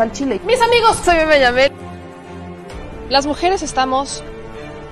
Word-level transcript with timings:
al 0.00 0.12
Chile. 0.12 0.40
Mis 0.46 0.60
amigos, 0.60 1.00
soy 1.04 1.16
Yamel. 1.38 1.72
Las 3.10 3.26
mujeres 3.26 3.62
estamos 3.62 4.22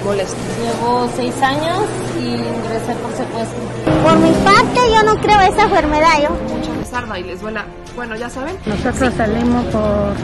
molestas. 0.05 0.39
Llevo 0.61 1.09
seis 1.17 1.35
años 1.43 1.85
y 2.19 2.35
ingresé 2.35 2.95
por 3.01 3.13
secuestro. 3.13 3.61
Por 4.03 4.19
mi 4.19 4.31
parte, 4.45 4.91
yo 4.91 5.03
no 5.03 5.21
creo 5.21 5.41
esa 5.41 5.63
enfermedad. 5.63 6.23
Yo. 6.23 6.29
Mucha 6.55 6.73
rezarda 6.79 7.19
y 7.19 7.25
les 7.25 7.41
duela. 7.41 7.65
Bueno, 7.97 8.17
ya 8.17 8.29
saben. 8.29 8.57
Nosotros 8.67 9.15
salimos 9.17 9.65
por 9.67 10.15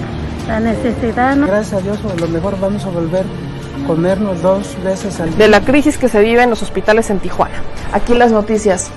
la 0.49 0.61
necesidad. 0.61 1.37
¿no? 1.37 1.47
Gracias 1.47 1.81
a 1.81 1.83
Dios, 1.83 1.99
a 2.05 2.21
lo 2.21 2.29
mejor 2.29 2.59
vamos 2.61 2.85
a 2.85 2.91
volver 2.91 3.25
a 3.25 3.87
comernos 3.87 4.43
dos 4.43 4.77
veces 4.83 5.19
al 5.21 5.31
día. 5.31 5.39
De 5.39 5.49
la 5.49 5.63
crisis 5.63 5.97
que 5.97 6.09
se 6.09 6.21
vive 6.21 6.43
en 6.43 6.51
los 6.51 6.63
hospitales 6.63 7.09
en 7.11 7.19
Tijuana. 7.19 7.63
Aquí 7.93 8.15
las 8.15 8.31
noticias 8.31 8.91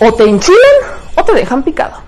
o 0.00 0.12
te 0.12 0.24
enchilan 0.24 0.58
o 1.16 1.22
te 1.22 1.32
dejan 1.34 1.62
picado. 1.62 2.05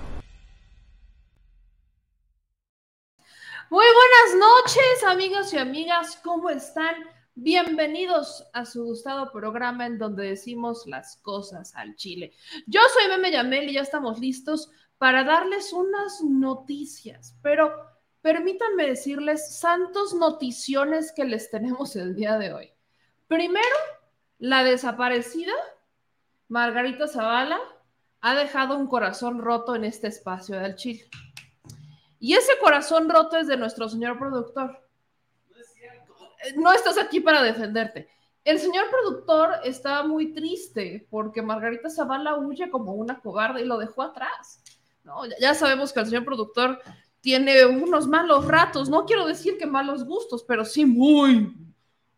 Muy 3.71 3.85
buenas 3.85 4.49
noches, 4.49 5.03
amigos 5.05 5.53
y 5.53 5.57
amigas, 5.59 6.19
¿cómo 6.23 6.49
están? 6.49 6.95
Bienvenidos 7.35 8.49
a 8.51 8.65
su 8.65 8.83
gustado 8.83 9.31
programa 9.31 9.85
en 9.85 9.99
donde 9.99 10.29
decimos 10.29 10.87
las 10.87 11.17
cosas 11.17 11.75
al 11.75 11.95
chile. 11.95 12.33
Yo 12.65 12.79
soy 12.91 13.07
Meme 13.09 13.31
Yamel 13.31 13.69
y 13.69 13.73
ya 13.73 13.81
estamos 13.81 14.17
listos 14.17 14.71
para 14.97 15.23
darles 15.23 15.71
unas 15.71 16.23
noticias, 16.23 17.37
pero 17.43 17.71
permítanme 18.23 18.87
decirles 18.87 19.59
santos 19.59 20.15
noticiones 20.15 21.11
que 21.11 21.25
les 21.25 21.51
tenemos 21.51 21.95
el 21.95 22.15
día 22.15 22.39
de 22.39 22.53
hoy. 22.53 22.71
Primero, 23.27 23.75
la 24.39 24.63
desaparecida 24.63 25.53
Margarita 26.47 27.07
Zavala 27.07 27.59
ha 28.21 28.33
dejado 28.33 28.75
un 28.75 28.87
corazón 28.87 29.37
roto 29.37 29.75
en 29.75 29.85
este 29.85 30.07
espacio 30.07 30.59
del 30.59 30.75
Chile. 30.75 31.07
Y 32.19 32.33
ese 32.33 32.53
corazón 32.59 33.09
roto 33.09 33.37
es 33.37 33.47
de 33.47 33.57
nuestro 33.57 33.87
señor 33.87 34.19
productor. 34.19 34.85
No 36.55 36.71
estás 36.71 36.97
aquí 36.97 37.19
para 37.19 37.41
defenderte. 37.41 38.09
El 38.43 38.59
señor 38.59 38.89
productor 38.89 39.51
está 39.63 40.03
muy 40.03 40.33
triste 40.33 41.07
porque 41.09 41.41
Margarita 41.41 41.89
Zavala 41.89 42.37
huye 42.37 42.69
como 42.69 42.93
una 42.93 43.19
cobarde 43.19 43.61
y 43.61 43.65
lo 43.65 43.77
dejó 43.77 44.03
atrás. 44.03 44.63
No, 45.03 45.21
ya 45.39 45.53
sabemos 45.53 45.93
que 45.93 45.99
el 45.99 46.05
señor 46.05 46.25
productor 46.25 46.79
tiene 47.21 47.65
unos 47.65 48.07
malos 48.07 48.45
ratos. 48.45 48.89
No 48.89 49.05
quiero 49.05 49.25
decir 49.25 49.57
que 49.57 49.65
malos 49.65 50.05
gustos, 50.05 50.43
pero 50.43 50.65
sí 50.65 50.85
muy, 50.85 51.53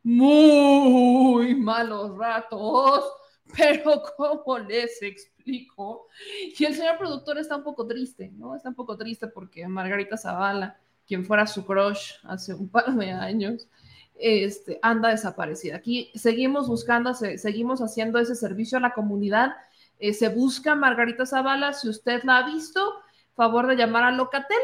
muy 0.03 1.56
malos 1.56 2.18
ratos. 2.18 3.03
Pero 3.57 4.01
¿cómo 4.16 4.59
les 4.59 5.01
explico? 5.01 5.31
Y 6.57 6.66
el 6.66 6.75
señor 6.75 6.97
productor 6.97 7.38
está 7.38 7.56
un 7.56 7.63
poco 7.63 7.88
triste, 7.88 8.31
¿no? 8.34 8.56
Está 8.56 8.69
un 8.69 8.75
poco 8.75 8.97
triste 8.97 9.28
porque 9.28 9.68
Margarita 9.68 10.18
Zavala, 10.18 10.78
quien 11.07 11.25
fuera 11.25 11.47
su 11.47 11.66
crush 11.66 12.13
hace 12.24 12.53
un 12.53 12.69
par 12.69 12.94
de 12.94 13.12
años, 13.12 13.68
este, 14.16 14.80
anda 14.81 15.09
desaparecida. 15.09 15.78
Aquí 15.78 16.12
seguimos 16.13 16.68
buscando, 16.68 17.13
seguimos 17.13 17.81
haciendo 17.81 18.19
ese 18.19 18.35
servicio 18.35 18.78
a 18.78 18.81
la 18.81 18.94
comunidad. 18.94 19.53
Eh, 20.00 20.13
se 20.13 20.30
busca 20.30 20.75
Margarita 20.75 21.25
Zavala, 21.25 21.74
si 21.74 21.90
usted 21.90 22.24
la 22.24 22.38
ha 22.38 22.46
visto, 22.46 22.94
favor 23.35 23.68
de 23.68 23.75
llamar 23.75 24.03
a 24.03 24.12
Locatel 24.12 24.57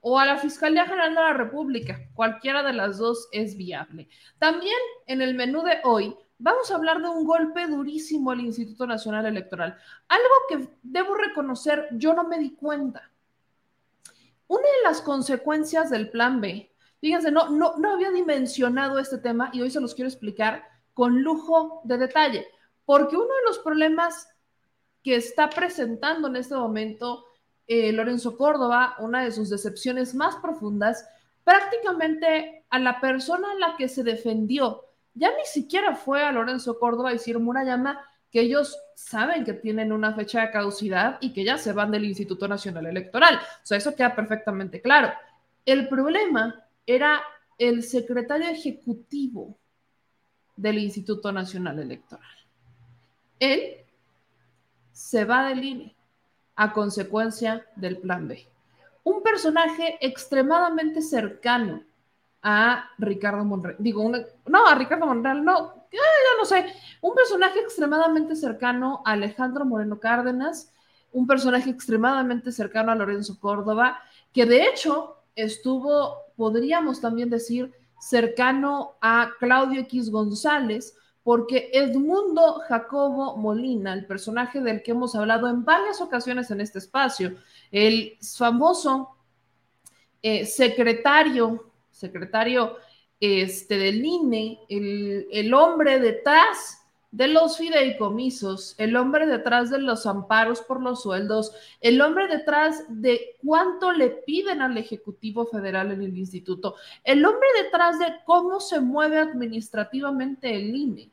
o 0.00 0.18
a 0.18 0.26
la 0.26 0.36
Fiscalía 0.36 0.84
General 0.84 1.10
de 1.10 1.20
la 1.20 1.32
República. 1.32 2.00
Cualquiera 2.14 2.62
de 2.62 2.72
las 2.72 2.98
dos 2.98 3.28
es 3.32 3.56
viable. 3.56 4.08
También 4.38 4.76
en 5.06 5.22
el 5.22 5.34
menú 5.34 5.62
de 5.62 5.78
hoy 5.84 6.16
vamos 6.38 6.70
a 6.70 6.76
hablar 6.76 7.02
de 7.02 7.08
un 7.08 7.24
golpe 7.24 7.66
durísimo 7.66 8.30
al 8.30 8.40
Instituto 8.40 8.86
Nacional 8.86 9.26
Electoral. 9.26 9.76
Algo 10.08 10.34
que 10.48 10.68
debo 10.82 11.14
reconocer, 11.14 11.88
yo 11.92 12.14
no 12.14 12.24
me 12.24 12.38
di 12.38 12.54
cuenta. 12.54 13.10
Una 14.46 14.62
de 14.62 14.82
las 14.84 15.02
consecuencias 15.02 15.90
del 15.90 16.10
plan 16.10 16.40
B, 16.40 16.72
fíjense, 17.00 17.30
no, 17.30 17.50
no, 17.50 17.76
no 17.76 17.92
había 17.92 18.10
dimensionado 18.10 18.98
este 18.98 19.18
tema 19.18 19.50
y 19.52 19.60
hoy 19.60 19.70
se 19.70 19.80
los 19.80 19.94
quiero 19.94 20.08
explicar 20.08 20.64
con 20.94 21.22
lujo 21.22 21.82
de 21.84 21.98
detalle, 21.98 22.46
porque 22.86 23.16
uno 23.16 23.26
de 23.26 23.44
los 23.46 23.58
problemas 23.58 24.28
que 25.02 25.16
está 25.16 25.50
presentando 25.50 26.28
en 26.28 26.36
este 26.36 26.54
momento 26.54 27.26
eh, 27.66 27.92
Lorenzo 27.92 28.36
Córdoba, 28.38 28.96
una 28.98 29.22
de 29.22 29.30
sus 29.30 29.50
decepciones 29.50 30.14
más 30.14 30.36
profundas, 30.36 31.06
prácticamente 31.44 32.64
a 32.70 32.78
la 32.78 33.00
persona 33.00 33.52
a 33.52 33.54
la 33.54 33.76
que 33.76 33.88
se 33.88 34.02
defendió 34.02 34.87
ya 35.18 35.30
ni 35.36 35.44
siquiera 35.44 35.94
fue 35.94 36.22
a 36.22 36.32
Lorenzo 36.32 36.78
Córdoba 36.78 37.10
a 37.10 37.12
decir 37.12 37.38
Murayama 37.38 38.00
que 38.30 38.40
ellos 38.40 38.78
saben 38.94 39.44
que 39.44 39.54
tienen 39.54 39.92
una 39.92 40.14
fecha 40.14 40.42
de 40.42 40.50
caducidad 40.50 41.18
y 41.20 41.32
que 41.32 41.44
ya 41.44 41.56
se 41.58 41.72
van 41.72 41.90
del 41.90 42.04
Instituto 42.04 42.46
Nacional 42.46 42.86
Electoral. 42.86 43.36
O 43.36 43.66
sea, 43.66 43.78
eso 43.78 43.94
queda 43.94 44.14
perfectamente 44.14 44.82
claro. 44.82 45.12
El 45.64 45.88
problema 45.88 46.64
era 46.86 47.22
el 47.58 47.82
secretario 47.82 48.48
ejecutivo 48.48 49.58
del 50.56 50.78
Instituto 50.78 51.32
Nacional 51.32 51.78
Electoral. 51.78 52.28
Él 53.38 53.76
se 54.92 55.24
va 55.24 55.48
del 55.48 55.64
INE 55.64 55.96
a 56.56 56.72
consecuencia 56.72 57.66
del 57.76 57.98
Plan 57.98 58.28
B. 58.28 58.46
Un 59.04 59.22
personaje 59.22 59.96
extremadamente 60.00 61.00
cercano 61.00 61.82
a 62.42 62.90
Ricardo 62.98 63.44
Monreal. 63.44 63.76
Digo, 63.78 64.10
no, 64.46 64.66
a 64.66 64.74
Ricardo 64.74 65.06
Monreal, 65.06 65.44
no, 65.44 65.86
ya 65.90 66.00
no 66.38 66.44
sé. 66.44 66.66
Un 67.00 67.14
personaje 67.14 67.60
extremadamente 67.60 68.36
cercano 68.36 69.02
a 69.04 69.12
Alejandro 69.12 69.64
Moreno 69.64 69.98
Cárdenas, 69.98 70.72
un 71.12 71.26
personaje 71.26 71.70
extremadamente 71.70 72.52
cercano 72.52 72.92
a 72.92 72.94
Lorenzo 72.94 73.38
Córdoba, 73.40 73.98
que 74.32 74.46
de 74.46 74.64
hecho 74.64 75.16
estuvo, 75.34 76.16
podríamos 76.36 77.00
también 77.00 77.30
decir, 77.30 77.72
cercano 78.00 78.96
a 79.00 79.30
Claudio 79.38 79.80
X 79.82 80.10
González, 80.10 80.94
porque 81.22 81.70
Edmundo 81.72 82.60
Jacobo 82.68 83.36
Molina, 83.36 83.92
el 83.92 84.06
personaje 84.06 84.60
del 84.60 84.82
que 84.82 84.92
hemos 84.92 85.14
hablado 85.14 85.48
en 85.48 85.64
varias 85.64 86.00
ocasiones 86.00 86.50
en 86.50 86.60
este 86.60 86.78
espacio, 86.78 87.36
el 87.70 88.16
famoso 88.20 89.16
eh, 90.22 90.46
secretario 90.46 91.67
secretario 91.98 92.76
este, 93.20 93.76
del 93.76 94.04
INE, 94.04 94.60
el, 94.68 95.26
el 95.30 95.54
hombre 95.54 95.98
detrás 95.98 96.78
de 97.10 97.26
los 97.26 97.56
fideicomisos, 97.56 98.74
el 98.78 98.94
hombre 98.96 99.26
detrás 99.26 99.70
de 99.70 99.78
los 99.78 100.06
amparos 100.06 100.60
por 100.60 100.82
los 100.82 101.02
sueldos, 101.02 101.52
el 101.80 102.00
hombre 102.02 102.28
detrás 102.28 102.84
de 102.88 103.36
cuánto 103.42 103.92
le 103.92 104.10
piden 104.10 104.60
al 104.60 104.76
Ejecutivo 104.76 105.46
Federal 105.46 105.90
en 105.90 106.02
el 106.02 106.16
instituto, 106.18 106.76
el 107.02 107.24
hombre 107.24 107.48
detrás 107.62 107.98
de 107.98 108.14
cómo 108.26 108.60
se 108.60 108.80
mueve 108.80 109.18
administrativamente 109.18 110.54
el 110.54 110.76
INE, 110.76 111.10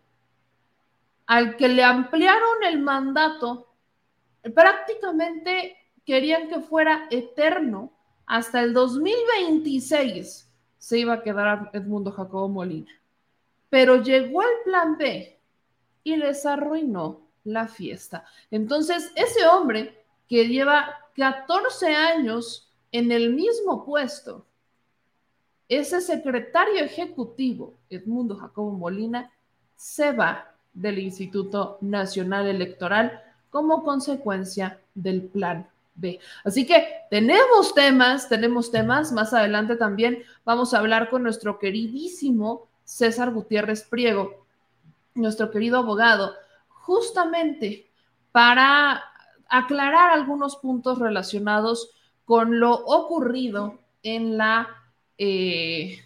al 1.28 1.56
que 1.56 1.70
le 1.70 1.84
ampliaron 1.84 2.64
el 2.68 2.80
mandato, 2.80 3.74
prácticamente 4.54 5.78
querían 6.06 6.50
que 6.50 6.60
fuera 6.60 7.08
eterno 7.10 7.92
hasta 8.26 8.62
el 8.62 8.74
2026 8.74 10.45
se 10.86 11.00
iba 11.00 11.14
a 11.14 11.24
quedar 11.24 11.72
Edmundo 11.74 12.12
Jacobo 12.12 12.48
Molina. 12.48 12.92
Pero 13.72 14.04
llegó 14.04 14.44
el 14.44 14.64
plan 14.66 15.00
B 15.00 15.36
y 16.04 16.16
les 16.16 16.46
arruinó 16.46 17.22
la 17.44 17.68
fiesta. 17.68 18.24
Entonces, 18.52 19.12
ese 19.16 19.48
hombre 19.48 20.06
que 20.30 20.48
lleva 20.48 20.86
14 21.16 21.88
años 21.88 22.72
en 22.92 23.12
el 23.12 23.34
mismo 23.34 23.84
puesto, 23.84 24.46
ese 25.68 26.02
secretario 26.02 26.84
ejecutivo, 26.84 27.74
Edmundo 27.90 28.36
Jacobo 28.36 28.70
Molina, 28.70 29.32
se 29.76 30.12
va 30.12 30.54
del 30.72 31.00
Instituto 31.00 31.80
Nacional 31.82 32.46
Electoral 32.46 33.24
como 33.50 33.82
consecuencia 33.84 34.80
del 34.94 35.24
plan 35.24 35.68
Así 36.44 36.66
que 36.66 36.86
tenemos 37.10 37.74
temas, 37.74 38.28
tenemos 38.28 38.72
temas. 38.72 39.12
Más 39.12 39.34
adelante 39.34 39.76
también 39.76 40.24
vamos 40.44 40.74
a 40.74 40.80
hablar 40.80 41.10
con 41.10 41.24
nuestro 41.24 41.58
queridísimo 41.58 42.68
César 42.84 43.32
Gutiérrez 43.32 43.84
Priego, 43.84 44.46
nuestro 45.16 45.50
querido 45.50 45.78
abogado, 45.80 46.34
justamente 46.68 47.88
para 48.32 49.04
aclarar 49.48 50.12
algunos 50.12 50.58
puntos 50.58 51.00
relacionados 51.00 51.92
con 52.26 52.60
lo 52.60 52.74
ocurrido 52.74 53.80
en 54.04 54.38
la, 54.38 54.68
eh, 55.18 56.00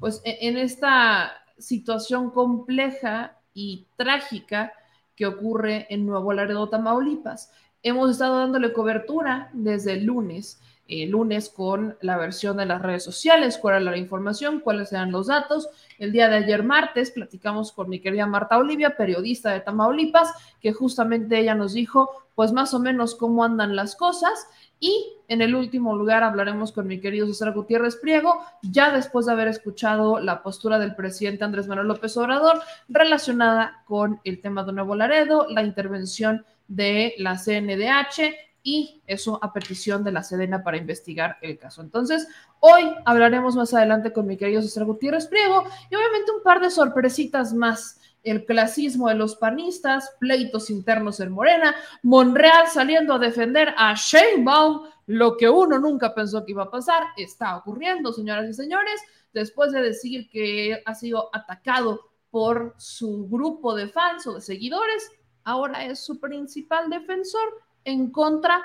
pues 0.00 0.22
e-, 0.24 0.48
en 0.48 0.56
esta 0.56 1.32
situación 1.58 2.30
compleja 2.30 3.36
y 3.54 3.86
trágica 3.96 4.72
que 5.14 5.26
ocurre 5.26 5.86
en 5.90 6.06
Nuevo 6.06 6.32
Laredo, 6.32 6.68
Tamaulipas. 6.68 7.52
Hemos 7.82 8.10
estado 8.10 8.38
dándole 8.38 8.72
cobertura 8.72 9.50
desde 9.52 9.94
el 9.94 10.04
lunes 10.04 10.60
el 10.88 11.10
lunes 11.10 11.48
con 11.48 11.96
la 12.00 12.16
versión 12.16 12.56
de 12.56 12.66
las 12.66 12.82
redes 12.82 13.04
sociales, 13.04 13.58
cuál 13.58 13.82
era 13.82 13.92
la 13.92 13.96
información, 13.96 14.60
cuáles 14.60 14.92
eran 14.92 15.12
los 15.12 15.28
datos. 15.28 15.68
El 15.98 16.12
día 16.12 16.28
de 16.28 16.36
ayer 16.36 16.62
martes 16.62 17.10
platicamos 17.10 17.72
con 17.72 17.88
mi 17.88 18.00
querida 18.00 18.26
Marta 18.26 18.58
Olivia, 18.58 18.96
periodista 18.96 19.50
de 19.50 19.60
Tamaulipas, 19.60 20.32
que 20.60 20.72
justamente 20.72 21.38
ella 21.38 21.54
nos 21.54 21.72
dijo, 21.72 22.10
pues 22.34 22.52
más 22.52 22.74
o 22.74 22.80
menos 22.80 23.14
cómo 23.14 23.44
andan 23.44 23.76
las 23.76 23.96
cosas. 23.96 24.46
Y 24.80 25.14
en 25.28 25.42
el 25.42 25.54
último 25.54 25.96
lugar 25.96 26.24
hablaremos 26.24 26.72
con 26.72 26.88
mi 26.88 27.00
querido 27.00 27.26
César 27.28 27.52
Gutiérrez 27.52 27.96
Priego, 27.96 28.40
ya 28.62 28.92
después 28.92 29.26
de 29.26 29.32
haber 29.32 29.48
escuchado 29.48 30.18
la 30.18 30.42
postura 30.42 30.78
del 30.78 30.96
presidente 30.96 31.44
Andrés 31.44 31.68
Manuel 31.68 31.88
López 31.88 32.16
Obrador 32.16 32.60
relacionada 32.88 33.82
con 33.86 34.20
el 34.24 34.40
tema 34.40 34.64
de 34.64 34.72
Nuevo 34.72 34.96
Laredo, 34.96 35.46
la 35.48 35.62
intervención 35.62 36.44
de 36.74 37.14
la 37.18 37.36
CNDH 37.36 38.34
y 38.62 39.02
eso 39.06 39.38
a 39.42 39.52
petición 39.52 40.04
de 40.04 40.12
la 40.12 40.22
Sedena 40.22 40.62
para 40.62 40.76
investigar 40.76 41.36
el 41.42 41.58
caso. 41.58 41.82
Entonces, 41.82 42.28
hoy 42.60 42.84
hablaremos 43.04 43.56
más 43.56 43.74
adelante 43.74 44.12
con 44.12 44.26
mi 44.26 44.36
querido 44.36 44.62
César 44.62 44.84
Gutiérrez 44.84 45.26
Priego 45.26 45.64
y 45.90 45.94
obviamente 45.94 46.32
un 46.32 46.42
par 46.42 46.60
de 46.60 46.70
sorpresitas 46.70 47.52
más 47.52 48.00
el 48.22 48.44
clasismo 48.44 49.08
de 49.08 49.16
los 49.16 49.34
panistas, 49.34 50.14
pleitos 50.20 50.70
internos 50.70 51.18
en 51.18 51.32
Morena, 51.32 51.74
Monreal 52.04 52.68
saliendo 52.68 53.14
a 53.14 53.18
defender 53.18 53.74
a 53.76 53.94
Sheinbaum, 53.94 54.86
lo 55.06 55.36
que 55.36 55.50
uno 55.50 55.80
nunca 55.80 56.14
pensó 56.14 56.44
que 56.44 56.52
iba 56.52 56.62
a 56.62 56.70
pasar, 56.70 57.02
está 57.16 57.56
ocurriendo, 57.56 58.12
señoras 58.12 58.48
y 58.48 58.54
señores, 58.54 59.00
después 59.32 59.72
de 59.72 59.82
decir 59.82 60.30
que 60.30 60.80
ha 60.86 60.94
sido 60.94 61.30
atacado 61.34 62.12
por 62.30 62.74
su 62.78 63.28
grupo 63.28 63.74
de 63.74 63.88
fans 63.88 64.26
o 64.28 64.34
de 64.34 64.40
seguidores, 64.40 65.10
ahora 65.44 65.84
es 65.84 66.00
su 66.00 66.20
principal 66.20 66.90
defensor 66.90 67.62
en 67.84 68.10
contra 68.10 68.62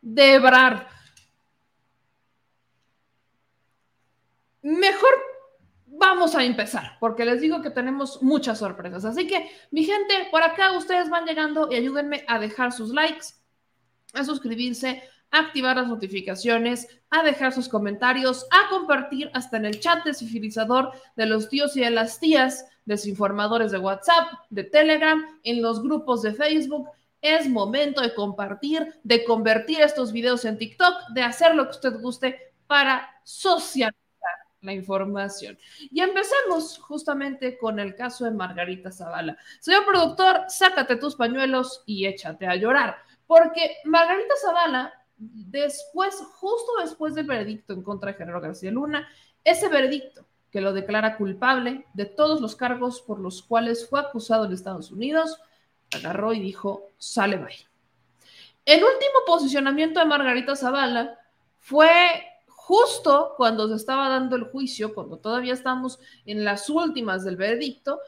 de 0.00 0.34
Ebrard. 0.34 0.86
Mejor 4.62 5.10
vamos 5.86 6.34
a 6.34 6.44
empezar, 6.44 6.96
porque 7.00 7.24
les 7.24 7.40
digo 7.40 7.62
que 7.62 7.70
tenemos 7.70 8.22
muchas 8.22 8.58
sorpresas. 8.58 9.04
Así 9.04 9.26
que, 9.26 9.50
mi 9.70 9.84
gente, 9.84 10.28
por 10.30 10.42
acá 10.42 10.72
ustedes 10.72 11.10
van 11.10 11.24
llegando 11.24 11.68
y 11.70 11.76
ayúdenme 11.76 12.24
a 12.28 12.38
dejar 12.38 12.72
sus 12.72 12.90
likes, 12.90 13.28
a 14.14 14.24
suscribirse, 14.24 15.02
a 15.30 15.40
activar 15.40 15.76
las 15.76 15.88
notificaciones, 15.88 16.88
a 17.10 17.22
dejar 17.22 17.52
sus 17.52 17.68
comentarios, 17.68 18.46
a 18.50 18.68
compartir 18.70 19.30
hasta 19.34 19.56
en 19.56 19.66
el 19.66 19.80
chat 19.80 20.04
desifilizador 20.04 20.92
de 21.16 21.26
los 21.26 21.48
tíos 21.48 21.76
y 21.76 21.80
de 21.80 21.90
las 21.90 22.18
tías, 22.20 22.64
desinformadores 22.88 23.70
de 23.70 23.78
WhatsApp, 23.78 24.32
de 24.48 24.64
Telegram, 24.64 25.22
en 25.44 25.62
los 25.62 25.82
grupos 25.82 26.22
de 26.22 26.32
Facebook. 26.32 26.88
Es 27.20 27.48
momento 27.48 28.00
de 28.00 28.14
compartir, 28.14 28.94
de 29.02 29.24
convertir 29.24 29.80
estos 29.82 30.10
videos 30.10 30.44
en 30.46 30.56
TikTok, 30.56 31.10
de 31.12 31.22
hacer 31.22 31.54
lo 31.54 31.64
que 31.64 31.72
usted 31.72 32.00
guste 32.00 32.54
para 32.66 33.08
socializar 33.24 33.94
la 34.62 34.72
información. 34.72 35.58
Y 35.90 36.00
empecemos 36.00 36.78
justamente 36.78 37.58
con 37.58 37.78
el 37.78 37.94
caso 37.94 38.24
de 38.24 38.30
Margarita 38.30 38.90
Zavala. 38.90 39.36
Señor 39.60 39.84
productor, 39.84 40.44
sácate 40.48 40.96
tus 40.96 41.14
pañuelos 41.14 41.82
y 41.86 42.06
échate 42.06 42.46
a 42.46 42.56
llorar, 42.56 42.96
porque 43.26 43.76
Margarita 43.84 44.34
Zavala, 44.40 44.94
después, 45.18 46.16
justo 46.36 46.72
después 46.80 47.14
del 47.14 47.26
veredicto 47.26 47.74
en 47.74 47.82
contra 47.82 48.12
de 48.12 48.18
Genaro 48.18 48.40
García 48.40 48.70
Luna, 48.70 49.06
ese 49.44 49.68
veredicto 49.68 50.26
que 50.50 50.60
lo 50.60 50.72
declara 50.72 51.16
culpable 51.16 51.86
de 51.94 52.06
todos 52.06 52.40
los 52.40 52.56
cargos 52.56 53.00
por 53.00 53.20
los 53.20 53.42
cuales 53.42 53.88
fue 53.88 54.00
acusado 54.00 54.44
en 54.44 54.52
Estados 54.52 54.90
Unidos, 54.90 55.40
agarró 55.94 56.32
y 56.32 56.40
dijo, 56.40 56.88
sale 56.98 57.36
bye. 57.36 57.66
El 58.64 58.84
último 58.84 59.24
posicionamiento 59.26 60.00
de 60.00 60.06
Margarita 60.06 60.54
Zavala 60.54 61.18
fue 61.58 61.88
justo 62.46 63.32
cuando 63.36 63.66
se 63.68 63.76
estaba 63.76 64.10
dando 64.10 64.36
el 64.36 64.44
juicio, 64.44 64.94
cuando 64.94 65.16
todavía 65.18 65.54
estamos 65.54 65.98
en 66.26 66.44
las 66.44 66.68
últimas 66.68 67.24
del 67.24 67.36
veredicto, 67.36 67.98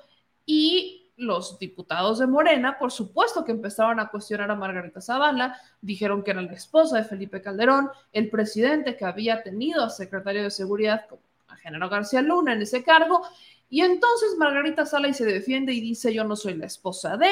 y 0.44 1.00
los 1.16 1.58
diputados 1.58 2.18
de 2.18 2.26
Morena, 2.26 2.78
por 2.78 2.90
supuesto 2.90 3.44
que 3.44 3.52
empezaron 3.52 4.00
a 4.00 4.08
cuestionar 4.08 4.50
a 4.50 4.54
Margarita 4.54 5.00
Zavala, 5.00 5.58
dijeron 5.80 6.22
que 6.22 6.32
era 6.32 6.42
la 6.42 6.52
esposa 6.52 6.96
de 6.96 7.04
Felipe 7.04 7.40
Calderón, 7.40 7.90
el 8.12 8.30
presidente 8.30 8.96
que 8.96 9.04
había 9.04 9.42
tenido 9.42 9.84
a 9.84 9.90
secretario 9.90 10.42
de 10.42 10.50
Seguridad, 10.50 11.06
a 11.10 11.16
Genaro 11.62 11.88
García 11.88 12.22
Luna, 12.22 12.52
en 12.52 12.62
ese 12.62 12.82
cargo, 12.82 13.22
y 13.68 13.82
entonces 13.82 14.36
Margarita 14.36 14.84
sale 14.84 15.10
y 15.10 15.14
se 15.14 15.24
defiende 15.24 15.72
y 15.72 15.80
dice, 15.80 16.12
yo 16.12 16.24
no 16.24 16.36
soy 16.36 16.54
la 16.54 16.66
esposa 16.66 17.16
de, 17.16 17.30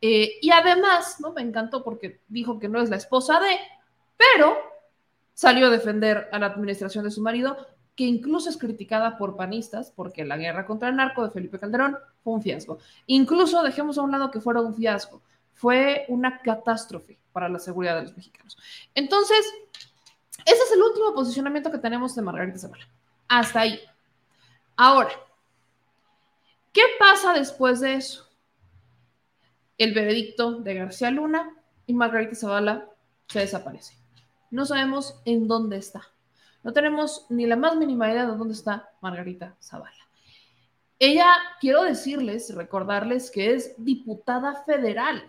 eh, 0.00 0.38
y 0.40 0.50
además, 0.50 1.20
¿no? 1.20 1.32
Me 1.32 1.42
encantó 1.42 1.82
porque 1.82 2.20
dijo 2.28 2.58
que 2.58 2.68
no 2.68 2.80
es 2.80 2.90
la 2.90 2.96
esposa 2.96 3.40
de, 3.40 3.56
pero 4.16 4.56
salió 5.32 5.66
a 5.66 5.70
defender 5.70 6.28
a 6.30 6.38
la 6.38 6.46
administración 6.46 7.04
de 7.04 7.10
su 7.10 7.22
marido, 7.22 7.56
que 7.96 8.04
incluso 8.04 8.48
es 8.48 8.56
criticada 8.56 9.18
por 9.18 9.36
panistas, 9.36 9.92
porque 9.94 10.24
la 10.24 10.36
guerra 10.36 10.66
contra 10.66 10.88
el 10.88 10.96
narco 10.96 11.24
de 11.24 11.30
Felipe 11.30 11.58
Calderón 11.58 11.96
fue 12.22 12.34
un 12.34 12.42
fiasco. 12.42 12.78
Incluso 13.06 13.62
dejemos 13.62 13.98
a 13.98 14.02
un 14.02 14.10
lado 14.10 14.30
que 14.30 14.40
fuera 14.40 14.60
un 14.60 14.74
fiasco, 14.74 15.22
fue 15.52 16.04
una 16.08 16.40
catástrofe 16.40 17.18
para 17.32 17.48
la 17.48 17.58
seguridad 17.58 17.96
de 17.96 18.02
los 18.02 18.16
mexicanos. 18.16 18.56
Entonces, 18.94 19.44
ese 20.44 20.62
es 20.62 20.72
el 20.72 20.82
último 20.82 21.14
posicionamiento 21.14 21.70
que 21.70 21.78
tenemos 21.78 22.14
de 22.14 22.22
Margarita 22.22 22.58
Zavala. 22.58 22.88
Hasta 23.28 23.60
ahí. 23.60 23.80
Ahora, 24.76 25.12
¿qué 26.72 26.82
pasa 26.98 27.32
después 27.32 27.80
de 27.80 27.94
eso? 27.94 28.28
El 29.78 29.94
veredicto 29.94 30.60
de 30.60 30.74
García 30.74 31.10
Luna 31.10 31.54
y 31.86 31.94
Margarita 31.94 32.34
Zavala 32.34 32.88
se 33.28 33.40
desaparece 33.40 34.04
no 34.54 34.64
sabemos 34.64 35.20
en 35.24 35.48
dónde 35.48 35.78
está. 35.78 36.02
No 36.62 36.72
tenemos 36.72 37.26
ni 37.28 37.44
la 37.44 37.56
más 37.56 37.74
mínima 37.74 38.08
idea 38.08 38.24
de 38.24 38.36
dónde 38.36 38.54
está 38.54 38.88
Margarita 39.00 39.56
Zavala. 39.60 39.90
Ella, 41.00 41.26
quiero 41.60 41.82
decirles, 41.82 42.54
recordarles 42.54 43.32
que 43.32 43.52
es 43.52 43.74
diputada 43.78 44.62
federal. 44.62 45.24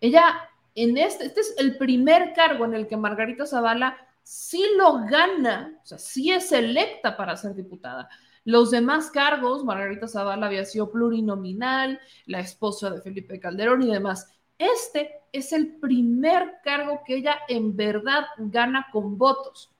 Ella, 0.00 0.48
en 0.76 0.98
este, 0.98 1.26
este 1.26 1.40
es 1.40 1.54
el 1.58 1.76
primer 1.76 2.32
cargo 2.32 2.64
en 2.64 2.74
el 2.74 2.86
que 2.86 2.96
Margarita 2.96 3.44
Zavala 3.44 3.96
sí 4.22 4.64
lo 4.76 5.04
gana, 5.06 5.78
o 5.82 5.86
sea, 5.86 5.98
sí 5.98 6.30
es 6.30 6.52
electa 6.52 7.16
para 7.16 7.36
ser 7.36 7.54
diputada. 7.54 8.08
Los 8.44 8.70
demás 8.70 9.10
cargos, 9.10 9.64
Margarita 9.64 10.08
Zavala 10.08 10.46
había 10.46 10.64
sido 10.64 10.90
plurinominal, 10.90 12.00
la 12.26 12.40
esposa 12.40 12.90
de 12.90 13.00
Felipe 13.00 13.38
Calderón 13.38 13.82
y 13.82 13.92
demás. 13.92 14.32
Este 14.58 15.22
es 15.32 15.52
el 15.52 15.76
primer 15.76 16.60
cargo 16.64 17.02
que 17.06 17.16
ella 17.16 17.38
en 17.48 17.76
verdad 17.76 18.24
gana 18.38 18.88
con 18.92 19.16
votos. 19.16 19.70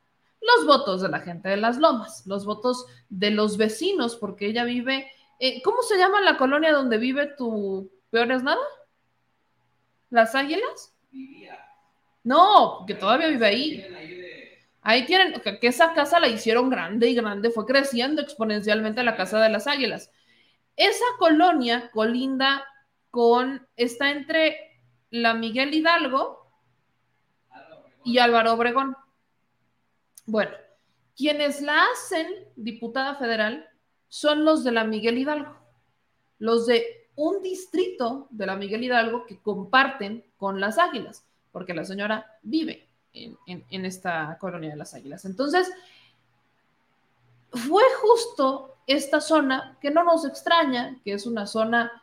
Los 0.40 0.66
votos 0.66 1.02
de 1.02 1.08
la 1.08 1.20
gente 1.20 1.48
de 1.48 1.56
las 1.56 1.78
lomas, 1.78 2.26
los 2.26 2.44
votos 2.44 2.86
de 3.08 3.30
los 3.30 3.56
vecinos, 3.56 4.16
porque 4.16 4.46
ella 4.46 4.64
vive, 4.64 5.10
eh, 5.38 5.62
¿cómo 5.62 5.82
se 5.82 5.96
llama 5.96 6.20
la 6.20 6.36
colonia 6.36 6.72
donde 6.72 6.98
vive 6.98 7.28
tu 7.36 7.90
peor 8.10 8.30
es 8.32 8.42
nada? 8.42 8.62
¿Las 10.10 10.34
Águilas? 10.34 10.94
No, 12.24 12.84
que 12.86 12.94
todavía 12.94 13.28
vive 13.28 13.46
ahí. 13.46 14.21
Ahí 14.82 15.06
tienen, 15.06 15.40
que, 15.40 15.60
que 15.60 15.68
esa 15.68 15.94
casa 15.94 16.18
la 16.18 16.28
hicieron 16.28 16.68
grande 16.68 17.08
y 17.08 17.14
grande, 17.14 17.50
fue 17.50 17.66
creciendo 17.66 18.20
exponencialmente 18.20 19.04
la 19.04 19.16
casa 19.16 19.40
de 19.40 19.48
las 19.48 19.68
Águilas. 19.68 20.10
Esa 20.76 21.04
colonia 21.18 21.90
colinda 21.92 22.64
con, 23.10 23.66
está 23.76 24.10
entre 24.10 24.80
la 25.10 25.34
Miguel 25.34 25.72
Hidalgo 25.72 26.50
y 28.04 28.18
Álvaro 28.18 28.54
Obregón. 28.54 28.96
Bueno, 30.26 30.52
quienes 31.16 31.60
la 31.62 31.84
hacen 31.92 32.26
diputada 32.56 33.14
federal 33.14 33.68
son 34.08 34.44
los 34.44 34.64
de 34.64 34.72
la 34.72 34.84
Miguel 34.84 35.18
Hidalgo, 35.18 35.56
los 36.38 36.66
de 36.66 37.08
un 37.14 37.42
distrito 37.42 38.26
de 38.30 38.46
la 38.46 38.56
Miguel 38.56 38.82
Hidalgo 38.82 39.26
que 39.26 39.40
comparten 39.40 40.24
con 40.36 40.60
las 40.60 40.78
Águilas, 40.78 41.24
porque 41.52 41.74
la 41.74 41.84
señora 41.84 42.38
vive 42.42 42.91
en, 43.14 43.84
esta 43.84 44.36
colonia 44.40 44.70
de 44.70 44.76
las 44.76 44.94
Águilas. 44.94 45.24
Entonces, 45.24 45.70
fue 47.50 47.82
justo 48.00 48.76
esta 48.86 49.20
zona 49.20 49.76
que 49.80 49.90
no 49.90 50.04
nos 50.04 50.24
extraña, 50.24 50.98
que 51.04 51.12
es 51.14 51.26
una 51.26 51.46
zona 51.46 52.02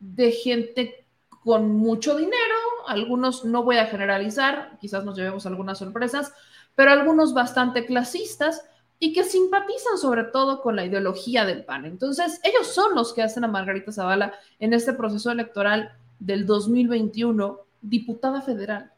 de 0.00 0.32
gente 0.32 1.06
con 1.44 1.76
mucho 1.76 2.16
dinero, 2.16 2.54
algunos 2.86 3.44
no 3.44 3.62
voy 3.62 3.76
a 3.76 3.86
generalizar, 3.86 4.78
quizás 4.80 5.04
nos 5.04 5.16
llevemos 5.16 5.46
algunas 5.46 5.78
sorpresas, 5.78 6.32
pero 6.74 6.90
algunos 6.90 7.34
bastante 7.34 7.84
clasistas 7.86 8.64
y 8.98 9.12
que 9.12 9.24
simpatizan 9.24 9.98
sobre 9.98 10.24
todo 10.24 10.62
con 10.62 10.76
la 10.76 10.84
ideología 10.84 11.44
del 11.44 11.64
PAN. 11.64 11.84
Entonces, 11.84 12.40
ellos 12.42 12.68
son 12.68 12.94
los 12.94 13.12
que 13.12 13.22
hacen 13.22 13.44
a 13.44 13.48
Margarita 13.48 13.92
Zavala 13.92 14.34
en 14.58 14.72
este 14.72 14.94
proceso 14.94 15.30
electoral 15.30 15.92
del 16.18 16.46
2021 16.46 17.60
diputada 17.82 18.40
federal. 18.40 18.93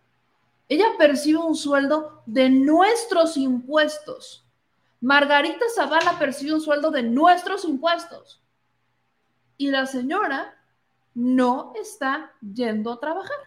Ella 0.69 0.87
percibe 0.99 1.39
un 1.39 1.55
sueldo 1.55 2.23
de 2.27 2.51
nuestros 2.51 3.37
impuestos. 3.37 4.45
Margarita 5.01 5.65
Zavala 5.75 6.19
percibe 6.19 6.55
un 6.55 6.61
sueldo 6.61 6.91
de 6.91 7.03
nuestros 7.03 7.65
impuestos. 7.65 8.43
Y 9.57 9.71
la 9.71 9.87
señora 9.87 10.57
no 11.15 11.73
está 11.81 12.33
yendo 12.41 12.93
a 12.93 13.01
trabajar. 13.01 13.39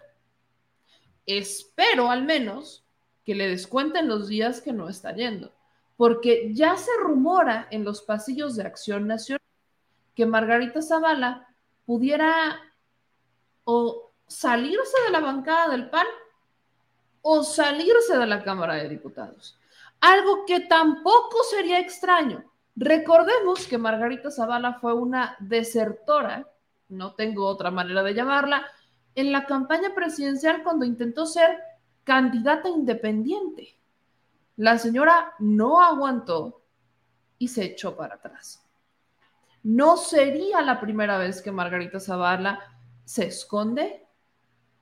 Espero 1.25 2.09
al 2.09 2.23
menos 2.23 2.85
que 3.23 3.35
le 3.35 3.47
descuenten 3.47 4.07
los 4.07 4.27
días 4.27 4.61
que 4.61 4.73
no 4.73 4.89
está 4.89 5.13
yendo, 5.13 5.53
porque 5.97 6.51
ya 6.53 6.77
se 6.77 6.89
rumora 7.01 7.67
en 7.69 7.83
los 7.83 8.01
pasillos 8.01 8.55
de 8.55 8.63
Acción 8.63 9.05
Nacional 9.05 9.41
que 10.15 10.25
Margarita 10.25 10.81
Zavala 10.81 11.47
pudiera 11.85 12.59
o 13.65 14.11
salirse 14.27 15.01
de 15.05 15.11
la 15.11 15.19
bancada 15.19 15.69
del 15.69 15.89
PAN 15.89 16.07
o 17.21 17.43
salirse 17.43 18.17
de 18.17 18.25
la 18.25 18.43
Cámara 18.43 18.75
de 18.75 18.89
Diputados. 18.89 19.59
Algo 20.01 20.45
que 20.45 20.61
tampoco 20.61 21.43
sería 21.49 21.79
extraño. 21.79 22.43
Recordemos 22.75 23.67
que 23.67 23.77
Margarita 23.77 24.31
Zavala 24.31 24.75
fue 24.79 24.93
una 24.93 25.35
desertora, 25.39 26.49
no 26.87 27.13
tengo 27.13 27.45
otra 27.45 27.71
manera 27.71 28.03
de 28.03 28.13
llamarla, 28.13 28.65
en 29.15 29.31
la 29.31 29.45
campaña 29.45 29.93
presidencial 29.93 30.63
cuando 30.63 30.85
intentó 30.85 31.25
ser 31.25 31.59
candidata 32.03 32.69
independiente. 32.69 33.77
La 34.55 34.77
señora 34.77 35.33
no 35.39 35.81
aguantó 35.81 36.61
y 37.37 37.49
se 37.49 37.65
echó 37.65 37.95
para 37.95 38.15
atrás. 38.15 38.65
No 39.63 39.97
sería 39.97 40.61
la 40.61 40.79
primera 40.79 41.17
vez 41.17 41.41
que 41.41 41.51
Margarita 41.51 41.99
Zavala 41.99 42.59
se 43.03 43.27
esconde, 43.27 44.07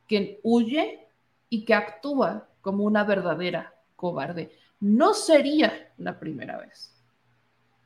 que 0.08 0.39
huye 0.44 1.07
y 1.50 1.66
que 1.66 1.74
actúa 1.74 2.48
como 2.62 2.84
una 2.84 3.04
verdadera 3.04 3.74
cobarde. 3.96 4.51
No 4.80 5.13
sería 5.13 5.92
la 5.98 6.20
primera 6.20 6.58
vez. 6.58 6.94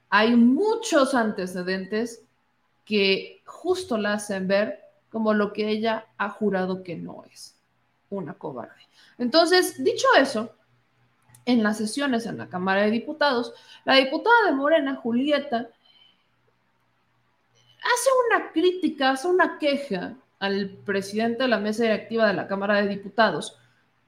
Hay 0.10 0.36
muchos 0.36 1.13
antecedentes 1.15 2.24
que 2.86 3.41
justo 3.46 3.98
la 3.98 4.13
hacen 4.13 4.48
ver 4.48 4.82
como 5.10 5.34
lo 5.34 5.53
que 5.53 5.70
ella 5.70 6.08
ha 6.18 6.30
jurado 6.30 6.84
que 6.84 6.96
no 6.96 7.24
es, 7.32 7.56
una 8.10 8.34
cobarde. 8.34 8.82
Entonces, 9.18 9.84
dicho 9.84 10.08
eso, 10.18 10.53
en 11.46 11.63
las 11.63 11.77
sesiones 11.77 12.25
en 12.25 12.38
la 12.38 12.48
Cámara 12.48 12.82
de 12.82 12.91
Diputados, 12.91 13.53
la 13.86 13.96
diputada 13.96 14.48
de 14.48 14.53
Morena, 14.53 14.96
Julieta, 14.96 15.70
hace 17.80 18.10
una 18.27 18.51
crítica, 18.51 19.12
hace 19.12 19.27
una 19.27 19.58
queja 19.58 20.15
al 20.42 20.70
presidente 20.70 21.44
de 21.44 21.50
la 21.50 21.60
mesa 21.60 21.84
directiva 21.84 22.28
de 22.28 22.34
la 22.34 22.48
Cámara 22.48 22.82
de 22.82 22.88
Diputados 22.88 23.58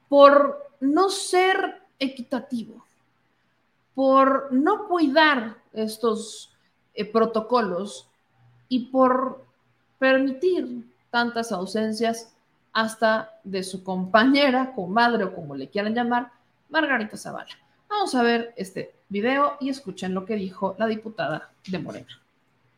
por 0.08 0.68
no 0.80 1.08
ser 1.08 1.80
equitativo, 2.00 2.84
por 3.94 4.52
no 4.52 4.88
cuidar 4.88 5.58
estos 5.72 6.52
eh, 6.92 7.04
protocolos 7.04 8.08
y 8.68 8.86
por 8.86 9.44
permitir 10.00 10.84
tantas 11.10 11.52
ausencias 11.52 12.34
hasta 12.72 13.38
de 13.44 13.62
su 13.62 13.84
compañera, 13.84 14.72
comadre 14.74 15.22
o 15.22 15.34
como 15.34 15.54
le 15.54 15.68
quieran 15.68 15.94
llamar, 15.94 16.32
Margarita 16.68 17.16
Zavala. 17.16 17.56
Vamos 17.88 18.12
a 18.16 18.24
ver 18.24 18.52
este 18.56 18.92
video 19.08 19.56
y 19.60 19.68
escuchen 19.68 20.12
lo 20.12 20.24
que 20.24 20.34
dijo 20.34 20.74
la 20.80 20.88
diputada 20.88 21.52
de 21.68 21.78
Morena 21.78 22.23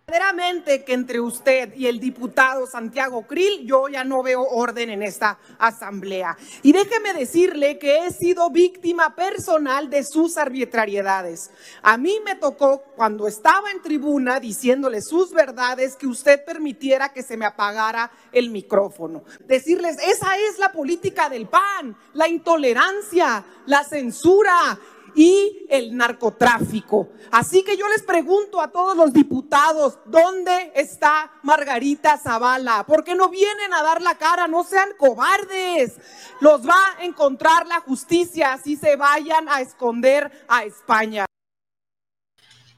verdaderamente 0.08 0.84
que 0.84 0.92
entre 0.92 1.18
usted 1.18 1.74
y 1.74 1.88
el 1.88 1.98
diputado 1.98 2.64
Santiago 2.68 3.26
Krill 3.26 3.66
yo 3.66 3.88
ya 3.88 4.04
no 4.04 4.22
veo 4.22 4.40
orden 4.40 4.90
en 4.90 5.02
esta 5.02 5.40
asamblea. 5.58 6.38
Y 6.62 6.70
déjeme 6.70 7.12
decirle 7.12 7.76
que 7.80 8.06
he 8.06 8.12
sido 8.12 8.48
víctima 8.50 9.16
personal 9.16 9.90
de 9.90 10.04
sus 10.04 10.36
arbitrariedades. 10.36 11.50
A 11.82 11.96
mí 11.96 12.20
me 12.24 12.36
tocó 12.36 12.84
cuando 12.94 13.26
estaba 13.26 13.72
en 13.72 13.82
tribuna 13.82 14.38
diciéndole 14.38 15.02
sus 15.02 15.32
verdades 15.32 15.96
que 15.96 16.06
usted 16.06 16.44
permitiera 16.44 17.12
que 17.12 17.24
se 17.24 17.36
me 17.36 17.44
apagara 17.44 18.12
el 18.30 18.50
micrófono. 18.50 19.24
Decirles, 19.40 19.96
esa 19.98 20.38
es 20.38 20.60
la 20.60 20.70
política 20.70 21.28
del 21.28 21.48
PAN, 21.48 21.96
la 22.12 22.28
intolerancia, 22.28 23.44
la 23.66 23.82
censura, 23.82 24.78
y 25.16 25.66
el 25.70 25.96
narcotráfico. 25.96 27.08
Así 27.32 27.64
que 27.64 27.76
yo 27.76 27.88
les 27.88 28.02
pregunto 28.02 28.60
a 28.60 28.70
todos 28.70 28.96
los 28.96 29.12
diputados, 29.12 29.98
¿dónde 30.04 30.72
está 30.74 31.32
Margarita 31.42 32.18
Zavala? 32.18 32.84
¿Por 32.86 33.02
qué 33.02 33.14
no 33.14 33.30
vienen 33.30 33.72
a 33.72 33.82
dar 33.82 34.02
la 34.02 34.16
cara? 34.16 34.46
No 34.46 34.62
sean 34.62 34.90
cobardes. 34.98 35.98
Los 36.40 36.68
va 36.68 36.76
a 36.98 37.04
encontrar 37.04 37.66
la 37.66 37.80
justicia 37.80 38.52
así 38.52 38.76
se 38.76 38.96
vayan 38.96 39.48
a 39.48 39.60
esconder 39.60 40.30
a 40.48 40.64
España. 40.64 41.24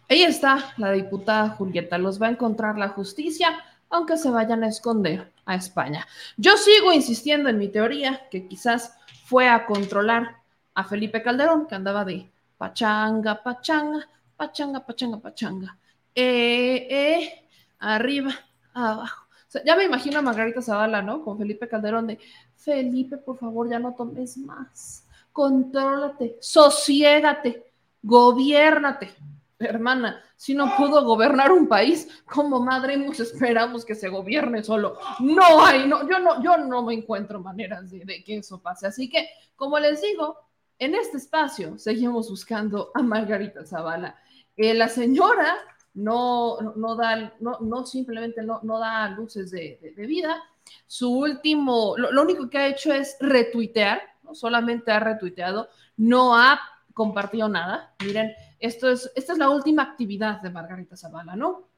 Ahí 0.09 0.23
está 0.23 0.73
la 0.76 0.92
diputada 0.92 1.50
Julieta. 1.50 1.99
Los 1.99 2.23
va 2.23 2.28
a 2.28 2.30
encontrar 2.30 2.78
la 2.78 2.90
justicia 2.90 3.59
aunque 3.90 4.16
se 4.16 4.30
vayan 4.30 4.62
a 4.64 4.68
esconder 4.68 5.33
a 5.47 5.54
España. 5.54 6.07
Yo 6.37 6.57
sigo 6.57 6.92
insistiendo 6.92 7.49
en 7.49 7.59
mi 7.59 7.68
teoría 7.68 8.28
que 8.30 8.47
quizás 8.47 8.95
fue 9.25 9.49
a 9.49 9.66
controlar 9.66 10.38
a 10.79 10.85
Felipe 10.85 11.21
Calderón, 11.21 11.67
que 11.67 11.75
andaba 11.75 12.05
de 12.05 12.31
pachanga, 12.57 13.43
pachanga, 13.43 14.09
pachanga, 14.37 14.87
pachanga, 14.87 15.19
pachanga. 15.19 15.77
Eh, 16.15 16.87
eh, 16.89 17.49
arriba, 17.81 18.31
abajo. 18.73 19.27
ya 19.65 19.75
me 19.75 19.87
imagino 19.87 20.21
a 20.21 20.23
Margarita 20.23 20.63
Zavala, 20.63 21.03
¿no? 21.03 21.25
Con 21.25 21.37
Felipe 21.37 21.67
Calderón 21.67 22.07
de, 22.07 22.21
Felipe, 22.55 23.17
por 23.17 23.37
favor, 23.39 23.69
ya 23.69 23.81
no 23.81 23.93
tomes 23.95 24.37
más. 24.39 25.05
Contrólate, 25.33 26.37
sosiégate, 26.41 27.73
gobiérnate. 28.01 29.17
Hermana, 29.59 30.23
si 30.37 30.55
no 30.55 30.77
pudo 30.77 31.05
gobernar 31.05 31.51
un 31.51 31.67
país, 31.67 32.09
como 32.25 32.61
madre 32.61 32.97
nos 32.97 33.19
esperamos 33.19 33.85
que 33.85 33.97
se 33.97 34.09
gobierne 34.09 34.63
solo. 34.63 34.97
No 35.19 35.67
hay, 35.67 35.89
no, 35.89 36.09
yo 36.09 36.21
no, 36.21 36.41
yo 36.41 36.57
no 36.57 36.85
me 36.85 36.95
encuentro 36.95 37.41
maneras 37.41 37.91
de, 37.91 38.05
de 38.05 38.23
que 38.23 38.37
eso 38.37 38.61
pase. 38.61 38.87
Así 38.87 39.11
que, 39.11 39.29
como 39.57 39.77
les 39.81 40.01
digo, 40.01 40.37
en 40.79 40.95
este 40.95 41.17
espacio 41.17 41.79
seguimos 41.79 42.31
buscando 42.31 42.91
a 42.95 43.03
Margarita 43.03 43.65
Zavala. 43.65 44.17
La 44.57 44.89
señora 44.89 45.55
no, 45.95 46.59
no 46.77 46.97
da, 46.97 47.35
no, 47.41 47.59
no 47.61 47.85
simplemente 47.87 48.43
no, 48.43 48.61
no, 48.63 48.79
da 48.79 49.09
luces 49.11 49.51
de, 49.51 49.93
vida. 49.97 50.43
Su 50.87 51.11
último, 51.11 51.95
lo, 51.97 52.23
único 52.23 52.49
que 52.49 52.59
ha 52.59 52.69
hecho 52.69 52.93
es 52.93 53.17
retuitear, 53.21 54.01
¿no? 54.23 54.35
solamente 54.35 54.93
ha 54.93 55.01
retuiteado, 55.01 55.69
no 55.97 56.37
ha 56.37 56.61
compartido 56.95 57.49
nada. 57.49 57.95
Miren, 58.05 58.33
esto 58.61 58.91
es, 58.91 59.11
esta 59.17 59.33
es 59.33 59.39
la 59.39 59.51
última 59.51 59.83
actividad 59.83 60.41
de 60.41 60.51
Margarita 60.51 60.97
Zavala, 60.97 61.37
¿no? 61.37 61.69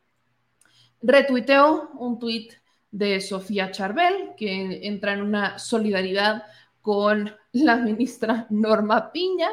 Retuiteó 1.02 1.90
un 1.95 2.19
tuit 2.19 2.52
de 2.90 3.21
Sofía 3.21 3.71
Charbel, 3.71 4.33
que 4.37 4.87
entra 4.87 5.12
en 5.14 5.23
una 5.23 5.59
solidaridad 5.59 6.45
con 6.83 7.35
la 7.64 7.76
ministra 7.76 8.47
Norma 8.50 9.11
Piña. 9.12 9.50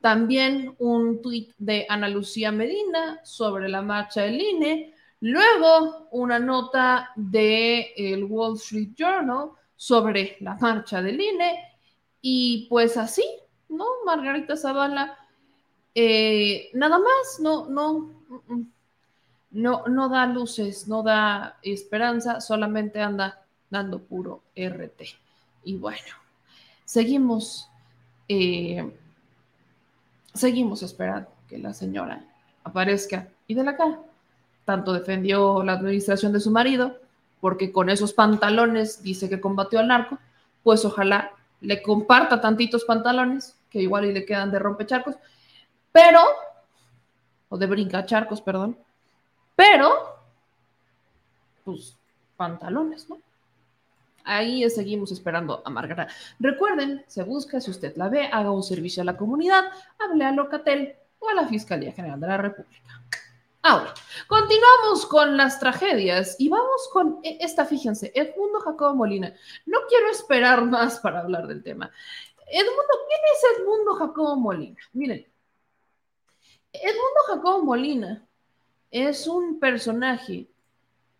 También 0.00 0.74
un 0.78 1.22
tuit 1.22 1.52
de 1.58 1.86
Ana 1.88 2.08
Lucía 2.08 2.50
Medina 2.50 3.20
sobre 3.24 3.68
la 3.68 3.82
marcha 3.82 4.22
del 4.22 4.40
INE. 4.40 4.94
Luego 5.20 6.08
una 6.10 6.38
nota 6.38 7.10
del 7.14 7.86
el 7.96 8.24
Wall 8.24 8.56
Street 8.56 8.90
Journal 8.96 9.50
sobre 9.76 10.36
la 10.40 10.56
marcha 10.56 11.00
del 11.00 11.20
INE. 11.20 11.78
Y 12.20 12.66
pues 12.68 12.96
así, 12.96 13.24
¿no? 13.68 13.84
Margarita 14.04 14.56
Zavala, 14.56 15.16
eh, 15.94 16.70
nada 16.74 16.98
más, 16.98 17.40
no, 17.40 17.66
no, 17.68 18.24
no, 19.50 19.84
no 19.86 20.08
da 20.08 20.26
luces, 20.26 20.88
no 20.88 21.02
da 21.02 21.58
esperanza, 21.62 22.40
solamente 22.40 23.00
anda 23.00 23.44
dando 23.70 24.00
puro 24.00 24.42
RT. 24.54 25.02
Y 25.64 25.76
bueno, 25.76 26.21
seguimos, 26.84 27.68
eh, 28.28 28.90
seguimos 30.34 30.82
esperando 30.82 31.28
que 31.48 31.58
la 31.58 31.74
señora 31.74 32.24
aparezca 32.64 33.28
y 33.46 33.54
de 33.54 33.64
la 33.64 33.76
cara. 33.76 34.00
Tanto 34.64 34.92
defendió 34.92 35.62
la 35.62 35.72
administración 35.72 36.32
de 36.32 36.40
su 36.40 36.50
marido, 36.50 36.96
porque 37.40 37.72
con 37.72 37.90
esos 37.90 38.12
pantalones 38.12 39.02
dice 39.02 39.28
que 39.28 39.40
combatió 39.40 39.80
al 39.80 39.88
narco, 39.88 40.18
pues 40.62 40.84
ojalá 40.84 41.32
le 41.60 41.82
comparta 41.82 42.40
tantitos 42.40 42.84
pantalones, 42.84 43.56
que 43.70 43.80
igual 43.80 44.04
y 44.04 44.12
le 44.12 44.24
quedan 44.24 44.50
de 44.50 44.58
rompecharcos, 44.58 45.16
pero, 45.90 46.20
o 47.48 47.56
de 47.56 47.66
brincacharcos, 47.66 48.40
perdón, 48.40 48.76
pero, 49.56 49.90
pues, 51.64 51.96
pantalones, 52.36 53.08
¿no? 53.08 53.18
Ahí 54.24 54.68
seguimos 54.70 55.12
esperando 55.12 55.62
a 55.64 55.70
Margarita. 55.70 56.08
Recuerden, 56.38 57.04
se 57.06 57.22
busca, 57.22 57.60
si 57.60 57.70
usted 57.70 57.96
la 57.96 58.08
ve, 58.08 58.26
haga 58.26 58.50
un 58.50 58.62
servicio 58.62 59.02
a 59.02 59.06
la 59.06 59.16
comunidad, 59.16 59.64
hable 59.98 60.24
a 60.24 60.32
Locatel 60.32 60.96
o 61.18 61.28
a 61.28 61.34
la 61.34 61.46
Fiscalía 61.46 61.92
General 61.92 62.20
de 62.20 62.26
la 62.26 62.36
República. 62.36 63.02
Ahora, 63.64 63.94
continuamos 64.26 65.06
con 65.06 65.36
las 65.36 65.60
tragedias 65.60 66.34
y 66.38 66.48
vamos 66.48 66.88
con 66.92 67.20
e, 67.22 67.38
esta, 67.40 67.64
fíjense, 67.64 68.10
Edmundo 68.14 68.58
Jacobo 68.60 68.96
Molina. 68.96 69.32
No 69.66 69.78
quiero 69.88 70.10
esperar 70.10 70.64
más 70.64 70.98
para 70.98 71.20
hablar 71.20 71.46
del 71.46 71.62
tema. 71.62 71.90
Edmundo, 72.48 72.94
¿quién 73.08 73.20
es 73.32 73.60
Edmundo 73.60 73.94
Jacobo 73.94 74.36
Molina? 74.36 74.76
Miren, 74.92 75.26
Edmundo 76.72 77.20
Jacobo 77.28 77.62
Molina 77.62 78.26
es 78.90 79.26
un 79.28 79.60
personaje 79.60 80.48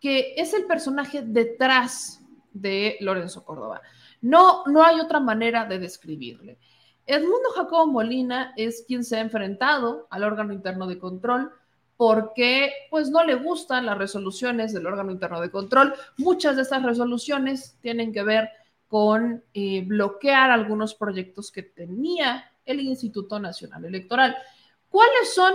que 0.01 0.33
es 0.35 0.53
el 0.53 0.65
personaje 0.65 1.21
detrás 1.21 2.22
de 2.53 2.97
Lorenzo 3.01 3.43
Córdoba. 3.43 3.81
No, 4.21 4.63
no 4.67 4.83
hay 4.83 4.99
otra 4.99 5.19
manera 5.19 5.65
de 5.65 5.79
describirle. 5.79 6.57
Edmundo 7.05 7.49
Jacobo 7.55 7.87
Molina 7.87 8.53
es 8.55 8.85
quien 8.87 9.03
se 9.03 9.17
ha 9.17 9.21
enfrentado 9.21 10.07
al 10.09 10.23
órgano 10.23 10.53
interno 10.53 10.87
de 10.87 10.99
control 10.99 11.51
porque 11.97 12.71
pues 12.89 13.09
no 13.09 13.23
le 13.23 13.35
gustan 13.35 13.85
las 13.85 13.97
resoluciones 13.97 14.73
del 14.73 14.87
órgano 14.87 15.11
interno 15.11 15.41
de 15.41 15.51
control. 15.51 15.93
Muchas 16.17 16.55
de 16.55 16.63
estas 16.63 16.83
resoluciones 16.83 17.77
tienen 17.81 18.11
que 18.13 18.23
ver 18.23 18.49
con 18.87 19.43
eh, 19.53 19.83
bloquear 19.85 20.51
algunos 20.51 20.95
proyectos 20.95 21.51
que 21.51 21.63
tenía 21.63 22.51
el 22.65 22.79
Instituto 22.79 23.39
Nacional 23.39 23.85
Electoral. 23.85 24.35
¿Cuáles 24.89 25.33
son 25.33 25.53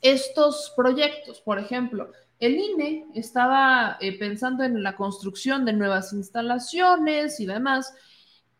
estos 0.00 0.72
proyectos? 0.76 1.40
Por 1.40 1.58
ejemplo, 1.58 2.10
el 2.44 2.58
INE 2.58 3.06
estaba 3.14 3.96
eh, 4.00 4.18
pensando 4.18 4.64
en 4.64 4.82
la 4.82 4.96
construcción 4.96 5.64
de 5.64 5.72
nuevas 5.72 6.12
instalaciones 6.12 7.40
y 7.40 7.46
demás 7.46 7.94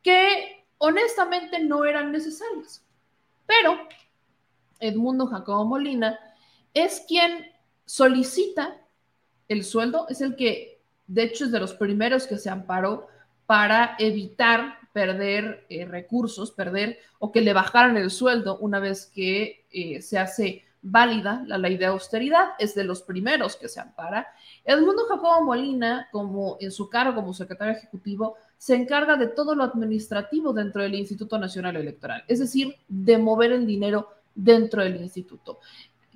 que 0.02 0.64
honestamente 0.78 1.58
no 1.60 1.84
eran 1.84 2.10
necesarias. 2.10 2.82
Pero 3.46 3.78
Edmundo 4.80 5.26
Jacobo 5.26 5.66
Molina 5.66 6.18
es 6.72 7.04
quien 7.06 7.46
solicita 7.84 8.80
el 9.48 9.64
sueldo, 9.64 10.06
es 10.08 10.22
el 10.22 10.34
que 10.36 10.80
de 11.06 11.24
hecho 11.24 11.44
es 11.44 11.52
de 11.52 11.60
los 11.60 11.74
primeros 11.74 12.26
que 12.26 12.38
se 12.38 12.48
amparó 12.48 13.08
para 13.44 13.96
evitar 13.98 14.78
perder 14.94 15.66
eh, 15.68 15.84
recursos, 15.84 16.52
perder 16.52 17.00
o 17.18 17.32
que 17.32 17.42
le 17.42 17.52
bajaran 17.52 17.98
el 17.98 18.10
sueldo 18.10 18.56
una 18.58 18.78
vez 18.78 19.06
que 19.06 19.66
eh, 19.70 20.00
se 20.00 20.18
hace 20.18 20.64
válida 20.86 21.42
la 21.46 21.56
ley 21.56 21.78
de 21.78 21.86
austeridad, 21.86 22.50
es 22.58 22.74
de 22.74 22.84
los 22.84 23.02
primeros 23.02 23.56
que 23.56 23.68
se 23.68 23.80
ampara. 23.80 24.28
Edmundo 24.64 25.06
Jacobo 25.06 25.42
Molina, 25.42 26.08
como 26.12 26.58
en 26.60 26.70
su 26.70 26.90
cargo 26.90 27.14
como 27.14 27.32
secretario 27.32 27.72
ejecutivo, 27.72 28.36
se 28.58 28.74
encarga 28.74 29.16
de 29.16 29.28
todo 29.28 29.54
lo 29.54 29.64
administrativo 29.64 30.52
dentro 30.52 30.82
del 30.82 30.94
Instituto 30.94 31.38
Nacional 31.38 31.76
Electoral, 31.76 32.22
es 32.28 32.38
decir, 32.38 32.76
de 32.86 33.16
mover 33.16 33.52
el 33.52 33.66
dinero 33.66 34.10
dentro 34.34 34.82
del 34.82 34.96
instituto. 34.96 35.60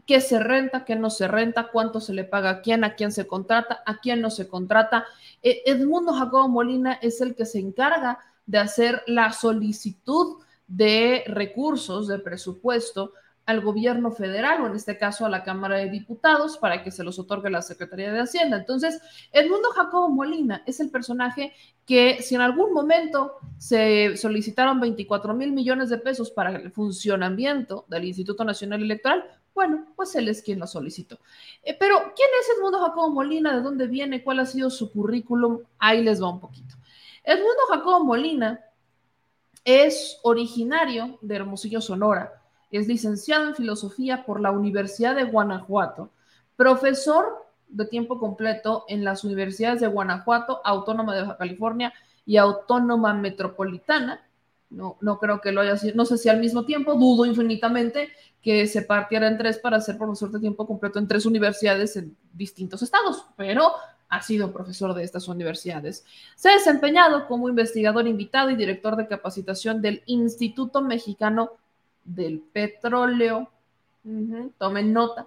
¿Qué 0.07 0.21
se 0.21 0.39
renta, 0.39 0.85
qué 0.85 0.97
no 0.97 1.09
se 1.09 1.29
renta, 1.29 1.69
cuánto 1.73 2.01
se 2.01 2.13
le 2.13 2.25
paga 2.25 2.51
a 2.51 2.61
quién, 2.61 2.85
a 2.85 2.95
quién 2.95 3.11
se 3.11 3.27
contrata, 3.27 3.83
a 3.87 3.99
quién 3.99 4.21
no 4.21 4.31
se 4.31 4.49
contrata? 4.49 5.07
E, 5.43 5.63
Edmundo 5.65 6.13
Jacobo 6.13 6.49
Molina 6.49 6.95
es 7.01 7.23
el 7.23 7.35
que 7.35 7.47
se 7.47 7.59
encarga 7.59 8.19
de 8.45 8.59
hacer 8.59 9.03
la 9.07 9.33
solicitud 9.33 10.43
de 10.67 11.25
recursos, 11.27 12.07
de 12.07 12.19
presupuesto 12.19 13.13
al 13.49 13.63
gobierno 13.63 14.11
federal 14.11 14.61
o 14.61 14.67
en 14.67 14.75
este 14.77 14.99
caso 14.99 15.25
a 15.25 15.31
la 15.31 15.43
Cámara 15.43 15.79
de 15.79 15.89
Diputados 15.89 16.59
para 16.59 16.83
que 16.83 16.91
se 16.91 17.03
los 17.03 17.19
otorgue 17.19 17.49
la 17.49 17.63
Secretaría 17.63 18.13
de 18.13 18.21
Hacienda. 18.21 18.59
Entonces, 18.59 19.01
Edmundo 19.33 19.71
Jacobo 19.71 20.11
Molina 20.11 20.63
es 20.67 20.81
el 20.81 20.91
personaje 20.91 21.55
que 21.87 22.21
si 22.21 22.35
en 22.35 22.43
algún 22.43 22.75
momento 22.75 23.37
se 23.57 24.19
solicitaron 24.19 24.81
24 24.81 25.33
mil 25.33 25.53
millones 25.53 25.89
de 25.89 25.97
pesos 25.97 26.31
para 26.31 26.57
el 26.57 26.71
funcionamiento 26.73 27.87
del 27.89 28.05
Instituto 28.05 28.45
Nacional 28.45 28.83
Electoral, 28.83 29.25
bueno, 29.55 29.87
pues 29.97 30.15
él 30.15 30.29
es 30.29 30.43
quien 30.43 30.59
lo 30.59 30.67
solicitó. 30.67 31.19
Eh, 31.63 31.75
pero, 31.81 31.97
¿quién 32.15 32.29
es 32.43 32.51
Edmundo 32.55 32.81
Jacobo 32.81 33.09
Molina? 33.09 33.57
¿De 33.57 33.63
dónde 33.63 33.87
viene? 33.87 34.23
¿Cuál 34.23 34.41
ha 34.41 34.47
sido 34.47 34.69
su 34.69 34.93
currículum? 34.93 35.61
Ahí 35.79 36.05
les 36.05 36.23
va 36.23 36.29
un 36.29 36.39
poquito. 36.39 36.75
Edmundo 37.25 37.63
Jacobo 37.71 38.05
Molina 38.05 38.61
es 39.65 40.21
originario 40.23 41.19
de 41.23 41.37
Hermosillo, 41.37 41.81
Sonora 41.81 42.38
es 42.71 42.87
licenciado 42.87 43.49
en 43.49 43.55
filosofía 43.55 44.25
por 44.25 44.41
la 44.41 44.51
Universidad 44.51 45.17
de 45.17 45.25
Guanajuato, 45.25 46.11
profesor 46.57 47.47
de 47.69 47.87
tiempo 47.87 48.19
completo 48.19 48.85
en 48.89 49.05
las 49.05 49.25
universidades 49.25 49.81
de 49.81 49.87
Guanajuato, 49.87 50.61
Autónoma 50.65 51.15
de 51.15 51.23
Baja 51.23 51.37
California 51.37 51.93
y 52.25 52.37
Autónoma 52.37 53.15
Metropolitana. 53.15 54.27
No, 54.71 54.99
no 55.01 55.19
creo 55.19 55.41
que 55.41 55.53
lo 55.53 55.63
haya 55.63 55.77
sido, 55.77 55.95
no 55.95 56.05
sé 56.05 56.19
si 56.19 56.29
al 56.29 56.41
mismo 56.41 56.67
tiempo, 56.67 56.95
dudo 56.95 57.25
infinitamente 57.25 58.11
que 58.43 58.67
se 58.67 58.83
partiera 58.83 59.27
en 59.27 59.39
tres 59.39 59.59
para 59.59 59.81
ser 59.81 59.97
profesor 59.97 60.31
de 60.31 60.41
tiempo 60.41 60.67
completo 60.67 60.99
en 60.99 61.09
tres 61.09 61.25
universidades 61.25 61.97
en 61.97 62.17
distintos 62.33 62.83
estados, 62.83 63.25
pero 63.37 63.73
ha 64.11 64.23
sido 64.23 64.53
profesor 64.53 64.95
de 64.95 65.05
estas 65.05 65.29
universidades. 65.29 66.05
Se 66.35 66.51
ha 66.51 66.55
desempeñado 66.55 67.27
como 67.27 67.49
investigador 67.49 68.07
invitado 68.07 68.51
y 68.51 68.57
director 68.57 68.97
de 68.97 69.07
capacitación 69.07 69.83
del 69.83 70.03
Instituto 70.07 70.83
Mexicano 70.83 71.53
del 72.15 72.41
petróleo. 72.41 73.51
tomen 74.59 74.93
nota. 74.93 75.27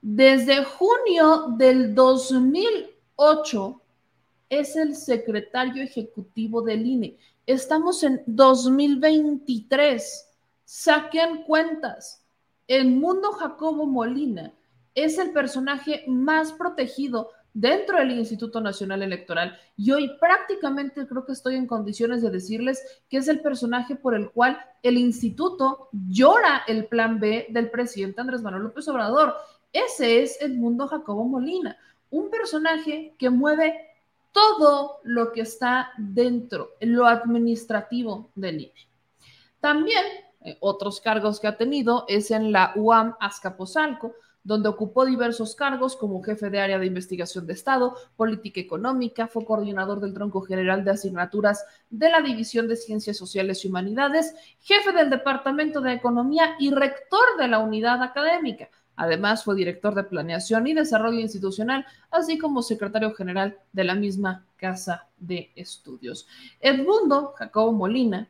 Desde 0.00 0.64
junio 0.64 1.48
del 1.56 1.94
2008 1.94 3.80
es 4.50 4.76
el 4.76 4.96
secretario 4.96 5.82
ejecutivo 5.82 6.62
del 6.62 6.86
INE. 6.86 7.16
Estamos 7.46 8.02
en 8.02 8.22
2023. 8.26 10.28
Saquen 10.64 11.44
cuentas. 11.44 12.24
El 12.68 12.90
mundo 12.90 13.32
Jacobo 13.32 13.86
Molina 13.86 14.52
es 14.94 15.18
el 15.18 15.32
personaje 15.32 16.04
más 16.06 16.52
protegido 16.52 17.30
dentro 17.54 17.98
del 17.98 18.12
Instituto 18.12 18.60
Nacional 18.60 19.02
Electoral. 19.02 19.58
Y 19.76 19.92
hoy 19.92 20.10
prácticamente 20.18 21.06
creo 21.06 21.24
que 21.24 21.32
estoy 21.32 21.56
en 21.56 21.66
condiciones 21.66 22.22
de 22.22 22.30
decirles 22.30 22.82
que 23.08 23.18
es 23.18 23.28
el 23.28 23.40
personaje 23.40 23.96
por 23.96 24.14
el 24.14 24.30
cual 24.30 24.58
el 24.82 24.96
instituto 24.96 25.88
llora 25.92 26.62
el 26.66 26.86
plan 26.86 27.20
B 27.20 27.46
del 27.50 27.70
presidente 27.70 28.20
Andrés 28.20 28.42
Manuel 28.42 28.64
López 28.64 28.88
Obrador. 28.88 29.34
Ese 29.72 30.22
es 30.22 30.40
Edmundo 30.40 30.86
Jacobo 30.86 31.24
Molina, 31.24 31.76
un 32.10 32.30
personaje 32.30 33.14
que 33.18 33.30
mueve 33.30 33.74
todo 34.32 35.00
lo 35.02 35.32
que 35.32 35.42
está 35.42 35.92
dentro, 35.98 36.70
lo 36.80 37.06
administrativo 37.06 38.30
del 38.34 38.62
INE. 38.62 38.88
También 39.60 40.04
eh, 40.40 40.56
otros 40.60 41.00
cargos 41.00 41.38
que 41.38 41.46
ha 41.46 41.56
tenido 41.56 42.04
es 42.08 42.30
en 42.30 42.50
la 42.50 42.72
UAM 42.74 43.14
Azcapotzalco, 43.20 44.14
donde 44.44 44.68
ocupó 44.68 45.04
diversos 45.04 45.54
cargos 45.54 45.96
como 45.96 46.22
jefe 46.22 46.50
de 46.50 46.60
área 46.60 46.78
de 46.78 46.86
investigación 46.86 47.46
de 47.46 47.52
Estado, 47.52 47.96
política 48.16 48.60
económica, 48.60 49.28
fue 49.28 49.44
coordinador 49.44 50.00
del 50.00 50.14
tronco 50.14 50.40
general 50.42 50.84
de 50.84 50.90
asignaturas 50.90 51.64
de 51.90 52.10
la 52.10 52.20
División 52.20 52.68
de 52.68 52.76
Ciencias 52.76 53.16
Sociales 53.16 53.64
y 53.64 53.68
Humanidades, 53.68 54.34
jefe 54.60 54.92
del 54.92 55.10
Departamento 55.10 55.80
de 55.80 55.92
Economía 55.92 56.56
y 56.58 56.70
rector 56.70 57.24
de 57.38 57.48
la 57.48 57.60
unidad 57.60 58.02
académica. 58.02 58.68
Además, 58.96 59.42
fue 59.44 59.56
director 59.56 59.94
de 59.94 60.04
Planeación 60.04 60.66
y 60.66 60.74
Desarrollo 60.74 61.18
Institucional, 61.18 61.86
así 62.10 62.38
como 62.38 62.62
secretario 62.62 63.14
general 63.14 63.58
de 63.72 63.84
la 63.84 63.94
misma 63.94 64.44
Casa 64.56 65.08
de 65.18 65.50
Estudios. 65.56 66.26
Edmundo 66.60 67.32
Jacobo 67.36 67.72
Molina, 67.72 68.28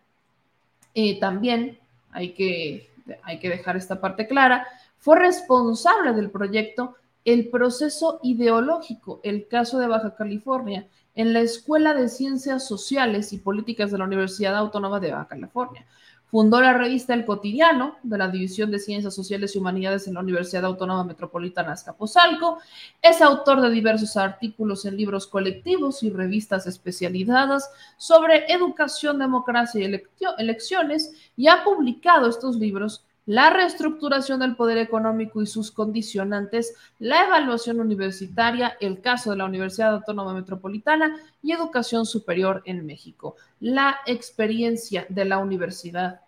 eh, 0.95 1.19
también 1.19 1.79
hay 2.13 2.33
que, 2.33 2.89
hay 3.23 3.39
que 3.39 3.49
dejar 3.49 3.77
esta 3.77 4.01
parte 4.01 4.27
clara, 4.27 4.67
fue 5.03 5.19
responsable 5.19 6.13
del 6.13 6.31
proyecto 6.31 6.95
El 7.25 7.51
proceso 7.51 8.21
ideológico, 8.23 9.21
el 9.25 9.49
caso 9.49 9.81
de 9.81 9.89
Baja 9.89 10.15
California, 10.15 10.87
en 11.17 11.33
la 11.33 11.41
Escuela 11.41 11.93
de 11.93 12.09
Ciencias 12.09 12.69
Sociales 12.69 13.33
y 13.33 13.39
Políticas 13.39 13.91
de 13.91 13.99
la 13.99 14.05
Universidad 14.05 14.57
Autónoma 14.57 15.01
de 15.01 15.11
Baja 15.11 15.27
California. 15.27 15.85
Fundó 16.27 16.61
la 16.61 16.73
revista 16.73 17.15
El 17.15 17.25
Cotidiano 17.25 17.97
de 18.05 18.17
la 18.17 18.29
División 18.29 18.71
de 18.71 18.79
Ciencias 18.79 19.13
Sociales 19.13 19.57
y 19.57 19.59
Humanidades 19.59 20.07
en 20.07 20.15
la 20.15 20.21
Universidad 20.21 20.65
Autónoma 20.65 21.03
Metropolitana 21.03 21.73
Azcapotzalco. 21.73 22.59
Es 23.03 23.21
autor 23.21 23.61
de 23.61 23.71
diversos 23.71 24.17
artículos 24.17 24.85
en 24.85 24.97
libros 24.97 25.27
colectivos 25.27 26.05
y 26.05 26.11
revistas 26.11 26.69
especializadas 26.69 27.69
sobre 27.97 28.53
educación, 28.53 29.19
democracia 29.19 29.81
y 29.81 30.01
elecciones 30.39 31.13
y 31.37 31.49
ha 31.49 31.65
publicado 31.65 32.29
estos 32.29 32.55
libros 32.55 33.05
la 33.27 33.51
reestructuración 33.51 34.41
del 34.41 34.57
poder 34.57 34.79
económico 34.79 35.43
y 35.43 35.47
sus 35.47 35.71
condicionantes, 35.71 36.75
la 36.99 37.25
evaluación 37.25 37.81
universitaria, 37.81 38.77
el 38.81 39.01
caso 39.01 39.31
de 39.31 39.37
la 39.37 39.45
Universidad 39.45 39.95
Autónoma 39.95 40.35
Metropolitana 40.35 41.17
y 41.43 41.53
educación 41.53 42.05
superior 42.05 42.63
en 42.65 42.85
México, 42.85 43.37
la 43.61 43.99
experiencia 44.07 45.07
de 45.09 45.25
la 45.25 45.39
Universidad 45.39 46.21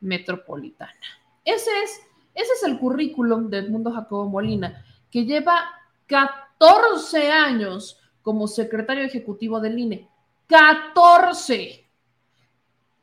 Metropolitana. 0.00 0.92
Ese 1.44 1.70
es, 1.82 2.00
ese 2.34 2.52
es 2.52 2.62
el 2.64 2.78
currículum 2.78 3.48
del 3.48 3.70
mundo 3.70 3.90
Jacobo 3.90 4.28
Molina, 4.28 4.84
que 5.10 5.24
lleva 5.24 5.64
14 6.06 7.30
años 7.30 7.98
como 8.22 8.46
secretario 8.46 9.04
ejecutivo 9.04 9.60
del 9.60 9.78
INE. 9.78 10.08
14. 10.46 11.86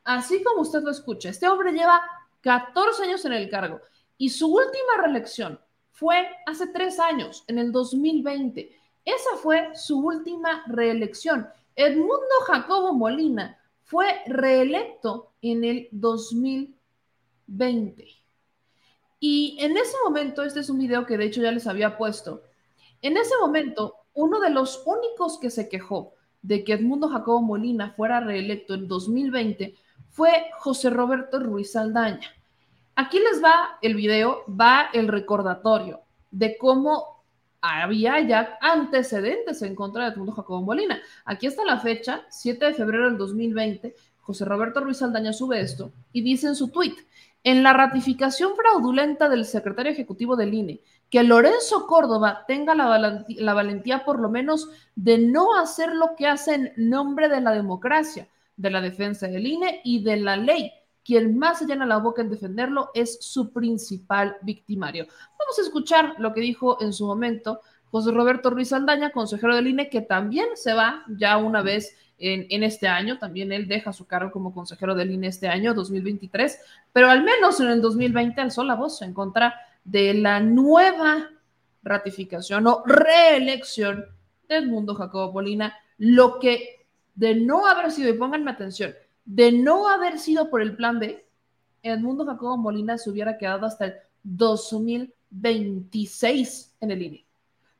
Así 0.04 0.42
como 0.42 0.62
usted 0.62 0.82
lo 0.82 0.90
escucha, 0.90 1.28
este 1.28 1.48
hombre 1.48 1.72
lleva 1.72 2.00
14 2.40 3.04
años 3.04 3.24
en 3.24 3.32
el 3.32 3.48
cargo 3.48 3.80
y 4.16 4.30
su 4.30 4.52
última 4.52 5.02
reelección 5.02 5.60
fue 5.90 6.26
hace 6.46 6.66
tres 6.68 6.98
años, 6.98 7.44
en 7.46 7.58
el 7.58 7.70
2020. 7.72 8.74
Esa 9.04 9.36
fue 9.42 9.68
su 9.74 9.98
última 9.98 10.64
reelección. 10.66 11.46
Edmundo 11.76 12.40
Jacobo 12.46 12.94
Molina 12.94 13.58
fue 13.84 14.06
reelecto 14.26 15.32
en 15.42 15.64
el 15.64 15.88
2020. 15.90 18.06
Y 19.20 19.58
en 19.60 19.76
ese 19.76 19.96
momento, 20.04 20.42
este 20.42 20.60
es 20.60 20.70
un 20.70 20.78
video 20.78 21.04
que 21.04 21.18
de 21.18 21.26
hecho 21.26 21.42
ya 21.42 21.52
les 21.52 21.66
había 21.66 21.98
puesto, 21.98 22.42
en 23.02 23.16
ese 23.16 23.34
momento, 23.40 23.96
uno 24.14 24.40
de 24.40 24.50
los 24.50 24.82
únicos 24.86 25.38
que 25.38 25.50
se 25.50 25.68
quejó 25.68 26.14
de 26.42 26.64
que 26.64 26.74
Edmundo 26.74 27.08
Jacobo 27.08 27.42
Molina 27.42 27.92
fuera 27.96 28.20
reelecto 28.20 28.74
en 28.74 28.88
2020 28.88 29.74
fue 30.10 30.50
José 30.58 30.90
Roberto 30.90 31.38
Ruiz 31.40 31.74
Aldaña. 31.76 32.28
Aquí 32.96 33.18
les 33.18 33.42
va 33.42 33.78
el 33.80 33.94
video, 33.94 34.44
va 34.48 34.90
el 34.92 35.08
recordatorio 35.08 36.00
de 36.30 36.58
cómo 36.58 37.24
había 37.60 38.20
ya 38.20 38.58
antecedentes 38.60 39.62
en 39.62 39.74
contra 39.74 40.04
de 40.04 40.12
Edmundo 40.12 40.32
Jacobo 40.32 40.62
Molina. 40.62 41.00
Aquí 41.24 41.46
está 41.46 41.64
la 41.64 41.78
fecha, 41.78 42.22
7 42.30 42.66
de 42.66 42.74
febrero 42.74 43.06
del 43.06 43.18
2020. 43.18 43.94
José 44.20 44.44
Roberto 44.44 44.80
Ruiz 44.80 45.02
Aldaña 45.02 45.32
sube 45.32 45.60
esto 45.60 45.92
y 46.12 46.22
dice 46.22 46.46
en 46.46 46.54
su 46.54 46.68
tuit, 46.68 46.98
en 47.42 47.62
la 47.62 47.72
ratificación 47.72 48.54
fraudulenta 48.54 49.28
del 49.28 49.44
secretario 49.44 49.92
ejecutivo 49.92 50.36
del 50.36 50.52
INE, 50.52 50.80
que 51.08 51.22
Lorenzo 51.22 51.86
Córdoba 51.86 52.44
tenga 52.46 52.74
la, 52.74 52.86
valentía, 52.86 53.42
la 53.42 53.54
valentía 53.54 54.04
por 54.04 54.20
lo 54.20 54.28
menos 54.28 54.68
de 54.94 55.18
no 55.18 55.58
hacer 55.58 55.94
lo 55.94 56.14
que 56.16 56.26
hace 56.26 56.54
en 56.54 56.72
nombre 56.76 57.28
de 57.28 57.40
la 57.40 57.52
democracia, 57.52 58.28
de 58.60 58.70
la 58.70 58.80
defensa 58.80 59.26
del 59.26 59.46
INE 59.46 59.80
y 59.84 60.02
de 60.02 60.18
la 60.18 60.36
ley. 60.36 60.70
Quien 61.02 61.38
más 61.38 61.58
se 61.58 61.66
llena 61.66 61.86
la 61.86 61.96
boca 61.96 62.20
en 62.20 62.30
defenderlo 62.30 62.90
es 62.94 63.18
su 63.20 63.52
principal 63.52 64.36
victimario. 64.42 65.06
Vamos 65.38 65.58
a 65.58 65.62
escuchar 65.62 66.14
lo 66.18 66.34
que 66.34 66.42
dijo 66.42 66.80
en 66.82 66.92
su 66.92 67.06
momento 67.06 67.60
José 67.90 68.12
Roberto 68.12 68.50
Ruiz 68.50 68.72
Aldaña, 68.72 69.10
consejero 69.10 69.56
del 69.56 69.68
INE, 69.68 69.88
que 69.88 70.02
también 70.02 70.48
se 70.54 70.74
va 70.74 71.04
ya 71.08 71.38
una 71.38 71.62
vez 71.62 71.96
en, 72.18 72.62
este 72.62 72.86
año, 72.86 73.18
también 73.18 73.50
él 73.50 73.66
deja 73.66 73.94
su 73.94 74.06
cargo 74.06 74.30
como 74.30 74.52
consejero 74.52 74.94
del 74.94 75.10
INE 75.10 75.28
este 75.28 75.48
año, 75.48 75.72
2023, 75.72 76.60
pero 76.92 77.08
al 77.08 77.24
menos 77.24 77.58
en 77.60 77.68
el 77.68 77.80
2020 77.80 78.42
alzó 78.42 78.62
la 78.62 78.74
voz 78.74 79.00
en 79.00 79.14
contra 79.14 79.54
de 79.84 80.12
la 80.12 80.38
nueva 80.38 81.30
ratificación 81.82 82.66
o 82.66 82.82
reelección 82.84 84.04
de 84.46 84.56
Edmundo 84.56 84.94
Jacobo 84.94 85.32
Polina, 85.32 85.74
lo 85.96 86.38
que 86.38 86.79
de 87.20 87.34
no 87.34 87.66
haber 87.66 87.92
sido, 87.92 88.08
y 88.08 88.14
pónganme 88.14 88.50
atención, 88.50 88.94
de 89.26 89.52
no 89.52 89.90
haber 89.90 90.18
sido 90.18 90.48
por 90.48 90.62
el 90.62 90.74
plan 90.74 90.98
B, 90.98 91.28
Edmundo 91.82 92.24
Jacobo 92.24 92.56
Molina 92.56 92.96
se 92.96 93.10
hubiera 93.10 93.36
quedado 93.36 93.66
hasta 93.66 93.84
el 93.84 93.96
2026 94.22 96.76
en 96.80 96.90
el 96.90 97.02
INE, 97.02 97.26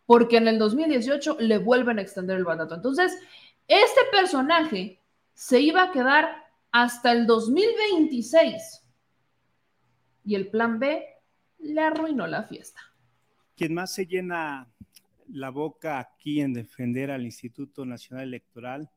porque 0.05 0.37
en 0.37 0.47
el 0.47 0.59
2018 0.59 1.39
le 1.41 1.57
vuelven 1.57 1.99
a 1.99 2.03
extender 2.03 2.37
el 2.37 2.45
mandato. 2.45 2.75
Entonces, 2.75 3.19
este 3.67 4.03
personaje 4.13 5.01
se 5.33 5.59
iba 5.59 5.85
a 5.85 5.91
quedar 5.91 6.45
hasta 6.71 7.13
el 7.13 7.27
2026 7.27 8.87
y 10.27 10.35
el 10.35 10.49
plan 10.49 10.79
B 10.79 11.03
le 11.61 11.81
arruinó 11.81 12.27
la 12.27 12.43
fiesta. 12.43 12.83
Quien 13.57 13.73
más 13.73 13.95
se 13.95 14.05
llena 14.05 14.69
la 15.33 15.49
boca 15.49 15.99
aquí 15.99 16.43
en 16.43 16.53
defender 16.53 17.11
al 17.11 17.25
Instituto 17.25 17.87
Nacional 17.87 18.25
Electoral 18.25 18.91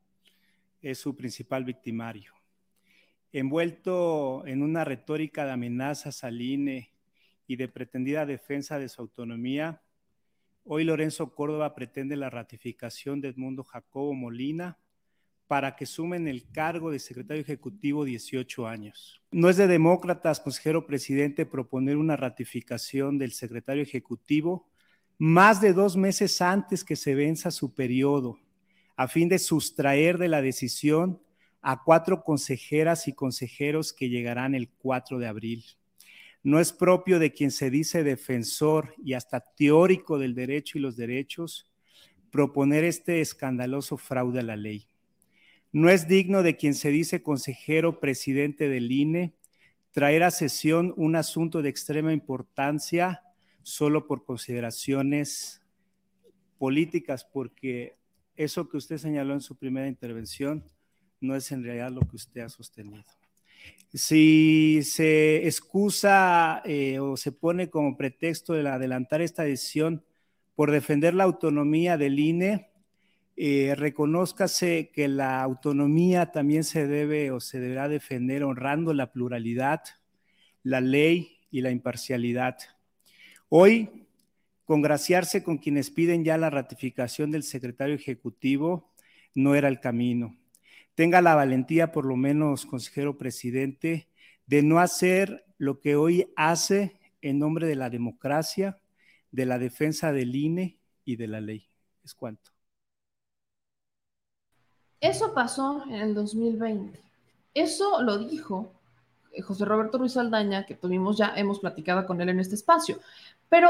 es 0.84 0.98
su 0.98 1.16
principal 1.16 1.64
victimario. 1.64 2.32
Envuelto 3.32 4.46
en 4.46 4.62
una 4.62 4.84
retórica 4.84 5.44
de 5.44 5.52
amenazas 5.52 6.22
al 6.24 6.40
INE 6.40 6.92
y 7.46 7.56
de 7.56 7.68
pretendida 7.68 8.24
defensa 8.26 8.78
de 8.78 8.88
su 8.88 9.02
autonomía, 9.02 9.82
Hoy 10.66 10.84
Lorenzo 10.84 11.34
Córdoba 11.34 11.74
pretende 11.74 12.16
la 12.16 12.30
ratificación 12.30 13.20
de 13.20 13.28
Edmundo 13.28 13.64
Jacobo 13.64 14.14
Molina 14.14 14.78
para 15.46 15.76
que 15.76 15.84
sumen 15.84 16.26
el 16.26 16.50
cargo 16.50 16.90
de 16.90 16.98
secretario 16.98 17.42
ejecutivo 17.42 18.06
18 18.06 18.66
años. 18.66 19.20
No 19.30 19.50
es 19.50 19.58
de 19.58 19.66
demócratas, 19.66 20.40
consejero 20.40 20.86
presidente, 20.86 21.44
proponer 21.44 21.98
una 21.98 22.16
ratificación 22.16 23.18
del 23.18 23.32
secretario 23.32 23.82
ejecutivo 23.82 24.66
más 25.18 25.60
de 25.60 25.74
dos 25.74 25.98
meses 25.98 26.40
antes 26.40 26.82
que 26.82 26.96
se 26.96 27.14
venza 27.14 27.50
su 27.50 27.74
periodo, 27.74 28.38
a 28.96 29.08
fin 29.08 29.28
de 29.28 29.38
sustraer 29.38 30.18
de 30.18 30.28
la 30.28 30.42
decisión 30.42 31.20
a 31.62 31.82
cuatro 31.82 32.22
consejeras 32.22 33.08
y 33.08 33.12
consejeros 33.14 33.92
que 33.92 34.08
llegarán 34.08 34.54
el 34.54 34.68
4 34.68 35.18
de 35.18 35.26
abril 35.26 35.64
no 36.44 36.60
es 36.60 36.74
propio 36.74 37.18
de 37.18 37.32
quien 37.32 37.50
se 37.50 37.70
dice 37.70 38.04
defensor 38.04 38.94
y 39.02 39.14
hasta 39.14 39.40
teórico 39.40 40.18
del 40.18 40.34
derecho 40.34 40.76
y 40.76 40.82
los 40.82 40.94
derechos 40.94 41.66
proponer 42.30 42.84
este 42.84 43.22
escandaloso 43.22 43.96
fraude 43.96 44.40
a 44.40 44.42
la 44.42 44.56
ley. 44.56 44.86
No 45.72 45.88
es 45.88 46.06
digno 46.06 46.42
de 46.42 46.56
quien 46.56 46.74
se 46.74 46.90
dice 46.90 47.22
consejero 47.22 47.98
presidente 47.98 48.68
del 48.68 48.92
INE 48.92 49.32
traer 49.90 50.22
a 50.22 50.30
sesión 50.30 50.92
un 50.98 51.16
asunto 51.16 51.62
de 51.62 51.70
extrema 51.70 52.12
importancia 52.12 53.22
solo 53.62 54.06
por 54.06 54.26
consideraciones 54.26 55.62
políticas, 56.58 57.24
porque 57.24 57.96
eso 58.36 58.68
que 58.68 58.76
usted 58.76 58.98
señaló 58.98 59.34
en 59.34 59.40
su 59.40 59.56
primera 59.56 59.88
intervención 59.88 60.64
no 61.20 61.34
es 61.34 61.50
en 61.52 61.64
realidad 61.64 61.90
lo 61.90 62.00
que 62.02 62.16
usted 62.16 62.42
ha 62.42 62.48
sostenido. 62.48 63.04
Si 63.92 64.82
se 64.82 65.46
excusa 65.46 66.60
eh, 66.64 66.98
o 66.98 67.16
se 67.16 67.32
pone 67.32 67.70
como 67.70 67.96
pretexto 67.96 68.52
de 68.52 68.68
adelantar 68.68 69.22
esta 69.22 69.44
decisión 69.44 70.04
por 70.54 70.70
defender 70.70 71.14
la 71.14 71.24
autonomía 71.24 71.96
del 71.96 72.18
INE, 72.18 72.70
eh, 73.36 73.74
reconózcase 73.76 74.90
que 74.92 75.08
la 75.08 75.42
autonomía 75.42 76.30
también 76.30 76.62
se 76.62 76.86
debe 76.86 77.30
o 77.30 77.40
se 77.40 77.58
deberá 77.58 77.88
defender 77.88 78.44
honrando 78.44 78.94
la 78.94 79.12
pluralidad, 79.12 79.82
la 80.62 80.80
ley 80.80 81.38
y 81.50 81.60
la 81.60 81.70
imparcialidad. 81.70 82.58
Hoy, 83.48 84.03
congraciarse 84.64 85.42
con 85.42 85.58
quienes 85.58 85.90
piden 85.90 86.24
ya 86.24 86.38
la 86.38 86.50
ratificación 86.50 87.30
del 87.30 87.42
secretario 87.42 87.94
ejecutivo 87.94 88.92
no 89.34 89.54
era 89.54 89.68
el 89.68 89.80
camino 89.80 90.36
tenga 90.94 91.20
la 91.20 91.34
valentía, 91.34 91.92
por 91.92 92.06
lo 92.06 92.16
menos, 92.16 92.66
consejero 92.66 93.18
presidente, 93.18 94.08
de 94.46 94.62
no 94.62 94.78
hacer 94.78 95.44
lo 95.58 95.80
que 95.80 95.96
hoy 95.96 96.32
hace 96.36 97.00
en 97.20 97.38
nombre 97.38 97.66
de 97.66 97.74
la 97.74 97.90
democracia, 97.90 98.78
de 99.30 99.46
la 99.46 99.58
defensa 99.58 100.12
del 100.12 100.34
INE 100.34 100.78
y 101.04 101.16
de 101.16 101.26
la 101.26 101.40
ley. 101.40 101.68
Es 102.04 102.14
cuanto. 102.14 102.50
Eso 105.00 105.34
pasó 105.34 105.84
en 105.86 105.94
el 105.94 106.14
2020. 106.14 107.00
Eso 107.52 108.02
lo 108.02 108.18
dijo 108.18 108.72
eh, 109.32 109.42
José 109.42 109.64
Roberto 109.64 109.98
Ruiz 109.98 110.16
Aldaña, 110.16 110.64
que 110.64 110.74
tuvimos 110.74 111.18
ya, 111.18 111.34
hemos 111.36 111.60
platicado 111.60 112.06
con 112.06 112.20
él 112.20 112.28
en 112.28 112.40
este 112.40 112.54
espacio. 112.54 113.00
Pero 113.48 113.68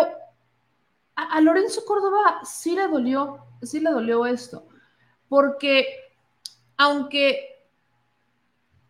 a, 1.17 1.41
Lorenzo 1.41 1.85
Córdoba 1.85 2.41
sí 2.45 2.75
le 2.75 2.89
dolió, 2.89 3.45
sí 3.63 3.81
le 3.81 3.91
dolió 3.91 4.27
esto, 4.27 4.67
porque 5.29 5.87
aunque 6.77 7.67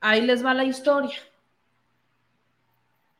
ahí 0.01 0.23
les 0.23 0.45
va 0.45 0.55
la 0.55 0.65
historia. 0.65 1.17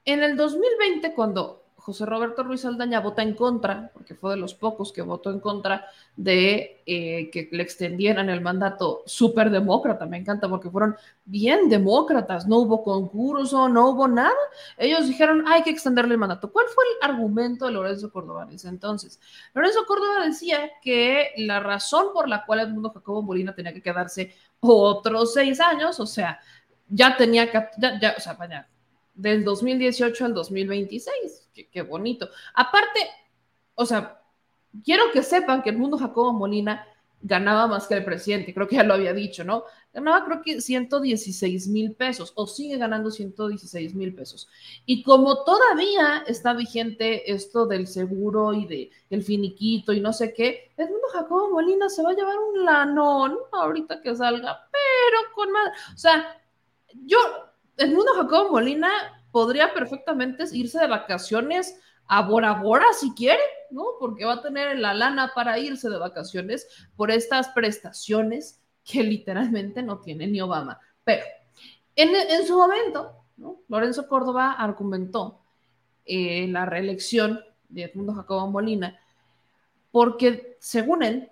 En 0.05 0.23
el 0.23 0.37
2020, 0.37 1.15
cuando 1.15 1.64
José 1.85 2.07
Roberto 2.07 2.43
Ruiz 2.43 2.65
Aldaña 2.65 3.01
vota 3.01 3.23
en 3.23 3.35
contra, 3.35 3.91
porque 3.93 4.15
fue 4.15 4.31
de 4.31 4.37
los 4.39 4.55
pocos 4.55 4.91
que 4.91 5.03
votó 5.03 5.31
en 5.31 5.39
contra 5.39 5.85
de 6.17 6.83
eh, 6.87 7.29
que 7.31 7.51
le 7.53 7.63
extendieran 7.63 8.31
el 8.31 8.41
mandato 8.41 9.03
súper 9.05 9.51
demócrata, 9.51 10.07
me 10.07 10.17
encanta 10.17 10.49
porque 10.49 10.71
fueron 10.71 10.97
bien 11.27 11.69
demócratas, 11.69 12.47
no 12.47 12.61
hubo 12.61 12.83
concurso, 12.83 13.69
no 13.69 13.91
hubo 13.91 14.09
nada. 14.09 14.33
Ellos 14.79 15.07
dijeron, 15.07 15.45
hay 15.47 15.63
que 15.63 15.69
extenderle 15.69 16.15
el 16.15 16.19
mandato. 16.21 16.51
¿Cuál 16.51 16.69
fue 16.75 16.85
el 16.85 17.11
argumento 17.11 17.67
de 17.67 17.73
Lorenzo 17.73 18.11
Córdoba 18.11 18.49
entonces? 18.51 19.21
Lorenzo 19.53 19.85
Córdoba 19.87 20.25
decía 20.25 20.71
que 20.81 21.33
la 21.37 21.61
razón 21.61 22.15
por 22.15 22.31
la 22.31 22.47
cual 22.47 22.61
Edmundo 22.61 22.93
Jacobo 22.95 23.21
Molina 23.21 23.55
tenía 23.55 23.75
que 23.75 23.83
quedarse 23.83 24.35
otros 24.61 25.35
seis 25.35 25.61
años, 25.61 26.01
o 26.01 26.07
sea, 26.07 26.41
ya 26.89 27.15
tenía 27.15 27.53
ya, 27.53 28.01
ya 28.01 28.15
o 28.17 28.21
sea, 28.23 28.33
vaya, 28.33 28.71
del 29.15 29.45
2018 29.45 30.25
al 30.25 30.35
2026. 30.35 31.49
Qué, 31.71 31.83
bonito. 31.83 32.29
Aparte, 32.55 33.01
o 33.75 33.87
sea, 33.87 34.21
quiero 34.85 35.05
que 35.13 35.23
sepan 35.23 35.63
que 35.63 35.71
el 35.71 35.79
mundo 35.79 35.99
Jacobo 35.99 36.33
Molina 36.33 36.87
ganaba 37.27 37.67
más 37.67 37.87
que 37.87 37.95
el 37.95 38.05
presidente, 38.05 38.53
creo 38.53 38.69
que 38.69 38.77
ya 38.77 38.83
lo 38.83 38.93
había 38.93 39.15
dicho, 39.15 39.45
¿no? 39.45 39.65
Ganaba 39.95 40.27
creo 40.27 40.43
que 40.43 40.61
116 40.61 41.69
mil 41.69 41.93
pesos 41.93 42.33
o 42.35 42.47
sigue 42.47 42.77
ganando 42.77 43.11
116 43.11 43.95
mil 43.95 44.15
pesos. 44.15 44.47
Y 44.85 45.03
como 45.03 45.43
todavía 45.43 46.25
está 46.27 46.53
vigente 46.53 47.33
esto 47.33 47.65
del 47.65 47.87
seguro 47.87 48.53
y 48.53 48.67
de 48.67 49.23
finiquito 49.23 49.95
y 49.95 50.01
no 50.01 50.13
sé 50.13 50.35
qué, 50.35 50.73
el 50.77 50.91
mundo 50.91 51.07
Jacobo 51.15 51.51
Molina 51.51 51.89
se 51.89 52.03
va 52.03 52.11
a 52.11 52.15
llevar 52.15 52.37
un 52.37 52.65
lanón 52.65 53.39
ahorita 53.53 54.03
que 54.03 54.15
salga, 54.15 54.69
pero 54.71 55.35
con 55.35 55.51
más, 55.51 55.71
o 55.95 55.99
sea, 55.99 56.43
yo 57.07 57.19
el 57.77 57.95
mundo 57.95 58.13
Jacobo 58.17 58.51
Molina 58.51 58.91
podría 59.31 59.73
perfectamente 59.75 60.45
irse 60.53 60.79
de 60.79 60.87
vacaciones 60.87 61.79
a 62.07 62.23
Bora 62.23 62.55
Bora 62.55 62.87
si 62.99 63.13
quiere, 63.15 63.43
¿no? 63.71 63.85
Porque 63.99 64.25
va 64.25 64.35
a 64.35 64.43
tener 64.43 64.79
la 64.79 64.95
lana 64.95 65.33
para 65.35 65.59
irse 65.59 65.89
de 65.89 65.99
vacaciones 65.99 66.69
por 66.97 67.11
estas 67.11 67.49
prestaciones 67.49 68.61
que 68.85 69.03
literalmente 69.03 69.83
no 69.83 70.01
tiene 70.01 70.27
ni 70.27 70.41
Obama. 70.41 70.79
Pero 71.05 71.25
en, 71.97 72.47
su 72.47 72.57
momento. 72.57 73.21
Lorenzo 73.69 74.07
Córdoba 74.07 74.53
argumentó 74.53 75.41
eh, 76.05 76.47
la 76.49 76.67
reelección 76.67 77.41
de 77.69 77.85
Edmundo 77.85 78.15
Jacobo 78.15 78.49
Molina 78.49 79.01
porque, 79.91 80.57
según 80.61 81.03
él, 81.03 81.31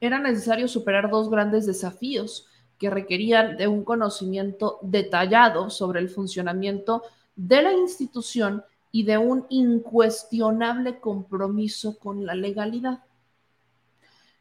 era 0.00 0.18
necesario 0.18 0.68
superar 0.68 1.10
dos 1.10 1.30
grandes 1.30 1.66
desafíos 1.66 2.48
que 2.84 2.90
requerían 2.90 3.56
de 3.56 3.66
un 3.66 3.82
conocimiento 3.82 4.78
detallado 4.82 5.70
sobre 5.70 6.00
el 6.00 6.10
funcionamiento 6.10 7.02
de 7.34 7.62
la 7.62 7.72
institución 7.72 8.62
y 8.92 9.04
de 9.04 9.16
un 9.16 9.46
incuestionable 9.48 11.00
compromiso 11.00 11.98
con 11.98 12.26
la 12.26 12.34
legalidad. 12.34 13.02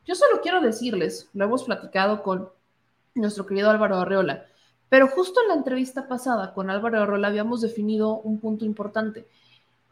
Yo 0.06 0.14
solo 0.16 0.42
quiero 0.42 0.60
decirles, 0.60 1.30
lo 1.32 1.46
hemos 1.46 1.64
platicado 1.64 2.22
con 2.22 2.50
nuestro 3.16 3.46
querido 3.46 3.70
Álvaro 3.70 3.96
Arreola, 3.96 4.46
pero 4.90 5.08
justo 5.08 5.40
en 5.42 5.48
la 5.48 5.54
entrevista 5.54 6.10
pasada 6.10 6.54
con 6.54 6.70
Álvaro 6.70 7.02
Arreola 7.02 7.30
habíamos 7.30 7.62
definido 7.62 8.20
un 8.20 8.42
punto 8.42 8.66
importante. 8.66 9.26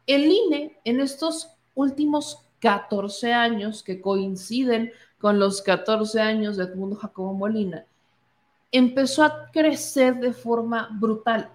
El 0.06 0.26
INE 0.30 0.78
en 0.84 1.00
estos 1.00 1.48
últimos 1.74 2.44
14 2.60 3.32
años 3.32 3.82
que 3.82 4.02
coinciden 4.02 4.92
con 5.18 5.38
los 5.38 5.62
14 5.62 6.20
años 6.20 6.58
de 6.58 6.64
Edmundo 6.64 6.96
Jacobo 6.96 7.32
Molina, 7.32 7.86
empezó 8.72 9.22
a 9.22 9.50
crecer 9.52 10.18
de 10.18 10.32
forma 10.32 10.88
brutal 10.92 11.50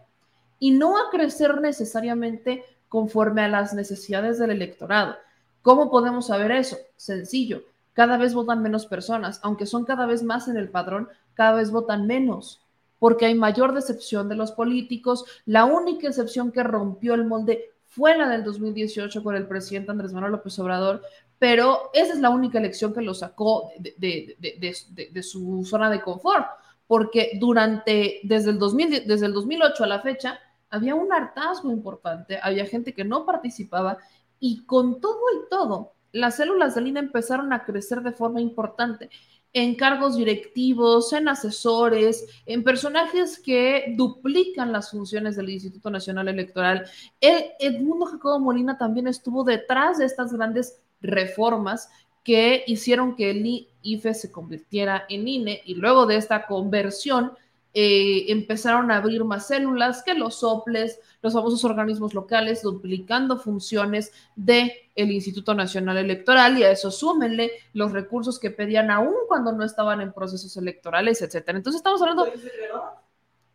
y 0.60 0.72
no 0.72 0.98
a 0.98 1.10
crecer 1.10 1.60
necesariamente 1.60 2.64
conforme 2.88 3.42
a 3.42 3.48
las 3.48 3.74
necesidades 3.74 4.40
del 4.40 4.52
electorado. 4.52 5.16
¿Cómo 5.62 5.92
podemos 5.92 6.28
saber 6.28 6.52
eso? 6.52 6.78
Sencillo, 6.96 7.64
cada 7.94 8.18
vez 8.18 8.34
votan 8.34 8.62
menos 8.62 8.86
personas, 8.86 9.40
aunque 9.44 9.66
son 9.66 9.84
cada 9.84 10.06
vez 10.06 10.24
más 10.24 10.48
en 10.48 10.56
el 10.56 10.70
padrón, 10.70 11.10
cada 11.34 11.54
vez 11.54 11.72
votan 11.72 12.08
menos, 12.08 12.62
porque 13.00 13.26
hay 13.26 13.36
mayor 13.36 13.74
decepción 13.74 14.30
de 14.30 14.36
los 14.36 14.52
políticos. 14.52 15.26
La 15.46 15.66
única 15.66 16.08
excepción 16.08 16.52
que 16.52 16.64
rompió 16.64 17.16
el 17.16 17.26
molde 17.26 17.72
fue 17.88 18.18
la 18.18 18.30
del 18.30 18.44
2018 18.44 19.24
con 19.24 19.36
el 19.36 19.48
presidente 19.48 19.92
Andrés 19.92 20.14
Manuel 20.14 20.34
López 20.34 20.58
Obrador, 20.60 21.02
pero 21.40 21.90
esa 21.94 22.14
es 22.14 22.20
la 22.20 22.30
única 22.30 22.60
elección 22.60 22.94
que 22.94 23.02
lo 23.02 23.14
sacó 23.14 23.72
de, 23.80 25.24
su 25.24 25.66
zona 25.66 25.90
de 25.90 26.02
confort, 26.02 26.46
porque 26.88 27.32
durante, 27.40 28.22
desde 28.24 28.52
el, 28.52 28.60
2000, 28.60 29.06
desde 29.06 29.26
el 29.26 29.34
2008 29.34 29.84
a 29.84 29.88
la 29.88 30.02
fecha, 30.02 30.40
había 30.70 30.96
un 30.96 31.12
hartazgo 31.12 31.72
importante, 31.72 32.40
había 32.42 32.66
gente 32.66 32.94
que 32.94 33.04
no 33.04 33.26
participaba 33.26 33.98
y 34.40 34.66
con 34.66 35.00
todo 35.00 35.22
y 35.36 35.50
todo, 35.50 35.94
las 36.12 36.38
células 36.38 36.76
de 36.76 36.88
INE 36.88 37.00
empezaron 37.00 37.54
a 37.54 37.64
crecer 37.64 38.02
de 38.02 38.12
forma 38.12 38.42
importante 38.42 39.10
en 39.54 39.76
cargos 39.76 40.18
directivos, 40.18 41.14
en 41.14 41.28
asesores, 41.28 42.26
en 42.46 42.64
personajes 42.64 43.40
que 43.40 43.94
duplican 43.98 44.72
las 44.72 44.92
funciones 44.92 45.36
del 45.36 45.50
Instituto 45.50 45.90
Nacional 45.90 46.28
Electoral. 46.28 46.86
El 47.20 47.46
Edmundo 47.60 48.06
Jacobo 48.06 48.40
Molina 48.40 48.78
también 48.78 49.08
estuvo 49.08 49.44
detrás 49.44 49.98
de 49.98 50.06
estas 50.06 50.34
grandes 50.34 50.80
reformas 51.02 51.90
que 52.28 52.66
hicieron 52.68 53.16
que 53.16 53.32
el 53.32 53.70
IFE 53.82 54.14
se 54.14 54.34
convirtiera 54.34 55.06
en 55.08 55.30
INE 55.30 55.62
y 55.64 55.76
luego 55.76 56.06
de 56.06 56.18
esta 56.18 56.46
conversión 56.46 57.32
eh, 57.74 58.26
empezaron 58.28 58.92
a 58.92 58.98
abrir 58.98 59.24
más 59.24 59.48
células 59.48 60.04
que 60.04 60.14
los 60.14 60.36
soples, 60.36 61.00
los 61.22 61.32
famosos 61.32 61.64
organismos 61.64 62.14
locales, 62.14 62.64
duplicando 62.64 63.38
funciones 63.38 64.12
del 64.36 64.74
el 64.94 65.10
Instituto 65.10 65.54
Nacional 65.54 65.96
Electoral 65.96 66.58
y 66.58 66.64
a 66.64 66.72
eso 66.72 66.92
súmenle 66.92 67.50
los 67.72 67.94
recursos 67.94 68.40
que 68.40 68.52
pedían 68.52 68.92
aún 68.92 69.16
cuando 69.30 69.54
no 69.54 69.64
estaban 69.64 70.02
en 70.02 70.12
procesos 70.12 70.58
electorales, 70.58 71.22
etcétera. 71.22 71.58
Entonces 71.58 71.80
estamos 71.80 72.02
hablando 72.02 72.28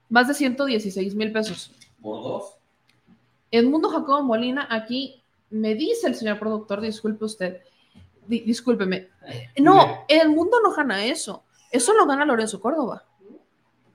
más 0.09 0.29
de 0.29 0.33
116 0.33 1.15
mil 1.15 1.31
pesos. 1.31 1.73
¿Por 2.01 2.23
dos? 2.23 2.57
Edmundo 3.51 3.91
Jacobo 3.91 4.23
Molina, 4.23 4.67
aquí 4.71 5.23
me 5.51 5.75
dice 5.75 6.07
el 6.07 6.15
señor 6.15 6.39
productor, 6.39 6.81
disculpe 6.81 7.27
usted, 7.27 7.61
discúlpeme. 8.27 9.09
No, 9.59 10.05
Edmundo 10.09 10.61
no 10.61 10.73
gana 10.75 11.05
eso. 11.05 11.45
Eso 11.71 11.95
lo 11.95 12.07
gana 12.07 12.25
Lorenzo 12.25 12.61
Córdoba. 12.61 13.05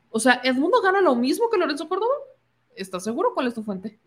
O 0.10 0.20
sea, 0.20 0.42
¿Edmundo 0.44 0.82
gana 0.82 1.02
lo 1.02 1.16
mismo 1.16 1.50
que 1.50 1.58
Lorenzo 1.58 1.88
Córdoba? 1.88 2.16
¿Estás 2.76 3.04
seguro 3.04 3.34
cuál 3.34 3.48
es 3.48 3.54
tu 3.54 3.64
fuente? 3.64 4.00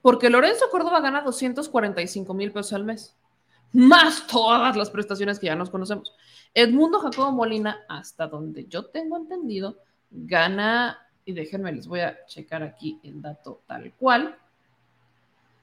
Porque 0.00 0.30
Lorenzo 0.30 0.66
Córdoba 0.70 1.00
gana 1.00 1.22
245 1.22 2.32
mil 2.32 2.52
pesos 2.52 2.72
al 2.72 2.84
mes, 2.84 3.16
más 3.72 4.26
todas 4.26 4.76
las 4.76 4.90
prestaciones 4.90 5.38
que 5.38 5.46
ya 5.46 5.56
nos 5.56 5.70
conocemos. 5.70 6.14
Edmundo 6.54 7.00
Jacobo 7.00 7.32
Molina, 7.32 7.84
hasta 7.88 8.26
donde 8.26 8.66
yo 8.66 8.86
tengo 8.86 9.16
entendido, 9.16 9.78
gana, 10.10 10.98
y 11.24 11.32
déjenme, 11.32 11.72
les 11.72 11.86
voy 11.86 12.00
a 12.00 12.24
checar 12.26 12.62
aquí 12.62 13.00
el 13.02 13.20
dato 13.20 13.62
tal 13.66 13.92
cual, 13.94 14.38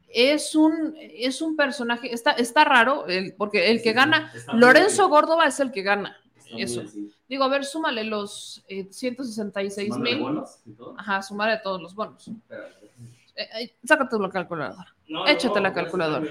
es 0.08 0.56
un, 0.56 0.96
es 0.98 1.42
un 1.42 1.56
personaje, 1.56 2.14
está, 2.14 2.32
está 2.32 2.64
raro, 2.64 3.06
porque 3.38 3.72
el 3.72 3.82
que 3.82 3.94
gana, 3.94 4.32
Lorenzo 4.54 5.10
Górdova 5.10 5.46
es 5.46 5.60
el 5.60 5.72
que 5.72 5.82
gana. 5.82 6.18
Eso. 6.58 6.84
Digo, 7.28 7.44
a 7.44 7.48
ver, 7.48 7.66
súmale 7.66 8.04
los 8.04 8.64
166 8.68 9.94
eh, 9.96 10.00
mil. 10.00 10.44
Ajá, 10.98 11.22
súmale 11.22 11.58
todos 11.64 11.82
los 11.82 11.96
bonos. 11.96 12.28
Eh, 13.36 13.50
eh, 13.62 13.76
sácate 13.84 14.18
la 14.20 14.30
calculadora. 14.30 14.96
Échate 15.28 15.60
la 15.60 15.74
calculadora. 15.74 16.28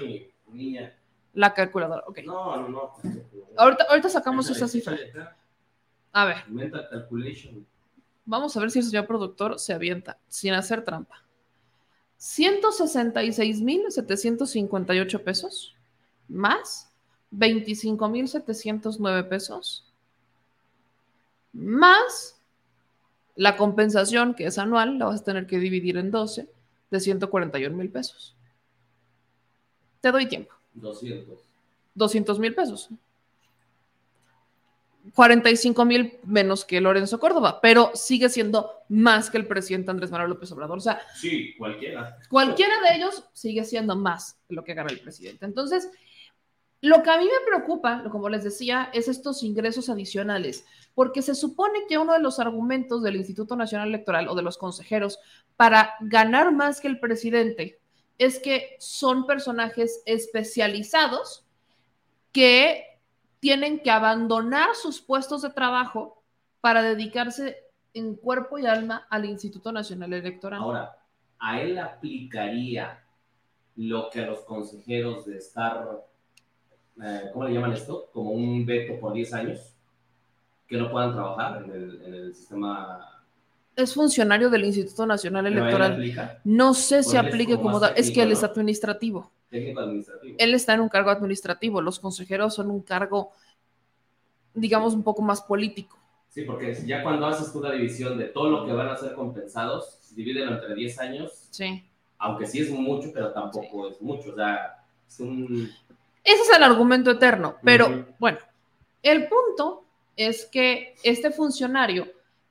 La 1.33 1.53
calculadora, 1.53 2.03
ok. 2.07 2.19
No, 2.25 2.61
no, 2.61 2.69
no. 2.69 2.93
Ahorita, 3.57 3.85
ahorita 3.89 4.09
sacamos 4.09 4.49
esa 4.49 4.67
cifra. 4.67 4.97
A 6.13 6.25
ver. 6.25 6.37
Vamos 8.23 8.55
a 8.55 8.59
ver 8.59 8.71
si 8.71 8.79
el 8.79 8.85
señor 8.85 9.05
productor 9.05 9.59
se 9.59 9.73
avienta 9.73 10.17
sin 10.27 10.53
hacer 10.53 10.83
trampa. 10.83 11.24
166.758 12.25 15.23
pesos 15.23 15.75
más 16.27 16.91
25.709 17.31 19.29
pesos 19.29 19.85
más 21.53 22.41
la 23.35 23.55
compensación, 23.57 24.33
que 24.33 24.47
es 24.47 24.57
anual, 24.57 24.97
la 24.97 25.05
vas 25.05 25.21
a 25.21 25.23
tener 25.23 25.45
que 25.45 25.59
dividir 25.59 25.97
en 25.97 26.09
12, 26.09 26.49
de 26.89 26.99
141 26.99 27.75
mil 27.75 27.89
pesos. 27.89 28.33
Te 30.01 30.11
doy 30.11 30.27
tiempo. 30.27 30.55
200. 30.73 31.39
200 31.93 32.39
mil 32.39 32.55
pesos. 32.55 32.89
45 35.13 35.85
mil 35.85 36.17
menos 36.23 36.65
que 36.65 36.81
Lorenzo 36.81 37.19
Córdoba, 37.19 37.59
pero 37.61 37.91
sigue 37.93 38.29
siendo 38.29 38.71
más 38.89 39.29
que 39.29 39.37
el 39.37 39.47
presidente 39.47 39.91
Andrés 39.91 40.11
Manuel 40.11 40.31
López 40.31 40.51
Obrador. 40.51 40.77
O 40.77 40.81
sea, 40.81 41.01
sí, 41.15 41.53
cualquiera. 41.57 42.17
Cualquiera 42.29 42.73
de 42.81 42.95
ellos 42.95 43.23
sigue 43.33 43.63
siendo 43.63 43.95
más 43.95 44.39
que 44.47 44.55
lo 44.55 44.63
que 44.63 44.73
gana 44.73 44.89
el 44.89 44.99
presidente. 44.99 45.45
Entonces, 45.45 45.89
lo 46.81 47.01
que 47.03 47.09
a 47.09 47.17
mí 47.17 47.25
me 47.25 47.45
preocupa, 47.45 48.03
como 48.11 48.29
les 48.29 48.43
decía, 48.43 48.89
es 48.93 49.07
estos 49.07 49.43
ingresos 49.43 49.89
adicionales, 49.89 50.65
porque 50.93 51.21
se 51.21 51.35
supone 51.35 51.79
que 51.87 51.97
uno 51.97 52.13
de 52.13 52.19
los 52.19 52.39
argumentos 52.39 53.01
del 53.03 53.15
Instituto 53.15 53.55
Nacional 53.55 53.89
Electoral 53.89 54.27
o 54.27 54.35
de 54.35 54.43
los 54.43 54.57
consejeros 54.57 55.19
para 55.55 55.95
ganar 56.01 56.53
más 56.53 56.79
que 56.79 56.87
el 56.87 56.99
presidente 56.99 57.79
es 58.17 58.39
que 58.39 58.75
son 58.79 59.25
personajes 59.25 60.01
especializados 60.05 61.45
que 62.31 62.94
tienen 63.45 63.79
que 63.79 63.91
abandonar 63.91 64.69
sus 64.73 64.99
puestos 64.99 65.43
de 65.43 65.51
trabajo 65.51 66.19
para 66.61 66.81
dedicarse 66.81 67.57
en 67.93 68.15
cuerpo 68.15 68.57
y 68.57 68.65
alma 68.65 69.05
al 69.07 69.25
Instituto 69.25 69.71
Nacional 69.71 70.13
Electoral. 70.13 70.59
Ahora, 70.59 70.97
¿a 71.37 71.61
él 71.61 71.77
aplicaría 71.77 73.03
lo 73.75 74.09
que 74.09 74.21
a 74.21 74.25
los 74.25 74.39
consejeros 74.39 75.27
de 75.27 75.37
estar 75.37 76.05
eh, 77.03 77.29
¿cómo 77.31 77.45
le 77.45 77.53
llaman 77.53 77.73
esto? 77.73 78.09
Como 78.11 78.31
un 78.31 78.65
veto 78.65 78.99
por 78.99 79.13
10 79.13 79.33
años. 79.35 79.75
que 80.67 80.77
no 80.77 80.89
puedan 80.89 81.13
trabajar 81.13 81.63
en 81.63 81.69
el, 81.69 82.01
en 82.01 82.13
el 82.15 82.33
sistema. 82.33 83.21
Es 83.75 83.93
funcionario 83.93 84.49
del 84.49 84.65
Instituto 84.65 85.05
Nacional 85.05 85.43
¿Pero 85.43 85.55
a 85.55 85.85
él 85.85 85.93
Electoral. 85.93 86.41
No 86.45 86.73
sé 86.73 87.03
si 87.03 87.09
Porque 87.11 87.19
él 87.19 87.25
es 87.27 87.31
aplique 87.31 87.55
como 87.57 87.79
tal. 87.79 87.93
Es 87.95 88.09
que 88.09 88.23
él 88.23 88.31
es 88.31 88.43
administrativo. 88.43 89.29
Técnico 89.49 89.79
administrativo. 89.79 90.35
Él 90.39 90.53
está 90.53 90.73
en 90.73 90.81
un 90.81 90.89
cargo 90.89 91.09
administrativo. 91.11 91.81
Los 91.81 91.99
consejeros 91.99 92.55
son 92.55 92.69
un 92.71 92.81
cargo, 92.81 93.31
digamos, 94.53 94.93
un 94.93 95.03
poco 95.03 95.21
más 95.21 95.41
político. 95.41 95.97
Sí, 96.29 96.41
porque 96.41 96.73
ya 96.85 97.01
cuando 97.03 97.27
haces 97.27 97.51
tú 97.53 97.61
la 97.61 97.71
división 97.71 98.17
de 98.17 98.25
todo 98.25 98.49
lo 98.49 98.65
que 98.65 98.73
van 98.73 98.89
a 98.89 98.97
ser 98.97 99.13
compensados, 99.13 99.99
divídelo 100.15 100.53
entre 100.53 100.75
10 100.75 100.99
años, 100.99 101.47
Sí. 101.51 101.83
aunque 102.17 102.45
sí 102.47 102.59
es 102.59 102.69
mucho, 102.71 103.11
pero 103.13 103.31
tampoco 103.31 103.87
es 103.89 104.01
mucho. 104.01 104.31
O 104.31 104.35
sea, 104.35 104.83
es 105.07 105.19
un. 105.19 105.71
Ese 106.23 106.41
es 106.41 106.53
el 106.57 106.63
argumento 106.63 107.11
eterno. 107.11 107.55
Pero 107.63 107.87
Ujú. 107.87 108.05
bueno, 108.19 108.39
el 109.03 109.27
punto 109.27 109.85
es 110.17 110.45
que 110.45 110.95
este 111.03 111.31
funcionario 111.31 112.07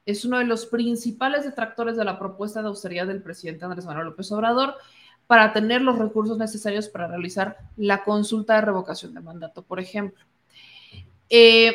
es 0.07 0.24
uno 0.24 0.38
de 0.38 0.44
los 0.44 0.66
principales 0.66 1.44
detractores 1.44 1.96
de 1.96 2.04
la 2.04 2.18
propuesta 2.18 2.62
de 2.62 2.68
austeridad 2.68 3.07
del 3.07 3.22
presidente 3.22 3.64
Andrés 3.64 3.85
Manuel 3.87 4.07
López 4.09 4.30
Obrador 4.33 4.76
para 5.26 5.52
tener 5.52 5.82
los 5.82 5.98
recursos 5.98 6.38
necesarios 6.38 6.88
para 6.88 7.08
realizar 7.08 7.58
la 7.76 8.04
consulta 8.04 8.54
de 8.54 8.60
revocación 8.60 9.14
de 9.14 9.20
mandato, 9.20 9.62
por 9.62 9.80
ejemplo. 9.80 10.24
Eh, 11.30 11.74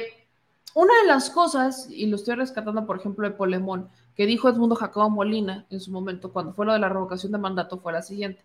una 0.75 0.93
de 1.01 1.07
las 1.07 1.29
cosas, 1.29 1.89
y 1.89 2.05
lo 2.05 2.15
estoy 2.15 2.35
rescatando, 2.35 2.85
por 2.85 2.97
ejemplo, 2.97 3.27
de 3.27 3.35
Polemón, 3.35 3.89
que 4.15 4.25
dijo 4.25 4.49
Edmundo 4.49 4.75
Jacobo 4.75 5.09
Molina 5.09 5.65
en 5.69 5.79
su 5.79 5.91
momento 5.91 6.31
cuando 6.31 6.53
fue 6.53 6.65
lo 6.65 6.73
de 6.73 6.79
la 6.79 6.89
revocación 6.89 7.31
de 7.31 7.37
mandato, 7.37 7.79
fue 7.79 7.93
la 7.93 8.01
siguiente. 8.01 8.43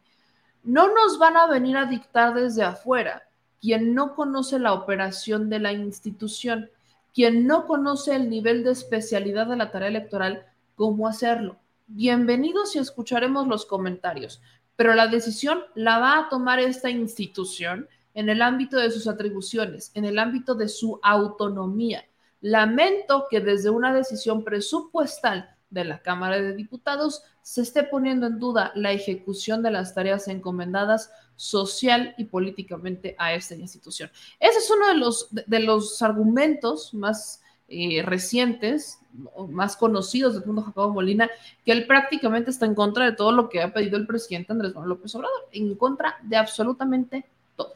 No 0.63 0.89
nos 0.89 1.19
van 1.19 1.37
a 1.37 1.47
venir 1.47 1.77
a 1.77 1.85
dictar 1.85 2.33
desde 2.33 2.63
afuera 2.63 3.25
quien 3.61 3.95
no 3.95 4.15
conoce 4.15 4.59
la 4.59 4.73
operación 4.73 5.49
de 5.51 5.59
la 5.59 5.73
institución, 5.73 6.71
quien 7.15 7.47
no 7.47 7.67
conoce 7.67 8.15
el 8.15 8.31
nivel 8.31 8.65
de 8.65 8.73
especialidad 8.73 9.47
de 9.47 9.57
la 9.57 9.71
tarea 9.71 9.89
electoral, 9.89 10.47
cómo 10.75 11.09
hacerlo. 11.09 11.57
Bienvenidos 11.87 12.75
y 12.77 12.79
escucharemos 12.79 13.47
los 13.47 13.67
comentarios, 13.67 14.43
pero 14.77 14.95
la 14.95 15.07
decisión 15.07 15.61
la 15.75 15.99
va 15.99 16.19
a 16.19 16.29
tomar 16.29 16.59
esta 16.59 16.91
institución 16.91 17.89
en 18.15 18.29
el 18.29 18.43
ámbito 18.43 18.79
de 18.79 18.91
sus 18.91 19.07
atribuciones, 19.07 19.91
en 19.95 20.05
el 20.05 20.19
ámbito 20.19 20.55
de 20.55 20.69
su 20.69 21.01
autonomía. 21.03 22.05
Lamento 22.41 23.27
que 23.31 23.41
desde 23.41 23.71
una 23.71 23.93
decisión 23.93 24.45
presupuestal 24.45 25.57
de 25.71 25.85
la 25.85 26.01
Cámara 26.01 26.41
de 26.41 26.55
Diputados 26.55 27.23
se 27.43 27.63
esté 27.63 27.83
poniendo 27.83 28.27
en 28.27 28.39
duda 28.39 28.73
la 28.75 28.93
ejecución 28.93 29.63
de 29.63 29.71
las 29.71 29.95
tareas 29.95 30.29
encomendadas 30.29 31.11
social 31.37 32.15
y 32.17 32.25
políticamente 32.25 33.17
a 33.19 33.35
esta 33.35 33.55
institución. 33.55 34.11
Ese 34.39 34.59
es 34.59 34.71
uno 34.71 34.89
de 34.89 34.95
los, 34.95 35.29
de, 35.31 35.61
los 35.61 36.01
argumentos 36.01 36.95
más 36.95 37.43
eh, 37.69 38.03
recientes, 38.03 39.01
más 39.49 39.77
conocidos 39.77 40.35
del 40.35 40.45
mundo 40.45 40.63
Jacobo 40.63 40.95
Molina, 40.95 41.31
que 41.65 41.73
él 41.73 41.87
prácticamente 41.87 42.51
está 42.51 42.67
en 42.67 42.75
contra 42.75 43.05
de 43.07 43.13
todo 43.13 43.33
lo 43.33 43.49
que 43.49 43.63
ha 43.63 43.73
pedido 43.73 43.97
el 43.97 44.07
presidente 44.07 44.53
Andrés 44.53 44.75
Manuel 44.75 44.91
López 44.91 45.15
Obrador, 45.15 45.49
en 45.53 45.75
contra 45.77 46.19
de 46.23 46.37
absolutamente 46.37 47.25
todo. 47.57 47.75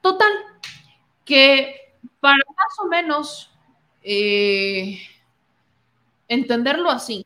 Total, 0.00 0.32
que 1.24 1.94
para 2.20 2.38
más 2.48 2.78
o 2.82 2.88
menos 2.88 3.50
eh, 4.02 4.98
entenderlo 6.26 6.90
así, 6.90 7.24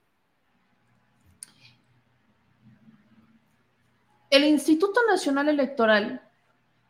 el 4.28 4.44
Instituto 4.44 5.00
Nacional 5.08 5.48
Electoral, 5.48 6.22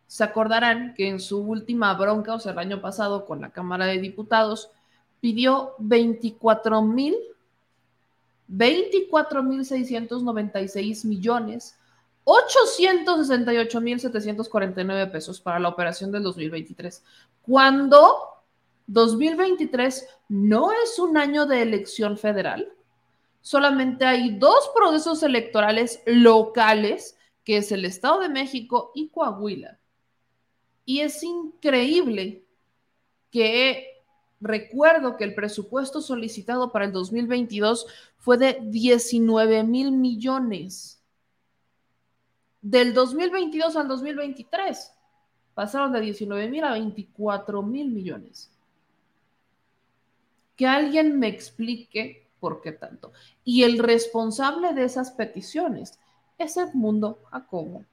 se 0.06 0.24
acordarán 0.24 0.94
que 0.94 1.08
en 1.08 1.20
su 1.20 1.40
última 1.40 1.92
bronca, 1.94 2.34
o 2.34 2.40
sea, 2.40 2.52
el 2.52 2.58
año 2.58 2.80
pasado 2.80 3.26
con 3.26 3.40
la 3.40 3.50
Cámara 3.50 3.86
de 3.86 3.98
Diputados, 3.98 4.70
pidió 5.20 5.74
24 5.78 6.82
mil, 6.82 7.16
24 8.48 9.42
mil 9.42 9.64
696 9.64 11.04
millones, 11.04 11.76
868 12.24 13.80
mil 13.80 14.00
749 14.00 15.06
pesos 15.12 15.40
para 15.40 15.60
la 15.60 15.68
operación 15.68 16.10
del 16.10 16.24
2023. 16.24 17.04
Cuando 17.42 18.16
2023 18.88 20.08
no 20.28 20.72
es 20.72 20.98
un 20.98 21.16
año 21.16 21.46
de 21.46 21.62
elección 21.62 22.18
federal, 22.18 22.72
solamente 23.40 24.04
hay 24.04 24.38
dos 24.38 24.70
procesos 24.74 25.22
electorales 25.22 26.02
locales, 26.04 27.16
que 27.44 27.58
es 27.58 27.70
el 27.70 27.84
Estado 27.84 28.20
de 28.20 28.28
México 28.28 28.90
y 28.94 29.08
Coahuila. 29.08 29.78
Y 30.84 31.00
es 31.00 31.22
increíble 31.22 32.44
que 33.30 33.95
recuerdo 34.40 35.16
que 35.16 35.24
el 35.24 35.34
presupuesto 35.34 36.00
solicitado 36.00 36.72
para 36.72 36.84
el 36.84 36.92
2022 36.92 37.86
fue 38.18 38.38
de 38.38 38.58
19 38.62 39.64
mil 39.64 39.92
millones. 39.92 41.00
Del 42.60 42.94
2022 42.94 43.76
al 43.76 43.88
2023 43.88 44.92
pasaron 45.54 45.92
de 45.92 46.00
19 46.00 46.48
mil 46.48 46.64
a 46.64 46.72
24 46.72 47.62
mil 47.62 47.90
millones. 47.90 48.50
Que 50.56 50.66
alguien 50.66 51.18
me 51.18 51.28
explique 51.28 52.26
por 52.40 52.60
qué 52.60 52.72
tanto. 52.72 53.12
Y 53.44 53.62
el 53.62 53.78
responsable 53.78 54.72
de 54.74 54.84
esas 54.84 55.12
peticiones 55.12 55.98
es 56.38 56.56
Edmundo 56.56 57.20
Jacobo. 57.30 57.84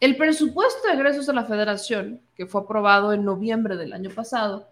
El 0.00 0.16
presupuesto 0.16 0.88
de 0.88 0.94
egresos 0.94 1.26
de 1.26 1.34
la 1.34 1.44
federación, 1.44 2.22
que 2.34 2.46
fue 2.46 2.62
aprobado 2.62 3.12
en 3.12 3.22
noviembre 3.22 3.76
del 3.76 3.92
año 3.92 4.08
pasado, 4.10 4.70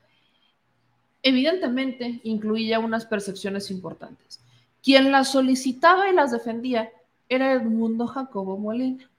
evidentemente 1.22 2.20
incluía 2.24 2.78
unas 2.78 3.04
percepciones 3.04 3.70
importantes. 3.70 4.40
Quien 4.82 5.12
las 5.12 5.30
solicitaba 5.32 6.08
y 6.08 6.14
las 6.14 6.32
defendía 6.32 6.90
era 7.28 7.52
Edmundo 7.52 8.06
Jacobo 8.06 8.56
Molina. 8.56 9.10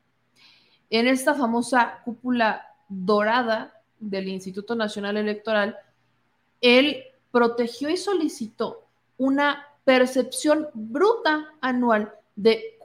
En 0.89 1.07
esta 1.07 1.35
famosa 1.35 2.01
cúpula 2.03 2.65
dorada 2.87 3.71
del 3.99 4.29
Instituto 4.29 4.73
Nacional 4.73 5.15
Electoral, 5.17 5.77
él 6.59 7.03
protegió 7.31 7.87
y 7.89 7.97
solicitó 7.97 8.87
una 9.19 9.67
percepción 9.83 10.69
bruta 10.73 11.49
anual 11.61 12.11
de 12.35 12.77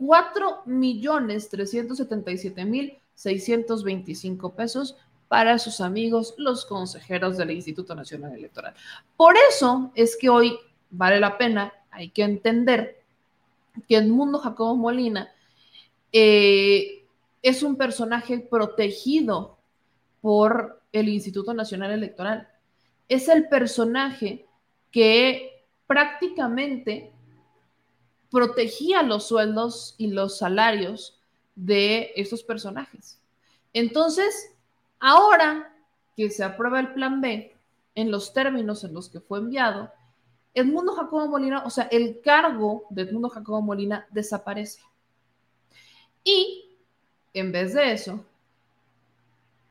4.377.625 3.17 4.55
pesos 4.55 4.97
para 5.29 5.59
sus 5.59 5.81
amigos, 5.81 6.35
los 6.37 6.65
consejeros 6.65 7.37
del 7.37 7.51
Instituto 7.51 7.95
Nacional 7.95 8.35
Electoral. 8.35 8.75
Por 9.17 9.35
eso 9.51 9.91
es 9.95 10.17
que 10.17 10.29
hoy 10.29 10.59
vale 10.91 11.19
la 11.19 11.37
pena, 11.39 11.73
hay 11.91 12.11
que 12.11 12.23
entender 12.23 13.03
que 13.89 13.97
Edmundo 13.97 14.39
Jacobo 14.39 14.77
Molina 14.77 15.33
eh, 16.13 17.05
es 17.43 17.63
un 17.63 17.77
personaje 17.77 18.39
protegido 18.39 19.59
por 20.21 20.81
el 20.93 21.09
Instituto 21.09 21.53
Nacional 21.53 21.91
Electoral. 21.91 22.49
Es 23.09 23.29
el 23.29 23.49
personaje 23.49 24.47
que 24.91 25.65
prácticamente 25.87 27.13
protegía 28.31 29.03
los 29.03 29.27
sueldos 29.29 29.95
y 29.99 30.09
los 30.09 30.39
salarios 30.39 31.14
de 31.55 32.13
estos 32.17 32.43
personajes. 32.43 33.19
Entonces, 33.73 34.53
ahora 35.01 35.73
que 36.17 36.31
se 36.31 36.45
aprueba 36.45 36.81
el 36.81 36.93
plan 36.93 37.21
B 37.21 37.55
en 37.95 38.11
los 38.11 38.33
términos 38.33 38.85
en 38.85 38.95
los 38.95 39.09
que 39.09 39.21
fue 39.21 39.39
enviado, 39.39 39.91
Edmundo 40.55 40.95
Jacobo 40.95 41.27
Molina, 41.27 41.65
o 41.65 41.71
sea, 41.71 41.85
el 41.85 42.21
cargo 42.21 42.85
de 42.91 43.03
Edmundo 43.03 43.29
Jacobo 43.29 43.61
Molina 43.61 44.07
desaparece. 44.11 44.81
Y 46.23 46.77
en 47.35 47.51
vez 47.51 47.75
de 47.75 47.93
eso, 47.93 48.25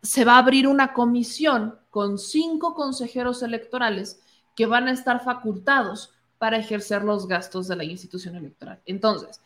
se 0.01 0.25
va 0.25 0.35
a 0.35 0.39
abrir 0.39 0.67
una 0.67 0.93
comisión 0.93 1.79
con 1.89 2.19
cinco 2.19 2.75
consejeros 2.75 3.41
electorales 3.41 4.21
que 4.55 4.65
van 4.65 4.87
a 4.87 4.91
estar 4.91 5.23
facultados 5.23 6.13
para 6.37 6.57
ejercer 6.57 7.03
los 7.03 7.27
gastos 7.27 7.69
de 7.69 7.77
la 7.77 7.85
institución 7.85 8.35
electoral. 8.35 8.81
Entonces, 8.85 9.39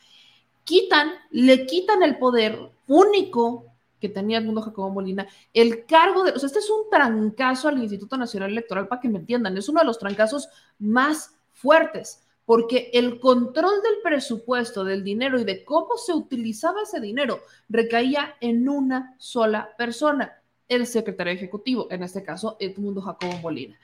quitan, 0.68 1.13
le 1.32 1.65
quitan 1.65 2.03
el 2.03 2.18
poder 2.18 2.59
único 2.88 3.65
que 4.01 4.09
tenía 4.09 4.38
el 4.38 4.45
mundo 4.45 4.61
Jacobo 4.61 4.89
Molina, 4.91 5.26
el 5.53 5.86
cargo 5.86 6.24
de, 6.24 6.32
o 6.32 6.38
sea, 6.38 6.47
este 6.47 6.59
es 6.59 6.70
un 6.70 6.89
trancazo 6.91 7.70
al 7.70 7.80
Instituto 7.80 8.18
Nacional 8.18 8.51
Electoral, 8.51 8.88
para 8.88 9.01
que 9.01 9.09
me 9.09 9.18
entiendan, 9.18 9.57
es 9.57 9.70
uno 9.70 9.80
de 9.80 9.86
los 9.86 9.97
trancazos 9.97 10.49
más 10.78 11.36
fuertes, 11.53 12.24
porque 12.45 12.91
el 12.93 13.20
control 13.20 13.82
del 13.82 14.01
presupuesto, 14.03 14.84
del 14.84 15.03
dinero 15.03 15.39
y 15.39 15.45
de 15.45 15.63
cómo 15.63 15.97
se 15.97 16.13
utilizaba 16.13 16.84
ese 16.84 16.99
dinero 16.99 17.39
recaía 17.70 18.36
en 18.41 18.68
una 18.70 19.15
sola 19.18 19.70
persona, 19.78 20.43
el 20.68 20.86
secretario 20.86 21.34
ejecutivo, 21.34 21.88
en 21.89 22.03
este 22.03 22.24
caso 22.24 22.57
Edmundo 22.59 23.01
Jacobo 23.01 23.38
Molina 23.41 23.78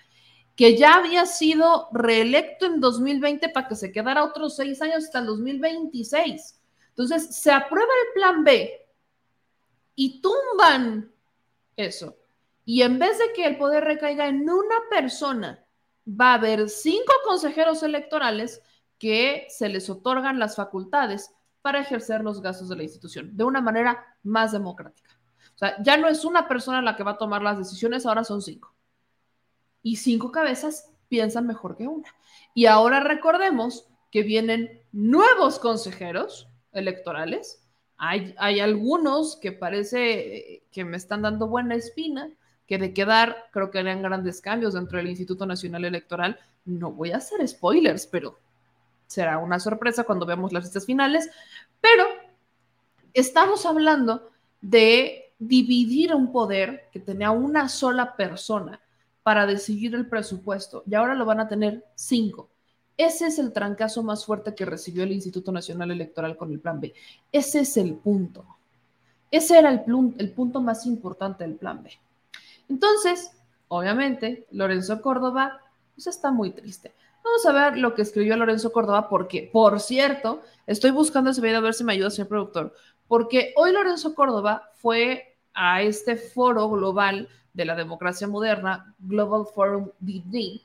que 0.55 0.77
ya 0.77 0.95
había 0.95 1.25
sido 1.25 1.87
reelecto 1.91 2.67
en 2.67 2.79
2020 2.79 3.49
para 3.49 3.67
que 3.67 3.75
se 3.75 3.91
quedara 3.91 4.23
otros 4.23 4.55
seis 4.55 4.79
años 4.83 5.05
hasta 5.05 5.17
el 5.17 5.25
2026. 5.25 6.59
Entonces, 6.95 7.35
se 7.35 7.51
aprueba 7.51 7.91
el 8.07 8.13
plan 8.13 8.43
B 8.43 8.87
y 9.95 10.21
tumban 10.21 11.11
eso. 11.75 12.15
Y 12.65 12.81
en 12.81 12.99
vez 12.99 13.17
de 13.17 13.33
que 13.33 13.45
el 13.45 13.57
poder 13.57 13.83
recaiga 13.83 14.27
en 14.27 14.49
una 14.49 14.75
persona, 14.89 15.63
va 16.07 16.31
a 16.31 16.35
haber 16.35 16.69
cinco 16.69 17.13
consejeros 17.25 17.83
electorales 17.83 18.61
que 18.99 19.47
se 19.49 19.69
les 19.69 19.89
otorgan 19.89 20.39
las 20.39 20.55
facultades 20.55 21.31
para 21.61 21.79
ejercer 21.79 22.21
los 22.21 22.41
gastos 22.41 22.69
de 22.69 22.75
la 22.75 22.83
institución 22.83 23.35
de 23.35 23.43
una 23.43 23.61
manera 23.61 24.17
más 24.23 24.51
democrática. 24.51 25.17
O 25.55 25.57
sea, 25.57 25.81
ya 25.81 25.97
no 25.97 26.07
es 26.07 26.25
una 26.25 26.47
persona 26.47 26.81
la 26.81 26.95
que 26.95 27.03
va 27.03 27.11
a 27.11 27.17
tomar 27.17 27.41
las 27.41 27.57
decisiones, 27.57 28.05
ahora 28.05 28.23
son 28.23 28.41
cinco. 28.41 28.73
Y 29.81 29.97
cinco 29.97 30.31
cabezas 30.31 30.89
piensan 31.07 31.47
mejor 31.47 31.77
que 31.77 31.87
una. 31.87 32.13
Y 32.53 32.65
ahora 32.65 32.99
recordemos 32.99 33.87
que 34.11 34.23
vienen 34.23 34.81
nuevos 34.91 35.59
consejeros 35.59 36.49
electorales. 36.73 37.61
Hay, 37.97 38.35
hay 38.37 38.59
algunos 38.59 39.37
que 39.37 39.51
parece 39.51 40.63
que 40.71 40.83
me 40.83 40.97
están 40.97 41.21
dando 41.21 41.47
buena 41.47 41.75
espina, 41.75 42.29
que 42.67 42.77
de 42.77 42.93
quedar 42.93 43.45
creo 43.51 43.71
que 43.71 43.79
harían 43.79 44.01
grandes 44.01 44.41
cambios 44.41 44.73
dentro 44.73 44.97
del 44.97 45.09
Instituto 45.09 45.45
Nacional 45.45 45.85
Electoral. 45.85 46.39
No 46.65 46.91
voy 46.91 47.11
a 47.11 47.17
hacer 47.17 47.47
spoilers, 47.47 48.07
pero 48.07 48.39
será 49.07 49.37
una 49.37 49.59
sorpresa 49.59 50.03
cuando 50.03 50.25
veamos 50.25 50.51
las 50.53 50.63
listas 50.63 50.85
finales. 50.85 51.29
Pero 51.79 52.05
estamos 53.13 53.65
hablando 53.65 54.31
de 54.61 55.33
dividir 55.39 56.13
un 56.15 56.31
poder 56.31 56.89
que 56.91 56.99
tenía 56.99 57.31
una 57.31 57.69
sola 57.69 58.15
persona 58.15 58.79
para 59.23 59.45
decidir 59.45 59.95
el 59.95 60.07
presupuesto 60.07 60.83
y 60.85 60.95
ahora 60.95 61.15
lo 61.15 61.25
van 61.25 61.39
a 61.39 61.47
tener 61.47 61.85
cinco. 61.95 62.49
Ese 62.97 63.27
es 63.27 63.39
el 63.39 63.53
trancazo 63.53 64.03
más 64.03 64.25
fuerte 64.25 64.53
que 64.53 64.65
recibió 64.65 65.03
el 65.03 65.11
Instituto 65.11 65.51
Nacional 65.51 65.91
Electoral 65.91 66.37
con 66.37 66.51
el 66.51 66.59
Plan 66.59 66.79
B. 66.79 66.93
Ese 67.31 67.61
es 67.61 67.77
el 67.77 67.95
punto. 67.95 68.45
Ese 69.31 69.57
era 69.57 69.71
el, 69.71 70.31
punto 70.31 70.61
más 70.61 70.85
importante 70.85 71.43
del 71.43 71.55
Plan 71.55 71.81
B. 71.81 71.91
Entonces, 72.69 73.31
obviamente, 73.67 74.45
Lorenzo 74.51 75.01
Córdoba 75.01 75.59
pues, 75.95 76.05
está 76.05 76.31
muy 76.31 76.51
triste. 76.51 76.93
Vamos 77.23 77.45
a 77.45 77.51
ver 77.51 77.77
lo 77.77 77.95
que 77.95 78.03
escribió 78.03 78.37
Lorenzo 78.37 78.71
Córdoba, 78.71 79.09
porque, 79.09 79.49
por 79.51 79.79
cierto, 79.79 80.41
estoy 80.67 80.91
buscando 80.91 81.31
ese 81.31 81.41
video 81.41 81.57
a 81.59 81.61
ver 81.61 81.73
si 81.73 81.83
me 81.83 81.93
ayuda, 81.93 82.11
señor 82.11 82.27
productor, 82.27 82.75
porque 83.07 83.53
hoy 83.55 83.71
Lorenzo 83.71 84.13
Córdoba 84.13 84.69
fue 84.75 85.35
a 85.53 85.81
este 85.81 86.15
foro 86.15 86.69
global 86.69 87.27
de 87.53 87.65
la 87.65 87.75
democracia 87.75 88.27
moderna, 88.27 88.93
Global 88.99 89.45
Forum 89.53 89.89
DD, 89.99 90.61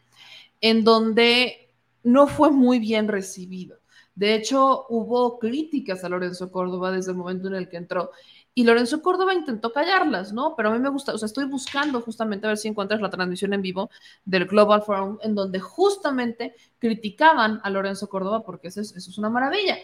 en 0.61 0.85
donde 0.85 1.68
no 2.13 2.27
fue 2.27 2.51
muy 2.51 2.79
bien 2.79 3.09
recibido. 3.09 3.79
De 4.15 4.35
hecho, 4.35 4.87
hubo 4.89 5.39
críticas 5.39 6.03
a 6.03 6.09
Lorenzo 6.09 6.51
Córdoba 6.51 6.91
desde 6.91 7.13
el 7.13 7.17
momento 7.17 7.47
en 7.49 7.55
el 7.55 7.69
que 7.69 7.77
entró 7.77 8.11
y 8.59 8.65
Lorenzo 8.65 9.03
Córdoba 9.03 9.35
intentó 9.35 9.73
callarlas, 9.73 10.33
¿no? 10.33 10.57
Pero 10.57 10.71
a 10.71 10.73
mí 10.73 10.81
me 10.81 10.89
gusta, 10.89 11.15
o 11.15 11.19
sea, 11.19 11.27
estoy 11.27 11.45
buscando 11.45 12.01
justamente 12.01 12.45
a 12.45 12.49
ver 12.49 12.57
si 12.59 12.67
encuentras 12.67 13.01
la 13.01 13.09
transmisión 13.09 13.53
en 13.53 13.63
vivo 13.63 13.89
del 14.25 14.47
Global 14.47 14.83
Forum, 14.83 15.19
en 15.23 15.37
donde 15.37 15.61
justamente 15.61 16.57
criticaban 16.81 17.61
a 17.63 17.71
Lorenzo 17.71 18.09
Córdoba, 18.09 18.43
porque 18.45 18.67
eso 18.67 18.81
es, 18.81 19.17
una 19.17 19.31
maravilla. 19.31 19.77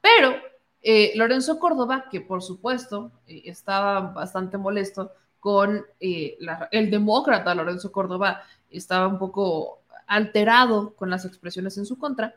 Pero 0.00 0.36
eh, 0.80 1.10
Lorenzo 1.16 1.58
Córdoba, 1.58 2.04
que 2.08 2.20
por 2.20 2.40
supuesto 2.40 3.10
eh, 3.26 3.42
estaba 3.46 4.12
bastante 4.12 4.58
molesto 4.58 5.10
con 5.40 5.84
eh, 5.98 6.38
el 6.70 6.88
demócrata 6.88 7.52
Lorenzo 7.52 7.90
Córdoba, 7.90 8.42
estaba 8.70 9.08
un 9.08 9.18
poco 9.18 9.79
alterado 10.10 10.96
con 10.96 11.08
las 11.08 11.24
expresiones 11.24 11.78
en 11.78 11.86
su 11.86 11.96
contra, 11.96 12.34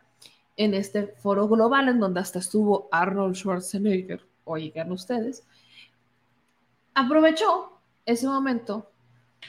en 0.55 0.76
este 0.76 1.07
foro 1.17 1.47
global 1.47 1.89
en 1.89 1.99
donde 1.99 2.19
hasta 2.19 2.38
estuvo 2.38 2.88
Arnold 2.91 3.36
Schwarzenegger, 3.36 4.21
oigan 4.43 4.91
ustedes, 4.91 5.43
aprovechó 6.93 7.80
ese 8.05 8.28
momento 8.28 8.91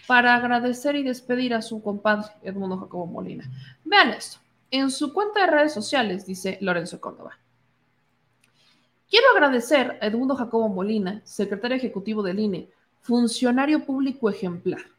para 0.07 0.35
agradecer 0.35 0.97
y 0.97 1.03
despedir 1.03 1.53
a 1.53 1.61
su 1.61 1.83
compadre 1.83 2.31
Edmundo 2.43 2.79
Jacobo 2.79 3.07
Molina. 3.07 3.45
Vean 3.85 4.13
esto. 4.13 4.39
En 4.71 4.91
su 4.91 5.13
cuenta 5.13 5.41
de 5.41 5.53
redes 5.53 5.75
sociales 5.75 6.25
dice 6.25 6.57
Lorenzo 6.63 7.03
Córdoba. 7.03 7.39
Quiero 9.11 9.27
agradecer 9.35 9.99
a 10.01 10.07
Edmundo 10.07 10.35
Jacobo 10.35 10.71
Molina, 10.71 11.21
secretario 11.25 11.77
ejecutivo 11.77 12.23
del 12.23 12.39
INE, 12.41 12.71
funcionario 13.03 13.85
público 13.85 14.31
ejemplar. 14.31 14.94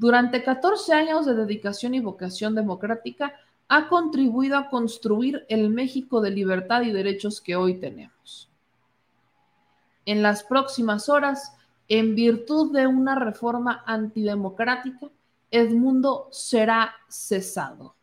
Durante 0.00 0.42
14 0.42 0.94
años 0.94 1.26
de 1.26 1.34
dedicación 1.34 1.92
y 1.92 2.00
vocación 2.00 2.54
democrática, 2.54 3.34
ha 3.68 3.86
contribuido 3.90 4.56
a 4.56 4.70
construir 4.70 5.44
el 5.50 5.68
México 5.68 6.22
de 6.22 6.30
libertad 6.30 6.80
y 6.80 6.90
derechos 6.90 7.38
que 7.42 7.54
hoy 7.54 7.74
tenemos. 7.74 8.48
En 10.06 10.22
las 10.22 10.42
próximas 10.42 11.10
horas, 11.10 11.54
en 11.86 12.14
virtud 12.14 12.72
de 12.72 12.86
una 12.86 13.14
reforma 13.14 13.84
antidemocrática, 13.86 15.08
Edmundo 15.50 16.28
será 16.30 16.94
cesado. 17.10 17.94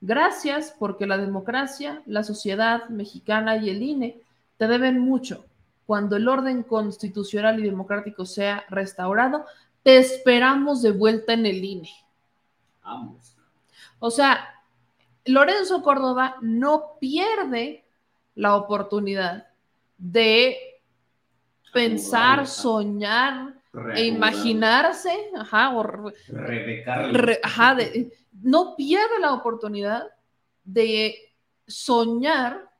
Gracias 0.00 0.76
porque 0.78 1.08
la 1.08 1.18
democracia, 1.18 2.04
la 2.06 2.22
sociedad 2.22 2.88
mexicana 2.88 3.56
y 3.56 3.68
el 3.68 3.82
INE 3.82 4.20
te 4.58 4.68
deben 4.68 5.00
mucho. 5.00 5.44
Cuando 5.86 6.14
el 6.14 6.28
orden 6.28 6.62
constitucional 6.62 7.58
y 7.58 7.64
democrático 7.64 8.24
sea 8.24 8.64
restaurado, 8.70 9.44
te 9.84 9.98
esperamos 9.98 10.82
de 10.82 10.90
vuelta 10.90 11.34
en 11.34 11.46
el 11.46 11.62
INE. 11.62 11.90
Vamos. 12.82 13.36
O 14.00 14.10
sea, 14.10 14.62
Lorenzo 15.26 15.82
Córdoba 15.82 16.36
no 16.40 16.96
pierde 16.98 17.84
la 18.34 18.56
oportunidad 18.56 19.46
de 19.96 20.56
pensar, 21.72 22.46
soñar 22.46 23.54
e 23.94 24.06
imaginarse, 24.06 25.30
ajá, 25.36 25.72
no 28.42 28.76
pierde 28.76 29.18
la 29.20 29.32
oportunidad 29.32 30.04
de 30.64 31.34
soñar 31.66 32.70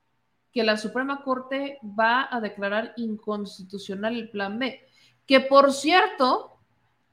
que 0.52 0.62
la 0.62 0.76
Suprema 0.76 1.22
Corte 1.22 1.78
va 1.82 2.28
a 2.30 2.40
declarar 2.40 2.94
inconstitucional 2.96 4.14
el 4.14 4.30
plan 4.30 4.58
B, 4.58 4.86
que 5.26 5.40
por 5.40 5.72
cierto, 5.72 6.53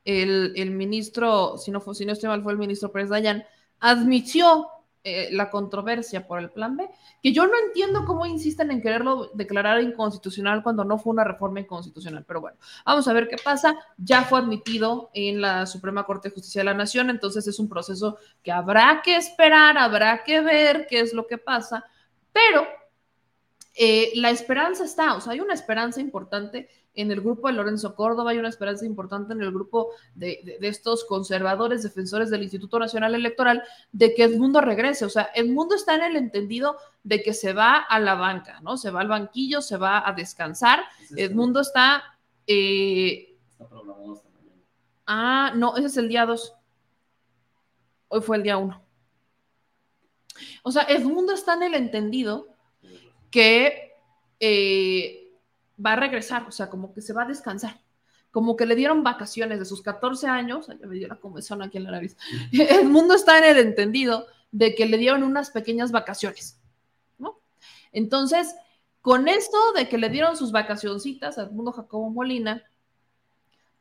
el, 0.05 0.71
ministro, 0.71 1.57
si 1.57 1.71
no, 1.71 1.81
fue, 1.81 1.95
si 1.95 2.05
no 2.05 2.13
estoy 2.13 2.29
mal, 2.29 2.43
fue 2.43 2.53
el 2.53 2.57
ministro 2.57 2.91
Pérez 2.91 3.09
Dayan, 3.09 3.43
admitió 3.79 4.67
eh, 5.03 5.29
la 5.31 5.49
controversia 5.49 6.27
por 6.27 6.39
el 6.39 6.51
plan 6.51 6.77
B, 6.77 6.87
que 7.23 7.33
yo 7.33 7.47
no 7.47 7.53
entiendo 7.65 8.05
cómo 8.05 8.25
insisten 8.27 8.69
en 8.69 8.81
quererlo 8.81 9.31
declarar 9.33 9.81
inconstitucional 9.81 10.61
cuando 10.61 10.83
no 10.83 10.99
fue 10.99 11.13
una 11.13 11.23
reforma 11.23 11.59
inconstitucional, 11.59 12.23
pero 12.27 12.41
bueno, 12.41 12.57
vamos 12.85 13.07
a 13.07 13.13
ver 13.13 13.27
qué 13.27 13.37
pasa. 13.43 13.75
Ya 13.97 14.23
fue 14.23 14.39
admitido 14.39 15.09
en 15.15 15.41
la 15.41 15.65
Suprema 15.65 16.05
Corte 16.05 16.29
de 16.29 16.35
Justicia 16.35 16.61
de 16.61 16.65
la 16.65 16.75
Nación, 16.75 17.09
entonces 17.09 17.47
es 17.47 17.57
un 17.57 17.67
proceso 17.67 18.17
que 18.43 18.51
habrá 18.51 19.01
que 19.03 19.15
esperar, 19.15 19.77
habrá 19.77 20.23
que 20.23 20.41
ver 20.41 20.85
qué 20.87 20.99
es 20.99 21.13
lo 21.13 21.25
que 21.25 21.39
pasa, 21.39 21.83
pero 22.31 22.67
eh, 23.73 24.11
la 24.15 24.29
esperanza 24.29 24.83
está, 24.83 25.15
o 25.15 25.21
sea, 25.21 25.33
hay 25.33 25.39
una 25.39 25.53
esperanza 25.53 26.01
importante 26.01 26.69
en 26.93 27.11
el 27.11 27.21
grupo 27.21 27.47
de 27.47 27.53
Lorenzo 27.53 27.95
Córdoba, 27.95 28.31
hay 28.31 28.37
una 28.37 28.49
esperanza 28.49 28.85
importante 28.85 29.33
en 29.33 29.41
el 29.41 29.51
grupo 29.51 29.91
de, 30.13 30.57
estos 30.61 31.05
conservadores, 31.05 31.83
defensores 31.83 32.29
del 32.29 32.43
Instituto 32.43 32.79
Nacional 32.79 33.15
Electoral, 33.15 33.63
de 33.91 34.13
que 34.13 34.23
Edmundo 34.23 34.59
regrese. 34.59 35.05
O 35.05 35.09
sea, 35.09 35.29
Edmundo 35.33 35.75
está 35.75 35.95
en 35.95 36.03
el 36.03 36.15
entendido 36.17 36.77
de 37.03 37.23
que 37.23 37.33
se 37.33 37.53
va 37.53 37.77
a 37.77 37.99
la 37.99 38.15
banca, 38.15 38.59
¿no? 38.61 38.77
Se 38.77 38.91
va 38.91 39.01
al 39.01 39.07
banquillo, 39.07 39.61
se 39.61 39.77
va 39.77 40.07
a 40.07 40.13
descansar. 40.13 40.83
Edmundo 41.15 41.61
está... 41.61 42.03
Eh, 42.45 43.37
está 43.49 43.67
programado 43.67 44.13
hasta 44.13 44.29
mañana. 44.29 44.61
Ah, 45.05 45.53
no, 45.55 45.77
ese 45.77 45.87
es 45.87 45.97
el 45.97 46.09
día 46.09 46.25
2. 46.25 46.55
Hoy 48.09 48.21
fue 48.21 48.37
el 48.37 48.43
día 48.43 48.57
1. 48.57 48.81
O 50.63 50.71
sea, 50.71 50.83
Edmundo 50.83 51.33
está 51.33 51.53
en 51.53 51.63
el 51.63 51.75
entendido 51.75 52.47
que... 53.29 53.91
Eh, 54.43 55.20
va 55.83 55.93
a 55.93 55.95
regresar, 55.95 56.45
o 56.47 56.51
sea, 56.51 56.69
como 56.69 56.93
que 56.93 57.01
se 57.01 57.13
va 57.13 57.23
a 57.23 57.27
descansar, 57.27 57.81
como 58.31 58.55
que 58.55 58.65
le 58.65 58.75
dieron 58.75 59.03
vacaciones 59.03 59.59
de 59.59 59.65
sus 59.65 59.81
14 59.81 60.27
años, 60.27 60.67
ya 60.67 60.87
me 60.87 60.95
dio 60.95 61.07
la 61.07 61.19
comezón 61.19 61.61
aquí 61.61 61.77
en 61.77 61.85
la 61.85 61.91
nariz, 61.91 62.17
el 62.51 62.87
mundo 62.87 63.15
está 63.15 63.37
en 63.37 63.45
el 63.45 63.57
entendido 63.57 64.27
de 64.51 64.75
que 64.75 64.85
le 64.85 64.97
dieron 64.97 65.23
unas 65.23 65.51
pequeñas 65.51 65.91
vacaciones, 65.91 66.59
¿no? 67.17 67.39
Entonces, 67.91 68.53
con 69.01 69.27
esto 69.27 69.73
de 69.73 69.89
que 69.89 69.97
le 69.97 70.09
dieron 70.09 70.37
sus 70.37 70.51
vacacioncitas 70.51 71.37
al 71.37 71.51
mundo 71.51 71.71
Jacobo 71.71 72.09
Molina, 72.09 72.63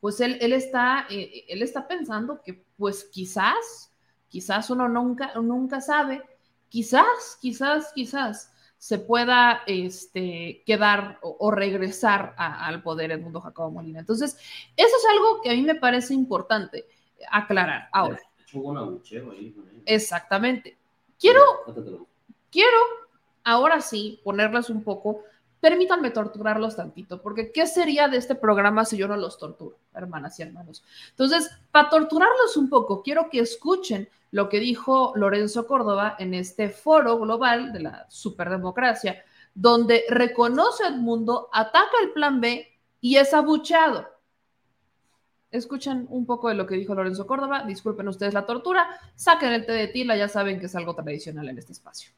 pues 0.00 0.20
él, 0.20 0.38
él, 0.40 0.54
está, 0.54 1.06
eh, 1.10 1.44
él 1.48 1.62
está 1.62 1.86
pensando 1.86 2.40
que 2.42 2.64
pues 2.76 3.04
quizás, 3.04 3.92
quizás 4.28 4.70
uno 4.70 4.88
nunca, 4.88 5.34
nunca 5.34 5.82
sabe, 5.82 6.22
quizás, 6.70 7.36
quizás, 7.40 7.92
quizás 7.92 8.50
se 8.80 8.98
pueda 8.98 9.60
este, 9.66 10.62
quedar 10.64 11.18
o, 11.20 11.50
regresar 11.50 12.34
al 12.38 12.82
poder 12.82 13.10
el 13.12 13.20
mundo 13.20 13.42
Jacobo 13.42 13.70
Molina. 13.70 14.00
Entonces, 14.00 14.38
eso 14.74 14.96
es 14.96 15.06
algo 15.10 15.42
que 15.42 15.50
a 15.50 15.52
mí 15.52 15.60
me 15.60 15.74
parece 15.74 16.14
importante 16.14 16.86
aclarar. 17.30 17.90
Ahora. 17.92 18.18
Exactamente. 19.84 20.78
Quiero, 21.18 21.42
quiero 22.50 22.78
ahora 23.44 23.82
sí 23.82 24.18
ponerles 24.24 24.70
un 24.70 24.82
poco 24.82 25.24
permítanme 25.60 26.10
torturarlos 26.10 26.76
tantito, 26.76 27.20
porque 27.20 27.52
¿qué 27.52 27.66
sería 27.66 28.08
de 28.08 28.16
este 28.16 28.34
programa 28.34 28.84
si 28.84 28.96
yo 28.96 29.06
no 29.06 29.16
los 29.16 29.38
torturo, 29.38 29.78
hermanas 29.94 30.38
y 30.38 30.42
hermanos? 30.42 30.82
Entonces, 31.10 31.50
para 31.70 31.90
torturarlos 31.90 32.56
un 32.56 32.68
poco, 32.68 33.02
quiero 33.02 33.28
que 33.30 33.40
escuchen 33.40 34.08
lo 34.30 34.48
que 34.48 34.60
dijo 34.60 35.12
Lorenzo 35.16 35.66
Córdoba 35.66 36.16
en 36.18 36.34
este 36.34 36.70
foro 36.70 37.18
global 37.18 37.72
de 37.72 37.80
la 37.80 38.06
superdemocracia, 38.08 39.22
donde 39.54 40.04
reconoce 40.08 40.84
al 40.84 40.98
mundo, 40.98 41.48
ataca 41.52 41.98
el 42.02 42.12
plan 42.12 42.40
B 42.40 42.66
y 43.00 43.16
es 43.16 43.34
abucheado. 43.34 44.06
Escuchen 45.50 46.06
un 46.10 46.26
poco 46.26 46.48
de 46.48 46.54
lo 46.54 46.66
que 46.66 46.76
dijo 46.76 46.94
Lorenzo 46.94 47.26
Córdoba, 47.26 47.64
disculpen 47.66 48.06
ustedes 48.06 48.34
la 48.34 48.46
tortura, 48.46 48.88
saquen 49.16 49.52
el 49.52 49.66
té 49.66 49.72
de 49.72 49.88
tila, 49.88 50.16
ya 50.16 50.28
saben 50.28 50.60
que 50.60 50.66
es 50.66 50.76
algo 50.76 50.94
tradicional 50.94 51.48
en 51.48 51.58
este 51.58 51.72
espacio. 51.72 52.12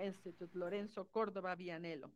Institute, 0.00 0.54
Lorenzo 0.54 1.04
Córdoba 1.14 1.54
Vianello. 1.56 2.10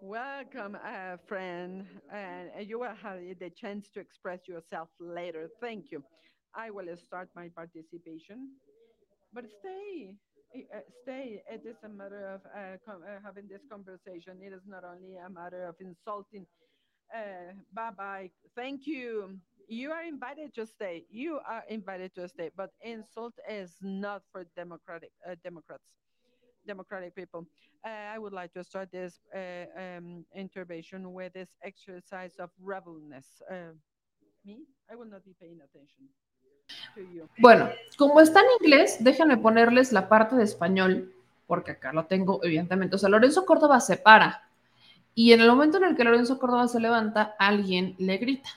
Welcome, 0.00 0.76
uh, 0.76 1.16
friend, 1.26 1.86
and 2.12 2.50
you 2.68 2.78
will 2.78 2.94
have 3.02 3.20
the 3.40 3.50
chance 3.50 3.88
to 3.90 4.00
express 4.00 4.46
yourself 4.46 4.88
later. 5.00 5.48
Thank 5.60 5.90
you. 5.90 6.02
I 6.54 6.70
will 6.70 6.94
start 6.96 7.28
my 7.34 7.48
participation, 7.48 8.50
but 9.32 9.44
stay, 9.60 10.14
uh, 10.74 10.80
stay. 11.02 11.42
It 11.50 11.62
is 11.66 11.76
a 11.84 11.88
matter 11.88 12.26
of 12.34 12.40
uh, 12.54 12.92
uh, 12.92 13.20
having 13.24 13.48
this 13.48 13.62
conversation. 13.70 14.38
It 14.42 14.52
is 14.52 14.62
not 14.66 14.84
only 14.84 15.16
a 15.16 15.30
matter 15.30 15.66
of 15.66 15.76
insulting. 15.80 16.46
Uh, 17.14 17.52
bye 17.72 17.90
bye. 17.96 18.30
Thank 18.56 18.86
you. 18.86 19.38
You 19.68 19.92
are 19.92 20.02
invited 20.02 20.54
to 20.54 20.66
stay. 20.66 21.04
You 21.10 21.40
are 21.46 21.64
invited 21.68 22.14
to 22.16 22.28
stay. 22.28 22.50
But 22.56 22.70
insult 22.82 23.34
is 23.48 23.76
not 23.80 24.22
for 24.32 24.44
democratic 24.56 25.10
uh, 25.26 25.36
Democrats, 25.42 25.94
democratic 26.66 27.14
people. 27.14 27.46
Uh, 27.84 28.14
I 28.14 28.18
would 28.18 28.32
like 28.32 28.52
to 28.54 28.64
start 28.64 28.90
this 28.90 29.20
uh, 29.34 29.66
um, 29.76 30.24
intervention 30.34 31.12
with 31.12 31.32
this 31.32 31.50
exercise 31.62 32.32
of 32.38 32.50
rebelness. 32.62 33.26
Uh, 33.50 33.72
me, 34.44 34.64
I 34.90 34.96
will 34.96 35.10
not 35.10 35.24
be 35.24 35.34
paying 35.40 35.60
attention. 35.60 36.08
To 36.94 37.00
you. 37.02 37.28
Bueno, 37.38 37.68
como 37.98 38.20
está 38.20 38.40
en 38.40 38.46
inglés, 38.60 38.96
déjenme 39.00 39.36
ponerles 39.36 39.92
la 39.92 40.08
parte 40.08 40.34
de 40.34 40.44
español, 40.44 41.12
porque 41.46 41.72
acá 41.72 41.92
lo 41.92 42.06
tengo, 42.06 42.40
evidentemente. 42.42 42.96
O 42.96 42.98
sea, 42.98 43.10
Lorenzo 43.10 43.44
Córdoba 43.44 43.80
se 43.80 43.98
para. 43.98 44.48
Y 45.14 45.32
en 45.32 45.40
el 45.40 45.48
momento 45.48 45.76
en 45.76 45.84
el 45.84 45.96
que 45.96 46.04
Lorenzo 46.04 46.38
Córdoba 46.38 46.66
se 46.68 46.80
levanta, 46.80 47.36
alguien 47.38 47.94
le 47.98 48.16
grita. 48.16 48.48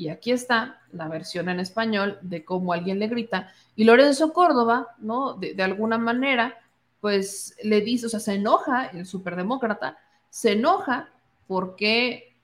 Y 0.00 0.08
aquí 0.08 0.32
está 0.32 0.80
la 0.92 1.08
versión 1.08 1.50
en 1.50 1.60
español 1.60 2.18
de 2.22 2.42
cómo 2.42 2.72
alguien 2.72 2.98
le 2.98 3.06
grita. 3.06 3.52
Y 3.76 3.84
Lorenzo 3.84 4.32
Córdoba, 4.32 4.94
¿no? 4.96 5.34
De, 5.34 5.52
de 5.52 5.62
alguna 5.62 5.98
manera, 5.98 6.56
pues 7.02 7.54
le 7.62 7.82
dice, 7.82 8.06
o 8.06 8.08
sea, 8.08 8.18
se 8.18 8.32
enoja, 8.36 8.86
el 8.86 9.04
superdemócrata, 9.04 9.98
se 10.30 10.52
enoja 10.52 11.10
porque 11.46 12.34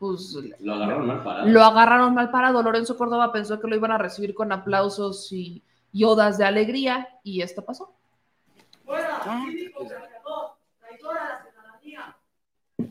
pues 0.00 0.36
lo 0.58 0.74
agarraron 0.74 1.06
mal 1.06 1.22
parado. 1.22 1.46
Lo 1.46 1.62
agarraron 1.62 2.14
mal 2.14 2.30
parado. 2.32 2.62
Lorenzo 2.64 2.96
Córdoba 2.96 3.30
pensó 3.30 3.60
que 3.60 3.68
lo 3.68 3.76
iban 3.76 3.92
a 3.92 3.98
recibir 3.98 4.34
con 4.34 4.50
aplausos 4.50 5.32
y, 5.32 5.62
y 5.92 6.02
odas 6.02 6.36
de 6.36 6.46
alegría 6.46 7.08
y 7.22 7.42
esto 7.42 7.64
pasó. 7.64 7.94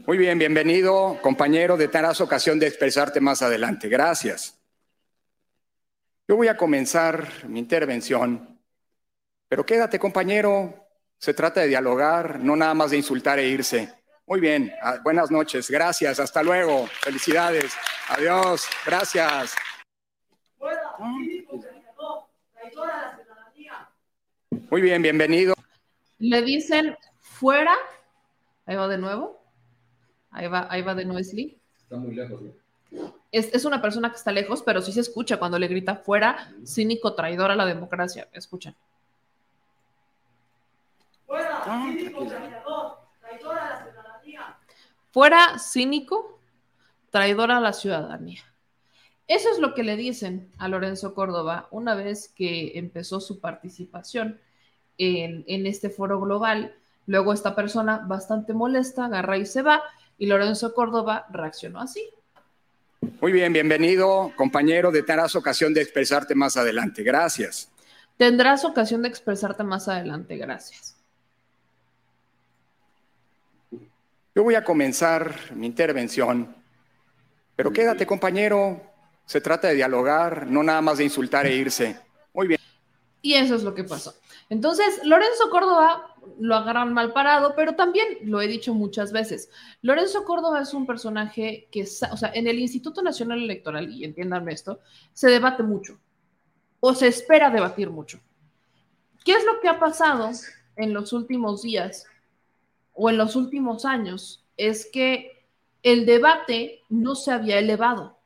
Muy 0.07 0.19
bien, 0.19 0.37
bienvenido, 0.37 1.17
compañero. 1.19 1.79
Tendrás 1.79 2.21
ocasión 2.21 2.59
de 2.59 2.67
expresarte 2.67 3.19
más 3.19 3.41
adelante. 3.41 3.89
Gracias. 3.89 4.55
Yo 6.27 6.35
voy 6.35 6.47
a 6.47 6.55
comenzar 6.55 7.27
mi 7.47 7.57
intervención, 7.57 8.59
pero 9.47 9.65
quédate, 9.65 9.97
compañero. 9.97 10.87
Se 11.17 11.33
trata 11.33 11.61
de 11.61 11.69
dialogar, 11.69 12.39
no 12.39 12.55
nada 12.55 12.75
más 12.75 12.91
de 12.91 12.97
insultar 12.97 13.39
e 13.39 13.47
irse. 13.47 13.91
Muy 14.27 14.39
bien, 14.39 14.71
ah, 14.83 14.99
buenas 15.03 15.31
noches, 15.31 15.71
gracias, 15.71 16.19
hasta 16.19 16.43
luego, 16.43 16.87
felicidades, 17.01 17.73
adiós, 18.09 18.67
gracias. 18.85 19.55
Muy 24.69 24.81
bien, 24.81 25.01
bienvenido. 25.01 25.55
Le 26.19 26.41
dicen 26.43 26.95
fuera, 27.21 27.75
ahí 28.65 28.75
va 28.75 28.87
de 28.87 28.97
nuevo, 28.97 29.44
Ahí 30.35 30.47
va, 30.47 30.67
ahí 30.69 30.81
va 30.81 30.93
de 30.93 31.05
Noisly. 31.05 31.57
Está 31.81 31.95
muy 31.95 32.13
lejos, 32.13 32.41
¿no? 32.41 32.51
Es, 33.31 33.53
es, 33.53 33.63
una 33.63 33.81
persona 33.81 34.09
que 34.09 34.17
está 34.17 34.31
lejos, 34.31 34.61
pero 34.63 34.81
sí 34.81 34.91
se 34.91 34.99
escucha 34.99 35.37
cuando 35.37 35.57
le 35.57 35.67
grita 35.67 35.95
fuera, 35.95 36.53
cínico, 36.65 37.13
traidor 37.15 37.51
a 37.51 37.55
la 37.55 37.65
democracia. 37.65 38.27
Escuchan. 38.33 38.75
Fuera, 41.25 41.63
cínico, 41.63 42.25
traidor, 42.25 42.97
traidor 43.21 43.57
a 43.57 43.69
la 43.69 43.83
ciudadanía. 43.83 44.57
Fuera, 45.11 45.59
cínico, 45.59 46.39
traidor 47.11 47.51
a 47.51 47.61
la 47.61 47.71
ciudadanía. 47.71 48.41
Eso 49.27 49.49
es 49.51 49.59
lo 49.59 49.73
que 49.73 49.83
le 49.83 49.95
dicen 49.95 50.51
a 50.57 50.67
Lorenzo 50.67 51.13
Córdoba 51.13 51.67
una 51.71 51.95
vez 51.95 52.27
que 52.35 52.77
empezó 52.77 53.21
su 53.21 53.39
participación 53.39 54.39
en, 54.97 55.45
en 55.47 55.65
este 55.65 55.89
foro 55.89 56.19
global. 56.19 56.75
Luego 57.07 57.31
esta 57.31 57.55
persona 57.55 58.03
bastante 58.05 58.53
molesta 58.53 59.05
agarra 59.05 59.37
y 59.37 59.45
se 59.45 59.61
va 59.61 59.81
y 60.17 60.27
Lorenzo 60.27 60.73
Córdoba 60.73 61.25
reaccionó 61.31 61.79
así. 61.79 62.09
Muy 63.21 63.31
bien, 63.31 63.53
bienvenido, 63.53 64.31
compañero. 64.35 64.91
Tendrás 64.91 65.35
ocasión 65.35 65.73
de 65.73 65.81
expresarte 65.81 66.35
más 66.35 66.57
adelante. 66.57 67.03
Gracias. 67.03 67.69
Tendrás 68.17 68.63
ocasión 68.65 69.01
de 69.01 69.09
expresarte 69.09 69.63
más 69.63 69.87
adelante. 69.87 70.37
Gracias. 70.37 70.95
Yo 74.33 74.43
voy 74.43 74.55
a 74.55 74.63
comenzar 74.63 75.33
mi 75.53 75.65
intervención, 75.65 76.55
pero 77.55 77.71
quédate, 77.71 78.05
compañero. 78.05 78.81
Se 79.25 79.41
trata 79.41 79.69
de 79.69 79.75
dialogar, 79.75 80.45
no 80.47 80.61
nada 80.61 80.81
más 80.81 80.97
de 80.97 81.05
insultar 81.05 81.47
e 81.47 81.55
irse. 81.55 81.97
Muy 82.33 82.47
bien. 82.47 82.59
Y 83.21 83.33
eso 83.33 83.55
es 83.55 83.63
lo 83.63 83.73
que 83.73 83.83
pasó. 83.83 84.13
Entonces, 84.49 85.01
Lorenzo 85.03 85.49
Córdoba 85.49 86.15
lo 86.39 86.55
agarran 86.55 86.93
mal 86.93 87.13
parado, 87.13 87.53
pero 87.55 87.75
también 87.75 88.05
lo 88.23 88.41
he 88.41 88.47
dicho 88.47 88.73
muchas 88.73 89.11
veces. 89.11 89.49
Lorenzo 89.81 90.23
Córdoba 90.23 90.61
es 90.61 90.73
un 90.73 90.85
personaje 90.85 91.67
que, 91.71 91.83
o 91.83 92.17
sea, 92.17 92.31
en 92.33 92.47
el 92.47 92.59
Instituto 92.59 93.01
Nacional 93.01 93.41
Electoral, 93.41 93.91
y 93.91 94.03
entiéndanme 94.03 94.53
esto, 94.53 94.79
se 95.13 95.29
debate 95.29 95.63
mucho 95.63 95.99
o 96.79 96.93
se 96.93 97.07
espera 97.07 97.49
debatir 97.49 97.89
mucho. 97.89 98.19
¿Qué 99.23 99.33
es 99.33 99.43
lo 99.45 99.59
que 99.59 99.67
ha 99.67 99.79
pasado 99.79 100.29
en 100.75 100.93
los 100.93 101.13
últimos 101.13 101.63
días 101.63 102.05
o 102.93 103.09
en 103.09 103.17
los 103.17 103.35
últimos 103.35 103.85
años? 103.85 104.45
Es 104.57 104.85
que 104.91 105.47
el 105.81 106.05
debate 106.05 106.81
no 106.89 107.15
se 107.15 107.31
había 107.31 107.57
elevado, 107.57 108.19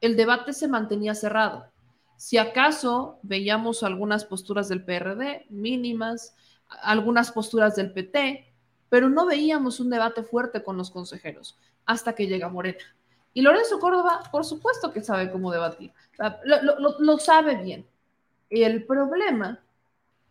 el 0.00 0.16
debate 0.16 0.52
se 0.52 0.68
mantenía 0.68 1.14
cerrado. 1.14 1.73
Si 2.16 2.38
acaso 2.38 3.18
veíamos 3.22 3.82
algunas 3.82 4.24
posturas 4.24 4.68
del 4.68 4.84
PRD 4.84 5.46
mínimas, 5.50 6.34
algunas 6.82 7.32
posturas 7.32 7.76
del 7.76 7.92
PT, 7.92 8.52
pero 8.88 9.08
no 9.08 9.26
veíamos 9.26 9.80
un 9.80 9.90
debate 9.90 10.22
fuerte 10.22 10.62
con 10.62 10.76
los 10.76 10.90
consejeros 10.90 11.58
hasta 11.86 12.14
que 12.14 12.26
llega 12.26 12.48
Morena. 12.48 12.78
Y 13.32 13.42
Lorenzo 13.42 13.80
Córdoba, 13.80 14.22
por 14.30 14.44
supuesto 14.44 14.92
que 14.92 15.02
sabe 15.02 15.30
cómo 15.30 15.50
debatir, 15.50 15.92
lo, 17.00 17.18
sabe 17.18 17.56
bien. 17.56 17.84
Y 18.48 18.62
el 18.62 18.84
problema 18.84 19.60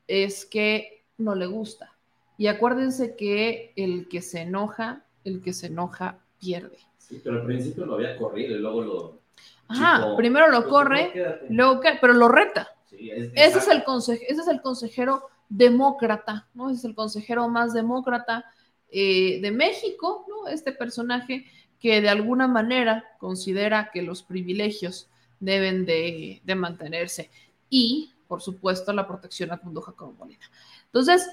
es 0.07 0.45
que 0.45 1.03
no 1.17 1.35
le 1.35 1.45
gusta. 1.45 1.93
Y 2.37 2.47
acuérdense 2.47 3.15
que 3.15 3.73
el 3.75 4.07
que 4.07 4.21
se 4.21 4.41
enoja, 4.41 5.05
el 5.25 5.41
que 5.41 5.51
se 5.51 5.67
enoja 5.67 6.19
pierde. 6.39 6.77
Sí, 6.97 7.19
pero 7.21 7.41
al 7.41 7.45
principio 7.45 7.85
lo 7.85 7.95
había 7.95 8.15
corrido 8.15 8.55
y 8.55 8.59
luego 8.59 8.81
lo. 8.81 9.22
Ajá, 9.67 9.97
chico, 10.03 10.17
primero 10.17 10.49
lo 10.49 10.67
corre, 10.67 11.11
luego 11.49 11.79
que, 11.79 11.97
pero 11.99 12.13
lo 12.13 12.27
reta. 12.27 12.69
Sí, 12.85 13.09
es, 13.09 13.31
ese, 13.33 13.59
es 13.59 13.67
el 13.67 13.83
conseje, 13.83 14.31
ese 14.31 14.41
es 14.41 14.47
el 14.47 14.61
consejero 14.61 15.29
demócrata, 15.49 16.47
¿no? 16.53 16.69
Es 16.69 16.83
el 16.83 16.95
consejero 16.95 17.47
más 17.47 17.73
demócrata 17.73 18.45
eh, 18.89 19.39
de 19.41 19.51
México, 19.51 20.25
¿no? 20.27 20.47
Este 20.47 20.71
personaje 20.71 21.45
que 21.79 22.01
de 22.01 22.09
alguna 22.09 22.47
manera 22.47 23.03
considera 23.17 23.89
que 23.91 24.01
los 24.01 24.23
privilegios 24.23 25.09
deben 25.39 25.85
de, 25.85 26.41
de 26.43 26.55
mantenerse 26.55 27.29
y, 27.69 28.13
por 28.27 28.41
supuesto, 28.41 28.93
la 28.93 29.07
protección 29.07 29.51
al 29.51 29.61
mundo 29.63 29.81
Jacobo 29.81 30.13
Molina. 30.13 30.45
Entonces, 30.85 31.27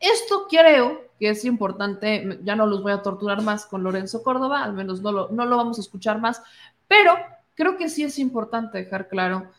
esto 0.00 0.46
creo 0.48 1.12
que 1.18 1.30
es 1.30 1.44
importante, 1.44 2.40
ya 2.42 2.56
no 2.56 2.66
los 2.66 2.82
voy 2.82 2.92
a 2.92 3.02
torturar 3.02 3.42
más 3.42 3.66
con 3.66 3.82
Lorenzo 3.82 4.22
Córdoba, 4.22 4.64
al 4.64 4.72
menos 4.72 5.00
no 5.02 5.12
lo, 5.12 5.28
no 5.28 5.44
lo 5.44 5.56
vamos 5.56 5.78
a 5.78 5.82
escuchar 5.82 6.20
más, 6.20 6.42
pero 6.88 7.14
creo 7.54 7.76
que 7.76 7.88
sí 7.88 8.02
es 8.02 8.18
importante 8.18 8.78
dejar 8.78 9.08
claro 9.08 9.50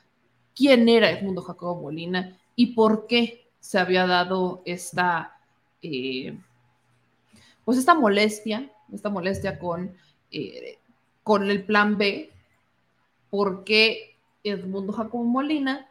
quién 0.55 0.87
era 0.87 1.11
Edmundo 1.11 1.41
Jacobo 1.41 1.81
Molina 1.81 2.37
y 2.55 2.67
por 2.67 3.07
qué 3.07 3.47
se 3.59 3.79
había 3.79 4.05
dado 4.05 4.61
esta, 4.65 5.37
eh, 5.81 6.37
pues 7.63 7.77
esta 7.77 7.93
molestia, 7.93 8.71
esta 8.93 9.09
molestia 9.09 9.59
con, 9.59 9.95
eh, 10.31 10.77
con 11.23 11.49
el 11.49 11.63
plan 11.63 11.97
B, 11.97 12.31
porque 13.29 14.15
Edmundo 14.43 14.93
Jacobo 14.93 15.23
Molina 15.23 15.89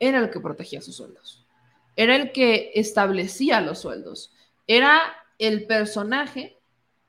era 0.00 0.18
el 0.18 0.30
que 0.30 0.40
protegía 0.40 0.80
sus 0.80 0.96
sueldos, 0.96 1.44
era 1.94 2.16
el 2.16 2.32
que 2.32 2.72
establecía 2.74 3.60
los 3.60 3.80
sueldos, 3.80 4.32
era 4.66 5.00
el 5.38 5.66
personaje 5.66 6.56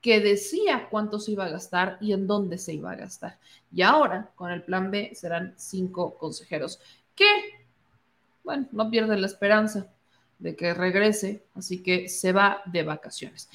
que 0.00 0.20
decía 0.20 0.88
cuánto 0.90 1.18
se 1.18 1.32
iba 1.32 1.44
a 1.44 1.50
gastar 1.50 1.98
y 2.00 2.12
en 2.12 2.26
dónde 2.26 2.58
se 2.58 2.74
iba 2.74 2.92
a 2.92 2.96
gastar. 2.96 3.38
Y 3.72 3.82
ahora, 3.82 4.30
con 4.34 4.50
el 4.50 4.62
plan 4.62 4.90
B, 4.90 5.12
serán 5.14 5.54
cinco 5.56 6.16
consejeros 6.16 6.80
que, 7.14 7.26
bueno, 8.44 8.68
no 8.72 8.90
pierden 8.90 9.20
la 9.20 9.26
esperanza 9.26 9.88
de 10.38 10.54
que 10.54 10.72
regrese, 10.72 11.42
así 11.54 11.82
que 11.82 12.08
se 12.08 12.32
va 12.32 12.62
de 12.66 12.84
vacaciones. 12.84 13.50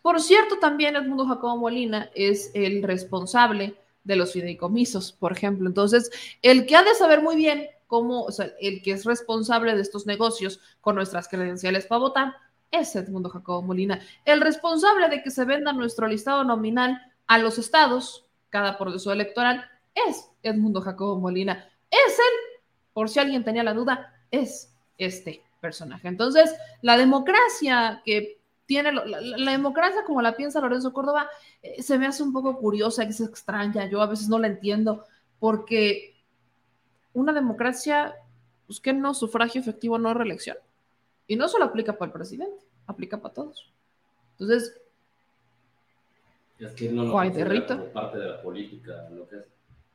Por 0.00 0.20
cierto, 0.20 0.58
también 0.58 0.96
Edmundo 0.96 1.26
Jacobo 1.26 1.58
Molina 1.58 2.10
es 2.14 2.50
el 2.54 2.82
responsable 2.82 3.76
de 4.04 4.16
los 4.16 4.32
fideicomisos, 4.32 5.12
por 5.12 5.32
ejemplo. 5.32 5.68
Entonces, 5.68 6.10
el 6.40 6.66
que 6.66 6.74
ha 6.74 6.82
de 6.82 6.94
saber 6.94 7.22
muy 7.22 7.36
bien 7.36 7.68
cómo, 7.86 8.22
o 8.22 8.32
sea, 8.32 8.50
el 8.60 8.82
que 8.82 8.92
es 8.92 9.04
responsable 9.04 9.74
de 9.74 9.82
estos 9.82 10.06
negocios 10.06 10.60
con 10.80 10.96
nuestras 10.96 11.28
credenciales 11.28 11.86
para 11.86 12.00
votar, 12.00 12.34
es 12.72 12.96
Edmundo 12.96 13.28
Jacobo 13.28 13.62
Molina. 13.62 14.00
El 14.24 14.40
responsable 14.40 15.08
de 15.08 15.22
que 15.22 15.30
se 15.30 15.44
venda 15.44 15.72
nuestro 15.72 16.08
listado 16.08 16.42
nominal 16.42 17.00
a 17.28 17.38
los 17.38 17.58
estados, 17.58 18.26
cada 18.50 18.76
proceso 18.78 19.12
electoral, 19.12 19.64
es 19.94 20.28
Edmundo 20.42 20.80
Jacobo 20.80 21.20
Molina. 21.20 21.68
Es 21.90 22.18
él, 22.18 22.60
por 22.92 23.08
si 23.08 23.20
alguien 23.20 23.44
tenía 23.44 23.62
la 23.62 23.74
duda, 23.74 24.12
es 24.30 24.74
este 24.98 25.44
personaje. 25.60 26.08
Entonces, 26.08 26.54
la 26.80 26.96
democracia 26.96 28.02
que 28.04 28.40
tiene, 28.66 28.90
la, 28.92 29.50
democracia 29.52 30.02
como 30.04 30.22
la 30.22 30.34
piensa 30.34 30.60
Lorenzo 30.60 30.92
Córdoba, 30.92 31.28
eh, 31.62 31.82
se 31.82 31.98
me 31.98 32.06
hace 32.06 32.22
un 32.22 32.32
poco 32.32 32.58
curiosa, 32.58 33.04
que 33.04 33.10
es 33.10 33.20
extraña, 33.20 33.86
yo 33.86 34.00
a 34.00 34.06
veces 34.06 34.28
no 34.28 34.38
la 34.38 34.46
entiendo, 34.46 35.04
porque 35.38 36.16
una 37.12 37.34
democracia, 37.34 38.14
pues 38.66 38.80
que 38.80 38.94
no, 38.94 39.12
sufragio 39.12 39.60
efectivo, 39.60 39.98
no 39.98 40.14
reelección. 40.14 40.56
Y 41.32 41.36
no 41.36 41.48
solo 41.48 41.64
aplica 41.64 41.96
para 41.96 42.08
el 42.08 42.12
presidente, 42.12 42.62
aplica 42.86 43.18
para 43.18 43.32
todos. 43.32 43.72
Entonces, 44.32 44.78
es 46.58 46.72
que 46.72 46.90
no 46.90 47.10
Juay 47.10 47.30
de 47.30 47.42
Rito. 47.42 47.90
parte 47.90 48.18
de 48.18 48.28
la 48.28 48.42
política, 48.42 49.08
lo 49.10 49.26
que 49.26 49.36
es. 49.36 49.44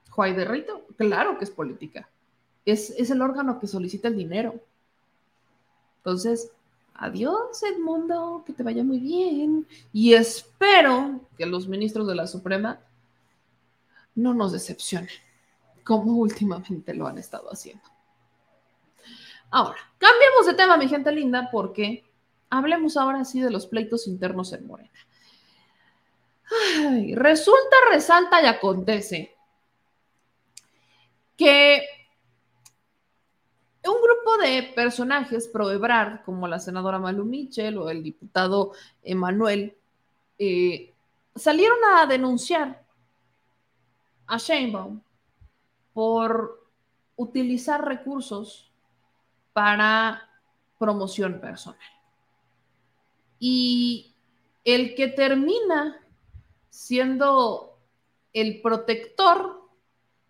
Juay 0.10 0.34
de 0.34 0.46
Rito, 0.46 0.88
claro 0.98 1.38
que 1.38 1.44
es 1.44 1.52
política. 1.52 2.10
Es, 2.66 2.90
es 2.90 3.12
el 3.12 3.22
órgano 3.22 3.60
que 3.60 3.68
solicita 3.68 4.08
el 4.08 4.18
dinero. 4.18 4.56
Entonces, 5.98 6.50
adiós 6.96 7.62
Edmundo, 7.62 8.42
que 8.44 8.54
te 8.54 8.64
vaya 8.64 8.84
muy 8.84 8.98
bien. 8.98 9.68
Y 9.94 10.16
espero 10.16 11.22
que 11.38 11.46
los 11.46 11.68
ministros 11.68 12.08
de 12.08 12.16
la 12.16 12.26
Suprema 12.26 12.80
no 14.16 14.34
nos 14.34 14.54
decepcionen, 14.54 15.12
como 15.84 16.14
últimamente 16.14 16.96
lo 16.96 17.06
han 17.06 17.20
estado 17.20 17.48
haciendo. 17.52 17.84
Ahora, 19.50 19.78
cambiemos 19.98 20.46
de 20.46 20.54
tema, 20.54 20.78
mi 20.78 20.88
gente 20.88 21.12
linda, 21.12 21.50
porque 21.52 22.04
hablemos 22.50 22.98
ahora 22.98 23.24
sí 23.26 23.42
de 23.42 23.52
los 23.52 23.68
pleitos 23.68 24.08
internos 24.08 24.54
en 24.54 24.68
Morena. 24.68 24.92
resulta, 27.16 27.76
resalta 27.92 28.42
y 28.42 28.46
acontece 28.46 29.36
que 31.36 31.86
un 33.90 34.02
grupo 34.02 34.38
de 34.38 34.74
personajes 34.76 35.48
pro 35.48 35.72
Ebrard, 35.72 36.24
como 36.24 36.48
la 36.48 36.60
senadora 36.60 37.00
Malu 37.00 37.26
Michel 37.26 37.78
o 37.78 37.90
el 37.90 38.04
diputado 38.04 38.74
Emanuel, 39.04 39.78
eh, 40.38 40.94
salieron 41.36 41.78
a 41.96 42.06
denunciar 42.06 42.84
a 44.26 44.38
Sheinbaum 44.38 45.02
por 45.94 46.68
utilizar 47.16 47.86
recursos 47.86 48.67
para 49.58 50.30
promoción 50.78 51.42
personal. 51.42 51.80
Y 53.40 54.16
el 54.64 54.94
que 54.94 55.08
termina 55.08 55.98
siendo 56.70 57.80
el 58.34 58.62
protector 58.62 59.68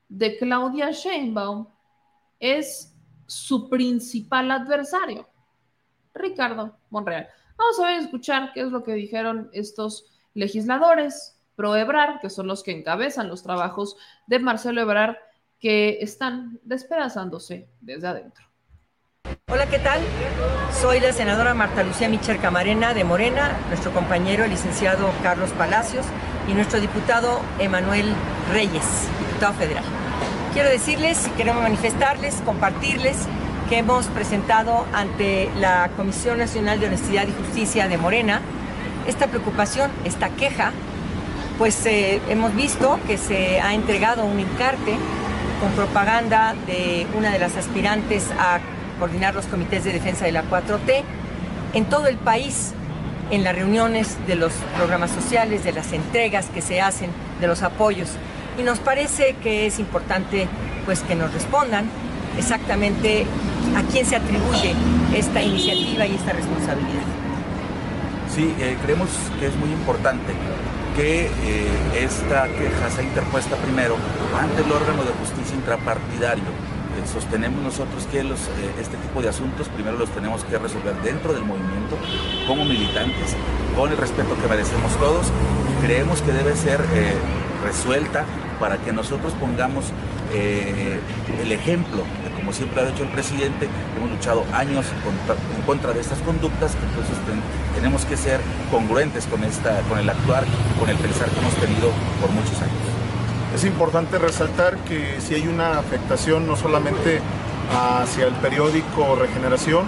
de 0.07 0.37
Claudia 0.37 0.91
Sheinbaum 0.91 1.67
es 2.39 2.95
su 3.25 3.69
principal 3.69 4.49
adversario, 4.49 5.27
Ricardo 6.13 6.77
Monreal. 6.89 7.27
Vamos 7.57 7.77
a 7.81 7.87
ver 7.87 7.99
escuchar 7.99 8.53
qué 8.53 8.61
es 8.61 8.71
lo 8.71 8.81
que 8.81 8.93
dijeron 8.93 9.49
estos 9.51 10.05
legisladores 10.35 11.37
pro 11.57 11.75
Ebrar, 11.75 12.21
que 12.21 12.29
son 12.29 12.47
los 12.47 12.63
que 12.63 12.71
encabezan 12.71 13.27
los 13.27 13.43
trabajos 13.43 13.97
de 14.25 14.39
Marcelo 14.39 14.79
Ebrar, 14.79 15.19
que 15.59 15.97
están 15.99 16.61
despedazándose 16.63 17.67
desde 17.81 18.07
adentro. 18.07 18.46
Hola, 19.49 19.65
¿qué 19.67 19.79
tal? 19.79 20.01
Soy 20.81 20.99
la 20.99 21.13
senadora 21.13 21.53
Marta 21.53 21.81
Lucía 21.81 22.09
Micher 22.09 22.37
Camarena 22.39 22.93
de 22.93 23.05
Morena, 23.05 23.57
nuestro 23.69 23.93
compañero 23.93 24.43
el 24.43 24.49
licenciado 24.49 25.09
Carlos 25.23 25.51
Palacios 25.51 26.05
y 26.49 26.53
nuestro 26.53 26.81
diputado 26.81 27.39
Emanuel 27.57 28.13
Reyes, 28.51 28.83
diputado 29.25 29.53
federal. 29.53 29.85
Quiero 30.51 30.69
decirles, 30.69 31.29
queremos 31.37 31.63
manifestarles, 31.63 32.35
compartirles 32.43 33.15
que 33.69 33.77
hemos 33.77 34.07
presentado 34.07 34.85
ante 34.91 35.49
la 35.55 35.91
Comisión 35.95 36.39
Nacional 36.39 36.81
de 36.81 36.87
Honestidad 36.87 37.25
y 37.25 37.31
Justicia 37.31 37.87
de 37.87 37.97
Morena 37.97 38.41
esta 39.07 39.27
preocupación, 39.27 39.91
esta 40.03 40.27
queja, 40.27 40.73
pues 41.57 41.85
eh, 41.85 42.21
hemos 42.27 42.53
visto 42.53 42.99
que 43.07 43.17
se 43.17 43.61
ha 43.61 43.73
entregado 43.73 44.25
un 44.25 44.41
encarte 44.41 44.97
con 45.61 45.71
propaganda 45.71 46.53
de 46.65 47.07
una 47.15 47.31
de 47.31 47.39
las 47.39 47.55
aspirantes 47.55 48.25
a 48.37 48.59
coordinar 48.97 49.35
los 49.35 49.45
comités 49.45 49.83
de 49.83 49.93
defensa 49.93 50.25
de 50.25 50.31
la 50.31 50.43
4T 50.43 51.03
en 51.73 51.85
todo 51.85 52.07
el 52.07 52.17
país, 52.17 52.73
en 53.31 53.43
las 53.43 53.55
reuniones 53.55 54.17
de 54.27 54.35
los 54.35 54.53
programas 54.75 55.11
sociales, 55.11 55.63
de 55.63 55.73
las 55.73 55.91
entregas 55.93 56.47
que 56.47 56.61
se 56.61 56.81
hacen, 56.81 57.09
de 57.39 57.47
los 57.47 57.63
apoyos. 57.63 58.09
Y 58.57 58.63
nos 58.63 58.79
parece 58.79 59.35
que 59.43 59.67
es 59.67 59.79
importante 59.79 60.47
pues 60.85 61.01
que 61.01 61.15
nos 61.15 61.33
respondan 61.33 61.85
exactamente 62.37 63.25
a 63.75 63.83
quién 63.91 64.05
se 64.05 64.15
atribuye 64.15 64.73
esta 65.13 65.41
iniciativa 65.41 66.05
y 66.05 66.15
esta 66.15 66.33
responsabilidad. 66.33 67.03
Sí, 68.33 68.53
eh, 68.59 68.77
creemos 68.83 69.09
que 69.39 69.47
es 69.47 69.55
muy 69.55 69.71
importante 69.71 70.33
que 70.95 71.25
eh, 71.25 71.29
esta 71.99 72.47
queja 72.47 72.89
sea 72.89 73.03
interpuesta 73.03 73.55
primero 73.57 73.95
ante 74.39 74.63
el 74.63 74.71
órgano 74.71 75.03
de 75.03 75.11
justicia 75.19 75.55
intrapartidario 75.55 76.43
sostenemos 77.05 77.61
nosotros 77.61 78.07
que 78.11 78.19
eh, 78.19 78.23
este 78.79 78.97
tipo 78.97 79.21
de 79.21 79.29
asuntos 79.29 79.67
primero 79.69 79.97
los 79.97 80.09
tenemos 80.09 80.43
que 80.43 80.57
resolver 80.57 80.95
dentro 81.03 81.33
del 81.33 81.43
movimiento, 81.43 81.97
como 82.47 82.65
militantes, 82.65 83.35
con 83.75 83.91
el 83.91 83.97
respeto 83.97 84.35
que 84.41 84.47
merecemos 84.47 84.95
todos. 84.97 85.27
Creemos 85.81 86.21
que 86.21 86.31
debe 86.31 86.55
ser 86.55 86.81
eh, 86.93 87.13
resuelta 87.63 88.25
para 88.59 88.77
que 88.77 88.91
nosotros 88.91 89.33
pongamos 89.33 89.85
eh, 90.33 90.99
el 91.41 91.51
ejemplo 91.51 92.03
de 92.23 92.27
como 92.47 92.53
siempre 92.53 92.81
ha 92.81 92.85
dicho 92.85 93.03
el 93.03 93.09
presidente, 93.09 93.67
hemos 93.97 94.09
luchado 94.09 94.45
años 94.53 94.85
en 95.55 95.61
contra 95.63 95.91
de 95.91 95.99
estas 95.99 96.19
conductas, 96.19 96.77
entonces 96.81 97.17
tenemos 97.75 98.05
que 98.05 98.15
ser 98.15 98.39
congruentes 98.71 99.25
con, 99.25 99.43
esta, 99.43 99.81
con 99.89 99.99
el 99.99 100.09
actuar 100.09 100.45
y 100.45 100.79
con 100.79 100.89
el 100.89 100.95
pensar 100.95 101.29
que 101.29 101.39
hemos 101.39 101.53
tenido 101.55 101.91
por 102.21 102.31
muchos 102.31 102.61
años. 102.61 102.86
Es 103.53 103.63
importante 103.63 104.17
resaltar 104.19 104.77
que 104.79 105.19
si 105.19 105.35
hay 105.35 105.47
una 105.47 105.79
afectación 105.79 106.47
no 106.47 106.55
solamente 106.55 107.21
hacia 107.71 108.27
el 108.27 108.33
periódico 108.35 109.15
Regeneración, 109.15 109.85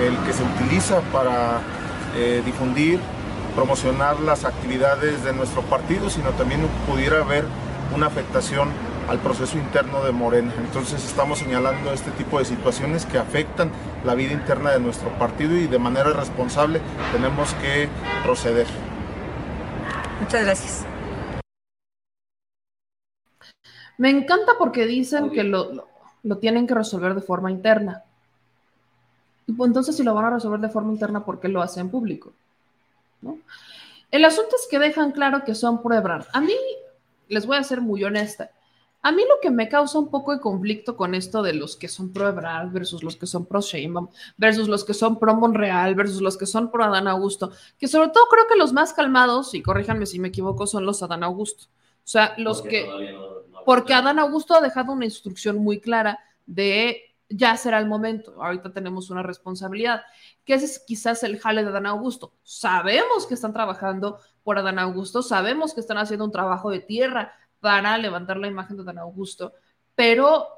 el 0.00 0.16
que 0.24 0.32
se 0.32 0.42
utiliza 0.42 1.00
para 1.12 1.60
eh, 2.16 2.42
difundir, 2.44 3.00
promocionar 3.54 4.20
las 4.20 4.44
actividades 4.44 5.24
de 5.24 5.32
nuestro 5.32 5.62
partido, 5.62 6.10
sino 6.10 6.30
también 6.30 6.60
pudiera 6.86 7.20
haber 7.20 7.44
una 7.94 8.06
afectación 8.06 8.68
al 9.08 9.18
proceso 9.18 9.56
interno 9.56 10.04
de 10.04 10.12
Morena. 10.12 10.52
Entonces 10.58 11.04
estamos 11.04 11.38
señalando 11.38 11.92
este 11.92 12.10
tipo 12.12 12.38
de 12.38 12.44
situaciones 12.44 13.06
que 13.06 13.18
afectan 13.18 13.70
la 14.04 14.14
vida 14.14 14.32
interna 14.32 14.70
de 14.70 14.80
nuestro 14.80 15.08
partido 15.18 15.56
y 15.56 15.66
de 15.66 15.78
manera 15.78 16.10
responsable 16.10 16.80
tenemos 17.12 17.54
que 17.54 17.88
proceder. 18.22 18.66
Muchas 20.20 20.44
gracias. 20.44 20.87
Me 23.98 24.10
encanta 24.10 24.52
porque 24.58 24.86
dicen 24.86 25.30
que 25.30 25.44
lo, 25.44 25.86
tienen 26.40 26.66
que 26.66 26.74
resolver 26.74 27.14
de 27.14 27.20
forma 27.20 27.50
interna. 27.50 28.04
Y 29.46 29.52
pues 29.52 29.68
entonces, 29.68 29.96
si 29.96 30.02
lo 30.02 30.14
van 30.14 30.26
a 30.26 30.30
resolver 30.30 30.60
de 30.60 30.68
forma 30.68 30.92
interna, 30.92 31.24
¿por 31.24 31.40
qué 31.40 31.48
lo 31.48 31.60
hacen 31.60 31.90
público? 31.90 32.32
El 34.10 34.24
asunto 34.24 34.56
es 34.56 34.66
que 34.70 34.78
dejan 34.78 35.12
claro 35.12 35.44
que 35.44 35.54
son 35.54 35.82
pruebas. 35.82 36.28
A 36.32 36.40
mí, 36.40 36.54
les 37.28 37.46
voy 37.46 37.56
a 37.56 37.64
ser 37.64 37.80
muy 37.80 38.04
honesta, 38.04 38.50
a 39.00 39.12
mí 39.12 39.22
lo 39.22 39.40
que 39.40 39.50
me 39.50 39.68
causa 39.68 39.98
un 39.98 40.10
poco 40.10 40.32
de 40.32 40.40
conflicto 40.40 40.96
con 40.96 41.14
esto 41.14 41.42
de 41.42 41.52
los 41.52 41.76
que 41.76 41.86
son 41.86 42.12
pro 42.12 42.28
Ebrard 42.28 42.72
versus 42.72 43.04
los 43.04 43.16
que 43.16 43.26
son 43.26 43.46
pro 43.46 43.60
Sheinbaum 43.60 44.08
versus 44.36 44.68
los 44.68 44.84
que 44.84 44.92
son 44.92 45.18
pro 45.18 45.34
Monreal 45.36 45.94
versus 45.94 46.20
los 46.20 46.36
que 46.36 46.46
son 46.46 46.70
pro 46.70 46.84
Adán 46.84 47.06
Augusto, 47.06 47.52
que 47.78 47.86
sobre 47.86 48.08
todo 48.08 48.24
creo 48.28 48.46
que 48.48 48.56
los 48.56 48.72
más 48.72 48.92
calmados, 48.92 49.54
y 49.54 49.62
corríjanme 49.62 50.04
si 50.06 50.18
me 50.18 50.28
equivoco, 50.28 50.66
son 50.66 50.84
los 50.84 51.02
Adán 51.02 51.22
Augusto. 51.22 51.66
O 52.04 52.10
sea, 52.10 52.34
los 52.38 52.62
que 52.62 52.88
porque 53.68 53.92
Adán 53.92 54.18
Augusto 54.18 54.54
ha 54.54 54.62
dejado 54.62 54.92
una 54.94 55.04
instrucción 55.04 55.58
muy 55.58 55.78
clara 55.78 56.18
de 56.46 57.02
ya 57.28 57.54
será 57.58 57.78
el 57.78 57.84
momento, 57.84 58.42
ahorita 58.42 58.72
tenemos 58.72 59.10
una 59.10 59.22
responsabilidad, 59.22 60.04
que 60.46 60.54
es 60.54 60.82
quizás 60.86 61.22
el 61.22 61.38
jale 61.38 61.62
de 61.62 61.68
Adán 61.68 61.84
Augusto. 61.84 62.32
Sabemos 62.42 63.26
que 63.26 63.34
están 63.34 63.52
trabajando 63.52 64.20
por 64.42 64.56
Adán 64.56 64.78
Augusto, 64.78 65.20
sabemos 65.20 65.74
que 65.74 65.80
están 65.80 65.98
haciendo 65.98 66.24
un 66.24 66.32
trabajo 66.32 66.70
de 66.70 66.80
tierra 66.80 67.34
para 67.60 67.98
levantar 67.98 68.38
la 68.38 68.46
imagen 68.46 68.78
de 68.78 68.84
Adán 68.84 69.00
Augusto, 69.00 69.52
pero 69.94 70.48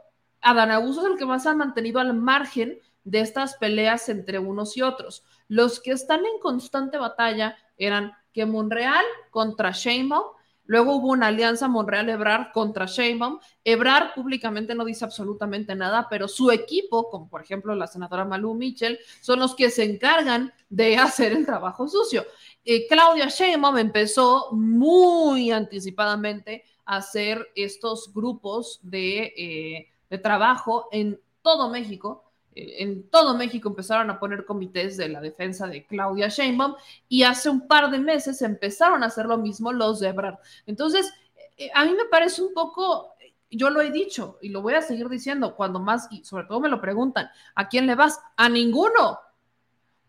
Adán 0.40 0.70
Augusto 0.70 1.04
es 1.04 1.11
el 1.11 1.18
que 1.18 1.26
más 1.26 1.46
ha 1.46 1.54
mantenido 1.56 1.98
al 1.98 2.14
margen 2.14 2.78
de 3.02 3.22
estas 3.22 3.56
peleas 3.56 4.08
entre 4.08 4.38
unos 4.38 4.76
y 4.76 4.82
otros. 4.82 5.24
Los 5.48 5.80
que 5.80 5.90
están 5.90 6.20
en 6.20 6.38
constante 6.40 6.96
batalla 6.96 7.56
eran 7.76 8.12
que 8.32 8.46
Monreal 8.46 9.04
contra 9.32 9.72
Sheinbaum, 9.72 10.26
luego 10.70 10.94
hubo 10.94 11.08
una 11.08 11.26
alianza 11.26 11.66
Monreal-Ebrard 11.66 12.52
contra 12.52 12.86
Sheinbaum. 12.86 13.40
Ebrard 13.64 14.14
públicamente 14.14 14.72
no 14.72 14.84
dice 14.84 15.04
absolutamente 15.04 15.74
nada, 15.74 16.06
pero 16.08 16.28
su 16.28 16.52
equipo, 16.52 17.10
como 17.10 17.28
por 17.28 17.42
ejemplo 17.42 17.74
la 17.74 17.88
senadora 17.88 18.24
Malú 18.24 18.54
Mitchell, 18.54 19.00
son 19.20 19.40
los 19.40 19.56
que 19.56 19.68
se 19.70 19.82
encargan 19.82 20.52
de 20.68 20.96
hacer 20.96 21.32
el 21.32 21.44
trabajo 21.44 21.88
sucio. 21.88 22.24
Eh, 22.64 22.86
Claudia 22.86 23.26
Sheinbaum 23.26 23.78
empezó 23.78 24.52
muy 24.52 25.50
anticipadamente 25.50 26.62
a 26.84 26.98
hacer 26.98 27.48
estos 27.56 28.14
grupos 28.14 28.78
de, 28.84 29.34
eh, 29.36 29.88
de 30.08 30.18
trabajo 30.18 30.86
en 30.92 31.20
todo 31.42 31.68
México 31.68 32.30
en 32.55 33.09
todo 33.09 33.36
México 33.36 33.68
empezaron 33.68 34.11
a 34.11 34.18
poner 34.18 34.44
comités 34.44 34.96
de 34.96 35.09
la 35.09 35.20
defensa 35.20 35.66
de 35.66 35.86
Claudia 35.86 36.28
Sheinbaum 36.28 36.74
y 37.09 37.22
hace 37.22 37.48
un 37.48 37.66
par 37.66 37.90
de 37.90 37.98
meses 37.98 38.42
empezaron 38.42 39.03
a 39.03 39.07
hacer 39.07 39.26
lo 39.26 39.38
mismo 39.38 39.72
los 39.72 40.01
de 40.01 40.09
Ebrard. 40.09 40.38
Entonces, 40.66 41.12
eh, 41.57 41.70
a 41.74 41.84
mí 41.84 41.92
me 41.92 42.07
parece 42.07 42.42
un 42.42 42.53
poco, 42.53 43.14
yo 43.51 43.70
lo 43.70 43.80
he 43.80 43.90
dicho 43.90 44.38
y 44.42 44.48
lo 44.48 44.62
voy 44.62 44.74
a 44.74 44.82
seguir 44.82 45.09
diciendo 45.09 45.55
cuando 45.55 45.78
más, 45.78 46.09
y 46.11 46.24
sobre 46.24 46.46
todo 46.46 46.61
me 46.61 46.68
lo 46.68 46.80
preguntan, 46.80 47.28
¿a 47.55 47.68
quién 47.68 47.86
le 47.86 47.94
vas? 47.94 48.20
A 48.36 48.48
ninguno. 48.48 49.18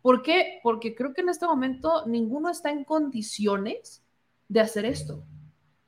¿Por 0.01 0.23
qué? 0.23 0.59
Porque 0.63 0.95
creo 0.95 1.13
que 1.13 1.21
en 1.21 1.29
este 1.29 1.45
momento 1.45 2.05
ninguno 2.07 2.49
está 2.49 2.71
en 2.71 2.83
condiciones 2.83 4.03
de 4.47 4.61
hacer 4.61 4.85
esto 4.85 5.23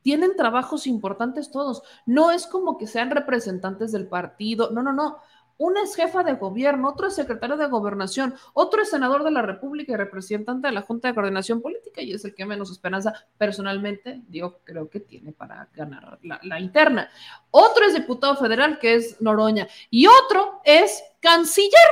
tienen 0.04 0.36
trabajos 0.36 0.86
importantes 0.86 1.50
todos. 1.50 1.82
No 2.06 2.30
es 2.30 2.46
como 2.46 2.78
que 2.78 2.86
sean 2.86 3.10
representantes 3.10 3.92
del 3.92 4.08
partido. 4.08 4.70
No, 4.72 4.84
no, 4.84 4.94
no. 4.94 5.18
Una 5.64 5.82
es 5.82 5.96
jefa 5.96 6.26
de 6.26 6.34
gobierno, 6.34 6.90
otro 6.90 7.08
es 7.08 7.16
secretario 7.16 7.56
de 7.56 7.68
gobernación, 7.68 8.36
otro 8.52 8.82
es 8.82 8.90
senador 8.90 9.24
de 9.24 9.32
la 9.32 9.42
República 9.42 9.94
y 9.94 9.96
representante 9.96 10.68
de 10.68 10.74
la 10.74 10.82
Junta 10.82 11.08
de 11.08 11.14
Coordinación 11.14 11.62
Política 11.62 12.02
y 12.02 12.12
es 12.12 12.26
el 12.26 12.36
que 12.36 12.46
menos 12.46 12.70
esperanza 12.70 13.14
personalmente, 13.38 14.24
digo, 14.28 14.60
creo 14.66 14.90
que 14.90 15.00
tiene 15.00 15.32
para 15.32 15.70
ganar 15.74 16.20
la, 16.22 16.60
interna. 16.60 17.10
Otro 17.50 17.86
es 17.86 17.94
diputado 17.94 18.36
federal, 18.36 18.78
que 18.78 18.96
es 18.96 19.22
Noroña, 19.22 19.70
y 19.90 20.06
otro 20.06 20.60
es 20.66 21.02
canciller, 21.22 21.90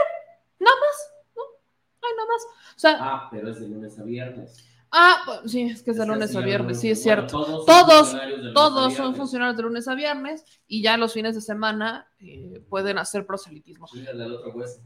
nada 0.59 0.75
más, 0.75 1.13
¿no? 1.37 1.43
Ay, 2.01 2.11
nada 2.17 2.27
más. 2.27 2.43
O 2.75 2.79
sea, 2.79 2.97
ah, 2.99 3.29
pero 3.31 3.51
es 3.51 3.61
de 3.61 3.69
lunes 3.69 3.97
a 3.97 4.03
viernes. 4.03 4.65
Ah, 4.93 5.41
sí, 5.45 5.61
es 5.61 5.83
que 5.83 5.91
es 5.91 5.97
de 5.97 6.05
lunes 6.05 6.35
a 6.35 6.41
viernes, 6.41 6.81
sí, 6.81 6.91
es 6.91 7.01
cierto. 7.01 7.63
Todos, 7.65 8.13
todos, 8.53 8.93
son 8.93 9.15
funcionarios 9.15 9.55
de 9.55 9.63
lunes 9.63 9.87
a 9.87 9.95
viernes 9.95 10.43
y 10.67 10.81
ya 10.81 10.97
los 10.97 11.13
fines 11.13 11.33
de 11.33 11.41
semana 11.41 12.11
eh, 12.19 12.61
pueden 12.69 12.97
hacer 12.97 13.25
proselitismo. 13.25 13.87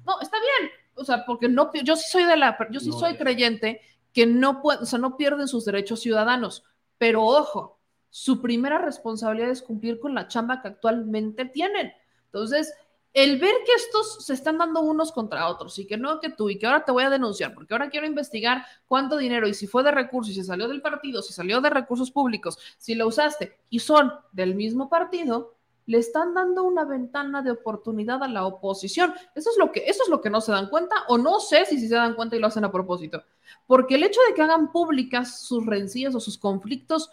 No, 0.05 0.21
está 0.21 0.37
bien, 0.39 0.71
o 0.93 1.03
sea, 1.03 1.25
porque 1.25 1.49
no, 1.49 1.71
yo 1.83 1.95
sí 1.95 2.05
soy 2.07 2.25
de 2.25 2.37
la, 2.37 2.55
yo 2.69 2.79
sí 2.79 2.91
soy 2.91 3.15
creyente 3.15 3.81
que 4.13 4.27
no 4.27 4.61
pueden, 4.61 4.83
o 4.83 4.85
sea, 4.85 4.99
no 4.99 5.17
pierden 5.17 5.47
sus 5.47 5.65
derechos 5.65 6.01
ciudadanos, 6.01 6.63
pero 6.99 7.23
ojo, 7.23 7.79
su 8.11 8.41
primera 8.41 8.77
responsabilidad 8.77 9.49
es 9.49 9.63
cumplir 9.63 9.99
con 9.99 10.13
la 10.13 10.27
chamba 10.27 10.61
que 10.61 10.67
actualmente 10.67 11.45
tienen. 11.45 11.91
Entonces, 12.25 12.73
el 13.15 13.39
ver 13.39 13.55
que 13.65 13.71
estos 13.71 14.25
se 14.25 14.33
están 14.33 14.57
dando 14.57 14.81
unos 14.81 15.13
contra 15.13 15.47
otros 15.47 15.79
y 15.79 15.87
que 15.87 15.95
no 15.95 16.19
que 16.19 16.29
tú 16.29 16.49
y 16.49 16.59
que 16.59 16.67
ahora 16.67 16.83
te 16.83 16.91
voy 16.91 17.05
a 17.05 17.09
denunciar 17.09 17.53
porque 17.53 17.73
ahora 17.73 17.89
quiero 17.89 18.05
investigar 18.05 18.65
cuánto 18.87 19.15
dinero 19.15 19.47
y 19.47 19.53
si 19.53 19.67
fue 19.67 19.83
de 19.83 19.91
recursos 19.91 20.33
y 20.33 20.35
si 20.35 20.43
salió 20.43 20.67
del 20.67 20.81
partido, 20.81 21.21
si 21.21 21.31
salió 21.31 21.61
de 21.61 21.69
recursos 21.69 22.11
públicos, 22.11 22.59
si 22.77 22.93
lo 22.93 23.07
usaste 23.07 23.57
y 23.69 23.79
son 23.79 24.11
del 24.33 24.53
mismo 24.53 24.89
partido, 24.89 25.55
le 25.85 25.97
están 25.99 26.33
dando 26.33 26.65
una 26.65 26.83
ventana 26.83 27.41
de 27.41 27.51
oportunidad 27.51 28.21
a 28.21 28.27
la 28.27 28.45
oposición. 28.45 29.13
Eso 29.33 29.49
es 29.49 29.57
lo 29.57 29.71
que, 29.71 29.85
eso 29.87 30.03
es 30.03 30.09
lo 30.09 30.19
que 30.19 30.29
no 30.29 30.41
se 30.41 30.51
dan 30.51 30.67
cuenta 30.67 30.95
o 31.07 31.17
no 31.17 31.39
sé 31.39 31.65
si, 31.65 31.79
si 31.79 31.87
se 31.87 31.95
dan 31.95 32.15
cuenta 32.15 32.35
y 32.35 32.39
lo 32.39 32.47
hacen 32.47 32.65
a 32.65 32.71
propósito. 32.71 33.23
Porque 33.65 33.95
el 33.95 34.03
hecho 34.03 34.19
de 34.27 34.33
que 34.33 34.41
hagan 34.41 34.73
públicas 34.73 35.39
sus 35.39 35.65
rencillas 35.65 36.15
o 36.15 36.19
sus 36.19 36.37
conflictos, 36.37 37.09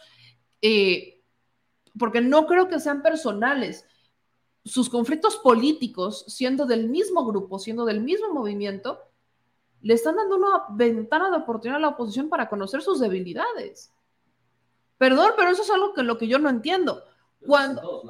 eh, 0.63 1.23
porque 1.97 2.21
no 2.21 2.47
creo 2.49 2.67
que 2.67 2.81
sean 2.81 3.03
personales, 3.03 3.87
sus 4.65 4.89
conflictos 4.89 5.37
políticos, 5.37 6.25
siendo 6.29 6.67
del 6.67 6.89
mismo 6.89 7.25
grupo, 7.27 7.59
siendo 7.59 7.85
del 7.85 8.01
mismo 8.01 8.33
movimiento, 8.33 9.01
le 9.81 9.95
están 9.95 10.17
dando 10.17 10.37
una 10.37 10.65
ventana 10.71 11.31
de 11.31 11.39
oportunidad 11.39 11.79
a 11.79 11.81
la 11.81 11.89
oposición 11.89 12.29
para 12.29 12.49
conocer 12.49 12.83
sus 12.83 13.01
debilidades. 13.01 13.93
Perdón, 14.99 15.33
pero 15.37 15.51
eso 15.51 15.63
es 15.63 15.71
algo 15.71 15.93
que 15.93 16.05
lo 16.05 16.17
que 16.17 16.29
yo 16.29 16.39
no 16.39 16.49
entiendo. 16.49 17.03
Cuando, 17.45 18.05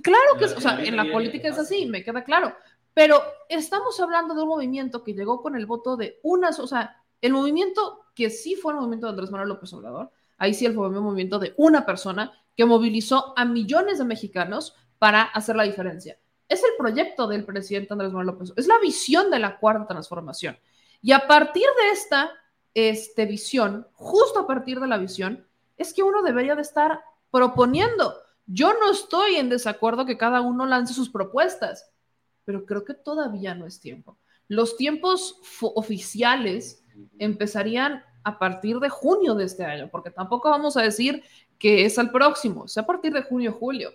claro 0.00 0.38
que, 0.38 0.44
o 0.44 0.60
sea, 0.60 0.80
en 0.80 0.96
la 0.96 1.10
política 1.10 1.48
es 1.48 1.58
así, 1.58 1.86
me 1.86 2.04
queda 2.04 2.22
claro. 2.22 2.54
Pero 2.94 3.20
estamos 3.48 3.98
hablando 3.98 4.34
de 4.34 4.42
un 4.42 4.48
movimiento 4.48 5.02
que 5.02 5.12
llegó 5.12 5.42
con 5.42 5.56
el 5.56 5.66
voto 5.66 5.96
de 5.96 6.20
unas, 6.22 6.60
o 6.60 6.68
sea, 6.68 7.02
el 7.20 7.32
movimiento 7.32 8.06
que 8.14 8.30
sí 8.30 8.54
fue 8.54 8.72
el 8.72 8.78
movimiento 8.78 9.06
de 9.06 9.10
Andrés 9.10 9.30
Manuel 9.30 9.48
López 9.48 9.72
Obrador, 9.72 10.10
ahí 10.38 10.54
sí 10.54 10.68
fue 10.68 10.88
un 10.88 10.94
movimiento 11.02 11.40
de 11.40 11.52
una 11.56 11.84
persona 11.84 12.32
que 12.54 12.64
movilizó 12.64 13.34
a 13.36 13.44
millones 13.44 13.98
de 13.98 14.04
mexicanos 14.04 14.74
para 14.98 15.22
hacer 15.22 15.56
la 15.56 15.64
diferencia. 15.64 16.18
Es 16.48 16.62
el 16.62 16.70
proyecto 16.78 17.26
del 17.26 17.44
presidente 17.44 17.92
Andrés 17.92 18.12
Manuel 18.12 18.28
López, 18.28 18.52
es 18.56 18.66
la 18.66 18.78
visión 18.78 19.30
de 19.30 19.38
la 19.38 19.58
cuarta 19.58 19.86
transformación. 19.86 20.56
Y 21.02 21.12
a 21.12 21.26
partir 21.26 21.64
de 21.64 21.90
esta 21.92 22.30
este, 22.74 23.26
visión, 23.26 23.86
justo 23.94 24.40
a 24.40 24.46
partir 24.46 24.80
de 24.80 24.86
la 24.86 24.98
visión, 24.98 25.46
es 25.76 25.92
que 25.92 26.02
uno 26.02 26.22
debería 26.22 26.54
de 26.54 26.62
estar 26.62 27.00
proponiendo. 27.30 28.14
Yo 28.46 28.72
no 28.74 28.90
estoy 28.90 29.36
en 29.36 29.48
desacuerdo 29.48 30.06
que 30.06 30.16
cada 30.16 30.40
uno 30.40 30.66
lance 30.66 30.94
sus 30.94 31.10
propuestas, 31.10 31.90
pero 32.44 32.64
creo 32.64 32.84
que 32.84 32.94
todavía 32.94 33.54
no 33.54 33.66
es 33.66 33.80
tiempo. 33.80 34.18
Los 34.48 34.76
tiempos 34.76 35.40
oficiales 35.60 36.84
empezarían 37.18 38.04
a 38.22 38.38
partir 38.38 38.78
de 38.78 38.88
junio 38.88 39.34
de 39.34 39.44
este 39.44 39.64
año, 39.64 39.88
porque 39.90 40.10
tampoco 40.10 40.50
vamos 40.50 40.76
a 40.76 40.82
decir 40.82 41.22
que 41.58 41.84
es 41.84 41.98
al 41.98 42.12
próximo, 42.12 42.66
es 42.66 42.78
a 42.78 42.86
partir 42.86 43.12
de 43.12 43.22
junio, 43.22 43.52
julio 43.52 43.90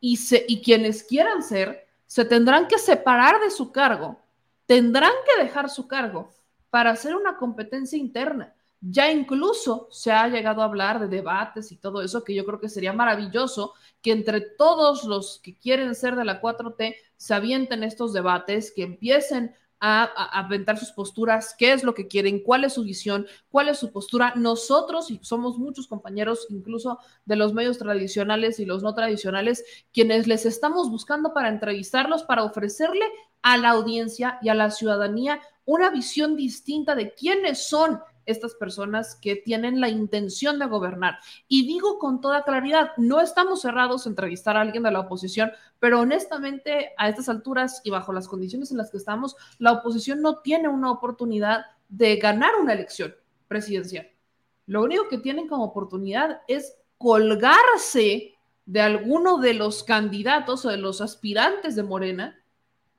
y, 0.00 0.18
y 0.48 0.62
quienes 0.62 1.02
quieran 1.02 1.42
ser 1.42 1.86
se 2.06 2.24
tendrán 2.24 2.68
que 2.68 2.78
separar 2.78 3.40
de 3.40 3.50
su 3.50 3.72
cargo, 3.72 4.20
tendrán 4.66 5.12
que 5.24 5.42
dejar 5.42 5.68
su 5.68 5.88
cargo 5.88 6.30
para 6.70 6.90
hacer 6.90 7.16
una 7.16 7.36
competencia 7.36 7.98
interna. 7.98 8.54
Ya 8.80 9.10
incluso 9.10 9.88
se 9.90 10.12
ha 10.12 10.28
llegado 10.28 10.62
a 10.62 10.66
hablar 10.66 11.00
de 11.00 11.08
debates 11.08 11.72
y 11.72 11.76
todo 11.76 12.02
eso, 12.02 12.22
que 12.22 12.34
yo 12.34 12.44
creo 12.44 12.60
que 12.60 12.68
sería 12.68 12.92
maravilloso 12.92 13.74
que 14.02 14.12
entre 14.12 14.40
todos 14.40 15.04
los 15.04 15.40
que 15.42 15.56
quieren 15.56 15.94
ser 15.94 16.14
de 16.14 16.24
la 16.24 16.40
4T 16.40 16.94
se 17.16 17.34
avienten 17.34 17.82
estos 17.82 18.12
debates, 18.12 18.72
que 18.74 18.82
empiecen 18.82 19.54
a, 19.80 20.04
aventar 20.38 20.78
sus 20.78 20.92
posturas, 20.92 21.54
qué 21.58 21.72
es 21.72 21.84
lo 21.84 21.94
que 21.94 22.08
quieren, 22.08 22.42
cuál 22.42 22.64
es 22.64 22.74
su 22.74 22.84
visión, 22.84 23.26
cuál 23.50 23.68
es 23.68 23.78
su 23.78 23.92
postura. 23.92 24.32
Nosotros, 24.36 25.10
y 25.10 25.20
somos 25.22 25.58
muchos 25.58 25.86
compañeros, 25.86 26.46
incluso 26.50 26.98
de 27.24 27.36
los 27.36 27.52
medios 27.52 27.78
tradicionales 27.78 28.58
y 28.58 28.64
los 28.64 28.82
no 28.82 28.94
tradicionales, 28.94 29.64
quienes 29.92 30.26
les 30.26 30.46
estamos 30.46 30.90
buscando 30.90 31.32
para 31.34 31.48
entrevistarlos, 31.48 32.24
para 32.24 32.44
ofrecerle 32.44 33.06
a 33.42 33.56
la 33.56 33.70
audiencia 33.70 34.38
y 34.42 34.48
a 34.48 34.54
la 34.54 34.70
ciudadanía 34.70 35.40
una 35.64 35.90
visión 35.90 36.36
distinta 36.36 36.94
de 36.94 37.12
quiénes 37.12 37.66
son 37.66 38.00
estas 38.26 38.54
personas 38.54 39.16
que 39.16 39.36
tienen 39.36 39.80
la 39.80 39.88
intención 39.88 40.58
de 40.58 40.66
gobernar. 40.66 41.18
Y 41.48 41.66
digo 41.66 41.98
con 41.98 42.20
toda 42.20 42.42
claridad, 42.42 42.90
no 42.96 43.20
estamos 43.20 43.62
cerrados 43.62 44.04
a 44.04 44.10
entrevistar 44.10 44.56
a 44.56 44.60
alguien 44.60 44.82
de 44.82 44.90
la 44.90 45.00
oposición, 45.00 45.52
pero 45.78 46.00
honestamente 46.00 46.92
a 46.98 47.08
estas 47.08 47.28
alturas 47.28 47.80
y 47.84 47.90
bajo 47.90 48.12
las 48.12 48.28
condiciones 48.28 48.70
en 48.70 48.78
las 48.78 48.90
que 48.90 48.98
estamos, 48.98 49.36
la 49.58 49.72
oposición 49.72 50.20
no 50.20 50.40
tiene 50.40 50.68
una 50.68 50.90
oportunidad 50.90 51.64
de 51.88 52.16
ganar 52.16 52.50
una 52.60 52.72
elección 52.72 53.14
presidencial. 53.48 54.08
Lo 54.66 54.82
único 54.82 55.08
que 55.08 55.18
tienen 55.18 55.48
como 55.48 55.64
oportunidad 55.64 56.40
es 56.48 56.76
colgarse 56.98 58.34
de 58.64 58.80
alguno 58.80 59.38
de 59.38 59.54
los 59.54 59.84
candidatos 59.84 60.64
o 60.64 60.70
de 60.70 60.76
los 60.76 61.00
aspirantes 61.00 61.76
de 61.76 61.84
Morena 61.84 62.42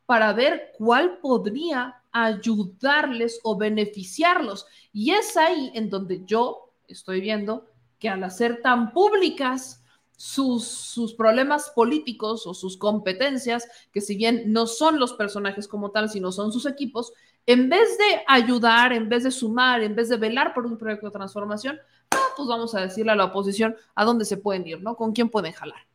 para 0.05 0.31
ver 0.31 0.71
cuál 0.77 1.17
podría 1.17 2.01
ayudarles 2.23 3.39
o 3.43 3.57
beneficiarlos. 3.57 4.65
Y 4.93 5.11
es 5.11 5.37
ahí 5.37 5.71
en 5.73 5.89
donde 5.89 6.23
yo 6.25 6.73
estoy 6.87 7.21
viendo 7.21 7.65
que 7.99 8.09
al 8.09 8.23
hacer 8.23 8.61
tan 8.61 8.93
públicas 8.93 9.83
sus, 10.15 10.67
sus, 10.67 11.13
problemas 11.13 11.71
políticos 11.75 12.47
o 12.47 12.53
sus 12.53 12.77
competencias, 12.77 13.67
que 13.91 14.01
si 14.01 14.15
bien 14.15 14.51
no 14.51 14.65
son 14.65 14.99
los 14.99 15.13
personajes 15.13 15.67
como 15.67 15.91
tal, 15.91 16.09
sino 16.09 16.31
son 16.31 16.51
sus 16.51 16.65
equipos, 16.65 17.13
en 17.45 17.69
vez 17.69 17.97
de 17.97 18.23
ayudar, 18.27 18.93
en 18.93 19.07
vez 19.07 19.23
de 19.23 19.31
sumar, 19.31 19.81
en 19.81 19.95
vez 19.95 20.09
de 20.09 20.17
velar 20.17 20.53
por 20.53 20.65
un 20.65 20.77
proyecto 20.77 21.07
de 21.07 21.13
transformación, 21.13 21.79
ah, 22.11 22.27
pues 22.35 22.47
vamos 22.47 22.73
a 22.75 22.81
decirle 22.81 23.11
a 23.11 23.15
la 23.15 23.25
oposición 23.25 23.75
a 23.95 24.03
dónde 24.05 24.25
se 24.25 24.37
pueden 24.37 24.67
ir, 24.67 24.81
¿no? 24.81 24.95
Con 24.95 25.13
quién 25.13 25.29
pueden 25.29 25.53
jalar. 25.53 25.85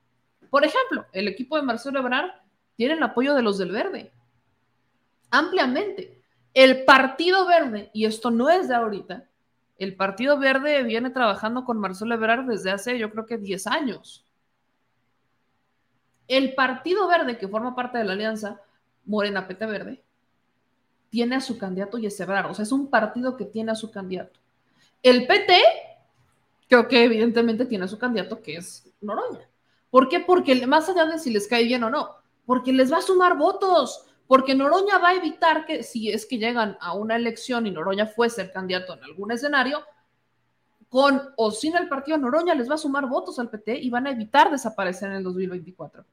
Por 0.50 0.64
ejemplo, 0.64 1.04
el 1.12 1.28
equipo 1.28 1.56
de 1.56 1.62
Marcelo 1.62 1.98
Ebrard 1.98 2.30
tiene 2.76 2.94
el 2.94 3.02
apoyo 3.02 3.34
de 3.34 3.42
los 3.42 3.58
del 3.58 3.72
Verde, 3.72 4.12
ampliamente. 5.32 6.22
El 6.54 6.84
Partido 6.84 7.46
Verde, 7.46 7.90
y 7.92 8.04
esto 8.04 8.30
no 8.30 8.48
es 8.48 8.68
de 8.68 8.76
ahorita, 8.76 9.24
el 9.78 9.96
Partido 9.96 10.38
Verde 10.38 10.84
viene 10.84 11.10
trabajando 11.10 11.64
con 11.64 11.78
Marcelo 11.78 12.14
Ebrard 12.14 12.46
desde 12.46 12.70
hace, 12.70 12.98
yo 12.98 13.10
creo 13.10 13.26
que 13.26 13.38
10 13.38 13.66
años. 13.66 14.24
El 16.28 16.54
Partido 16.54 17.08
Verde, 17.08 17.38
que 17.38 17.48
forma 17.48 17.74
parte 17.74 17.98
de 17.98 18.04
la 18.04 18.12
alianza 18.12 18.60
Morena 19.04 19.48
Pete 19.48 19.66
Verde, 19.66 20.04
tiene 21.10 21.36
a 21.36 21.40
su 21.40 21.58
candidato 21.58 21.98
y 21.98 22.06
es 22.06 22.20
Ebrard. 22.20 22.50
O 22.50 22.54
sea, 22.54 22.62
es 22.62 22.72
un 22.72 22.88
partido 22.88 23.36
que 23.36 23.44
tiene 23.44 23.72
a 23.72 23.74
su 23.74 23.90
candidato. 23.90 24.38
El 25.02 25.26
PT, 25.26 25.60
creo 26.68 26.86
que 26.86 27.04
evidentemente 27.04 27.66
tiene 27.66 27.86
a 27.86 27.88
su 27.88 27.98
candidato, 27.98 28.40
que 28.40 28.56
es 28.56 28.88
Noroña. 29.00 29.48
¿Por 29.90 30.08
qué? 30.08 30.20
Porque 30.20 30.66
más 30.66 30.88
allá 30.88 31.06
de 31.06 31.18
si 31.18 31.30
les 31.30 31.48
cae 31.48 31.64
bien 31.64 31.82
o 31.84 31.90
no, 31.90 32.16
porque 32.46 32.72
les 32.72 32.92
va 32.92 32.98
a 32.98 33.02
sumar 33.02 33.36
votos, 33.36 34.06
porque 34.26 34.54
Noroña 34.54 34.98
va 34.98 35.10
a 35.10 35.14
evitar 35.14 35.66
que 35.66 35.82
si 35.82 36.10
es 36.10 36.26
que 36.26 36.38
llegan 36.38 36.76
a 36.80 36.94
una 36.94 37.16
elección 37.16 37.66
y 37.66 37.70
Noroña 37.70 38.06
fuese 38.06 38.42
el 38.42 38.50
candidato 38.50 38.94
en 38.94 39.04
algún 39.04 39.32
escenario, 39.32 39.82
con 40.88 41.22
o 41.36 41.50
sin 41.50 41.76
el 41.76 41.88
partido 41.88 42.18
Noroña 42.18 42.54
les 42.54 42.68
va 42.68 42.74
a 42.74 42.78
sumar 42.78 43.06
votos 43.06 43.38
al 43.38 43.50
PT 43.50 43.78
y 43.78 43.90
van 43.90 44.06
a 44.06 44.10
evitar 44.10 44.50
desaparecer 44.50 45.10
en 45.10 45.16
el 45.16 45.24
2024. 45.24 46.04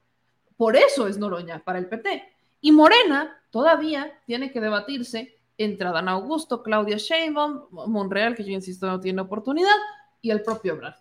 Por 0.55 0.75
eso 0.75 1.07
es 1.07 1.17
Noroña 1.17 1.63
para 1.63 1.79
el 1.79 1.87
PT. 1.87 2.23
Y 2.61 2.71
Morena 2.71 3.41
todavía 3.49 4.19
tiene 4.25 4.51
que 4.51 4.59
debatirse 4.59 5.37
entre 5.57 5.87
Adán 5.87 6.07
Augusto, 6.07 6.63
Claudia 6.63 6.97
Sheinbaum, 6.97 7.67
Monreal, 7.87 8.35
que 8.35 8.43
yo 8.43 8.51
insisto 8.51 8.87
no 8.87 8.99
tiene 8.99 9.21
oportunidad, 9.21 9.75
y 10.21 10.31
el 10.31 10.41
propio 10.41 10.77
Brad. 10.77 10.95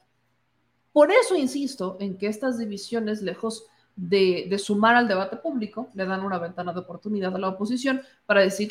Por 0.93 1.13
eso 1.13 1.37
insisto 1.37 1.97
en 2.01 2.19
que 2.19 2.27
estas 2.27 2.59
divisiones, 2.59 3.23
lejos 3.23 3.67
de, 3.99 4.57
sumar 4.59 4.95
al 4.95 5.09
debate 5.09 5.37
público, 5.37 5.89
le 5.95 6.07
dan 6.07 6.25
una 6.25 6.39
ventana 6.39 6.73
de 6.73 6.81
oportunidad 6.81 7.35
a 7.35 7.39
la 7.39 7.49
oposición 7.49 8.01
para 8.27 8.43
decir, 8.43 8.71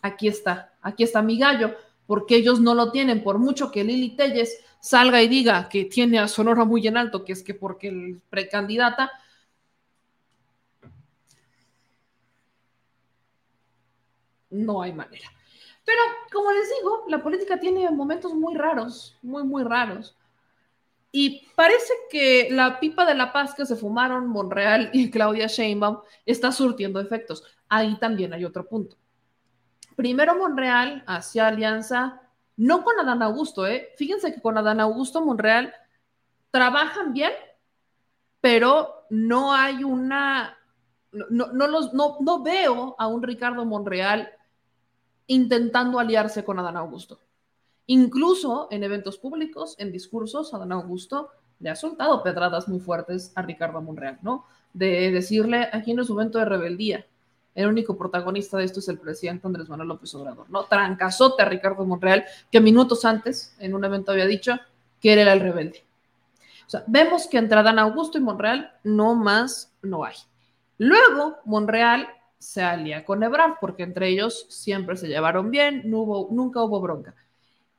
aquí 0.00 0.26
está, 0.26 0.72
aquí 0.80 1.02
está 1.04 1.20
mi 1.22 1.38
gallo, 1.38 1.74
porque 2.06 2.36
ellos 2.36 2.60
no 2.60 2.74
lo 2.74 2.90
tienen, 2.90 3.22
por 3.22 3.38
mucho 3.38 3.70
que 3.70 3.84
Lili 3.84 4.16
Telles 4.16 4.58
salga 4.80 5.22
y 5.22 5.28
diga 5.28 5.68
que 5.68 5.84
tiene 5.84 6.18
a 6.18 6.28
Sonora 6.28 6.64
muy 6.64 6.86
en 6.86 6.96
alto, 6.96 7.24
que 7.24 7.32
es 7.32 7.42
que 7.42 7.54
porque 7.54 7.88
el 7.88 8.20
precandidata, 8.30 9.10
no 14.50 14.80
hay 14.80 14.92
manera. 14.92 15.28
Pero 15.84 16.00
como 16.32 16.52
les 16.52 16.68
digo, 16.78 17.04
la 17.08 17.22
política 17.22 17.60
tiene 17.60 17.90
momentos 17.90 18.32
muy 18.32 18.54
raros, 18.54 19.18
muy, 19.22 19.42
muy 19.42 19.62
raros. 19.64 20.16
Y 21.16 21.46
parece 21.54 21.92
que 22.10 22.48
la 22.50 22.80
pipa 22.80 23.06
de 23.06 23.14
la 23.14 23.32
paz 23.32 23.54
que 23.54 23.64
se 23.64 23.76
fumaron 23.76 24.26
Monreal 24.26 24.90
y 24.92 25.12
Claudia 25.12 25.46
Sheinbaum 25.46 26.00
está 26.26 26.50
surtiendo 26.50 26.98
efectos. 26.98 27.44
Ahí 27.68 27.96
también 28.00 28.32
hay 28.32 28.44
otro 28.44 28.66
punto. 28.66 28.96
Primero 29.94 30.34
Monreal 30.34 31.04
hacía 31.06 31.46
alianza, 31.46 32.20
no 32.56 32.82
con 32.82 32.98
Adán 32.98 33.22
Augusto, 33.22 33.64
¿eh? 33.64 33.92
Fíjense 33.96 34.34
que 34.34 34.42
con 34.42 34.58
Adán 34.58 34.80
Augusto 34.80 35.24
Monreal 35.24 35.72
trabajan 36.50 37.12
bien, 37.12 37.32
pero 38.40 39.06
no 39.08 39.54
hay 39.54 39.84
una, 39.84 40.58
no, 41.12 41.46
no, 41.52 41.68
los, 41.68 41.94
no, 41.94 42.16
no 42.22 42.42
veo 42.42 42.96
a 42.98 43.06
un 43.06 43.22
Ricardo 43.22 43.64
Monreal 43.64 44.32
intentando 45.28 46.00
aliarse 46.00 46.44
con 46.44 46.58
Adán 46.58 46.76
Augusto. 46.76 47.20
Incluso 47.86 48.68
en 48.70 48.82
eventos 48.82 49.18
públicos, 49.18 49.74
en 49.78 49.92
discursos, 49.92 50.54
Adán 50.54 50.72
Augusto 50.72 51.30
le 51.60 51.70
ha 51.70 51.76
soltado 51.76 52.22
pedradas 52.22 52.68
muy 52.68 52.80
fuertes 52.80 53.32
a 53.34 53.42
Ricardo 53.42 53.80
Monreal, 53.80 54.18
¿no? 54.22 54.46
De 54.72 55.10
decirle, 55.10 55.68
aquí 55.72 55.92
en 55.92 56.04
su 56.04 56.14
momento 56.14 56.38
de 56.38 56.46
rebeldía, 56.46 57.06
el 57.54 57.68
único 57.68 57.96
protagonista 57.96 58.56
de 58.56 58.64
esto 58.64 58.80
es 58.80 58.88
el 58.88 58.98
presidente 58.98 59.46
Andrés 59.46 59.68
Manuel 59.68 59.88
López 59.88 60.14
Obrador, 60.14 60.50
¿no? 60.50 60.64
Trancazote 60.64 61.42
a 61.42 61.46
Ricardo 61.46 61.84
Monreal, 61.84 62.24
que 62.50 62.60
minutos 62.60 63.04
antes, 63.04 63.54
en 63.60 63.74
un 63.74 63.84
evento 63.84 64.12
había 64.12 64.26
dicho 64.26 64.58
que 65.00 65.12
él 65.12 65.20
era 65.20 65.32
el 65.32 65.40
rebelde. 65.40 65.84
O 66.66 66.70
sea, 66.70 66.82
vemos 66.86 67.26
que 67.26 67.38
entre 67.38 67.58
Adán 67.58 67.78
Augusto 67.78 68.18
y 68.18 68.22
Monreal 68.22 68.72
no 68.82 69.14
más 69.14 69.72
no 69.82 70.04
hay. 70.04 70.16
Luego, 70.78 71.36
Monreal 71.44 72.08
se 72.38 72.62
alía 72.62 73.04
con 73.04 73.22
Ebrard, 73.22 73.54
porque 73.60 73.84
entre 73.84 74.08
ellos 74.08 74.46
siempre 74.48 74.96
se 74.96 75.08
llevaron 75.08 75.50
bien, 75.50 75.82
no 75.84 76.28
nunca 76.30 76.62
hubo 76.62 76.80
bronca. 76.80 77.14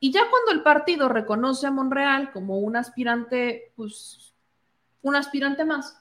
Y 0.05 0.11
ya 0.11 0.29
cuando 0.29 0.51
el 0.51 0.61
partido 0.61 1.09
reconoce 1.09 1.65
a 1.65 1.71
Monreal 1.71 2.31
como 2.31 2.59
un 2.59 2.75
aspirante, 2.75 3.73
pues, 3.75 4.35
un 5.01 5.15
aspirante 5.15 5.65
más, 5.65 5.99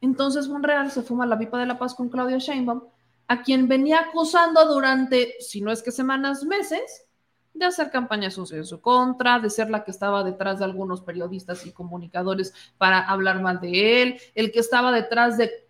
entonces 0.00 0.46
Monreal 0.46 0.92
se 0.92 1.02
fuma 1.02 1.26
la 1.26 1.36
pipa 1.36 1.58
de 1.58 1.66
la 1.66 1.80
paz 1.80 1.96
con 1.96 2.10
Claudia 2.10 2.38
Sheinbaum, 2.38 2.84
a 3.26 3.42
quien 3.42 3.66
venía 3.66 3.98
acusando 3.98 4.64
durante, 4.72 5.34
si 5.40 5.60
no 5.60 5.72
es 5.72 5.82
que 5.82 5.90
semanas, 5.90 6.44
meses, 6.44 7.08
de 7.54 7.66
hacer 7.66 7.90
campañas 7.90 8.38
en 8.38 8.64
su 8.64 8.80
contra, 8.80 9.40
de 9.40 9.50
ser 9.50 9.68
la 9.68 9.82
que 9.82 9.90
estaba 9.90 10.22
detrás 10.22 10.60
de 10.60 10.66
algunos 10.66 11.00
periodistas 11.00 11.66
y 11.66 11.72
comunicadores 11.72 12.54
para 12.76 13.00
hablar 13.00 13.42
mal 13.42 13.60
de 13.60 14.00
él, 14.00 14.20
el 14.36 14.52
que 14.52 14.60
estaba 14.60 14.92
detrás 14.92 15.36
de 15.36 15.67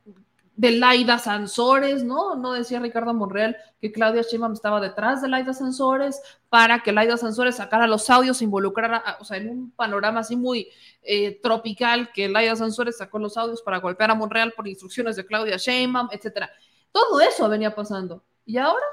de 0.58 0.72
Laida 0.72 1.20
Sansores, 1.20 2.02
¿no? 2.02 2.34
No 2.34 2.52
decía 2.52 2.80
Ricardo 2.80 3.14
Monreal 3.14 3.56
que 3.80 3.92
Claudia 3.92 4.22
Sheinbaum 4.22 4.54
estaba 4.54 4.80
detrás 4.80 5.22
de 5.22 5.28
Laida 5.28 5.54
Sansores 5.54 6.20
para 6.48 6.80
que 6.80 6.90
Laida 6.90 7.16
Sansores 7.16 7.54
sacara 7.54 7.86
los 7.86 8.10
audios, 8.10 8.42
involucrara, 8.42 9.18
o 9.20 9.24
sea, 9.24 9.36
en 9.36 9.50
un 9.50 9.70
panorama 9.70 10.18
así 10.18 10.34
muy 10.34 10.68
eh, 11.02 11.40
tropical, 11.40 12.10
que 12.12 12.28
Laida 12.28 12.56
Sansores 12.56 12.96
sacó 12.98 13.20
los 13.20 13.36
audios 13.36 13.62
para 13.62 13.78
golpear 13.78 14.10
a 14.10 14.16
Monreal 14.16 14.50
por 14.50 14.66
instrucciones 14.66 15.14
de 15.14 15.24
Claudia 15.24 15.58
Sheinbaum, 15.58 16.08
etcétera. 16.10 16.50
Todo 16.90 17.20
eso 17.20 17.48
venía 17.48 17.72
pasando. 17.72 18.24
Y 18.44 18.56
ahora, 18.56 18.86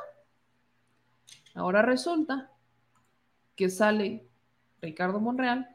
ahora 1.56 1.82
resulta 1.82 2.52
que 3.56 3.72
sale 3.72 4.30
Ricardo 4.82 5.20
Monreal 5.20 5.75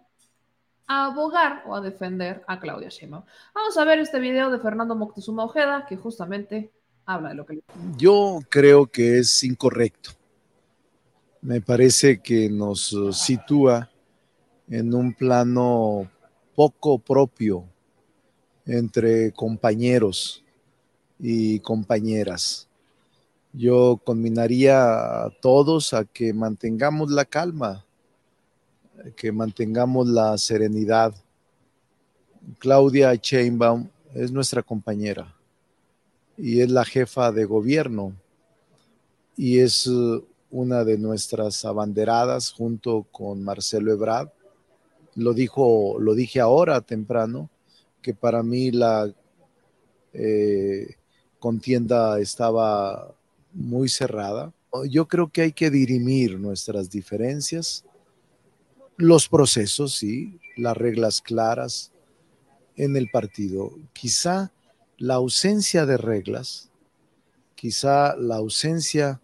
a 0.90 1.06
abogar 1.06 1.62
o 1.66 1.76
a 1.76 1.80
defender 1.80 2.42
a 2.48 2.58
Claudia 2.58 2.88
Sheinbaum. 2.88 3.22
Vamos 3.54 3.76
a 3.76 3.84
ver 3.84 4.00
este 4.00 4.18
video 4.18 4.50
de 4.50 4.58
Fernando 4.58 4.96
Moctezuma 4.96 5.44
Ojeda 5.44 5.86
que 5.88 5.96
justamente 5.96 6.72
habla 7.06 7.28
de 7.28 7.36
lo 7.36 7.46
que... 7.46 7.60
Yo 7.96 8.40
creo 8.48 8.88
que 8.88 9.20
es 9.20 9.44
incorrecto. 9.44 10.10
Me 11.42 11.60
parece 11.60 12.20
que 12.20 12.50
nos 12.50 12.92
sitúa 13.12 13.88
en 14.68 14.92
un 14.92 15.14
plano 15.14 16.10
poco 16.56 16.98
propio 16.98 17.64
entre 18.66 19.30
compañeros 19.30 20.44
y 21.20 21.60
compañeras. 21.60 22.68
Yo 23.52 24.00
combinaría 24.04 25.22
a 25.24 25.30
todos 25.40 25.94
a 25.94 26.04
que 26.04 26.32
mantengamos 26.32 27.12
la 27.12 27.24
calma, 27.24 27.86
que 29.16 29.32
mantengamos 29.32 30.08
la 30.08 30.36
serenidad. 30.38 31.14
Claudia 32.58 33.16
Chainbaum 33.16 33.88
es 34.14 34.32
nuestra 34.32 34.62
compañera 34.62 35.34
y 36.36 36.60
es 36.60 36.70
la 36.70 36.84
jefa 36.84 37.32
de 37.32 37.44
gobierno 37.44 38.14
y 39.36 39.58
es 39.58 39.86
uh, 39.86 40.24
una 40.50 40.84
de 40.84 40.98
nuestras 40.98 41.64
abanderadas 41.64 42.50
junto 42.50 43.06
con 43.10 43.42
Marcelo 43.42 43.92
Ebrard. 43.92 44.28
Lo 45.14 45.32
dijo, 45.32 45.96
lo 45.98 46.14
dije 46.14 46.40
ahora 46.40 46.80
temprano, 46.80 47.50
que 48.02 48.14
para 48.14 48.42
mí 48.42 48.70
la 48.70 49.12
eh, 50.12 50.94
contienda 51.38 52.18
estaba 52.20 53.14
muy 53.52 53.88
cerrada. 53.88 54.52
Yo 54.88 55.06
creo 55.08 55.28
que 55.28 55.42
hay 55.42 55.52
que 55.52 55.70
dirimir 55.70 56.38
nuestras 56.38 56.90
diferencias 56.90 57.84
los 59.00 59.28
procesos, 59.28 59.94
sí, 59.94 60.38
las 60.56 60.76
reglas 60.76 61.22
claras 61.22 61.90
en 62.76 62.96
el 62.96 63.08
partido. 63.10 63.72
Quizá 63.94 64.52
la 64.98 65.14
ausencia 65.14 65.86
de 65.86 65.96
reglas, 65.96 66.70
quizá 67.54 68.14
la 68.16 68.36
ausencia 68.36 69.20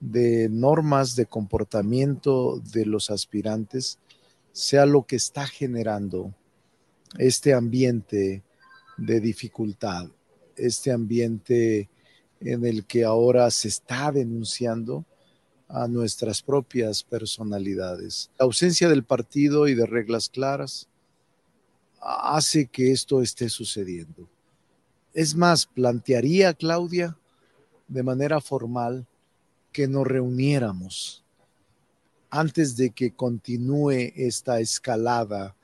de 0.00 0.48
normas 0.50 1.16
de 1.16 1.24
comportamiento 1.24 2.60
de 2.72 2.84
los 2.84 3.10
aspirantes 3.10 3.98
sea 4.52 4.84
lo 4.84 5.06
que 5.06 5.16
está 5.16 5.46
generando 5.46 6.34
este 7.18 7.54
ambiente 7.54 8.42
de 8.98 9.20
dificultad, 9.20 10.08
este 10.56 10.92
ambiente 10.92 11.88
en 12.40 12.66
el 12.66 12.84
que 12.84 13.04
ahora 13.04 13.50
se 13.50 13.68
está 13.68 14.12
denunciando 14.12 15.06
a 15.68 15.88
nuestras 15.88 16.42
propias 16.42 17.02
personalidades. 17.02 18.30
La 18.38 18.44
ausencia 18.44 18.88
del 18.88 19.04
partido 19.04 19.68
y 19.68 19.74
de 19.74 19.86
reglas 19.86 20.28
claras 20.28 20.88
hace 22.00 22.66
que 22.66 22.92
esto 22.92 23.20
esté 23.20 23.48
sucediendo. 23.48 24.28
Es 25.12 25.34
más, 25.34 25.66
plantearía 25.66 26.54
Claudia 26.54 27.16
de 27.88 28.02
manera 28.02 28.40
formal 28.40 29.06
que 29.72 29.88
nos 29.88 30.06
reuniéramos 30.06 31.24
antes 32.30 32.76
de 32.76 32.90
que 32.90 33.12
continúe 33.12 34.12
esta 34.14 34.60
escalada 34.60 35.56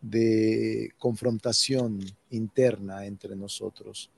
de 0.00 0.92
confrontación 0.98 2.00
interna 2.30 3.06
entre 3.06 3.36
nosotros. 3.36 4.10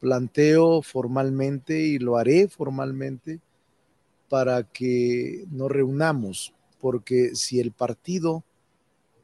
Planteo 0.00 0.82
formalmente 0.82 1.80
y 1.80 1.98
lo 1.98 2.16
haré 2.16 2.48
formalmente 2.48 3.40
para 4.32 4.62
que 4.62 5.44
nos 5.50 5.70
reunamos, 5.70 6.54
porque 6.80 7.36
si 7.36 7.60
el 7.60 7.70
partido 7.70 8.44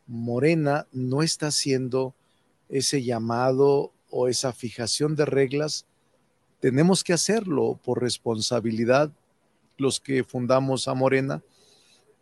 Morena 0.07 0.87
no 0.93 1.23
está 1.23 1.47
haciendo 1.47 2.15
ese 2.69 3.03
llamado 3.03 3.91
o 4.11 4.29
esa 4.29 4.53
fijación 4.53 5.17
de 5.17 5.25
reglas, 5.25 5.87
tenemos 6.61 7.03
que 7.03 7.15
hacerlo 7.15 7.81
por 7.83 8.03
responsabilidad. 8.03 9.11
Los 9.79 9.99
que 9.99 10.25
fundamos 10.25 10.89
a 10.89 10.93
Morena, 10.95 11.43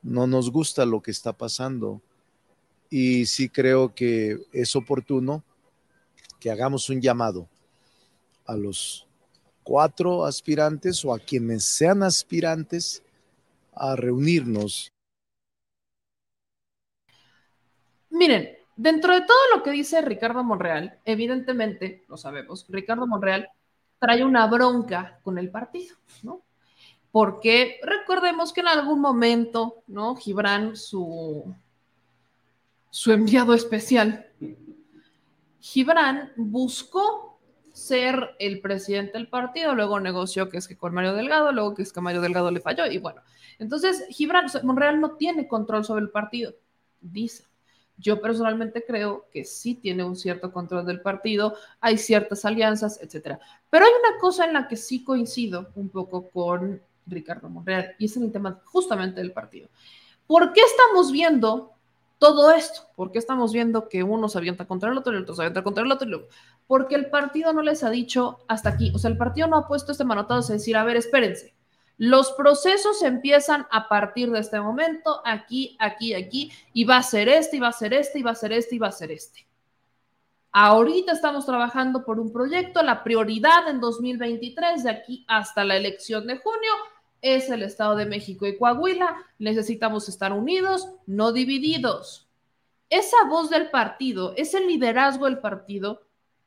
no 0.04 0.28
nos 0.28 0.52
gusta 0.52 0.86
lo 0.86 1.02
que 1.02 1.10
está 1.10 1.32
pasando 1.32 2.00
y 2.88 3.26
sí 3.26 3.48
creo 3.48 3.96
que 3.96 4.38
es 4.52 4.76
oportuno 4.76 5.42
que 6.38 6.52
hagamos 6.52 6.88
un 6.88 7.00
llamado 7.02 7.48
a 8.44 8.54
los 8.54 9.05
cuatro 9.66 10.24
aspirantes 10.24 11.04
o 11.04 11.12
a 11.12 11.18
quienes 11.18 11.64
sean 11.64 12.04
aspirantes 12.04 13.02
a 13.74 13.96
reunirnos. 13.96 14.92
Miren, 18.10 18.56
dentro 18.76 19.12
de 19.12 19.22
todo 19.22 19.38
lo 19.54 19.62
que 19.64 19.72
dice 19.72 20.00
Ricardo 20.00 20.44
Monreal, 20.44 21.00
evidentemente, 21.04 22.04
lo 22.08 22.16
sabemos, 22.16 22.64
Ricardo 22.68 23.06
Monreal 23.06 23.50
trae 23.98 24.24
una 24.24 24.46
bronca 24.46 25.18
con 25.22 25.36
el 25.36 25.50
partido, 25.50 25.96
¿no? 26.22 26.42
Porque 27.10 27.80
recordemos 27.82 28.52
que 28.52 28.60
en 28.60 28.68
algún 28.68 29.00
momento, 29.00 29.82
¿no? 29.88 30.14
Gibran, 30.14 30.76
su, 30.76 31.52
su 32.90 33.12
enviado 33.12 33.52
especial, 33.52 34.30
Gibran 35.60 36.32
buscó 36.36 37.35
ser 37.76 38.34
el 38.38 38.62
presidente 38.62 39.12
del 39.12 39.28
partido, 39.28 39.74
luego 39.74 40.00
negoció 40.00 40.48
que 40.48 40.56
es 40.56 40.66
que 40.66 40.78
con 40.78 40.94
Mario 40.94 41.12
Delgado, 41.12 41.52
luego 41.52 41.74
que 41.74 41.82
es 41.82 41.92
que 41.92 42.00
Mario 42.00 42.22
Delgado 42.22 42.50
le 42.50 42.60
falló, 42.60 42.86
y 42.86 42.96
bueno, 42.96 43.20
entonces 43.58 44.06
Gibran, 44.08 44.46
Monreal 44.62 44.98
no 44.98 45.16
tiene 45.16 45.46
control 45.46 45.84
sobre 45.84 46.00
el 46.00 46.08
partido, 46.08 46.54
dice. 47.02 47.44
Yo 47.98 48.20
personalmente 48.22 48.82
creo 48.82 49.26
que 49.30 49.44
sí 49.44 49.74
tiene 49.74 50.04
un 50.04 50.16
cierto 50.16 50.52
control 50.52 50.86
del 50.86 51.02
partido, 51.02 51.54
hay 51.80 51.98
ciertas 51.98 52.46
alianzas, 52.46 52.98
etcétera. 53.02 53.40
Pero 53.68 53.84
hay 53.84 53.90
una 53.90 54.18
cosa 54.20 54.46
en 54.46 54.54
la 54.54 54.68
que 54.68 54.76
sí 54.76 55.04
coincido 55.04 55.68
un 55.74 55.90
poco 55.90 56.30
con 56.30 56.80
Ricardo 57.06 57.50
Monreal 57.50 57.94
y 57.98 58.06
es 58.06 58.16
en 58.16 58.24
el 58.24 58.32
tema 58.32 58.60
justamente 58.64 59.20
del 59.20 59.32
partido. 59.32 59.68
¿Por 60.26 60.52
qué 60.54 60.60
estamos 60.62 61.12
viendo 61.12 61.72
todo 62.18 62.50
esto? 62.52 62.82
¿Por 62.96 63.12
qué 63.12 63.18
estamos 63.18 63.52
viendo 63.52 63.88
que 63.88 64.02
uno 64.02 64.28
se 64.28 64.38
avienta 64.38 64.66
contra 64.66 64.90
el 64.90 64.98
otro 64.98 65.12
y 65.12 65.16
el 65.16 65.22
otro 65.22 65.34
se 65.34 65.42
avienta 65.42 65.62
contra 65.62 65.84
el 65.84 65.92
otro? 65.92 66.28
Porque 66.66 66.94
el 66.94 67.10
partido 67.10 67.52
no 67.52 67.62
les 67.62 67.84
ha 67.84 67.90
dicho 67.90 68.40
hasta 68.48 68.70
aquí, 68.70 68.92
o 68.94 68.98
sea, 68.98 69.10
el 69.10 69.16
partido 69.16 69.46
no 69.46 69.56
ha 69.56 69.68
puesto 69.68 69.92
este 69.92 70.04
manotado 70.04 70.42
de 70.42 70.54
decir, 70.54 70.76
a 70.76 70.84
ver, 70.84 70.96
espérense, 70.96 71.54
los 71.98 72.32
procesos 72.32 73.02
empiezan 73.02 73.66
a 73.70 73.88
partir 73.88 74.30
de 74.30 74.40
este 74.40 74.60
momento, 74.60 75.22
aquí, 75.24 75.76
aquí, 75.78 76.12
aquí, 76.14 76.52
y 76.72 76.84
va 76.84 76.98
a 76.98 77.02
ser 77.02 77.28
este, 77.28 77.56
y 77.56 77.60
va 77.60 77.68
a 77.68 77.72
ser 77.72 77.94
este, 77.94 78.18
y 78.18 78.22
va 78.22 78.32
a 78.32 78.34
ser 78.34 78.52
este, 78.52 78.74
y 78.74 78.78
va 78.78 78.88
a 78.88 78.92
ser 78.92 79.12
este. 79.12 79.46
Ahorita 80.52 81.12
estamos 81.12 81.46
trabajando 81.46 82.04
por 82.04 82.18
un 82.18 82.32
proyecto, 82.32 82.82
la 82.82 83.04
prioridad 83.04 83.68
en 83.68 83.80
2023, 83.80 84.84
de 84.84 84.90
aquí 84.90 85.24
hasta 85.28 85.64
la 85.64 85.76
elección 85.76 86.26
de 86.26 86.38
junio, 86.38 86.72
es 87.20 87.50
el 87.50 87.62
Estado 87.62 87.96
de 87.96 88.06
México 88.06 88.46
y 88.46 88.56
Coahuila. 88.56 89.16
Necesitamos 89.38 90.08
estar 90.08 90.32
unidos, 90.32 90.88
no 91.06 91.32
divididos. 91.32 92.28
Esa 92.88 93.16
voz 93.28 93.50
del 93.50 93.70
partido, 93.70 94.32
ese 94.36 94.60
liderazgo 94.60 95.24
del 95.26 95.38
partido, 95.38 96.05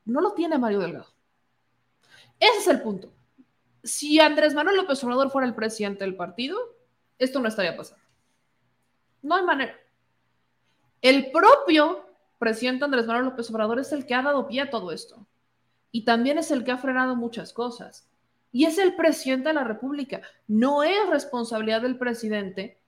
no 0.10 0.22
lo 0.22 0.34
tiene 0.34 0.58
Mario 0.58 0.80
Delgado. 0.80 1.08
Ese 2.40 2.60
es 2.60 2.68
el 2.68 2.82
punto 2.82 3.12
si 3.84 4.20
Andrés 4.20 4.54
Manuel 4.54 4.78
López 4.78 5.04
Obrador 5.04 5.32
fuera 5.32 5.48
el 5.48 5.56
presidente 5.56 6.04
del 6.04 6.16
partido, 6.16 6.60
esto 7.18 7.40
no 7.40 7.48
estaría 7.48 7.76
pasando. 7.76 8.04
No 9.22 9.36
hay 9.36 9.44
manera. 9.44 9.76
El 11.02 11.32
propio 11.32 12.06
presidente 12.38 12.86
Andrés 12.86 13.06
Manuel 13.06 13.26
López 13.26 13.50
Obrador 13.50 13.80
es 13.80 13.92
el 13.92 14.06
que 14.06 14.16
ha 14.16 14.22
dado 14.22 14.48
pie 14.48 14.62
a 14.62 14.70
todo 14.70 14.92
esto. 14.92 15.26
Y 15.92 16.06
también 16.06 16.38
es 16.38 16.52
el 16.52 16.64
que 16.64 16.72
ha 16.72 16.78
frenado 16.78 17.16
muchas 17.16 17.52
cosas. 17.52 18.08
Y 18.52 18.66
es 18.66 18.78
el 18.78 18.96
presidente 18.96 19.50
de 19.50 19.56
la 19.56 19.64
República. 19.64 20.22
No 20.48 20.84
es 20.84 21.10
responsabilidad 21.10 21.82
del 21.82 21.98
presidente 21.98 22.80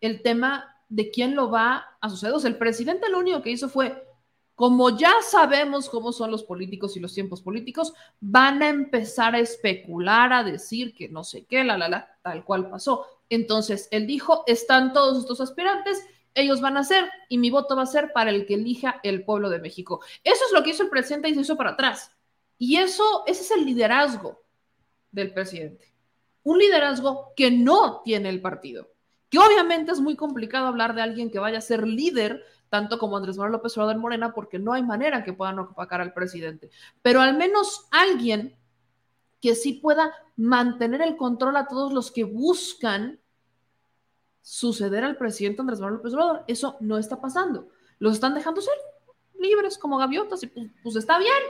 el 0.00 0.22
tema 0.22 0.76
de 0.88 1.10
quién 1.10 1.34
lo 1.34 1.50
va 1.50 1.96
a 2.00 2.10
suceder. 2.10 2.34
el 2.44 2.58
presidente 2.58 3.08
lo 3.08 3.18
único 3.18 3.42
que 3.42 3.50
hizo 3.50 3.68
fue 3.68 4.06
como 4.54 4.96
ya 4.96 5.12
sabemos 5.22 5.88
cómo 5.88 6.12
son 6.12 6.30
los 6.30 6.44
políticos 6.44 6.96
y 6.96 7.00
los 7.00 7.14
tiempos 7.14 7.42
políticos, 7.42 7.94
van 8.20 8.62
a 8.62 8.68
empezar 8.68 9.34
a 9.34 9.40
especular, 9.40 10.32
a 10.32 10.44
decir 10.44 10.94
que 10.94 11.08
no 11.08 11.24
sé 11.24 11.44
qué, 11.44 11.64
la, 11.64 11.78
la, 11.78 11.88
la, 11.88 12.18
tal 12.22 12.44
cual 12.44 12.68
pasó. 12.68 13.06
Entonces, 13.28 13.88
él 13.90 14.06
dijo, 14.06 14.44
están 14.46 14.92
todos 14.92 15.18
estos 15.18 15.40
aspirantes, 15.40 16.04
ellos 16.34 16.60
van 16.60 16.76
a 16.76 16.84
ser, 16.84 17.10
y 17.28 17.38
mi 17.38 17.50
voto 17.50 17.76
va 17.76 17.82
a 17.82 17.86
ser 17.86 18.12
para 18.12 18.30
el 18.30 18.46
que 18.46 18.54
elija 18.54 19.00
el 19.02 19.24
pueblo 19.24 19.50
de 19.50 19.58
México. 19.58 20.00
Eso 20.22 20.44
es 20.46 20.52
lo 20.52 20.62
que 20.62 20.70
hizo 20.70 20.82
el 20.82 20.90
presidente 20.90 21.28
y 21.28 21.34
se 21.34 21.40
hizo 21.40 21.56
para 21.56 21.70
atrás. 21.70 22.10
Y 22.58 22.76
eso, 22.76 23.24
ese 23.26 23.42
es 23.42 23.50
el 23.50 23.64
liderazgo 23.64 24.42
del 25.10 25.32
presidente. 25.32 25.92
Un 26.42 26.58
liderazgo 26.58 27.32
que 27.36 27.50
no 27.50 28.02
tiene 28.04 28.28
el 28.28 28.40
partido. 28.40 28.88
Que 29.28 29.38
obviamente 29.38 29.92
es 29.92 30.00
muy 30.00 30.14
complicado 30.14 30.66
hablar 30.66 30.94
de 30.94 31.02
alguien 31.02 31.30
que 31.30 31.38
vaya 31.38 31.58
a 31.58 31.62
ser 31.62 31.86
líder 31.86 32.44
tanto 32.72 32.98
como 32.98 33.18
Andrés 33.18 33.36
Manuel 33.36 33.52
López 33.52 33.76
Obrador 33.76 33.98
Morena, 33.98 34.32
porque 34.32 34.58
no 34.58 34.72
hay 34.72 34.82
manera 34.82 35.22
que 35.22 35.34
puedan 35.34 35.58
opacar 35.58 36.00
al 36.00 36.14
presidente. 36.14 36.70
Pero 37.02 37.20
al 37.20 37.36
menos 37.36 37.86
alguien 37.90 38.56
que 39.42 39.54
sí 39.54 39.74
pueda 39.74 40.10
mantener 40.38 41.02
el 41.02 41.18
control 41.18 41.58
a 41.58 41.66
todos 41.66 41.92
los 41.92 42.10
que 42.10 42.24
buscan 42.24 43.20
suceder 44.40 45.04
al 45.04 45.18
presidente 45.18 45.60
Andrés 45.60 45.80
Manuel 45.80 45.98
López 45.98 46.14
Obrador. 46.14 46.44
Eso 46.46 46.78
no 46.80 46.96
está 46.96 47.20
pasando. 47.20 47.68
Los 47.98 48.14
están 48.14 48.32
dejando 48.32 48.62
ser 48.62 48.72
libres 49.38 49.76
como 49.76 49.98
gaviotas 49.98 50.42
y 50.42 50.46
pues, 50.46 50.70
pues 50.82 50.96
está 50.96 51.18
bien. 51.18 51.42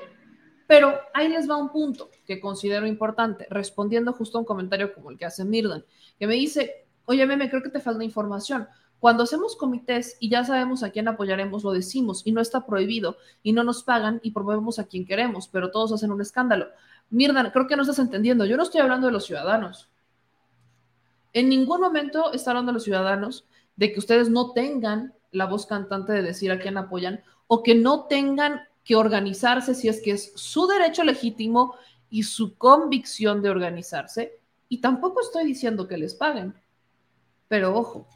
Pero 0.67 0.93
ahí 1.15 1.29
les 1.29 1.49
va 1.49 1.57
un 1.57 1.71
punto 1.71 2.11
que 2.27 2.41
considero 2.41 2.85
importante, 2.85 3.47
respondiendo 3.49 4.13
justo 4.13 4.39
a 4.39 4.41
un 4.41 4.45
comentario 4.45 4.93
como 4.93 5.13
el 5.13 5.19
que 5.19 5.27
hace 5.27 5.45
Mirdan, 5.45 5.85
que 6.19 6.27
me 6.27 6.35
dice, 6.35 6.89
oye, 7.05 7.25
meme, 7.27 7.49
creo 7.49 7.63
que 7.63 7.71
te 7.71 7.79
falta 7.79 8.03
información. 8.03 8.67
Cuando 9.03 9.25
hacemos 9.25 9.57
comités 9.57 10.17
y 10.21 10.29
ya 10.29 10.45
sabemos 10.45 10.85
a 10.85 10.91
quién 10.91 11.09
apoyaremos, 11.09 11.65
lo 11.65 11.73
decimos 11.73 12.23
y 12.25 12.31
no 12.31 12.41
está 12.41 12.65
prohibido 12.65 13.17
y 13.43 13.53
no 13.53 13.65
nos 13.65 13.83
pagan 13.83 14.21
y 14.23 14.31
promovemos 14.31 14.79
a 14.79 14.87
quien 14.87 15.05
queremos, 15.05 15.49
pero 15.49 15.73
todos 15.73 15.91
hacen 15.91 16.13
un 16.13 16.21
escándalo. 16.21 16.69
Mirdan, 17.11 17.51
creo 17.51 17.67
que 17.67 17.75
no 17.75 17.83
estás 17.83 17.99
entendiendo. 17.99 18.45
Yo 18.45 18.57
no 18.57 18.63
estoy 18.63 18.81
hablando 18.81 19.09
de 19.09 19.13
los 19.13 19.25
ciudadanos. 19.27 19.91
En 21.33 21.49
ningún 21.49 21.81
momento 21.81 22.33
está 22.33 22.53
hablando 22.53 22.71
de 22.71 22.75
los 22.75 22.85
ciudadanos 22.85 23.45
de 23.75 23.93
que 23.93 23.99
ustedes 23.99 24.31
no 24.31 24.53
tengan 24.53 25.13
la 25.33 25.47
voz 25.47 25.67
cantante 25.67 26.13
de 26.13 26.23
decir 26.23 26.53
a 26.53 26.61
quién 26.61 26.77
apoyan 26.77 27.25
o 27.49 27.65
que 27.65 27.75
no 27.75 28.05
tengan 28.05 28.69
que 28.85 28.95
organizarse 28.95 29.75
si 29.75 29.89
es 29.89 30.01
que 30.01 30.13
es 30.13 30.33
su 30.37 30.69
derecho 30.69 31.03
legítimo 31.03 31.75
y 32.09 32.23
su 32.23 32.57
convicción 32.57 33.43
de 33.43 33.51
organizarse. 33.51 34.39
Y 34.69 34.81
tampoco 34.81 35.23
estoy 35.23 35.45
diciendo 35.45 35.89
que 35.89 35.99
les 35.99 36.15
paguen. 36.15 36.55
Pero 37.49 37.77
ojo, 37.77 38.07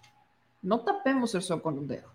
no 0.67 0.81
tapemos 0.81 1.33
el 1.35 1.43
sol 1.43 1.63
con 1.63 1.79
un 1.79 1.87
dedo. 1.87 2.13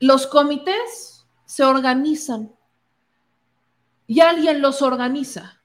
Los 0.00 0.26
comités 0.26 1.24
se 1.44 1.64
organizan 1.64 2.52
y 4.08 4.20
alguien 4.20 4.60
los 4.60 4.82
organiza. 4.82 5.62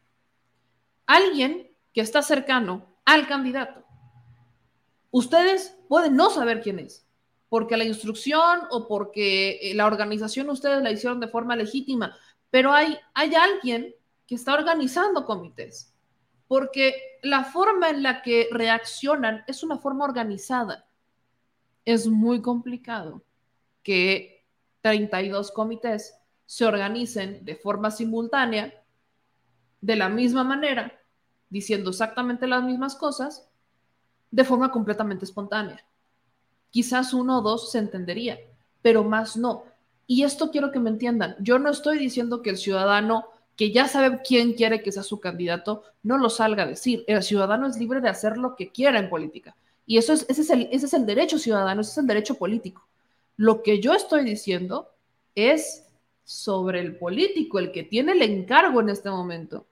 Alguien 1.07 1.71
que 1.93 2.01
está 2.01 2.21
cercano 2.21 2.85
al 3.05 3.27
candidato. 3.27 3.83
Ustedes 5.09 5.77
pueden 5.87 6.15
no 6.15 6.29
saber 6.29 6.61
quién 6.61 6.79
es, 6.79 7.07
porque 7.49 7.77
la 7.77 7.85
instrucción 7.85 8.61
o 8.69 8.87
porque 8.87 9.59
eh, 9.61 9.73
la 9.73 9.87
organización 9.87 10.49
ustedes 10.49 10.81
la 10.83 10.91
hicieron 10.91 11.19
de 11.19 11.27
forma 11.27 11.55
legítima, 11.55 12.15
pero 12.49 12.71
hay, 12.71 12.97
hay 13.13 13.33
alguien 13.33 13.95
que 14.27 14.35
está 14.35 14.53
organizando 14.53 15.25
comités 15.25 15.92
porque 16.53 17.17
la 17.23 17.45
forma 17.45 17.89
en 17.89 18.03
la 18.03 18.21
que 18.21 18.47
reaccionan 18.51 19.43
es 19.47 19.63
una 19.63 19.79
forma 19.79 20.05
organizada. 20.05 20.85
Es 21.83 22.05
muy 22.05 22.43
complicado 22.43 23.23
que 23.81 24.45
32 24.81 25.49
comités 25.49 26.13
se 26.45 26.63
organicen 26.63 27.43
de 27.43 27.55
forma 27.55 27.89
simultánea, 27.89 28.71
de 29.81 29.95
la 29.95 30.09
misma 30.09 30.43
manera, 30.43 30.93
diciendo 31.49 31.89
exactamente 31.89 32.45
las 32.45 32.63
mismas 32.63 32.95
cosas, 32.95 33.49
de 34.29 34.43
forma 34.43 34.71
completamente 34.71 35.25
espontánea. 35.25 35.83
Quizás 36.69 37.15
uno 37.15 37.39
o 37.39 37.41
dos 37.41 37.71
se 37.71 37.79
entendería, 37.79 38.37
pero 38.83 39.03
más 39.03 39.35
no. 39.35 39.63
Y 40.05 40.21
esto 40.21 40.51
quiero 40.51 40.71
que 40.71 40.79
me 40.79 40.91
entiendan. 40.91 41.35
Yo 41.39 41.57
no 41.57 41.71
estoy 41.71 41.97
diciendo 41.97 42.43
que 42.43 42.51
el 42.51 42.57
ciudadano 42.57 43.32
que 43.55 43.71
ya 43.71 43.87
sabe 43.87 44.19
quién 44.25 44.53
quiere 44.53 44.81
que 44.81 44.91
sea 44.91 45.03
su 45.03 45.19
candidato, 45.19 45.83
no 46.01 46.17
lo 46.17 46.29
salga 46.29 46.63
a 46.63 46.67
decir. 46.67 47.03
El 47.07 47.23
ciudadano 47.23 47.67
es 47.67 47.77
libre 47.77 48.01
de 48.01 48.09
hacer 48.09 48.37
lo 48.37 48.55
que 48.55 48.71
quiera 48.71 48.99
en 48.99 49.09
política. 49.09 49.55
Y 49.85 49.97
eso 49.97 50.13
es, 50.13 50.25
ese, 50.29 50.41
es 50.41 50.49
el, 50.49 50.69
ese 50.71 50.85
es 50.85 50.93
el 50.93 51.05
derecho 51.05 51.37
ciudadano, 51.37 51.81
ese 51.81 51.91
es 51.91 51.97
el 51.97 52.07
derecho 52.07 52.35
político. 52.35 52.87
Lo 53.37 53.61
que 53.63 53.79
yo 53.79 53.93
estoy 53.93 54.23
diciendo 54.23 54.89
es 55.35 55.85
sobre 56.23 56.79
el 56.79 56.97
político, 56.97 57.59
el 57.59 57.71
que 57.71 57.83
tiene 57.83 58.13
el 58.13 58.21
encargo 58.21 58.79
en 58.81 58.89
este 58.89 59.09
momento. 59.09 59.67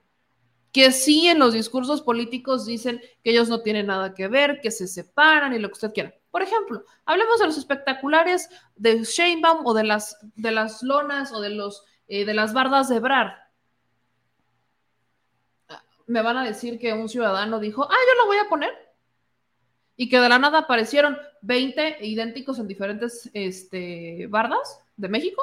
Que 0.70 0.90
sí 0.90 1.28
en 1.28 1.38
los 1.38 1.52
discursos 1.52 2.02
políticos 2.02 2.66
dicen 2.66 3.00
que 3.22 3.30
ellos 3.30 3.48
no 3.48 3.60
tienen 3.60 3.86
nada 3.86 4.14
que 4.14 4.28
ver, 4.28 4.60
que 4.62 4.70
se 4.70 4.86
separan 4.86 5.54
y 5.54 5.58
lo 5.58 5.68
que 5.68 5.74
usted 5.74 5.92
quiera. 5.92 6.14
Por 6.30 6.42
ejemplo, 6.42 6.84
hablemos 7.04 7.40
de 7.40 7.46
los 7.46 7.58
espectaculares 7.58 8.48
de 8.76 9.04
Sheinbaum 9.04 9.66
o 9.66 9.74
de 9.74 9.84
las, 9.84 10.16
de 10.34 10.50
las 10.50 10.82
lonas 10.82 11.30
o 11.32 11.40
de, 11.40 11.50
los, 11.50 11.84
eh, 12.08 12.24
de 12.24 12.32
las 12.32 12.54
bardas 12.54 12.88
de 12.88 13.00
Brar. 13.00 13.41
Me 16.12 16.20
van 16.20 16.36
a 16.36 16.44
decir 16.44 16.78
que 16.78 16.92
un 16.92 17.08
ciudadano 17.08 17.58
dijo, 17.58 17.84
ah, 17.84 17.96
yo 18.08 18.22
lo 18.22 18.26
voy 18.26 18.36
a 18.36 18.48
poner. 18.48 18.70
Y 19.96 20.10
que 20.10 20.20
de 20.20 20.28
la 20.28 20.38
nada 20.38 20.58
aparecieron 20.58 21.16
20 21.40 22.04
idénticos 22.06 22.58
en 22.58 22.68
diferentes 22.68 23.30
este, 23.32 24.26
bardas 24.28 24.78
de 24.96 25.08
México. 25.08 25.42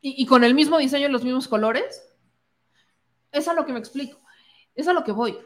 Y, 0.00 0.22
y 0.22 0.26
con 0.26 0.42
el 0.42 0.54
mismo 0.54 0.78
diseño 0.78 1.06
y 1.06 1.12
los 1.12 1.22
mismos 1.22 1.48
colores. 1.48 2.02
Es 3.30 3.46
a 3.46 3.52
lo 3.52 3.66
que 3.66 3.74
me 3.74 3.78
explico. 3.78 4.18
Es 4.74 4.88
a 4.88 4.94
lo 4.94 5.04
que 5.04 5.12
voy. 5.12 5.38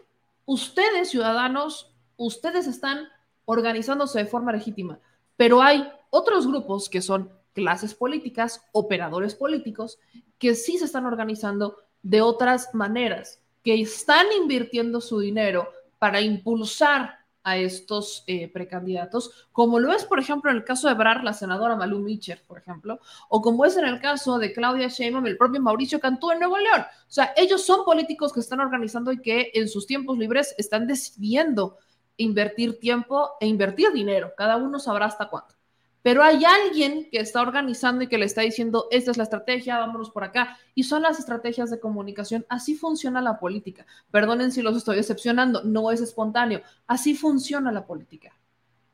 Ustedes, 0.46 1.10
ciudadanos, 1.10 1.92
ustedes 2.16 2.68
están 2.68 3.08
organizándose 3.44 4.20
de 4.20 4.26
forma 4.26 4.52
legítima, 4.52 5.00
pero 5.36 5.62
hay 5.62 5.90
otros 6.10 6.46
grupos 6.46 6.88
que 6.88 7.02
son 7.02 7.32
clases 7.54 7.94
políticas, 7.94 8.64
operadores 8.70 9.34
políticos, 9.34 9.98
que 10.38 10.54
sí 10.54 10.78
se 10.78 10.84
están 10.84 11.06
organizando 11.06 11.76
de 12.02 12.22
otras 12.22 12.74
maneras, 12.74 13.40
que 13.62 13.80
están 13.80 14.26
invirtiendo 14.40 15.00
su 15.00 15.20
dinero 15.20 15.68
para 15.98 16.20
impulsar 16.20 17.20
a 17.42 17.56
estos 17.56 18.22
eh, 18.26 18.48
precandidatos, 18.48 19.48
como 19.52 19.78
lo 19.78 19.92
es, 19.92 20.04
por 20.04 20.18
ejemplo, 20.18 20.50
en 20.50 20.58
el 20.58 20.64
caso 20.64 20.88
de 20.88 20.94
Brar, 20.94 21.24
la 21.24 21.32
senadora 21.32 21.76
Malú 21.76 22.00
Mitcher, 22.00 22.42
por 22.46 22.58
ejemplo, 22.58 23.00
o 23.28 23.40
como 23.40 23.64
es 23.64 23.76
en 23.76 23.86
el 23.86 24.00
caso 24.00 24.38
de 24.38 24.52
Claudia 24.52 24.88
Sheinbaum, 24.88 25.26
el 25.26 25.38
propio 25.38 25.60
Mauricio 25.60 26.00
Cantú 26.00 26.30
en 26.30 26.38
Nuevo 26.38 26.58
León. 26.58 26.82
O 26.82 27.10
sea, 27.10 27.32
ellos 27.36 27.64
son 27.64 27.84
políticos 27.84 28.32
que 28.32 28.40
están 28.40 28.60
organizando 28.60 29.12
y 29.12 29.20
que 29.22 29.50
en 29.54 29.68
sus 29.68 29.86
tiempos 29.86 30.18
libres 30.18 30.54
están 30.58 30.86
decidiendo 30.86 31.78
invertir 32.16 32.78
tiempo 32.78 33.30
e 33.40 33.46
invertir 33.46 33.92
dinero. 33.92 34.32
Cada 34.36 34.56
uno 34.56 34.78
sabrá 34.78 35.06
hasta 35.06 35.28
cuánto. 35.28 35.59
Pero 36.02 36.22
hay 36.22 36.44
alguien 36.44 37.08
que 37.10 37.18
está 37.18 37.42
organizando 37.42 38.04
y 38.04 38.08
que 38.08 38.18
le 38.18 38.24
está 38.24 38.40
diciendo, 38.42 38.86
esta 38.90 39.10
es 39.10 39.16
la 39.16 39.24
estrategia, 39.24 39.78
vámonos 39.78 40.10
por 40.10 40.24
acá. 40.24 40.58
Y 40.74 40.84
son 40.84 41.02
las 41.02 41.18
estrategias 41.18 41.70
de 41.70 41.80
comunicación. 41.80 42.46
Así 42.48 42.74
funciona 42.74 43.20
la 43.20 43.38
política. 43.38 43.86
Perdonen 44.10 44.52
si 44.52 44.62
los 44.62 44.76
estoy 44.76 44.96
decepcionando, 44.96 45.62
no 45.62 45.90
es 45.90 46.00
espontáneo. 46.00 46.62
Así 46.86 47.14
funciona 47.14 47.70
la 47.70 47.86
política. 47.86 48.32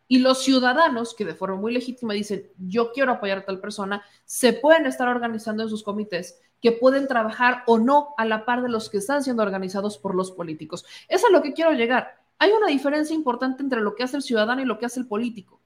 Y 0.08 0.18
los 0.18 0.42
ciudadanos 0.42 1.14
que 1.14 1.24
de 1.24 1.34
forma 1.34 1.56
muy 1.56 1.72
legítima 1.72 2.14
dicen, 2.14 2.48
yo 2.58 2.92
quiero 2.92 3.12
apoyar 3.12 3.38
a 3.38 3.44
tal 3.44 3.60
persona, 3.60 4.02
se 4.24 4.52
pueden 4.52 4.86
estar 4.86 5.08
organizando 5.08 5.62
en 5.62 5.68
sus 5.68 5.82
comités 5.82 6.40
que 6.60 6.72
pueden 6.72 7.06
trabajar 7.06 7.64
o 7.66 7.78
no 7.78 8.14
a 8.16 8.24
la 8.24 8.44
par 8.44 8.62
de 8.62 8.68
los 8.68 8.88
que 8.88 8.98
están 8.98 9.22
siendo 9.22 9.42
organizados 9.42 9.98
por 9.98 10.14
los 10.14 10.32
políticos. 10.32 10.84
Eso 11.08 11.26
es 11.26 11.32
a 11.32 11.36
lo 11.36 11.42
que 11.42 11.52
quiero 11.52 11.72
llegar 11.72 12.26
hay 12.38 12.50
una 12.50 12.68
diferencia 12.68 13.14
importante 13.14 13.62
entre 13.62 13.80
lo 13.80 13.94
que 13.94 14.02
hace 14.02 14.16
el 14.16 14.22
ciudadano 14.22 14.60
y 14.60 14.66
lo 14.66 14.78
que 14.78 14.86
hace 14.86 15.00
el 15.00 15.06
político. 15.06 15.60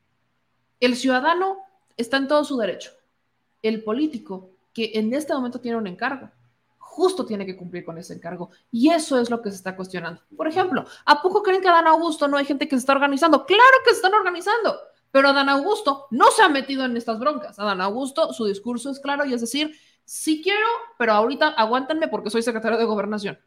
El 0.81 0.97
ciudadano 0.97 1.59
está 1.97 2.17
en 2.17 2.29
todo 2.29 2.45
su 2.45 2.57
derecho. 2.57 2.93
El 3.63 3.85
político, 3.85 4.51
que 4.73 4.93
en 4.95 5.13
este 5.15 5.35
momento 5.35 5.61
tiene 5.61 5.77
un 5.77 5.87
encargo, 5.87 6.31
justo 6.79 7.25
tiene 7.25 7.47
que 7.47 7.57
cumplir 7.57 7.85
con 7.85 7.99
ese 7.99 8.15
encargo. 8.15 8.51
Y 8.73 8.91
eso 8.91 9.19
es 9.19 9.31
lo 9.31 9.43
que 9.43 9.51
se 9.51 9.57
está 9.57 9.77
cuestionando. 9.77 10.23
Por 10.37 10.49
ejemplo, 10.49 10.85
¿a 11.05 11.23
poco 11.23 11.43
creen 11.43 11.61
que 11.61 11.69
Dan 11.69 11.87
Augusto 11.87 12.27
no 12.27 12.37
hay 12.37 12.45
gente 12.45 12.67
que 12.67 12.77
se 12.77 12.81
está 12.81 12.95
organizando? 12.95 13.47
Claro 13.47 13.63
que 13.85 13.91
se 13.91 13.97
están 13.97 14.15
organizando, 14.15 14.79
pero 15.11 15.29
Adán 15.29 15.49
Augusto 15.49 16.07
no 16.11 16.31
se 16.31 16.43
ha 16.43 16.49
metido 16.49 16.85
en 16.85 16.97
estas 16.97 17.19
broncas. 17.19 17.59
Adán 17.59 17.81
Augusto, 17.81 18.33
su 18.33 18.47
discurso 18.47 18.91
es 18.91 19.01
claro 19.01 19.25
y 19.25 19.35
es 19.35 19.41
decir, 19.41 19.77
sí 20.05 20.43
quiero, 20.43 20.67
pero 20.99 21.13
ahorita 21.13 21.49
aguántenme 21.49 22.09
porque 22.09 22.31
soy 22.31 22.43
secretario 22.43 22.79
de 22.79 22.85
gobernación 22.85 23.39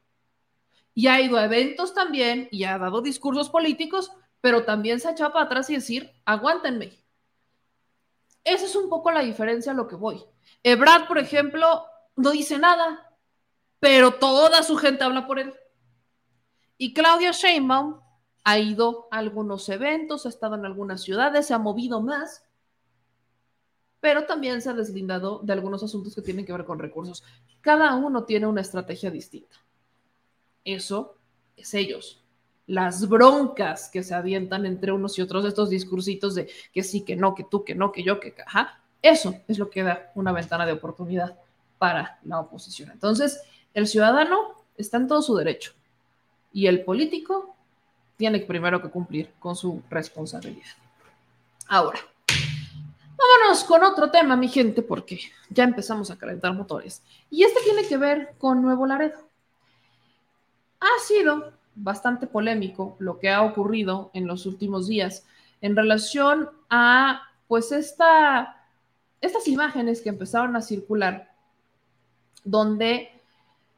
y 0.96 1.08
ha 1.08 1.20
ido 1.22 1.38
a 1.38 1.46
eventos 1.46 1.94
también 1.94 2.48
y 2.52 2.64
ha 2.66 2.78
dado 2.78 3.02
discursos 3.02 3.50
políticos, 3.50 4.12
pero 4.42 4.64
también 4.64 5.00
se 5.00 5.08
ha 5.08 5.12
echado 5.12 5.34
para 5.34 5.46
atrás 5.46 5.70
y 5.70 5.76
decir, 5.76 6.12
aguántenme. 6.26 6.92
Esa 8.44 8.66
es 8.66 8.76
un 8.76 8.90
poco 8.90 9.12
la 9.12 9.22
diferencia 9.22 9.72
a 9.72 9.76
lo 9.76 9.88
que 9.88 9.96
voy. 9.96 10.24
Ebrad, 10.64 11.08
por 11.08 11.18
ejemplo, 11.18 11.86
no 12.16 12.32
dice 12.32 12.58
nada, 12.58 13.14
pero 13.80 14.16
toda 14.16 14.64
su 14.64 14.78
gente 14.78 15.04
habla 15.04 15.28
por 15.28 15.40
él. 15.40 15.54
Y 16.78 16.94
Claudia 16.94 17.32
Sheinbaum 17.32 18.02
ha 18.44 18.60
ido 18.60 19.08
a 19.12 19.18
algunos 19.18 19.68
eventos, 19.70 20.26
ha 20.26 20.30
estado 20.30 20.56
en 20.56 20.66
algunas 20.66 21.02
ciudades, 21.02 21.48
se 21.48 21.54
ha 21.54 21.60
movido 21.60 22.02
más, 22.02 22.44
pero 24.00 24.26
también 24.26 24.62
se 24.62 24.70
ha 24.70 24.74
deslindado 24.74 25.40
de 25.44 25.54
algunos 25.54 25.82
asuntos 25.82 26.14
que 26.14 26.22
tienen 26.22 26.46
que 26.46 26.52
ver 26.52 26.66
con 26.66 26.80
recursos. 26.80 27.24
Cada 27.62 27.96
uno 27.96 28.26
tiene 28.26 28.48
una 28.48 28.62
estrategia 28.62 29.10
distinta. 29.10 29.56
Eso 30.66 31.18
es 31.56 31.74
ellos. 31.74 32.23
Las 32.68 33.08
broncas 33.08 33.90
que 33.90 34.04
se 34.04 34.14
avientan 34.16 34.66
entre 34.66 34.92
unos 34.92 35.18
y 35.18 35.22
otros, 35.22 35.46
estos 35.46 35.70
discursitos 35.70 36.36
de 36.36 36.50
que 36.72 36.84
sí, 36.84 37.02
que 37.02 37.16
no, 37.16 37.36
que 37.36 37.44
tú, 37.44 37.64
que 37.64 37.76
no, 37.76 37.92
que 37.92 38.04
yo, 38.04 38.20
que 38.20 38.34
ajá, 38.46 38.80
eso 39.02 39.36
es 39.48 39.60
lo 39.60 39.70
que 39.70 39.84
da 39.84 40.12
una 40.16 40.32
ventana 40.32 40.66
de 40.66 40.72
oportunidad 40.72 41.38
para 41.78 42.20
la 42.24 42.40
oposición. 42.40 42.92
Entonces, 42.92 43.42
el 43.74 43.88
ciudadano 43.88 44.56
está 44.78 44.98
en 44.98 45.08
todo 45.08 45.22
su 45.22 45.36
derecho 45.36 45.74
y 46.54 46.68
el 46.68 46.84
político 46.84 47.56
tiene 48.16 48.40
primero 48.40 48.82
que 48.82 48.90
cumplir 48.90 49.32
con 49.40 49.56
su 49.56 49.82
responsabilidad. 49.90 50.72
Ahora, 51.68 52.00
vámonos 53.18 53.64
con 53.66 53.84
otro 53.84 54.10
tema, 54.10 54.36
mi 54.38 54.48
gente, 54.48 54.82
porque 54.82 55.20
ya 55.50 55.66
empezamos 55.66 56.12
a 56.12 56.18
calentar 56.18 56.54
motores. 56.54 57.04
Y 57.30 57.44
este 57.44 57.62
tiene 57.62 57.86
que 57.88 57.98
ver 57.98 58.36
con 58.38 58.62
Nuevo 58.62 58.86
Laredo 58.86 59.34
ha 60.84 61.00
sido 61.00 61.54
bastante 61.76 62.28
polémico 62.28 62.96
lo 63.00 63.20
que 63.20 63.30
ha 63.30 63.42
ocurrido 63.42 64.12
en 64.14 64.28
los 64.28 64.46
últimos 64.46 64.88
días 64.88 65.26
en 65.62 65.76
relación 65.76 66.50
a 66.70 67.22
pues 67.48 67.72
esta, 67.72 68.68
estas 69.22 69.48
imágenes 69.48 70.02
que 70.02 70.10
empezaron 70.10 70.56
a 70.56 70.62
circular 70.62 71.32
donde 72.44 73.10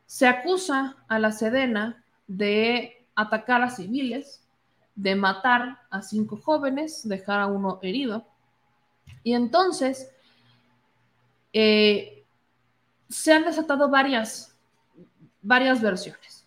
se 0.06 0.28
acusa 0.28 0.98
a 1.08 1.20
la 1.20 1.32
Sedena 1.32 2.04
de 2.28 3.06
atacar 3.16 3.62
a 3.62 3.70
civiles, 3.70 4.42
de 4.96 5.16
matar 5.16 5.80
a 5.90 6.02
cinco 6.02 6.38
jóvenes, 6.38 7.08
dejar 7.08 7.40
a 7.40 7.48
uno 7.48 7.80
herido. 7.82 8.26
Y 9.24 9.34
entonces 9.34 10.10
eh, 11.54 12.24
se 13.10 13.34
han 13.34 13.46
desatado 13.46 13.90
varias, 13.90 14.56
varias 15.42 15.82
versiones. 15.82 16.45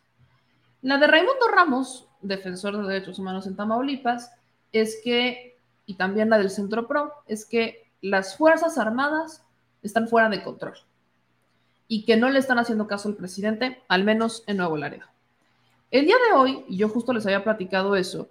La 0.89 0.97
de 0.97 1.07
Raimundo 1.07 1.49
Ramos, 1.55 2.09
defensor 2.23 2.75
de 2.79 2.89
derechos 2.89 3.19
humanos 3.19 3.47
en 3.47 3.55
Tamaulipas, 3.55 4.33
es 4.73 4.99
que, 5.05 5.59
y 5.85 5.97
también 5.97 6.31
la 6.31 6.39
del 6.39 6.49
Centro 6.49 6.89
Pro, 6.89 7.13
es 7.27 7.45
que 7.45 7.91
las 8.01 8.39
Fuerzas 8.39 8.79
Armadas 8.79 9.45
están 9.83 10.09
fuera 10.09 10.31
de 10.31 10.43
control 10.43 10.79
y 11.89 12.07
que 12.07 12.17
no 12.17 12.31
le 12.31 12.39
están 12.39 12.59
haciendo 12.59 12.87
caso 12.87 13.11
al 13.11 13.17
presidente, 13.17 13.83
al 13.87 14.03
menos 14.03 14.45
en 14.47 14.57
Nuevo 14.57 14.79
Laredo. 14.79 15.05
El 15.91 16.07
día 16.07 16.17
de 16.27 16.39
hoy, 16.39 16.65
y 16.71 16.79
yo 16.79 16.89
justo 16.89 17.13
les 17.13 17.27
había 17.27 17.45
platicado 17.45 17.95
eso, 17.95 18.31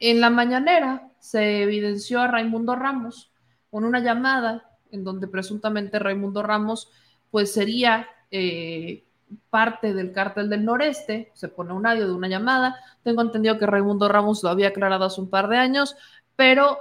en 0.00 0.22
la 0.22 0.30
mañanera 0.30 1.10
se 1.18 1.62
evidenció 1.62 2.22
a 2.22 2.28
Raimundo 2.28 2.74
Ramos 2.74 3.30
con 3.70 3.84
una 3.84 4.00
llamada 4.00 4.70
en 4.92 5.04
donde 5.04 5.28
presuntamente 5.28 5.98
Raimundo 5.98 6.42
Ramos 6.42 6.90
pues 7.30 7.52
sería 7.52 8.08
eh, 8.30 9.04
parte 9.50 9.94
del 9.94 10.12
cártel 10.12 10.48
del 10.48 10.64
noreste, 10.64 11.30
se 11.34 11.48
pone 11.48 11.72
un 11.72 11.86
audio 11.86 12.06
de 12.06 12.12
una 12.12 12.28
llamada. 12.28 12.76
Tengo 13.02 13.22
entendido 13.22 13.58
que 13.58 13.66
Raimundo 13.66 14.08
Ramos 14.08 14.42
lo 14.42 14.50
había 14.50 14.68
aclarado 14.68 15.04
hace 15.04 15.20
un 15.20 15.30
par 15.30 15.48
de 15.48 15.56
años, 15.56 15.96
pero 16.36 16.78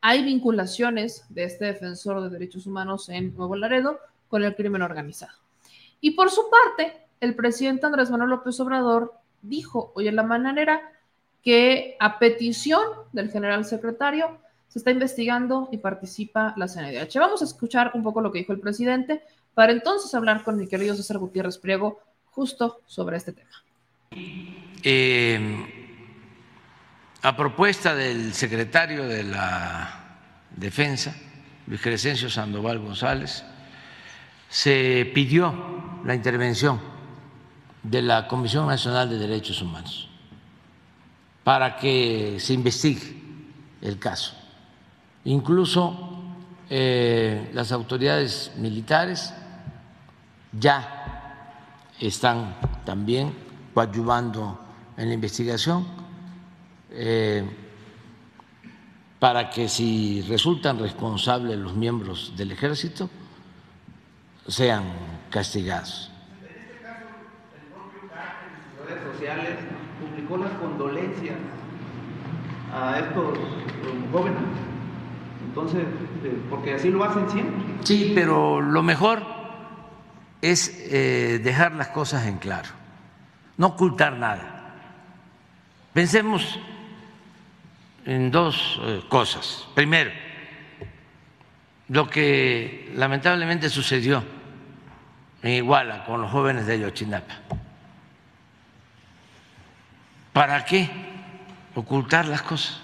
hay 0.00 0.22
vinculaciones 0.22 1.24
de 1.28 1.44
este 1.44 1.66
defensor 1.66 2.22
de 2.22 2.30
derechos 2.30 2.66
humanos 2.66 3.08
en 3.08 3.34
Nuevo 3.34 3.56
Laredo 3.56 3.98
con 4.28 4.42
el 4.42 4.54
crimen 4.54 4.82
organizado. 4.82 5.32
Y 6.00 6.12
por 6.12 6.30
su 6.30 6.42
parte, 6.50 7.06
el 7.20 7.34
presidente 7.34 7.86
Andrés 7.86 8.10
Manuel 8.10 8.30
López 8.30 8.58
Obrador 8.60 9.14
dijo 9.42 9.92
hoy 9.94 10.08
en 10.08 10.16
la 10.16 10.22
mañanera 10.22 10.80
que 11.42 11.96
a 12.00 12.18
petición 12.18 12.82
del 13.12 13.30
general 13.30 13.64
secretario 13.64 14.38
se 14.68 14.78
está 14.78 14.90
investigando 14.90 15.68
y 15.72 15.78
participa 15.78 16.54
la 16.56 16.68
CNDH. 16.68 17.18
Vamos 17.18 17.42
a 17.42 17.44
escuchar 17.44 17.90
un 17.94 18.02
poco 18.02 18.20
lo 18.20 18.30
que 18.30 18.38
dijo 18.38 18.52
el 18.52 18.60
presidente 18.60 19.22
para 19.54 19.72
entonces 19.72 20.14
hablar 20.14 20.42
con 20.42 20.56
mi 20.56 20.66
querido 20.66 20.94
César 20.94 21.18
Gutiérrez 21.18 21.58
Priego 21.58 22.00
justo 22.30 22.80
sobre 22.86 23.16
este 23.16 23.32
tema. 23.32 23.50
Eh, 24.82 26.06
a 27.22 27.36
propuesta 27.36 27.94
del 27.94 28.32
secretario 28.34 29.06
de 29.06 29.24
la 29.24 30.18
Defensa, 30.56 31.14
Luis 31.66 31.80
Crescencio 31.80 32.30
Sandoval 32.30 32.78
González, 32.78 33.44
se 34.48 35.10
pidió 35.14 36.00
la 36.04 36.14
intervención 36.14 36.80
de 37.82 38.02
la 38.02 38.26
Comisión 38.26 38.66
Nacional 38.66 39.08
de 39.08 39.18
Derechos 39.18 39.62
Humanos 39.62 40.08
para 41.44 41.76
que 41.76 42.36
se 42.38 42.52
investigue 42.52 43.16
el 43.80 43.98
caso 43.98 44.40
Incluso 45.24 46.22
eh, 46.70 47.50
las 47.52 47.72
autoridades 47.72 48.52
militares 48.56 49.34
ya 50.52 51.94
están 51.98 52.56
también 52.84 53.32
coadyuvando 53.74 54.58
en 54.96 55.08
la 55.08 55.14
investigación 55.14 55.86
eh, 56.90 57.44
para 59.18 59.50
que 59.50 59.68
si 59.68 60.22
resultan 60.22 60.78
responsables 60.78 61.58
los 61.58 61.74
miembros 61.74 62.32
del 62.36 62.52
ejército 62.52 63.08
sean 64.48 64.84
castigados. 65.30 66.10
En 66.40 66.48
este 66.48 66.82
caso, 66.82 67.06
el 67.54 67.72
propio 67.72 68.10
en 68.80 68.88
redes 68.88 69.16
sociales 69.16 69.58
publicó 70.00 70.36
las 70.38 70.52
condolencias 70.52 71.36
a 72.72 72.98
estos 72.98 73.38
jóvenes. 74.12 74.42
Entonces, 75.46 75.82
eh, 76.24 76.42
porque 76.48 76.74
así 76.74 76.90
lo 76.90 77.04
hacen 77.04 77.28
siempre. 77.30 77.62
Sí, 77.82 78.12
pero 78.14 78.60
lo 78.60 78.82
mejor 78.82 79.39
es 80.42 80.68
eh, 80.90 81.40
dejar 81.42 81.72
las 81.72 81.88
cosas 81.88 82.26
en 82.26 82.38
claro, 82.38 82.68
no 83.56 83.68
ocultar 83.68 84.14
nada. 84.14 84.56
Pensemos 85.92 86.58
en 88.06 88.30
dos 88.30 88.80
eh, 88.82 89.02
cosas. 89.08 89.66
Primero, 89.74 90.10
lo 91.88 92.08
que 92.08 92.92
lamentablemente 92.94 93.68
sucedió 93.68 94.24
en 95.42 95.52
Iguala 95.52 96.04
con 96.04 96.20
los 96.20 96.30
jóvenes 96.30 96.66
de 96.66 96.74
Ayotzinapa. 96.74 97.34
¿Para 100.32 100.64
qué 100.64 100.88
ocultar 101.74 102.26
las 102.26 102.42
cosas? 102.42 102.80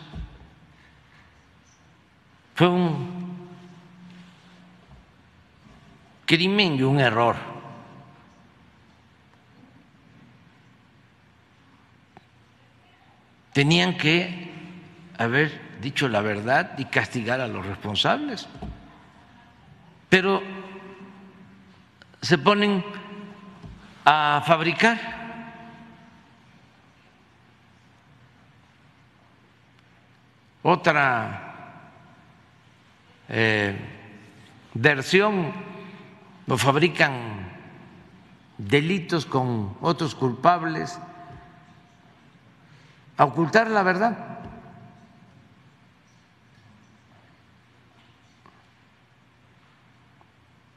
Fue 2.55 2.69
un 2.69 3.16
crimen 6.27 6.75
y 6.75 6.83
un 6.83 7.01
error. 7.01 7.37
Tenían 13.53 13.97
que 13.97 14.51
haber 15.17 15.81
dicho 15.81 16.09
la 16.09 16.21
verdad 16.21 16.79
y 16.79 16.85
castigar 16.85 17.41
a 17.41 17.49
los 17.49 17.65
responsables. 17.65 18.47
Pero 20.11 20.43
se 22.21 22.37
ponen 22.39 22.85
a 24.05 24.43
fabricar 24.45 24.99
otra 30.63 31.47
eh, 33.29 33.77
versión, 34.75 35.53
lo 36.47 36.57
fabrican 36.57 37.53
delitos 38.59 39.27
con 39.27 39.77
otros 39.81 40.15
culpables, 40.15 40.99
a 43.17 43.25
ocultar 43.25 43.71
la 43.71 43.83
verdad. 43.83 44.41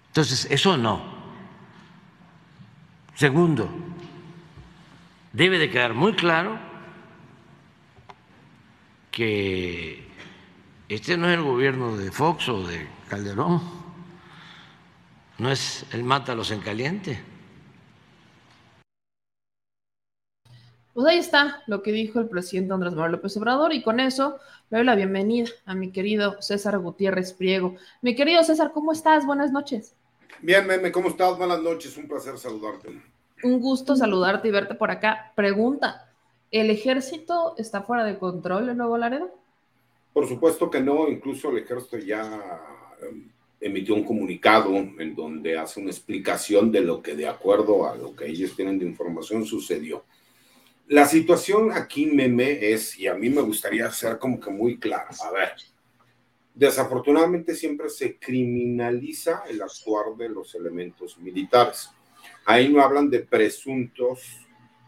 Entonces, 0.08 0.48
eso 0.50 0.76
no. 0.78 1.02
Segundo, 3.16 3.70
debe 5.34 5.60
de 5.60 5.70
quedar 5.70 5.94
muy 5.94 6.14
claro 6.14 6.58
que 9.12 10.08
este 10.88 11.18
no 11.18 11.28
es 11.28 11.38
el 11.38 11.44
gobierno 11.44 11.98
de 11.98 12.12
Fox 12.12 12.50
o 12.50 12.66
de 12.66 12.88
Calderón, 13.10 13.79
no 15.40 15.52
es 15.52 15.86
el 15.94 16.04
mátalos 16.04 16.52
en 16.52 16.60
caliente. 16.60 17.20
Pues 20.94 21.08
ahí 21.08 21.18
está 21.18 21.64
lo 21.68 21.82
que 21.82 21.94
dijo 21.94 22.20
el 22.20 22.28
presidente 22.28 22.74
Andrés 22.74 22.94
Manuel 22.94 23.14
López 23.14 23.38
Obrador 23.38 23.74
y 23.74 23.82
con 23.82 24.02
eso 24.02 24.38
le 24.70 24.80
doy 24.80 24.86
la 24.86 24.96
bienvenida 24.96 25.50
a 25.66 25.74
mi 25.74 25.92
querido 25.92 26.42
César 26.42 26.78
Gutiérrez 26.80 27.32
Priego. 27.32 27.76
Mi 28.02 28.16
querido 28.16 28.44
César, 28.44 28.72
¿cómo 28.74 28.92
estás? 28.92 29.26
Buenas 29.26 29.52
noches. 29.52 29.96
Bien, 30.42 30.68
Meme, 30.68 30.92
¿cómo 30.92 31.08
estás? 31.08 31.38
Buenas 31.38 31.62
noches, 31.62 31.96
un 31.96 32.08
placer 32.08 32.38
saludarte. 32.38 33.02
Un 33.44 33.62
gusto 33.62 33.96
saludarte 33.96 34.50
y 34.50 34.52
verte 34.52 34.76
por 34.76 34.92
acá. 34.92 35.32
Pregunta, 35.36 36.10
¿el 36.52 36.70
ejército 36.70 37.56
está 37.58 37.84
fuera 37.84 38.04
de 38.04 38.20
control 38.20 38.68
en 38.68 38.78
Nuevo 38.78 38.98
Laredo? 38.98 39.34
Por 40.12 40.28
supuesto 40.28 40.70
que 40.70 40.82
no, 40.82 41.08
incluso 41.08 41.50
el 41.50 41.60
ejército 41.60 41.98
ya 41.98 42.62
em, 43.02 43.32
emitió 43.62 43.96
un 43.96 44.04
comunicado 44.04 44.76
en 44.76 45.16
donde 45.16 45.58
hace 45.58 45.80
una 45.80 45.92
explicación 45.92 46.72
de 46.72 46.82
lo 46.82 47.02
que 47.02 47.16
de 47.16 47.28
acuerdo 47.28 47.90
a 47.90 47.96
lo 47.96 48.16
que 48.16 48.28
ellos 48.28 48.56
tienen 48.56 48.80
de 48.80 48.86
información 48.86 49.46
sucedió. 49.46 50.06
La 50.88 51.06
situación 51.06 51.72
aquí, 51.72 52.08
Meme, 52.08 52.72
es, 52.72 52.98
y 52.98 53.08
a 53.08 53.14
mí 53.14 53.30
me 53.30 53.42
gustaría 53.42 53.92
ser 53.92 54.18
como 54.18 54.40
que 54.40 54.50
muy 54.50 54.80
claro, 54.80 55.10
a 55.24 55.32
ver, 55.32 55.52
Desafortunadamente 56.60 57.56
siempre 57.56 57.88
se 57.90 58.18
criminaliza 58.18 59.44
el 59.48 59.62
actuar 59.62 60.18
de 60.18 60.28
los 60.28 60.56
elementos 60.56 61.18
militares. 61.18 61.90
Ahí 62.44 62.68
no 62.68 62.82
hablan 62.82 63.10
de 63.10 63.20
presuntos 63.20 64.46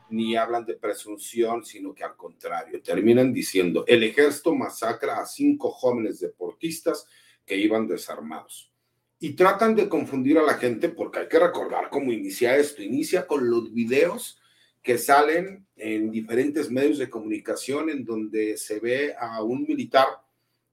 ni 0.10 0.35
hablan 0.35 0.65
de 0.65 0.73
presunción, 0.73 1.64
sino 1.64 1.93
que 1.93 2.03
al 2.03 2.18
contrario, 2.18 2.81
terminan 2.81 3.31
diciendo, 3.31 3.85
el 3.88 4.03
ejército 4.03 4.53
masacra 4.53 5.22
a 5.22 5.26
cinco 5.26 5.72
jóvenes 5.72 6.19
deportistas 6.19 7.07
que 7.46 7.56
iban 7.56 7.88
desarmados. 7.88 8.72
Y 9.20 9.34
tratan 9.34 9.76
de 9.76 9.88
confundir 9.88 10.38
a 10.40 10.44
la 10.44 10.56
gente 10.56 10.90
porque 10.90 11.20
hay 11.20 11.28
que 11.28 11.40
recordar 11.40 11.90
cómo 11.90 12.12
inicia 12.12 12.58
esto. 12.58 12.82
Inicia 12.82 13.28
con 13.28 13.50
los 13.50 13.72
videos 13.74 14.42
que 14.82 14.98
salen 14.98 15.68
en 15.76 16.10
diferentes 16.10 16.72
medios 16.72 16.98
de 16.98 17.10
comunicación 17.10 17.90
en 17.90 18.04
donde 18.04 18.58
se 18.58 18.80
ve 18.80 19.16
a 19.20 19.44
un 19.44 19.64
militar 19.68 20.08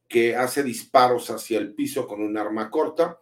que 0.09 0.35
hace 0.35 0.63
disparos 0.63 1.31
hacia 1.31 1.59
el 1.59 1.75
piso 1.75 2.07
con 2.07 2.23
un 2.23 2.37
arma 2.39 2.71
corta. 2.71 3.21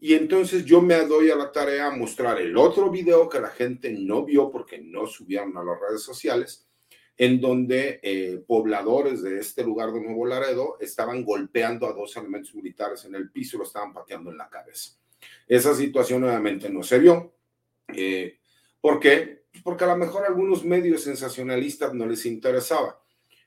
Y 0.00 0.14
entonces 0.14 0.64
yo 0.64 0.80
me 0.80 0.96
doy 1.04 1.30
a 1.30 1.36
la 1.36 1.52
tarea 1.52 1.88
a 1.88 1.96
mostrar 1.96 2.40
el 2.40 2.56
otro 2.56 2.90
video 2.90 3.28
que 3.28 3.40
la 3.40 3.50
gente 3.50 3.92
no 3.92 4.24
vio 4.24 4.50
porque 4.50 4.78
no 4.78 5.06
subieron 5.06 5.56
a 5.56 5.62
las 5.62 5.78
redes 5.78 6.02
sociales, 6.02 6.66
en 7.16 7.40
donde 7.40 8.00
eh, 8.02 8.42
pobladores 8.46 9.22
de 9.22 9.38
este 9.38 9.62
lugar 9.64 9.92
de 9.92 10.00
Nuevo 10.00 10.26
Laredo 10.26 10.76
estaban 10.80 11.24
golpeando 11.24 11.86
a 11.86 11.92
dos 11.92 12.16
elementos 12.16 12.54
militares 12.54 13.04
en 13.04 13.14
el 13.14 13.30
piso 13.30 13.56
y 13.56 13.58
lo 13.58 13.64
estaban 13.64 13.92
pateando 13.92 14.30
en 14.30 14.38
la 14.38 14.48
cabeza. 14.48 14.92
Esa 15.46 15.74
situación 15.74 16.22
nuevamente 16.22 16.70
no 16.70 16.82
se 16.82 16.98
vio. 16.98 17.34
Eh, 17.88 18.38
¿Por 18.80 18.98
qué? 18.98 19.44
Porque 19.62 19.84
a 19.84 19.88
lo 19.88 19.96
mejor 19.96 20.24
a 20.24 20.28
algunos 20.28 20.64
medios 20.64 21.02
sensacionalistas 21.02 21.92
no 21.94 22.06
les 22.06 22.24
interesaba. 22.26 23.00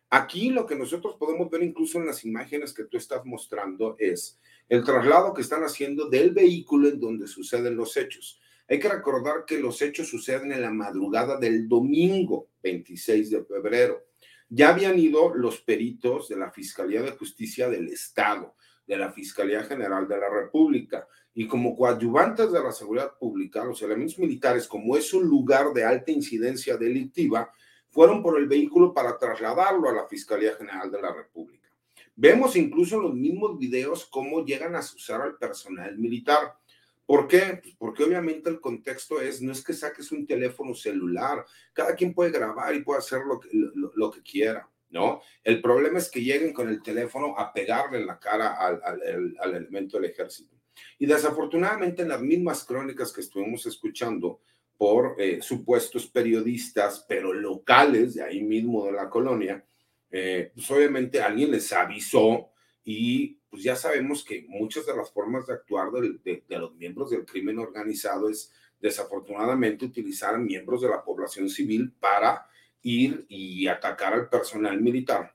Aquí 0.09 0.51
lo 0.51 0.65
que 0.65 0.75
nosotros 0.75 1.15
podemos 1.17 1.49
ver 1.49 1.63
incluso 1.63 1.97
en 1.97 2.05
las 2.05 2.23
imágenes 2.23 2.73
que 2.73 2.85
tú 2.85 2.97
estás 2.97 3.25
mostrando 3.25 3.95
es 3.99 4.39
el 4.69 4.83
traslado 4.83 5.33
que 5.33 5.41
están 5.41 5.63
haciendo 5.63 6.07
del 6.09 6.31
vehículo 6.31 6.87
en 6.87 6.99
donde 6.99 7.27
suceden 7.27 7.75
los 7.75 7.97
hechos. 7.97 8.39
Hay 8.67 8.79
que 8.79 8.89
recordar 8.89 9.45
que 9.45 9.59
los 9.59 9.81
hechos 9.81 10.07
suceden 10.07 10.51
en 10.51 10.61
la 10.61 10.71
madrugada 10.71 11.37
del 11.37 11.67
domingo 11.67 12.49
26 12.63 13.29
de 13.29 13.43
febrero. 13.43 14.05
Ya 14.49 14.69
habían 14.69 14.97
ido 14.97 15.33
los 15.33 15.61
peritos 15.61 16.29
de 16.29 16.37
la 16.37 16.51
Fiscalía 16.51 17.01
de 17.01 17.11
Justicia 17.11 17.69
del 17.69 17.89
Estado, 17.89 18.55
de 18.87 18.97
la 18.97 19.11
Fiscalía 19.11 19.63
General 19.63 20.07
de 20.07 20.17
la 20.17 20.29
República, 20.29 21.07
y 21.33 21.47
como 21.47 21.75
coadyuvantes 21.75 22.51
de 22.51 22.63
la 22.63 22.71
seguridad 22.71 23.17
pública, 23.19 23.65
los 23.65 23.81
elementos 23.81 24.17
militares, 24.17 24.67
como 24.67 24.95
es 24.95 25.13
un 25.13 25.25
lugar 25.25 25.73
de 25.73 25.83
alta 25.83 26.11
incidencia 26.11 26.77
delictiva, 26.77 27.51
fueron 27.89 28.23
por 28.23 28.39
el 28.39 28.47
vehículo 28.47 28.93
para 28.93 29.17
trasladarlo 29.17 29.89
a 29.89 29.93
la 29.93 30.07
Fiscalía 30.07 30.55
General 30.55 30.89
de 30.89 31.01
la 31.01 31.13
República. 31.13 31.69
Vemos 32.15 32.55
incluso 32.55 32.95
en 32.95 33.01
los 33.03 33.13
mismos 33.13 33.57
videos 33.57 34.05
cómo 34.05 34.45
llegan 34.45 34.75
a 34.75 34.79
usar 34.79 35.21
al 35.21 35.37
personal 35.37 35.97
militar. 35.97 36.57
¿Por 37.05 37.27
qué? 37.27 37.59
Pues 37.61 37.75
porque 37.77 38.03
obviamente 38.03 38.49
el 38.49 38.59
contexto 38.59 39.21
es, 39.21 39.41
no 39.41 39.51
es 39.51 39.63
que 39.63 39.73
saques 39.73 40.11
un 40.11 40.25
teléfono 40.25 40.73
celular, 40.73 41.45
cada 41.73 41.95
quien 41.95 42.13
puede 42.13 42.31
grabar 42.31 42.73
y 42.73 42.83
puede 42.83 42.99
hacer 42.99 43.21
lo 43.25 44.11
que, 44.11 44.21
quiera, 44.21 44.67
¿no? 44.89 45.21
El 45.43 45.61
problema 45.61 45.99
es 45.99 46.09
que 46.09 46.23
lleguen 46.23 46.53
con 46.53 46.67
el 46.67 46.81
teléfono 46.81 47.37
a 47.37 47.53
pegarle 47.53 47.99
en 47.99 48.07
la 48.07 48.19
cara 48.19 48.55
al 48.57 49.55
elemento 49.55 49.97
del 49.97 50.09
ejército. 50.09 50.55
Y 50.97 51.05
desafortunadamente 51.05 52.01
en 52.01 52.09
las 52.09 52.21
mismas 52.21 52.63
crónicas 52.65 53.13
que 53.13 53.21
estuvimos 53.21 53.65
escuchando, 53.65 54.41
por 54.77 55.15
eh, 55.17 55.41
supuestos 55.41 56.07
periodistas, 56.07 57.05
pero 57.07 57.33
locales 57.33 58.15
de 58.15 58.23
ahí 58.23 58.43
mismo 58.43 58.85
de 58.85 58.91
la 58.91 59.09
colonia, 59.09 59.63
eh, 60.11 60.51
pues 60.53 60.69
obviamente 60.71 61.21
alguien 61.21 61.51
les 61.51 61.71
avisó 61.71 62.49
y 62.87 63.39
pues 63.49 63.63
ya 63.63 63.75
sabemos 63.75 64.23
que 64.23 64.45
muchas 64.47 64.85
de 64.85 64.95
las 64.95 65.11
formas 65.11 65.47
de 65.47 65.53
actuar 65.53 65.89
de, 65.91 66.43
de, 66.47 66.59
los 66.59 66.75
miembros 66.75 67.09
del 67.09 67.25
crimen 67.25 67.57
organizado 67.57 68.29
es 68.29 68.53
desafortunadamente 68.79 69.85
utilizar 69.85 70.37
miembros 70.37 70.81
de 70.81 70.89
la 70.89 71.03
población 71.03 71.49
civil 71.49 71.91
para 71.99 72.47
ir 72.83 73.25
y 73.27 73.67
atacar 73.67 74.13
al 74.13 74.29
personal 74.29 74.79
militar. 74.79 75.33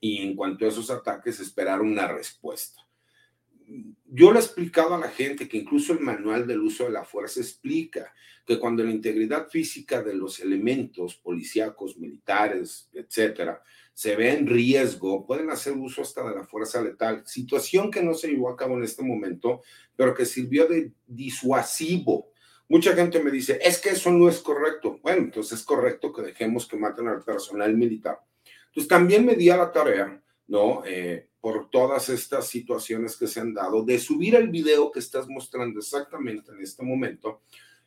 y 0.00 0.22
en 0.22 0.36
cuanto 0.36 0.64
a 0.64 0.68
esos 0.68 0.90
ataques 0.92 1.40
esperar 1.40 1.82
una 1.82 2.06
respuesta. 2.06 2.86
Yo 4.06 4.32
le 4.32 4.38
he 4.38 4.42
explicado 4.42 4.94
a 4.94 4.98
la 4.98 5.08
gente 5.08 5.48
que 5.48 5.56
incluso 5.56 5.92
el 5.92 5.98
manual 5.98 6.46
del 6.46 6.60
uso 6.60 6.84
de 6.84 6.92
la 6.92 7.04
fuerza 7.04 7.40
explica 7.40 8.14
que 8.46 8.60
cuando 8.60 8.84
la 8.84 8.92
integridad 8.92 9.48
física 9.48 10.00
de 10.00 10.14
los 10.14 10.38
elementos 10.38 11.16
policíacos, 11.16 11.98
militares, 11.98 12.88
etcétera, 12.92 13.60
se 13.98 14.14
ve 14.14 14.30
en 14.30 14.46
riesgo, 14.46 15.26
pueden 15.26 15.50
hacer 15.50 15.72
uso 15.72 16.02
hasta 16.02 16.22
de 16.22 16.32
la 16.32 16.44
fuerza 16.44 16.80
letal, 16.80 17.24
situación 17.26 17.90
que 17.90 18.00
no 18.00 18.14
se 18.14 18.28
llevó 18.28 18.48
a 18.48 18.56
cabo 18.56 18.76
en 18.76 18.84
este 18.84 19.02
momento, 19.02 19.62
pero 19.96 20.14
que 20.14 20.24
sirvió 20.24 20.68
de 20.68 20.92
disuasivo. 21.04 22.30
Mucha 22.68 22.94
gente 22.94 23.20
me 23.20 23.32
dice, 23.32 23.58
es 23.60 23.80
que 23.80 23.88
eso 23.88 24.12
no 24.12 24.28
es 24.28 24.38
correcto. 24.38 25.00
Bueno, 25.02 25.22
entonces 25.22 25.58
es 25.58 25.64
correcto 25.64 26.12
que 26.12 26.22
dejemos 26.22 26.68
que 26.68 26.76
maten 26.76 27.08
al 27.08 27.24
personal 27.24 27.76
militar. 27.76 28.20
Entonces 28.68 28.86
también 28.86 29.26
me 29.26 29.34
di 29.34 29.50
a 29.50 29.56
la 29.56 29.72
tarea, 29.72 30.22
¿no? 30.46 30.84
Eh, 30.86 31.30
por 31.40 31.68
todas 31.68 32.08
estas 32.08 32.46
situaciones 32.46 33.16
que 33.16 33.26
se 33.26 33.40
han 33.40 33.52
dado, 33.52 33.82
de 33.82 33.98
subir 33.98 34.36
el 34.36 34.48
video 34.48 34.92
que 34.92 35.00
estás 35.00 35.26
mostrando 35.26 35.80
exactamente 35.80 36.52
en 36.52 36.60
este 36.60 36.84
momento, 36.84 37.40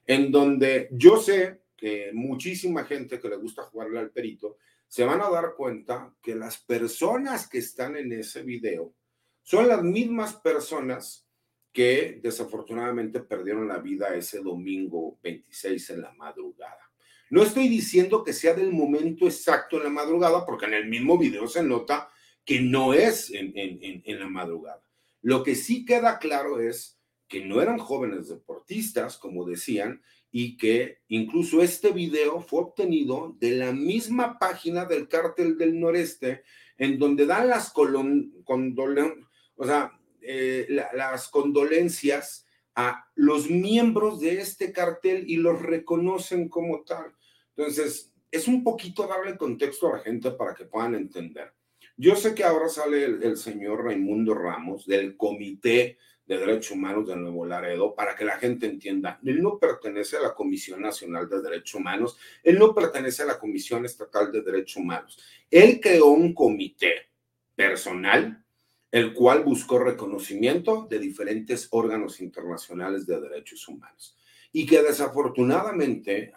en 0.05 0.29
donde 0.29 0.89
yo 0.91 1.15
sé 1.15 1.61
que 1.77 2.11
muchísima 2.13 2.83
gente 2.83 3.17
que 3.17 3.29
le 3.29 3.37
gusta 3.37 3.63
jugarle 3.63 3.99
al 3.99 4.11
perito, 4.11 4.57
se 4.91 5.05
van 5.05 5.21
a 5.21 5.29
dar 5.29 5.55
cuenta 5.55 6.13
que 6.21 6.35
las 6.35 6.57
personas 6.57 7.47
que 7.47 7.59
están 7.59 7.95
en 7.95 8.11
ese 8.11 8.43
video 8.43 8.93
son 9.41 9.69
las 9.69 9.81
mismas 9.81 10.35
personas 10.35 11.25
que 11.71 12.19
desafortunadamente 12.21 13.21
perdieron 13.21 13.69
la 13.69 13.77
vida 13.77 14.13
ese 14.13 14.41
domingo 14.41 15.17
26 15.23 15.91
en 15.91 16.01
la 16.01 16.11
madrugada. 16.15 16.91
No 17.29 17.41
estoy 17.41 17.69
diciendo 17.69 18.21
que 18.21 18.33
sea 18.33 18.53
del 18.53 18.73
momento 18.73 19.27
exacto 19.27 19.77
en 19.77 19.83
la 19.83 19.89
madrugada, 19.89 20.45
porque 20.45 20.65
en 20.65 20.73
el 20.73 20.89
mismo 20.89 21.17
video 21.17 21.47
se 21.47 21.63
nota 21.63 22.09
que 22.43 22.59
no 22.59 22.93
es 22.93 23.31
en, 23.31 23.53
en, 23.55 24.19
la 24.19 24.27
madrugada. 24.27 24.83
Lo 25.21 25.41
que 25.41 25.55
sí 25.55 25.85
queda 25.85 26.19
claro 26.19 26.59
es 26.59 26.99
que 27.29 27.45
no 27.45 27.61
eran 27.61 27.77
jóvenes 27.77 28.27
deportistas, 28.27 29.17
como 29.17 29.45
decían, 29.45 30.01
y 30.31 30.57
que 30.57 30.99
incluso 31.09 31.61
este 31.61 31.91
video 31.91 32.41
fue 32.41 32.61
obtenido 32.61 33.35
de 33.39 33.51
la 33.51 33.73
misma 33.73 34.39
página 34.39 34.85
del 34.85 35.07
cártel 35.07 35.57
del 35.57 35.79
noreste, 35.79 36.43
en 36.77 36.97
donde 36.97 37.25
dan 37.25 37.49
las 37.49 37.71
condolencias, 37.71 39.27
o 39.55 39.65
sea, 39.65 39.91
eh, 40.21 40.67
las 40.93 41.27
condolencias 41.27 42.45
a 42.75 43.05
los 43.15 43.49
miembros 43.49 44.19
de 44.19 44.39
este 44.39 44.71
cartel 44.71 45.25
y 45.27 45.37
los 45.37 45.61
reconocen 45.61 46.47
como 46.47 46.83
tal. 46.83 47.13
Entonces, 47.55 48.13
es 48.31 48.47
un 48.47 48.63
poquito 48.63 49.07
darle 49.07 49.37
contexto 49.37 49.89
a 49.89 49.97
la 49.97 50.03
gente 50.03 50.31
para 50.31 50.55
que 50.55 50.65
puedan 50.65 50.95
entender. 50.95 51.53
Yo 51.97 52.15
sé 52.15 52.33
que 52.33 52.43
ahora 52.43 52.69
sale 52.69 53.03
el, 53.03 53.37
señor 53.37 53.83
Raimundo 53.83 54.33
Ramos 54.33 54.85
del 54.85 55.17
Comité 55.17 55.97
de 56.31 56.37
Derechos 56.37 56.71
Humanos 56.71 57.05
de 57.07 57.17
Nuevo 57.17 57.45
Laredo 57.45 57.93
para 57.93 58.15
que 58.15 58.23
la 58.23 58.37
gente 58.37 58.65
entienda. 58.65 59.19
Él 59.25 59.41
no 59.41 59.59
pertenece 59.59 60.15
a 60.15 60.21
la 60.21 60.33
Comisión 60.33 60.81
Nacional 60.81 61.27
de 61.27 61.41
Derechos 61.41 61.75
Humanos, 61.75 62.17
él 62.41 62.57
no 62.57 62.73
pertenece 62.73 63.23
a 63.23 63.25
la 63.25 63.37
Comisión 63.37 63.83
Estatal 63.83 64.31
de 64.31 64.41
Derechos 64.41 64.77
Humanos. 64.77 65.19
Él 65.49 65.81
creó 65.81 66.07
un 66.07 66.33
comité 66.33 67.09
personal, 67.53 68.45
el 68.89 69.13
cual 69.13 69.43
buscó 69.43 69.79
reconocimiento 69.79 70.87
de 70.89 70.99
diferentes 70.99 71.67
órganos 71.71 72.21
internacionales 72.21 73.05
de 73.05 73.19
derechos 73.19 73.67
humanos 73.67 74.17
y 74.53 74.65
que 74.65 74.81
desafortunadamente 74.81 76.33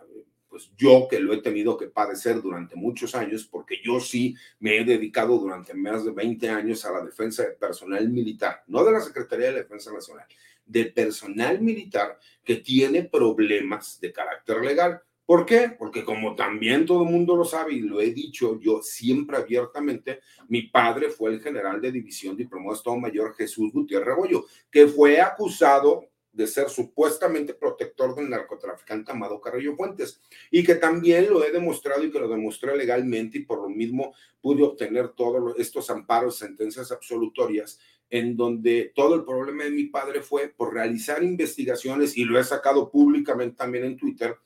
pues 0.54 0.70
yo 0.78 1.08
que 1.10 1.18
lo 1.18 1.32
he 1.34 1.42
tenido 1.42 1.76
que 1.76 1.88
padecer 1.88 2.40
durante 2.40 2.76
muchos 2.76 3.16
años, 3.16 3.44
porque 3.44 3.80
yo 3.82 3.98
sí 3.98 4.36
me 4.60 4.76
he 4.78 4.84
dedicado 4.84 5.36
durante 5.36 5.74
más 5.74 6.04
de 6.04 6.12
20 6.12 6.48
años 6.48 6.84
a 6.84 6.92
la 6.92 7.04
defensa 7.04 7.42
de 7.42 7.56
personal 7.56 8.08
militar, 8.08 8.62
no 8.68 8.84
de 8.84 8.92
la 8.92 9.00
Secretaría 9.00 9.48
de 9.48 9.64
Defensa 9.64 9.92
Nacional, 9.92 10.28
de 10.64 10.84
personal 10.84 11.60
militar 11.60 12.20
que 12.44 12.54
tiene 12.54 13.02
problemas 13.02 13.98
de 14.00 14.12
carácter 14.12 14.60
legal. 14.64 15.02
¿Por 15.26 15.44
qué? 15.44 15.74
Porque 15.76 16.04
como 16.04 16.36
también 16.36 16.86
todo 16.86 17.02
el 17.02 17.10
mundo 17.10 17.34
lo 17.34 17.44
sabe 17.44 17.72
y 17.72 17.80
lo 17.80 18.00
he 18.00 18.12
dicho 18.12 18.60
yo 18.60 18.80
siempre 18.80 19.38
abiertamente, 19.38 20.20
mi 20.46 20.62
padre 20.68 21.10
fue 21.10 21.32
el 21.32 21.40
general 21.40 21.80
de 21.80 21.90
división 21.90 22.36
diplomado 22.36 22.70
de 22.70 22.76
Estado 22.76 22.96
Mayor 22.96 23.34
Jesús 23.34 23.72
Gutiérrez 23.72 24.06
Rebollo, 24.06 24.44
que 24.70 24.86
fue 24.86 25.20
acusado 25.20 26.10
de 26.34 26.46
ser 26.46 26.68
supuestamente 26.68 27.54
protector 27.54 28.14
del 28.14 28.28
narcotraficante 28.28 29.12
Amado 29.12 29.40
Carrillo 29.40 29.76
Fuentes 29.76 30.20
y 30.50 30.64
que 30.64 30.74
también 30.74 31.30
lo 31.30 31.44
he 31.44 31.52
demostrado 31.52 32.02
y 32.02 32.10
que 32.10 32.18
lo 32.18 32.28
demostré 32.28 32.76
legalmente 32.76 33.38
y 33.38 33.44
por 33.44 33.62
lo 33.62 33.68
mismo 33.68 34.14
pude 34.40 34.64
obtener 34.64 35.10
todos 35.10 35.54
estos 35.58 35.88
amparos, 35.90 36.36
sentencias 36.36 36.90
absolutorias 36.90 37.78
en 38.10 38.36
donde 38.36 38.92
todo 38.94 39.14
el 39.14 39.24
problema 39.24 39.64
de 39.64 39.70
mi 39.70 39.84
padre 39.84 40.20
fue 40.20 40.48
por 40.48 40.74
realizar 40.74 41.22
investigaciones 41.22 42.16
y 42.16 42.24
lo 42.24 42.38
he 42.38 42.44
sacado 42.44 42.90
públicamente 42.90 43.56
también 43.56 43.84
en 43.84 43.96
Twitter 43.96 44.36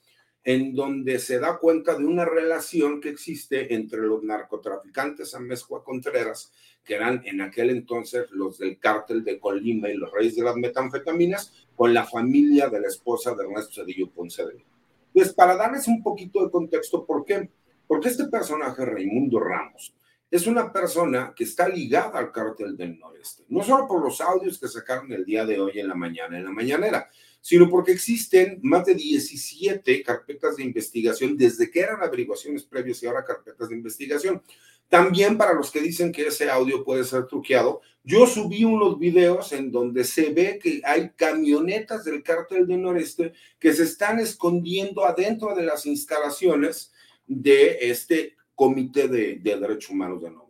en 0.43 0.73
donde 0.73 1.19
se 1.19 1.39
da 1.39 1.57
cuenta 1.57 1.95
de 1.95 2.05
una 2.05 2.25
relación 2.25 3.01
que 3.01 3.09
existe 3.09 3.73
entre 3.73 3.99
los 4.01 4.23
narcotraficantes 4.23 5.35
Amezcua 5.35 5.83
Contreras, 5.83 6.51
que 6.83 6.95
eran 6.95 7.21
en 7.25 7.41
aquel 7.41 7.69
entonces 7.69 8.31
los 8.31 8.57
del 8.57 8.79
cártel 8.79 9.23
de 9.23 9.39
Colima 9.39 9.89
y 9.89 9.97
los 9.97 10.11
reyes 10.11 10.35
de 10.35 10.43
las 10.43 10.55
metanfetaminas, 10.55 11.67
con 11.75 11.93
la 11.93 12.05
familia 12.05 12.69
de 12.69 12.79
la 12.79 12.87
esposa 12.87 13.35
de 13.35 13.43
Ernesto 13.43 13.81
Cedillo 13.81 14.09
Ponce 14.09 14.45
de. 14.45 14.65
Pues 15.13 15.33
para 15.33 15.55
darles 15.55 15.87
un 15.87 16.01
poquito 16.01 16.43
de 16.43 16.51
contexto, 16.51 17.05
¿por 17.05 17.25
qué? 17.25 17.49
Porque 17.87 18.09
este 18.09 18.27
personaje, 18.27 18.85
Raimundo 18.85 19.39
Ramos, 19.39 19.93
es 20.31 20.45
una 20.45 20.71
persona 20.71 21.33
que 21.35 21.43
está 21.43 21.67
ligada 21.67 22.19
al 22.19 22.31
cártel 22.31 22.77
del 22.77 22.99
noreste, 22.99 23.43
no 23.49 23.63
solo 23.63 23.87
por 23.87 24.01
los 24.01 24.21
audios 24.21 24.59
que 24.59 24.67
sacaron 24.67 25.11
el 25.11 25.25
día 25.25 25.45
de 25.45 25.59
hoy 25.59 25.79
en 25.79 25.87
la 25.87 25.95
mañana, 25.95 26.37
en 26.37 26.45
la 26.45 26.51
mañanera, 26.51 27.09
sino 27.41 27.69
porque 27.69 27.91
existen 27.91 28.59
más 28.61 28.85
de 28.85 28.95
17 28.95 30.03
carpetas 30.03 30.57
de 30.57 30.63
investigación 30.63 31.37
desde 31.37 31.69
que 31.69 31.79
eran 31.79 32.01
averiguaciones 32.01 32.63
previas 32.63 33.01
y 33.01 33.07
ahora 33.07 33.25
carpetas 33.25 33.69
de 33.69 33.75
investigación. 33.75 34.41
También 34.87 35.37
para 35.37 35.53
los 35.53 35.69
que 35.69 35.81
dicen 35.81 36.11
que 36.11 36.27
ese 36.27 36.49
audio 36.49 36.83
puede 36.83 37.03
ser 37.03 37.27
truqueado, 37.27 37.81
yo 38.03 38.25
subí 38.25 38.63
unos 38.63 38.97
videos 38.97 39.53
en 39.53 39.71
donde 39.71 40.03
se 40.03 40.31
ve 40.31 40.59
que 40.61 40.81
hay 40.83 41.11
camionetas 41.15 42.05
del 42.05 42.23
cártel 42.23 42.65
del 42.65 42.81
noreste 42.81 43.33
que 43.59 43.71
se 43.71 43.83
están 43.83 44.19
escondiendo 44.19 45.05
adentro 45.05 45.53
de 45.53 45.63
las 45.63 45.85
instalaciones 45.85 46.91
de 47.27 47.77
este 47.81 48.35
Comité 48.55 49.07
de, 49.07 49.35
de 49.35 49.57
Derechos 49.57 49.91
Humanos 49.91 50.21
de 50.21 50.31
Nuevo 50.31 50.48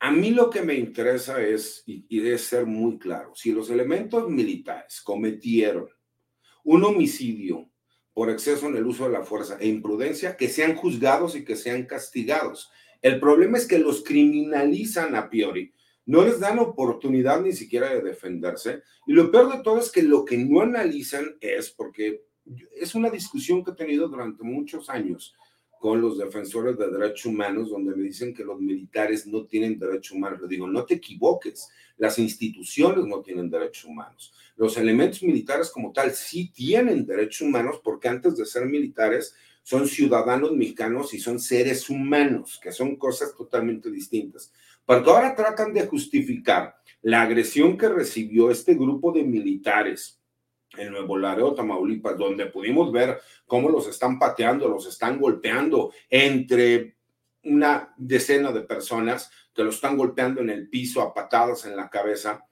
a 0.00 0.10
mí 0.10 0.30
lo 0.30 0.48
que 0.48 0.62
me 0.62 0.74
interesa 0.74 1.42
es, 1.42 1.82
y, 1.86 2.06
y 2.08 2.38
ser 2.38 2.64
muy 2.64 2.98
claro, 2.98 3.32
si 3.34 3.52
los 3.52 3.68
elementos 3.68 4.28
militares 4.30 5.02
cometieron 5.02 5.88
un 6.64 6.84
homicidio 6.84 7.70
por 8.14 8.30
exceso 8.30 8.66
en 8.66 8.76
el 8.76 8.86
uso 8.86 9.04
de 9.04 9.12
la 9.12 9.22
fuerza 9.22 9.58
e 9.60 9.68
imprudencia, 9.68 10.36
que 10.36 10.48
sean 10.48 10.74
juzgados 10.74 11.36
y 11.36 11.44
que 11.44 11.54
sean 11.54 11.84
castigados. 11.84 12.70
El 13.02 13.20
problema 13.20 13.58
es 13.58 13.66
que 13.66 13.78
los 13.78 14.02
criminalizan 14.02 15.14
a 15.14 15.28
priori, 15.28 15.72
no 16.06 16.24
les 16.24 16.40
dan 16.40 16.58
oportunidad 16.58 17.40
ni 17.42 17.52
siquiera 17.52 17.90
de 17.90 18.00
defenderse. 18.00 18.82
Y 19.06 19.12
lo 19.12 19.30
peor 19.30 19.52
de 19.52 19.62
todo 19.62 19.78
es 19.78 19.92
que 19.92 20.02
lo 20.02 20.24
que 20.24 20.38
no 20.38 20.60
analizan 20.60 21.36
es, 21.40 21.70
porque 21.70 22.24
es 22.74 22.94
una 22.94 23.10
discusión 23.10 23.62
que 23.62 23.70
he 23.72 23.74
tenido 23.74 24.08
durante 24.08 24.42
muchos 24.42 24.88
años, 24.88 25.34
con 25.80 26.02
los 26.02 26.18
defensores 26.18 26.76
de 26.76 26.90
derechos 26.90 27.24
humanos, 27.24 27.70
donde 27.70 27.96
me 27.96 28.02
dicen 28.02 28.34
que 28.34 28.44
los 28.44 28.60
militares 28.60 29.26
no 29.26 29.46
tienen 29.46 29.78
derechos 29.78 30.12
humanos. 30.12 30.42
Le 30.42 30.46
digo, 30.46 30.66
no 30.66 30.84
te 30.84 30.96
equivoques, 30.96 31.70
las 31.96 32.18
instituciones 32.18 33.06
no 33.06 33.22
tienen 33.22 33.48
derechos 33.48 33.86
humanos. 33.86 34.30
Los 34.56 34.76
elementos 34.76 35.22
militares 35.22 35.70
como 35.70 35.90
tal 35.90 36.10
sí 36.10 36.52
tienen 36.54 37.06
derechos 37.06 37.40
humanos 37.40 37.80
porque 37.82 38.08
antes 38.08 38.36
de 38.36 38.44
ser 38.44 38.66
militares 38.66 39.34
son 39.62 39.88
ciudadanos 39.88 40.52
mexicanos 40.52 41.14
y 41.14 41.18
son 41.18 41.40
seres 41.40 41.88
humanos, 41.88 42.60
que 42.62 42.72
son 42.72 42.96
cosas 42.96 43.34
totalmente 43.34 43.90
distintas. 43.90 44.52
Porque 44.84 45.08
ahora 45.08 45.34
tratan 45.34 45.72
de 45.72 45.86
justificar 45.86 46.76
la 47.00 47.22
agresión 47.22 47.78
que 47.78 47.88
recibió 47.88 48.50
este 48.50 48.74
grupo 48.74 49.12
de 49.12 49.22
militares 49.22 50.19
en 50.76 50.92
Nuevo 50.92 51.18
Laredo, 51.18 51.54
Tamaulipas, 51.54 52.16
donde 52.16 52.46
pudimos 52.46 52.92
ver 52.92 53.20
cómo 53.46 53.68
los 53.68 53.88
están 53.88 54.18
pateando, 54.18 54.68
los 54.68 54.86
están 54.86 55.20
golpeando 55.20 55.92
entre 56.08 56.96
una 57.44 57.94
decena 57.96 58.52
de 58.52 58.62
personas 58.62 59.30
que 59.54 59.64
los 59.64 59.76
están 59.76 59.96
golpeando 59.96 60.40
en 60.40 60.50
el 60.50 60.68
piso 60.68 61.00
a 61.00 61.14
patadas 61.14 61.64
en 61.64 61.76
la 61.76 61.88
cabeza, 61.88 62.46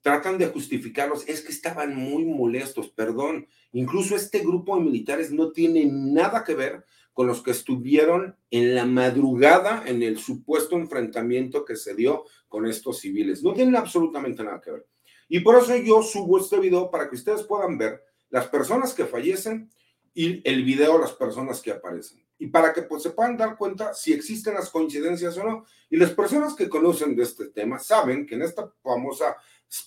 tratan 0.00 0.36
de 0.36 0.48
justificarlos, 0.48 1.26
es 1.28 1.42
que 1.42 1.52
estaban 1.52 1.94
muy 1.94 2.24
molestos, 2.24 2.88
perdón, 2.90 3.46
incluso 3.72 4.16
este 4.16 4.40
grupo 4.40 4.76
de 4.76 4.82
militares 4.82 5.30
no 5.30 5.52
tiene 5.52 5.86
nada 5.86 6.44
que 6.44 6.54
ver 6.54 6.84
con 7.12 7.26
los 7.26 7.42
que 7.42 7.52
estuvieron 7.52 8.36
en 8.50 8.74
la 8.74 8.84
madrugada 8.84 9.84
en 9.86 10.02
el 10.02 10.18
supuesto 10.18 10.76
enfrentamiento 10.76 11.64
que 11.64 11.76
se 11.76 11.94
dio 11.94 12.24
con 12.48 12.66
estos 12.66 12.98
civiles, 12.98 13.42
no 13.42 13.52
tienen 13.52 13.76
absolutamente 13.76 14.42
nada 14.42 14.60
que 14.60 14.72
ver. 14.72 14.86
Y 15.34 15.40
por 15.40 15.56
eso 15.56 15.74
yo 15.76 16.02
subo 16.02 16.38
este 16.38 16.60
video 16.60 16.90
para 16.90 17.08
que 17.08 17.14
ustedes 17.14 17.42
puedan 17.44 17.78
ver 17.78 18.04
las 18.28 18.48
personas 18.48 18.92
que 18.92 19.06
fallecen 19.06 19.70
y 20.12 20.46
el 20.46 20.62
video 20.62 20.98
las 20.98 21.12
personas 21.12 21.62
que 21.62 21.70
aparecen. 21.70 22.22
y 22.38 22.48
para 22.48 22.74
que 22.74 22.82
pues, 22.82 23.02
se 23.02 23.12
puedan 23.12 23.38
dar 23.38 23.56
cuenta 23.56 23.94
si 23.94 24.12
existen 24.12 24.52
las 24.52 24.68
coincidencias 24.68 25.38
o 25.38 25.44
no. 25.44 25.64
Y 25.88 25.96
las 25.96 26.10
personas 26.10 26.52
que 26.52 26.68
conocen 26.68 27.16
de 27.16 27.22
este 27.22 27.46
tema 27.46 27.78
saben 27.78 28.26
que 28.26 28.34
en 28.34 28.42
estas 28.42 28.72
famosas 28.82 29.36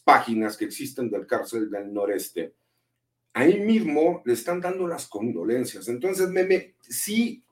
páginas 0.03 0.57
que 0.57 0.65
existen 0.65 1.11
del 1.11 1.27
cárcel 1.27 1.69
del 1.69 1.93
noreste, 1.93 2.55
ahí 3.33 3.59
mismo 3.59 4.23
le 4.25 4.33
están 4.33 4.59
dando 4.59 4.87
las 4.87 5.05
condolencias. 5.05 5.87
Entonces, 5.89 6.27
meme, 6.29 6.73
sí, 6.81 7.45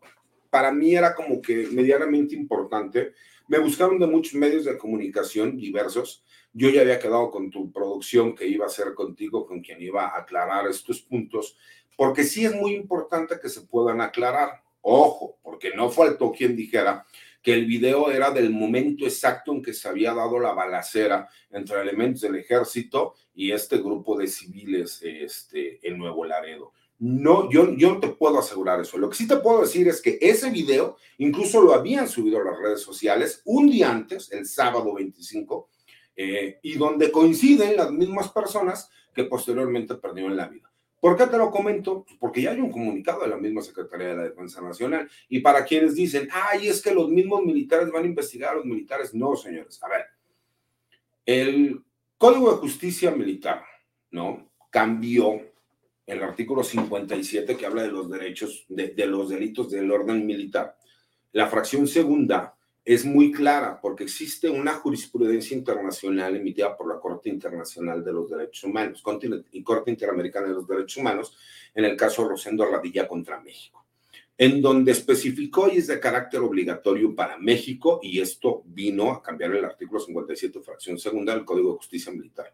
para 0.49 0.71
mí 0.71 0.95
era 0.95 1.13
como 1.13 1.39
que 1.39 1.67
medianamente 1.71 2.33
importante. 2.33 3.13
Me 3.53 3.59
buscaron 3.59 3.99
de 3.99 4.07
muchos 4.07 4.33
medios 4.33 4.65
de 4.65 4.79
comunicación 4.79 5.55
diversos. 5.55 6.23
Yo 6.53 6.71
ya 6.71 6.81
había 6.81 6.97
quedado 6.97 7.29
con 7.29 7.51
tu 7.51 7.71
producción 7.71 8.33
que 8.33 8.47
iba 8.47 8.65
a 8.65 8.69
ser 8.69 8.95
contigo, 8.95 9.45
con 9.45 9.61
quien 9.61 9.79
iba 9.79 10.07
a 10.07 10.21
aclarar 10.21 10.65
estos 10.65 11.01
puntos, 11.01 11.55
porque 11.95 12.23
sí 12.23 12.45
es 12.45 12.55
muy 12.55 12.73
importante 12.73 13.39
que 13.39 13.49
se 13.49 13.61
puedan 13.61 14.01
aclarar. 14.01 14.63
Ojo, 14.81 15.37
porque 15.43 15.69
no 15.75 15.91
faltó 15.91 16.31
quien 16.31 16.55
dijera 16.55 17.05
que 17.43 17.53
el 17.53 17.67
video 17.67 18.09
era 18.09 18.31
del 18.31 18.49
momento 18.49 19.05
exacto 19.05 19.51
en 19.51 19.61
que 19.61 19.73
se 19.73 19.87
había 19.87 20.15
dado 20.15 20.39
la 20.39 20.53
balacera 20.53 21.29
entre 21.51 21.79
elementos 21.79 22.21
del 22.21 22.37
ejército 22.37 23.13
y 23.35 23.51
este 23.51 23.77
grupo 23.77 24.17
de 24.17 24.25
civiles 24.29 24.99
este, 25.03 25.87
en 25.87 25.99
Nuevo 25.99 26.25
Laredo. 26.25 26.73
No, 26.99 27.49
yo, 27.49 27.75
yo 27.75 27.93
no 27.93 27.99
te 27.99 28.09
puedo 28.09 28.39
asegurar 28.39 28.79
eso. 28.79 28.97
Lo 28.97 29.09
que 29.09 29.17
sí 29.17 29.27
te 29.27 29.37
puedo 29.37 29.61
decir 29.61 29.87
es 29.87 30.01
que 30.01 30.17
ese 30.21 30.49
video 30.49 30.97
incluso 31.17 31.61
lo 31.61 31.73
habían 31.73 32.07
subido 32.07 32.39
a 32.39 32.45
las 32.45 32.57
redes 32.57 32.81
sociales 32.81 33.41
un 33.45 33.69
día 33.69 33.91
antes, 33.91 34.31
el 34.31 34.45
sábado 34.45 34.93
25, 34.93 35.69
eh, 36.15 36.59
y 36.61 36.75
donde 36.75 37.11
coinciden 37.11 37.75
las 37.75 37.91
mismas 37.91 38.29
personas 38.29 38.89
que 39.13 39.25
posteriormente 39.25 39.95
perdieron 39.95 40.35
la 40.35 40.47
vida. 40.47 40.71
¿Por 41.03 41.17
qué 41.17 41.27
te 41.27 41.37
lo 41.37 41.51
comento? 41.51 42.05
Pues 42.05 42.17
porque 42.17 42.41
ya 42.41 42.51
hay 42.51 42.61
un 42.61 42.71
comunicado 42.71 43.23
de 43.23 43.27
la 43.27 43.35
misma 43.35 43.61
Secretaría 43.61 44.07
de 44.07 44.15
la 44.15 44.23
Defensa 44.23 44.61
Nacional. 44.61 45.09
Y 45.27 45.41
para 45.41 45.65
quienes 45.65 45.95
dicen, 45.95 46.29
ay, 46.31 46.69
es 46.69 46.81
que 46.81 46.93
los 46.93 47.09
mismos 47.09 47.43
militares 47.43 47.91
van 47.91 48.03
a 48.03 48.07
investigar 48.07 48.51
a 48.51 48.55
los 48.55 48.65
militares. 48.65 49.13
No, 49.13 49.35
señores. 49.35 49.83
A 49.83 49.89
ver, 49.89 50.05
el 51.25 51.83
Código 52.17 52.53
de 52.53 52.57
Justicia 52.57 53.11
Militar, 53.11 53.65
¿no? 54.11 54.49
Cambió 54.69 55.41
el 56.05 56.21
artículo 56.21 56.63
57 56.63 57.55
que 57.55 57.65
habla 57.65 57.83
de 57.83 57.91
los 57.91 58.09
derechos, 58.09 58.65
de, 58.67 58.93
los 59.07 59.29
delitos 59.29 59.71
del 59.71 59.91
orden 59.91 60.25
militar. 60.25 60.77
La 61.31 61.47
fracción 61.47 61.87
segunda 61.87 62.55
es 62.83 63.05
muy 63.05 63.31
clara 63.31 63.79
porque 63.81 64.03
existe 64.03 64.49
una 64.49 64.73
jurisprudencia 64.73 65.57
internacional 65.57 66.35
emitida 66.35 66.75
por 66.75 66.93
la 66.93 66.99
Corte 66.99 67.29
Internacional 67.29 68.03
de 68.03 68.11
los 68.11 68.29
Derechos 68.29 68.65
Humanos 68.65 69.01
y 69.51 69.63
Corte 69.63 69.91
Interamericana 69.91 70.47
de 70.47 70.53
los 70.53 70.67
Derechos 70.67 70.97
Humanos, 70.97 71.37
en 71.73 71.85
el 71.85 71.95
caso 71.95 72.27
Rosendo 72.27 72.65
Radilla 72.65 73.07
contra 73.07 73.39
México, 73.39 73.85
en 74.37 74.61
donde 74.61 74.91
especificó 74.91 75.69
y 75.71 75.77
es 75.77 75.87
de 75.87 75.99
carácter 76.01 76.41
obligatorio 76.41 77.15
para 77.15 77.37
México, 77.37 78.01
y 78.03 78.19
esto 78.19 78.63
vino 78.65 79.11
a 79.11 79.23
cambiar 79.23 79.55
el 79.55 79.63
artículo 79.63 80.01
57, 80.01 80.59
fracción 80.59 80.99
segunda 80.99 81.33
del 81.33 81.45
Código 81.45 81.71
de 81.71 81.77
Justicia 81.77 82.11
Militar. 82.11 82.53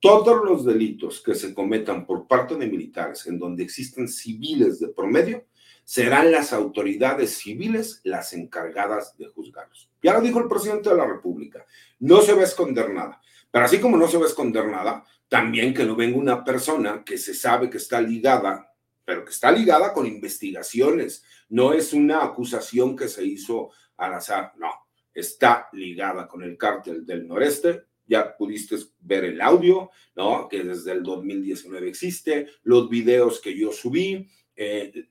Todos 0.00 0.44
los 0.44 0.64
delitos 0.64 1.22
que 1.22 1.34
se 1.34 1.54
cometan 1.54 2.06
por 2.06 2.26
parte 2.26 2.54
de 2.56 2.66
militares 2.66 3.26
en 3.26 3.38
donde 3.38 3.62
existen 3.62 4.08
civiles 4.08 4.78
de 4.78 4.88
promedio 4.88 5.46
serán 5.84 6.32
las 6.32 6.52
autoridades 6.52 7.38
civiles 7.38 8.00
las 8.04 8.32
encargadas 8.32 9.16
de 9.16 9.28
juzgarlos. 9.28 9.90
Ya 10.02 10.14
lo 10.14 10.20
dijo 10.20 10.40
el 10.40 10.48
presidente 10.48 10.90
de 10.90 10.96
la 10.96 11.06
República, 11.06 11.64
no 12.00 12.20
se 12.20 12.34
va 12.34 12.42
a 12.42 12.44
esconder 12.44 12.92
nada, 12.92 13.20
pero 13.50 13.64
así 13.64 13.78
como 13.78 13.96
no 13.96 14.08
se 14.08 14.18
va 14.18 14.24
a 14.24 14.28
esconder 14.28 14.66
nada, 14.66 15.04
también 15.28 15.72
que 15.72 15.84
no 15.84 15.96
venga 15.96 16.18
una 16.18 16.44
persona 16.44 17.02
que 17.04 17.16
se 17.18 17.34
sabe 17.34 17.70
que 17.70 17.78
está 17.78 18.00
ligada, 18.00 18.74
pero 19.04 19.24
que 19.24 19.30
está 19.30 19.50
ligada 19.50 19.92
con 19.92 20.06
investigaciones, 20.06 21.24
no 21.48 21.72
es 21.72 21.92
una 21.92 22.24
acusación 22.24 22.96
que 22.96 23.08
se 23.08 23.24
hizo 23.24 23.70
al 23.96 24.14
azar, 24.14 24.52
no, 24.56 24.70
está 25.14 25.68
ligada 25.72 26.28
con 26.28 26.42
el 26.42 26.58
cártel 26.58 27.06
del 27.06 27.26
noreste, 27.26 27.84
ya 28.06 28.36
pudiste 28.36 28.76
ver 29.00 29.24
el 29.24 29.40
audio, 29.40 29.90
¿no? 30.14 30.48
Que 30.48 30.62
desde 30.62 30.92
el 30.92 31.02
2019 31.02 31.88
existe, 31.88 32.46
los 32.62 32.88
videos 32.88 33.40
que 33.40 33.56
yo 33.56 33.72
subí, 33.72 34.28
eh, 34.54 35.08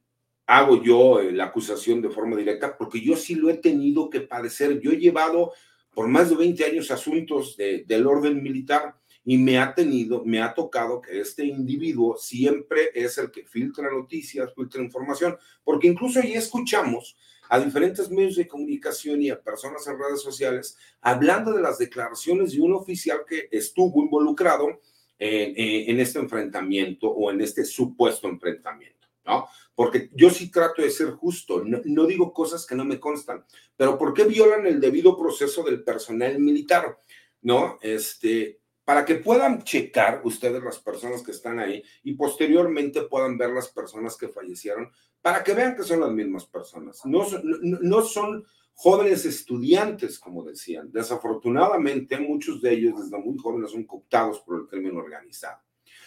hago 0.48 0.82
yo 0.84 1.20
eh, 1.20 1.32
la 1.32 1.46
acusación 1.46 2.02
de 2.02 2.10
forma 2.10 2.38
directa, 2.38 2.78
porque 2.78 3.02
yo 3.02 3.16
sí 3.16 3.36
lo 3.36 3.50
he 3.50 3.56
tenido 3.56 4.10
que 4.10 4.22
padecer. 4.22 4.80
Yo 4.80 4.92
he 4.92 4.98
llevado 4.98 5.54
por 5.94 6.08
más 6.08 6.30
de 6.30 6.36
20 6.36 6.66
años 6.66 6.92
asuntos 6.92 7.56
del 7.58 8.06
orden 8.06 8.44
militar 8.44 8.96
y 9.24 9.38
me 9.38 9.58
ha 9.58 9.74
tenido, 9.74 10.24
me 10.24 10.42
ha 10.42 10.54
tocado 10.54 11.02
que 11.02 11.20
este 11.20 11.46
individuo 11.46 12.18
siempre 12.18 12.92
es 12.94 13.18
el 13.18 13.32
que 13.32 13.46
filtra 13.46 13.90
noticias, 13.90 14.54
filtra 14.54 14.84
información, 14.84 15.38
porque 15.64 15.88
incluso 15.88 16.22
ya 16.22 16.38
escuchamos 16.38 17.18
a 17.50 17.60
diferentes 17.60 18.10
medios 18.10 18.36
de 18.36 18.48
comunicación 18.48 19.22
y 19.22 19.30
a 19.30 19.42
personas 19.42 19.86
en 19.88 20.00
redes 20.00 20.22
sociales 20.22 20.78
hablando 21.02 21.54
de 21.54 21.62
las 21.62 21.78
declaraciones 21.78 22.54
de 22.54 22.62
un 22.62 22.74
oficial 22.74 23.20
que 23.28 23.48
estuvo 23.52 24.04
involucrado 24.04 24.82
en 25.18 26.00
este 26.00 26.20
enfrentamiento 26.20 27.08
o 27.08 27.32
en 27.32 27.42
este 27.42 27.64
supuesto 27.64 28.28
enfrentamiento. 28.28 29.08
¿no? 29.26 29.48
Porque 29.74 30.10
yo 30.14 30.30
sí 30.30 30.50
trato 30.50 30.82
de 30.82 30.90
ser 30.90 31.12
justo, 31.12 31.64
no, 31.64 32.06
digo 32.06 32.34
cosas 32.34 32.66
que 32.66 32.76
no 32.76 32.86
me 32.86 33.00
constan, 33.00 33.46
pero 33.76 33.98
¿por 33.98 34.14
qué 34.14 34.24
violan 34.24 34.66
el 34.68 34.80
debido 34.80 35.18
proceso 35.18 35.64
del 35.64 35.84
personal 35.84 36.40
militar? 36.40 37.00
¿No? 37.42 37.78
Este, 37.82 38.60
para 38.86 39.04
que 39.04 39.16
puedan 39.16 39.64
checar 39.64 40.22
ustedes 40.24 40.64
las 40.64 40.78
personas 40.78 41.24
que 41.24 41.32
están 41.32 41.60
ahí 41.60 41.84
y 42.04 42.14
posteriormente 42.14 43.02
puedan 43.02 43.38
ver 43.38 43.50
las 43.50 43.68
personas 43.70 44.16
que 44.16 44.30
fallecieron, 44.30 44.92
para 45.22 45.44
que 45.44 45.56
vean 45.56 45.76
que 45.76 45.84
son 45.84 46.02
las 46.02 46.12
mismas 46.12 46.46
personas. 46.46 47.04
No, 47.04 47.26
no, 47.42 48.02
son 48.04 48.46
jóvenes 48.76 49.26
estudiantes, 49.26 50.20
como 50.20 50.44
decían. 50.44 50.92
Desafortunadamente, 50.92 52.20
muchos 52.20 52.62
de 52.62 52.74
ellos 52.74 53.04
desde 53.04 53.18
muy 53.18 53.36
jóvenes 53.40 53.72
son 53.72 53.86
cooptados 53.86 54.42
por 54.42 54.62
el 54.62 54.68
crimen 54.68 54.96
organizado. 54.96 55.62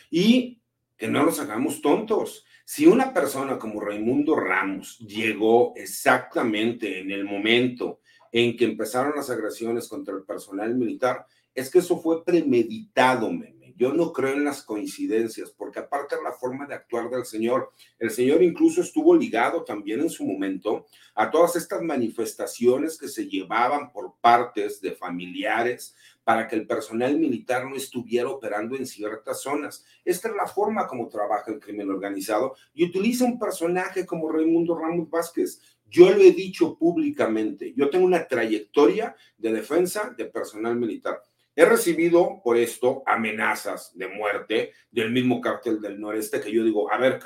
Y 0.08 0.62
que 0.96 1.08
no 1.08 1.24
nos 1.24 1.40
hagamos 1.40 1.82
tontos. 1.82 2.44
Si 2.64 2.86
una 2.86 3.12
persona 3.12 3.58
como 3.58 3.80
Raimundo 3.80 4.36
Ramos 4.36 4.98
llegó 5.00 5.72
exactamente 5.74 7.00
en 7.00 7.10
el 7.10 7.24
momento 7.24 8.00
en 8.30 8.56
que 8.56 8.66
empezaron 8.66 9.16
las 9.16 9.30
agresiones 9.30 9.88
contra 9.88 10.14
el 10.14 10.22
personal 10.22 10.74
militar, 10.74 11.26
es 11.58 11.70
que 11.70 11.80
eso 11.80 12.00
fue 12.00 12.24
premeditado, 12.24 13.32
meme. 13.32 13.58
Yo 13.76 13.92
no 13.92 14.12
creo 14.12 14.32
en 14.32 14.44
las 14.44 14.62
coincidencias, 14.64 15.50
porque 15.50 15.78
aparte 15.78 16.16
de 16.16 16.22
la 16.22 16.32
forma 16.32 16.66
de 16.66 16.74
actuar 16.74 17.08
del 17.10 17.24
señor, 17.24 17.72
el 18.00 18.10
señor 18.10 18.42
incluso 18.42 18.80
estuvo 18.80 19.14
ligado 19.14 19.62
también 19.62 20.00
en 20.00 20.10
su 20.10 20.24
momento 20.24 20.86
a 21.14 21.30
todas 21.30 21.54
estas 21.54 21.80
manifestaciones 21.82 22.98
que 22.98 23.06
se 23.06 23.28
llevaban 23.28 23.92
por 23.92 24.14
partes 24.20 24.80
de 24.80 24.92
familiares 24.92 25.94
para 26.24 26.48
que 26.48 26.56
el 26.56 26.66
personal 26.66 27.16
militar 27.18 27.66
no 27.66 27.76
estuviera 27.76 28.28
operando 28.28 28.76
en 28.76 28.84
ciertas 28.84 29.42
zonas. 29.42 29.84
Esta 30.04 30.28
es 30.28 30.34
la 30.34 30.48
forma 30.48 30.88
como 30.88 31.08
trabaja 31.08 31.52
el 31.52 31.60
crimen 31.60 31.88
organizado 31.88 32.56
y 32.74 32.84
utiliza 32.84 33.24
un 33.24 33.38
personaje 33.38 34.04
como 34.04 34.30
Raimundo 34.30 34.76
Ramos 34.76 35.08
Vázquez. 35.08 35.60
Yo 35.88 36.10
lo 36.10 36.20
he 36.20 36.32
dicho 36.32 36.76
públicamente, 36.76 37.72
yo 37.76 37.88
tengo 37.90 38.04
una 38.04 38.26
trayectoria 38.26 39.14
de 39.38 39.52
defensa 39.52 40.12
de 40.18 40.24
personal 40.24 40.74
militar. 40.74 41.22
He 41.58 41.64
recibido 41.64 42.40
por 42.44 42.56
esto 42.56 43.02
amenazas 43.04 43.90
de 43.98 44.06
muerte 44.06 44.74
del 44.92 45.10
mismo 45.10 45.40
cártel 45.40 45.80
del 45.80 46.00
noreste 46.00 46.40
que 46.40 46.52
yo 46.52 46.62
digo, 46.62 46.88
a 46.92 46.98
ver, 46.98 47.18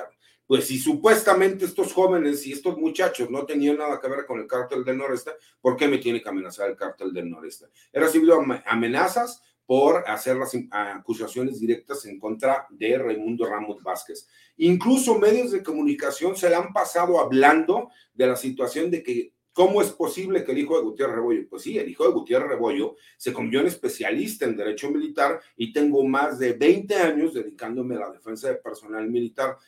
pues 0.46 0.68
si 0.68 0.78
supuestamente 0.78 1.66
estos 1.66 1.92
jóvenes 1.92 2.46
y 2.46 2.52
estos 2.52 2.78
muchachos 2.78 3.28
no 3.28 3.44
tenían 3.44 3.76
nada 3.76 4.00
que 4.00 4.08
ver 4.08 4.24
con 4.24 4.40
el 4.40 4.46
cártel 4.46 4.84
del 4.84 4.96
noreste, 4.96 5.32
¿por 5.60 5.76
qué 5.76 5.86
me 5.86 5.98
tiene 5.98 6.22
que 6.22 6.30
amenazar 6.30 6.70
el 6.70 6.76
cártel 6.76 7.12
del 7.12 7.28
noreste? 7.28 7.66
He 7.92 8.00
recibido 8.00 8.42
amenazas 8.64 9.42
por 9.66 10.02
hacer 10.08 10.36
las 10.36 10.56
acusaciones 10.70 11.60
directas 11.60 12.06
en 12.06 12.18
contra 12.18 12.66
de 12.70 12.96
Raimundo 12.96 13.44
Ramos 13.44 13.82
Vázquez. 13.82 14.26
Incluso 14.56 15.18
medios 15.18 15.50
de 15.50 15.62
comunicación 15.62 16.36
se 16.38 16.48
le 16.48 16.54
han 16.54 16.72
pasado 16.72 17.20
hablando 17.20 17.90
de 18.14 18.28
la 18.28 18.36
situación 18.36 18.90
de 18.90 19.02
que 19.02 19.34
¿Cómo 19.52 19.82
es 19.82 19.90
posible 19.90 20.44
que 20.44 20.52
el 20.52 20.58
hijo 20.58 20.76
de 20.76 20.84
Gutiérrez 20.84 21.16
Rebollo? 21.16 21.48
Pues 21.48 21.62
sí, 21.62 21.78
el 21.78 21.88
hijo 21.88 22.06
de 22.06 22.12
Gutiérrez 22.12 22.48
Rebollo 22.48 22.96
se 23.18 23.32
convirtió 23.32 23.60
en 23.60 23.66
especialista 23.66 24.46
en 24.46 24.56
derecho 24.56 24.90
militar 24.90 25.40
y 25.56 25.72
tengo 25.72 26.02
más 26.04 26.38
de 26.38 26.54
20 26.54 26.94
años 26.94 27.34
dedicándome 27.34 27.96
a 27.96 28.00
la 28.00 28.10
defensa 28.12 28.48
de 28.48 28.56
personal 28.56 29.08
militar 29.10 29.58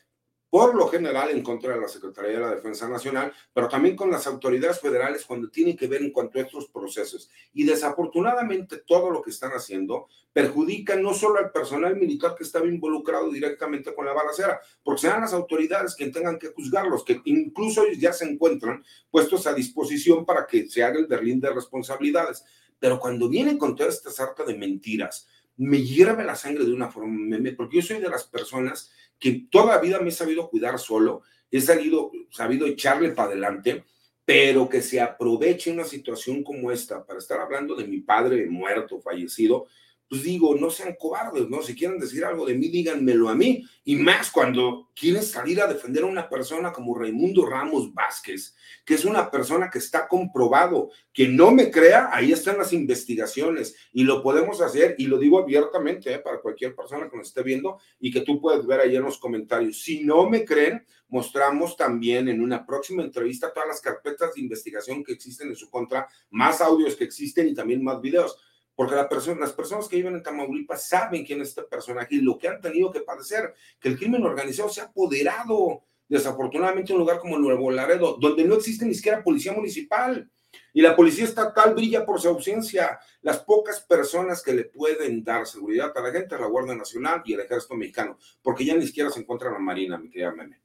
por 0.54 0.72
lo 0.76 0.86
general 0.86 1.30
en 1.30 1.42
contra 1.42 1.74
de 1.74 1.80
la 1.80 1.88
Secretaría 1.88 2.34
de 2.34 2.38
la 2.38 2.54
Defensa 2.54 2.88
Nacional, 2.88 3.32
pero 3.52 3.66
también 3.66 3.96
con 3.96 4.08
las 4.08 4.24
autoridades 4.28 4.78
federales 4.78 5.24
cuando 5.24 5.50
tiene 5.50 5.74
que 5.74 5.88
ver 5.88 6.00
en 6.00 6.12
cuanto 6.12 6.38
a 6.38 6.42
estos 6.42 6.68
procesos. 6.68 7.28
Y 7.52 7.64
desafortunadamente 7.64 8.76
todo 8.86 9.10
lo 9.10 9.20
que 9.20 9.30
están 9.30 9.50
haciendo 9.50 10.06
perjudica 10.32 10.94
no 10.94 11.12
solo 11.12 11.40
al 11.40 11.50
personal 11.50 11.96
militar 11.96 12.36
que 12.36 12.44
estaba 12.44 12.68
involucrado 12.68 13.32
directamente 13.32 13.92
con 13.92 14.06
la 14.06 14.12
balacera, 14.12 14.60
porque 14.84 15.00
serán 15.00 15.22
las 15.22 15.32
autoridades 15.32 15.96
quien 15.96 16.12
tengan 16.12 16.38
que 16.38 16.52
juzgarlos, 16.52 17.02
que 17.02 17.20
incluso 17.24 17.82
ya 17.98 18.12
se 18.12 18.24
encuentran 18.24 18.84
puestos 19.10 19.48
a 19.48 19.54
disposición 19.54 20.24
para 20.24 20.46
que 20.46 20.68
se 20.68 20.84
haga 20.84 21.00
el 21.00 21.08
Berlín 21.08 21.40
de 21.40 21.50
responsabilidades. 21.50 22.44
Pero 22.78 23.00
cuando 23.00 23.28
vienen 23.28 23.58
con 23.58 23.74
toda 23.74 23.88
esta 23.88 24.12
sarta 24.12 24.44
de 24.44 24.56
mentiras, 24.56 25.26
me 25.56 25.82
hierve 25.82 26.24
la 26.24 26.34
sangre 26.34 26.64
de 26.64 26.72
una 26.72 26.90
forma, 26.90 27.36
porque 27.56 27.76
yo 27.76 27.82
soy 27.82 28.00
de 28.00 28.08
las 28.08 28.24
personas 28.24 28.90
que 29.18 29.46
toda 29.50 29.76
la 29.76 29.80
vida 29.80 30.00
me 30.00 30.08
he 30.08 30.12
sabido 30.12 30.48
cuidar 30.48 30.78
solo, 30.78 31.22
he 31.50 31.60
salido, 31.60 32.10
sabido 32.30 32.66
echarle 32.66 33.10
para 33.10 33.28
adelante, 33.28 33.84
pero 34.24 34.68
que 34.68 34.82
se 34.82 35.00
aproveche 35.00 35.70
una 35.70 35.84
situación 35.84 36.42
como 36.42 36.72
esta 36.72 37.04
para 37.04 37.18
estar 37.18 37.40
hablando 37.40 37.74
de 37.74 37.86
mi 37.86 38.00
padre 38.00 38.46
muerto, 38.46 39.00
fallecido, 39.00 39.66
pues 40.08 40.22
digo, 40.22 40.54
no 40.54 40.70
sean 40.70 40.94
cobardes, 40.98 41.48
¿no? 41.48 41.62
Si 41.62 41.74
quieren 41.74 41.98
decir 41.98 42.24
algo 42.24 42.46
de 42.46 42.54
mí, 42.54 42.68
díganmelo 42.68 43.28
a 43.28 43.34
mí. 43.34 43.64
Y 43.84 43.96
más 43.96 44.30
cuando 44.30 44.90
quieren 44.94 45.22
salir 45.22 45.60
a 45.60 45.66
defender 45.66 46.04
a 46.04 46.06
una 46.06 46.28
persona 46.28 46.72
como 46.72 46.94
Raimundo 46.94 47.46
Ramos 47.46 47.92
Vázquez, 47.92 48.54
que 48.84 48.94
es 48.94 49.04
una 49.04 49.30
persona 49.30 49.70
que 49.70 49.78
está 49.78 50.06
comprobado. 50.06 50.90
Que 51.12 51.26
no 51.26 51.50
me 51.50 51.70
crea, 51.70 52.10
ahí 52.12 52.32
están 52.32 52.58
las 52.58 52.72
investigaciones 52.72 53.74
y 53.92 54.04
lo 54.04 54.22
podemos 54.22 54.60
hacer 54.60 54.94
y 54.98 55.06
lo 55.06 55.18
digo 55.18 55.38
abiertamente 55.38 56.12
¿eh? 56.12 56.18
para 56.18 56.40
cualquier 56.40 56.74
persona 56.74 57.08
que 57.08 57.16
nos 57.16 57.28
esté 57.28 57.42
viendo 57.42 57.78
y 57.98 58.12
que 58.12 58.20
tú 58.20 58.40
puedes 58.40 58.66
ver 58.66 58.80
ahí 58.80 58.96
en 58.96 59.02
los 59.02 59.18
comentarios. 59.18 59.80
Si 59.80 60.04
no 60.04 60.28
me 60.28 60.44
creen, 60.44 60.84
mostramos 61.08 61.76
también 61.76 62.28
en 62.28 62.42
una 62.42 62.66
próxima 62.66 63.02
entrevista 63.02 63.52
todas 63.52 63.68
las 63.68 63.80
carpetas 63.80 64.34
de 64.34 64.42
investigación 64.42 65.02
que 65.02 65.12
existen 65.12 65.48
en 65.48 65.56
su 65.56 65.70
contra, 65.70 66.08
más 66.30 66.60
audios 66.60 66.96
que 66.96 67.04
existen 67.04 67.48
y 67.48 67.54
también 67.54 67.82
más 67.82 68.00
videos 68.00 68.36
porque 68.74 68.94
la 68.94 69.08
persona, 69.08 69.40
las 69.40 69.52
personas 69.52 69.88
que 69.88 69.96
viven 69.96 70.14
en 70.14 70.22
Tamaulipas 70.22 70.88
saben 70.88 71.24
quién 71.24 71.40
es 71.40 71.48
este 71.48 71.62
personaje 71.62 72.16
y 72.16 72.20
lo 72.20 72.38
que 72.38 72.48
han 72.48 72.60
tenido 72.60 72.90
que 72.90 73.00
padecer, 73.00 73.54
que 73.80 73.88
el 73.88 73.98
crimen 73.98 74.24
organizado 74.24 74.68
se 74.68 74.80
ha 74.80 74.84
apoderado 74.84 75.84
desafortunadamente 76.08 76.92
un 76.92 76.98
lugar 77.00 77.18
como 77.18 77.38
Nuevo 77.38 77.70
Laredo, 77.70 78.16
donde 78.20 78.44
no 78.44 78.54
existe 78.54 78.84
ni 78.84 78.94
siquiera 78.94 79.22
policía 79.22 79.52
municipal. 79.52 80.30
Y 80.72 80.82
la 80.82 80.94
policía 80.94 81.24
estatal 81.24 81.74
brilla 81.74 82.04
por 82.04 82.20
su 82.20 82.28
ausencia. 82.28 82.98
Las 83.22 83.40
pocas 83.40 83.80
personas 83.80 84.42
que 84.42 84.52
le 84.52 84.64
pueden 84.64 85.24
dar 85.24 85.46
seguridad 85.46 85.92
a 85.96 86.00
la 86.00 86.12
gente 86.12 86.38
la 86.38 86.46
Guardia 86.46 86.74
Nacional 86.74 87.22
y 87.24 87.34
el 87.34 87.40
Ejército 87.40 87.74
Mexicano, 87.74 88.18
porque 88.42 88.64
ya 88.64 88.74
ni 88.74 88.86
siquiera 88.86 89.10
se 89.10 89.20
encuentra 89.20 89.50
la 89.50 89.58
Marina, 89.58 89.98
mi 89.98 90.10
querida 90.10 90.32
Meme. 90.32 90.60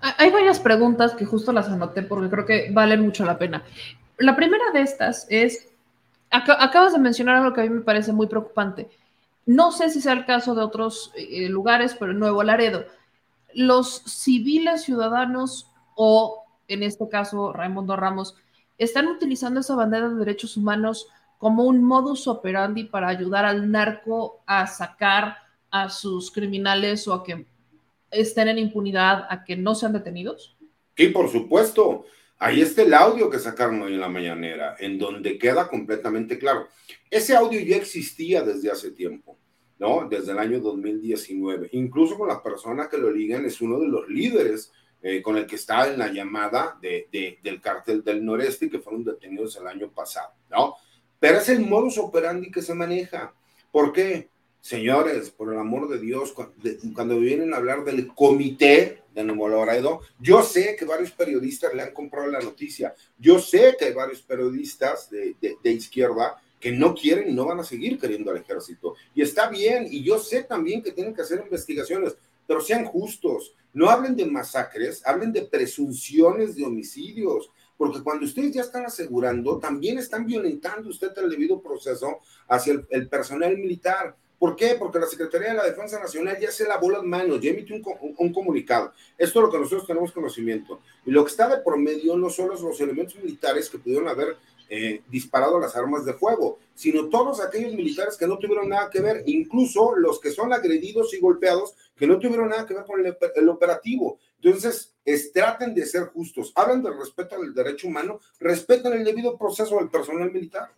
Hay 0.00 0.30
varias 0.30 0.60
preguntas 0.60 1.14
que 1.14 1.24
justo 1.24 1.52
las 1.52 1.68
anoté 1.68 2.02
porque 2.02 2.28
creo 2.28 2.44
que 2.44 2.70
valen 2.70 3.00
mucho 3.00 3.24
la 3.24 3.38
pena. 3.38 3.64
La 4.18 4.36
primera 4.36 4.64
de 4.72 4.82
estas 4.82 5.26
es, 5.30 5.73
acabas 6.34 6.92
de 6.92 6.98
mencionar 6.98 7.36
algo 7.36 7.52
que 7.54 7.60
a 7.60 7.64
mí 7.64 7.70
me 7.70 7.80
parece 7.80 8.12
muy 8.12 8.26
preocupante. 8.26 8.88
No 9.46 9.72
sé 9.72 9.90
si 9.90 10.00
sea 10.00 10.14
el 10.14 10.24
caso 10.24 10.54
de 10.54 10.62
otros 10.62 11.12
eh, 11.16 11.48
lugares, 11.48 11.94
pero 11.98 12.12
en 12.12 12.18
Nuevo 12.18 12.42
Laredo 12.42 12.84
los 13.54 14.02
civiles 14.06 14.82
ciudadanos 14.82 15.70
o, 15.94 16.44
en 16.68 16.82
este 16.82 17.08
caso, 17.08 17.52
Raimundo 17.52 17.96
Ramos, 17.96 18.36
están 18.78 19.06
utilizando 19.06 19.60
esa 19.60 19.76
bandera 19.76 20.08
de 20.08 20.16
derechos 20.16 20.56
humanos 20.56 21.06
como 21.38 21.64
un 21.64 21.82
modus 21.82 22.26
operandi 22.26 22.84
para 22.84 23.08
ayudar 23.08 23.44
al 23.44 23.70
narco 23.70 24.42
a 24.46 24.66
sacar 24.66 25.36
a 25.70 25.88
sus 25.88 26.30
criminales 26.30 27.06
o 27.08 27.14
a 27.14 27.24
que 27.24 27.46
estén 28.10 28.48
en 28.48 28.58
impunidad, 28.58 29.26
a 29.28 29.44
que 29.44 29.56
no 29.56 29.74
sean 29.74 29.92
detenidos? 29.92 30.56
Sí, 30.96 31.08
por 31.08 31.28
supuesto. 31.28 32.04
Ahí 32.44 32.60
está 32.60 32.82
el 32.82 32.92
audio 32.92 33.30
que 33.30 33.38
sacaron 33.38 33.80
hoy 33.80 33.94
en 33.94 34.00
la 34.00 34.08
mañanera, 34.10 34.76
en 34.78 34.98
donde 34.98 35.38
queda 35.38 35.66
completamente 35.66 36.38
claro. 36.38 36.68
Ese 37.10 37.34
audio 37.34 37.58
ya 37.60 37.76
existía 37.76 38.42
desde 38.42 38.70
hace 38.70 38.90
tiempo. 38.90 39.38
¿no? 39.78 40.06
Desde 40.10 40.32
el 40.32 40.38
año 40.38 40.60
2019. 40.60 41.70
Incluso 41.72 42.18
con 42.18 42.28
la 42.28 42.42
persona 42.42 42.86
que 42.90 42.98
lo 42.98 43.10
ligan 43.10 43.46
es 43.46 43.62
uno 43.62 43.80
de 43.80 43.88
los 43.88 44.06
líderes 44.10 44.70
eh, 45.02 45.22
con 45.22 45.38
el 45.38 45.46
que 45.46 45.56
está 45.56 45.90
en 45.90 45.98
la 45.98 46.12
llamada 46.12 46.78
de, 46.82 47.08
del 47.42 47.62
cártel 47.62 48.04
del 48.04 48.22
noreste 48.22 48.68
que 48.68 48.78
fueron 48.78 49.04
detenidos 49.04 49.56
el 49.56 49.66
año 49.66 49.90
pasado, 49.90 50.34
¿no? 50.50 50.76
Pero 51.18 51.38
es 51.38 51.48
el 51.48 51.60
modus 51.60 51.96
operandi 51.96 52.50
que 52.50 52.60
se 52.60 52.74
maneja. 52.74 53.32
¿Por 53.72 53.90
qué? 53.90 54.28
Señores, 54.60 55.30
por 55.30 55.50
el 55.50 55.58
amor 55.58 55.88
de 55.88 55.98
Dios, 55.98 56.34
cuando, 56.94 57.18
vienen 57.18 57.54
a 57.54 57.56
hablar 57.56 57.84
del 57.84 58.08
comité 58.08 59.02
de 59.14 59.24
Nuevo 59.24 59.48
Laredo, 59.48 60.00
yo 60.18 60.42
sé 60.42 60.76
que 60.76 60.84
varios 60.84 61.12
periodistas 61.12 61.72
le 61.74 61.82
han 61.82 61.94
comprado 61.94 62.28
la 62.28 62.40
noticia. 62.40 62.94
Yo 63.18 63.38
sé 63.38 63.76
que 63.78 63.86
hay 63.86 63.94
varios 63.94 64.22
periodistas 64.22 65.08
de, 65.10 65.36
de 65.40 65.72
izquierda 65.72 66.36
que 66.58 66.72
no 66.72 66.94
quieren 66.94 67.28
y 67.28 67.34
no 67.34 67.44
van 67.44 67.60
a 67.60 67.64
seguir 67.64 67.98
queriendo 67.98 68.30
al 68.30 68.38
ejército. 68.38 68.94
Y 69.14 69.22
está 69.22 69.48
bien, 69.48 69.86
y 69.90 70.02
yo 70.02 70.18
sé 70.18 70.44
también 70.44 70.82
que 70.82 70.92
tienen 70.92 71.14
que 71.14 71.22
hacer 71.22 71.40
investigaciones, 71.40 72.16
pero 72.46 72.60
sean 72.60 72.84
justos, 72.86 73.54
no 73.72 73.90
hablen 73.90 74.16
de 74.16 74.24
masacres, 74.26 75.02
hablen 75.06 75.32
de 75.32 75.42
presunciones 75.42 76.54
de 76.54 76.64
homicidios, 76.64 77.50
porque 77.76 78.02
cuando 78.02 78.24
ustedes 78.24 78.52
ya 78.52 78.62
están 78.62 78.86
asegurando, 78.86 79.58
también 79.58 79.98
están 79.98 80.24
violentando 80.24 80.88
usted 80.88 81.10
el 81.16 81.28
debido 81.28 81.60
proceso 81.60 82.20
hacia 82.48 82.80
el, 82.88 83.08
personal 83.08 83.58
militar. 83.58 84.16
¿Por 84.44 84.56
qué? 84.56 84.76
Porque 84.78 84.98
la 84.98 85.06
Secretaría 85.06 85.48
de 85.48 85.54
la 85.54 85.64
Defensa 85.64 85.98
Nacional 85.98 86.38
ya 86.38 86.50
se 86.50 86.68
lavó 86.68 86.90
las 86.90 87.02
manos, 87.02 87.40
ya 87.40 87.48
emitió 87.48 87.76
un, 87.76 88.14
un, 88.18 88.30
comunicado. 88.30 88.92
Esto 89.16 89.38
es 89.38 89.42
lo 89.46 89.50
que 89.50 89.58
nosotros 89.58 89.86
tenemos 89.86 90.12
conocimiento. 90.12 90.80
Y 91.06 91.12
lo 91.12 91.24
que 91.24 91.30
está 91.30 91.48
de 91.48 91.62
por 91.62 91.78
medio 91.78 92.14
no 92.14 92.28
solo 92.28 92.54
los 92.54 92.78
elementos 92.78 93.16
militares 93.16 93.70
que 93.70 93.78
pudieron 93.78 94.06
haber 94.06 94.36
eh, 94.68 95.00
disparado 95.08 95.58
las 95.58 95.74
armas 95.76 96.04
de 96.04 96.12
fuego, 96.12 96.58
sino 96.74 97.08
todos 97.08 97.40
aquellos 97.40 97.72
militares 97.72 98.18
que 98.18 98.26
no 98.26 98.36
tuvieron 98.36 98.68
nada 98.68 98.90
que 98.90 99.00
ver, 99.00 99.22
incluso 99.24 99.96
los 99.96 100.20
que 100.20 100.30
son 100.30 100.52
agredidos 100.52 101.14
y 101.14 101.20
golpeados, 101.20 101.74
que 101.96 102.06
no 102.06 102.18
tuvieron 102.18 102.50
nada 102.50 102.66
que 102.66 102.74
ver 102.74 102.84
con 102.84 103.00
el, 103.00 103.48
operativo. 103.48 104.18
Entonces, 104.42 104.94
traten 105.32 105.74
de 105.74 105.86
ser 105.86 106.08
justos, 106.08 106.52
hablan 106.54 106.82
del 106.82 106.98
respeto 106.98 107.34
al 107.36 107.54
derecho 107.54 107.88
humano, 107.88 108.20
respeten 108.38 108.92
el 108.92 109.04
debido 109.04 109.38
proceso 109.38 109.76
del 109.76 109.88
personal 109.88 110.30
militar. 110.30 110.70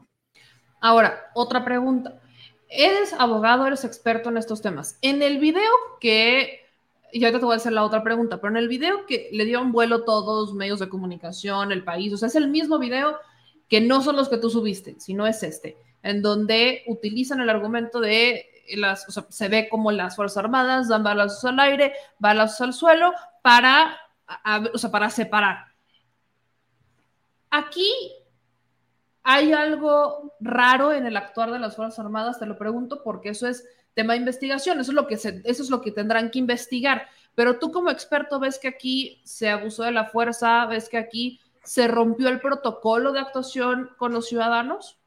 Ahora, 0.81 1.33
otra 1.35 1.65
pregunta. 1.65 2.21
Eres 2.69 3.13
abogado, 3.13 3.67
eres 3.67 3.85
experto 3.85 4.29
en 4.29 4.37
estos 4.37 4.63
temas. 4.63 4.99
En 5.03 5.23
el 5.23 5.39
video 5.39 5.71
que 6.01 6.67
y 7.13 7.25
ahorita 7.25 7.39
te 7.39 7.45
voy 7.47 7.55
a 7.55 7.57
hacer 7.57 7.73
la 7.73 7.85
otra 7.85 8.03
pregunta, 8.03 8.41
pero 8.41 8.51
en 8.51 8.59
el 8.59 8.69
video 8.69 9.07
que 9.07 9.31
le 9.33 9.45
dio 9.45 9.61
un 9.61 9.73
vuelo 9.73 10.05
todos 10.05 10.55
medios 10.55 10.81
de 10.81 10.89
comunicación, 10.89 11.73
el 11.73 11.85
país, 11.85 12.13
o 12.13 12.17
sea, 12.17 12.29
es 12.29 12.35
el 12.35 12.49
mismo 12.49 12.79
video 12.79 13.19
que 13.69 13.81
no 13.81 14.03
son 14.03 14.17
los 14.17 14.29
que 14.29 14.39
tú 14.39 14.51
subiste, 14.51 14.97
sino 14.99 15.27
es 15.27 15.43
este, 15.43 15.77
en 16.03 16.23
donde 16.23 16.83
utilizan 16.87 17.41
el 17.41 17.49
argumento 17.49 18.01
de 18.01 18.47
las, 18.75 19.09
o 19.09 19.13
sea, 19.13 19.27
se 19.29 19.49
ve 19.49 19.69
como 19.69 19.93
las 19.93 20.17
Fuerzas 20.17 20.39
Armadas 20.39 20.89
dan 20.89 21.05
balazos 21.05 21.45
al 21.45 21.59
aire, 21.61 21.95
balazos 22.19 22.61
al 22.61 22.75
suelo 22.75 23.13
para, 23.43 23.97
o 24.73 24.79
sea, 24.79 24.91
para 24.91 25.09
separar. 25.09 25.67
Aquí 27.51 27.91
hay 29.27 29.53
algo 29.53 30.35
raro 30.41 30.93
en 30.93 31.07
el 31.07 31.17
actuar 31.17 31.51
de 31.51 31.59
las 31.59 31.77
Fuerzas 31.77 31.99
Armadas, 31.99 32.39
te 32.39 32.47
lo 32.47 32.57
pregunto, 32.57 33.03
porque 33.03 33.31
eso 33.31 33.47
es 33.47 33.69
tema 33.93 34.13
de 34.13 34.21
investigación, 34.21 34.81
eso 34.81 34.93
es 34.93 34.95
lo 34.95 35.07
que, 35.07 35.15
eso 35.15 35.41
es 35.45 35.71
lo 35.71 35.81
que 35.81 35.91
tendrán 35.91 36.31
que 36.31 36.39
investigar. 36.39 37.09
Pero 37.35 37.59
tú 37.59 37.71
como 37.73 37.91
experto 37.91 38.41
ves 38.41 38.59
que 38.59 38.69
aquí 38.69 39.21
se 39.25 39.51
abusó 39.51 39.83
de 39.83 39.93
la 39.93 40.07
fuerza, 40.07 40.65
ves 40.67 40.89
que 40.89 40.97
aquí 40.97 41.41
¿Se 41.67 41.89
rompió 41.89 42.29
el 42.29 42.41
protocolo 42.41 43.13
de 43.13 43.19
actuación 43.19 43.91
con 43.99 44.13
los 44.13 44.29
ciudadanos? 44.29 45.01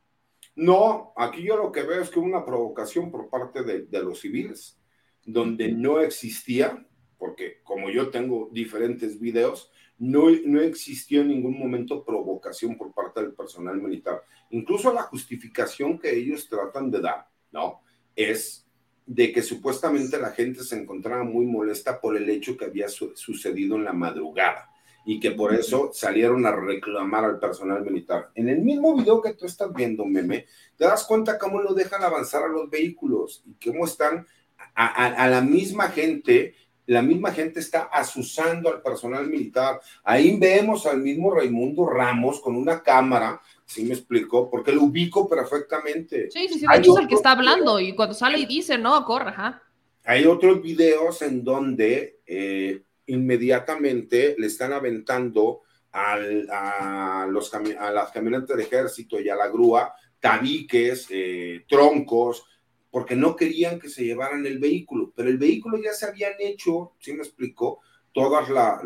No, 0.55 1.13
aquí 1.15 1.41
yo 1.41 1.55
lo 1.55 1.71
que 1.71 1.83
veo 1.83 2.01
es 2.01 2.09
que 2.09 2.19
una 2.19 2.43
provocación 2.43 3.11
por 3.11 3.29
parte 3.29 3.63
de, 3.63 4.03
los 4.03 4.19
civiles, 4.19 4.77
donde 5.23 5.71
no 5.71 6.01
existía, 6.01 6.85
porque 7.17 7.61
como 7.63 7.89
yo 7.89 8.09
tengo 8.09 8.49
diferentes 8.51 9.21
videos, 9.21 9.71
no, 9.99 10.29
no 10.45 10.61
existió 10.61 11.21
en 11.21 11.27
ningún 11.27 11.59
momento 11.59 12.03
provocación 12.03 12.77
por 12.77 12.93
parte 12.93 13.21
del 13.21 13.33
personal 13.33 13.81
militar. 13.81 14.23
Incluso 14.49 14.93
la 14.93 15.03
justificación 15.03 15.99
que 15.99 16.15
ellos 16.15 16.47
tratan 16.47 16.89
de 16.89 17.01
dar, 17.01 17.27
¿no? 17.51 17.81
Es 18.15 18.65
de 19.05 19.31
que 19.31 19.41
supuestamente 19.41 20.19
la 20.19 20.31
gente 20.31 20.63
se 20.63 20.79
encontraba 20.79 21.23
muy 21.23 21.45
molesta 21.45 21.99
por 21.99 22.15
el 22.15 22.29
hecho 22.29 22.55
que 22.55 22.65
había 22.65 22.87
sucedido 22.87 23.75
en 23.75 23.83
la 23.83 23.93
madrugada 23.93 24.69
y 25.05 25.19
que 25.19 25.31
por 25.31 25.53
eso 25.55 25.89
salieron 25.93 26.45
a 26.45 26.55
reclamar 26.55 27.25
al 27.25 27.39
personal 27.39 27.83
militar. 27.83 28.29
En 28.35 28.49
el 28.49 28.59
mismo 28.59 28.95
video 28.95 29.21
que 29.21 29.33
tú 29.33 29.47
estás 29.47 29.73
viendo, 29.73 30.05
meme, 30.05 30.45
te 30.77 30.85
das 30.85 31.05
cuenta 31.05 31.39
cómo 31.39 31.61
lo 31.61 31.73
dejan 31.73 32.03
avanzar 32.03 32.43
a 32.43 32.47
los 32.47 32.69
vehículos 32.69 33.43
y 33.45 33.71
cómo 33.71 33.85
están 33.85 34.27
a, 34.75 35.27
la 35.27 35.41
misma 35.41 35.89
gente, 35.89 36.53
la 36.89 37.03
misma 37.03 37.31
gente 37.31 37.59
está 37.59 37.83
asusando 37.83 38.69
al 38.69 38.81
personal 38.81 39.27
militar. 39.27 39.79
Ahí 40.03 40.37
vemos 40.39 40.87
al 40.87 40.99
mismo 40.99 41.31
Raimundo 41.31 41.85
Ramos 41.85 42.41
con 42.41 42.55
una 42.55 42.81
cámara, 42.81 43.39
¿sí 43.63 43.83
me 43.83 43.93
explicó? 43.93 44.49
Porque 44.49 44.71
lo 44.71 44.83
ubico 44.83 45.29
perfectamente. 45.29 46.31
Sí, 46.31 46.47
sí, 46.47 46.59
sí, 46.59 46.65
de 46.65 46.77
hecho 46.77 46.93
es 46.97 47.03
el 47.03 47.07
que 47.07 47.15
está 47.15 47.31
hablando 47.33 47.79
y 47.79 47.93
cuando 47.93 48.15
sale 48.15 48.39
y 48.39 48.47
dice, 48.47 48.77
no, 48.79 49.05
corre, 49.05 49.29
ajá. 49.29 49.61
Hay 50.03 50.25
otros 50.25 50.63
videos 50.63 51.21
en 51.21 51.43
donde 51.43 52.21
eh, 52.25 52.81
inmediatamente 53.05 54.35
le 54.39 54.47
están 54.47 54.73
aventando 54.73 55.61
a, 55.91 57.27
los, 57.29 57.53
a 57.53 57.91
las 57.91 58.11
camionetas 58.11 58.47
del 58.47 58.61
ejército 58.61 59.19
y 59.19 59.29
a 59.29 59.35
la 59.35 59.47
grúa 59.47 59.93
tabiques, 60.19 61.07
eh, 61.11 61.65
troncos, 61.67 62.45
porque 62.91 63.15
no 63.15 63.35
querían 63.35 63.79
que 63.79 63.89
se 63.89 64.03
llevaran 64.03 64.45
el 64.45 64.59
vehículo, 64.59 65.11
pero 65.15 65.29
el 65.29 65.37
vehículo 65.37 65.77
ya 65.77 65.93
se 65.93 66.07
habían 66.07 66.33
hecho, 66.39 66.93
¿sí 66.99 67.13
me 67.13 67.23
explicó? 67.23 67.81
Todas 68.11 68.49
las, 68.49 68.83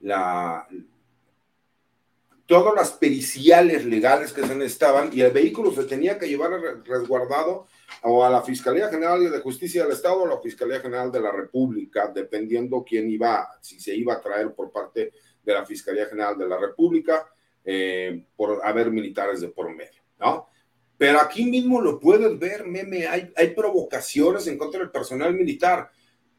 la, 0.00 0.66
todas 2.46 2.74
las 2.74 2.92
periciales 2.92 3.84
legales 3.84 4.32
que 4.32 4.46
se 4.46 4.54
necesitaban 4.54 5.10
y 5.12 5.20
el 5.20 5.32
vehículo 5.32 5.72
se 5.72 5.84
tenía 5.84 6.18
que 6.18 6.28
llevar 6.28 6.50
resguardado 6.84 7.66
o 8.02 8.24
a 8.24 8.30
la 8.30 8.42
Fiscalía 8.42 8.88
General 8.88 9.30
de 9.30 9.40
Justicia 9.40 9.82
del 9.82 9.92
Estado 9.92 10.22
o 10.22 10.26
a 10.26 10.34
la 10.34 10.40
Fiscalía 10.40 10.80
General 10.80 11.12
de 11.12 11.20
la 11.20 11.32
República, 11.32 12.10
dependiendo 12.14 12.82
quién 12.82 13.10
iba, 13.10 13.48
si 13.60 13.78
se 13.78 13.94
iba 13.94 14.14
a 14.14 14.20
traer 14.20 14.52
por 14.54 14.72
parte 14.72 15.12
de 15.42 15.52
la 15.52 15.66
Fiscalía 15.66 16.06
General 16.06 16.38
de 16.38 16.48
la 16.48 16.58
República, 16.58 17.28
eh, 17.64 18.26
por 18.36 18.60
haber 18.64 18.90
militares 18.90 19.40
de 19.40 19.48
por 19.48 19.74
medio, 19.74 20.02
¿no? 20.18 20.48
Pero 21.04 21.20
aquí 21.20 21.44
mismo 21.44 21.82
lo 21.82 22.00
puedes 22.00 22.38
ver, 22.38 22.66
meme, 22.66 23.06
hay, 23.06 23.30
hay 23.36 23.48
provocaciones 23.48 24.46
en 24.46 24.56
contra 24.56 24.80
del 24.80 24.90
personal 24.90 25.34
militar. 25.34 25.90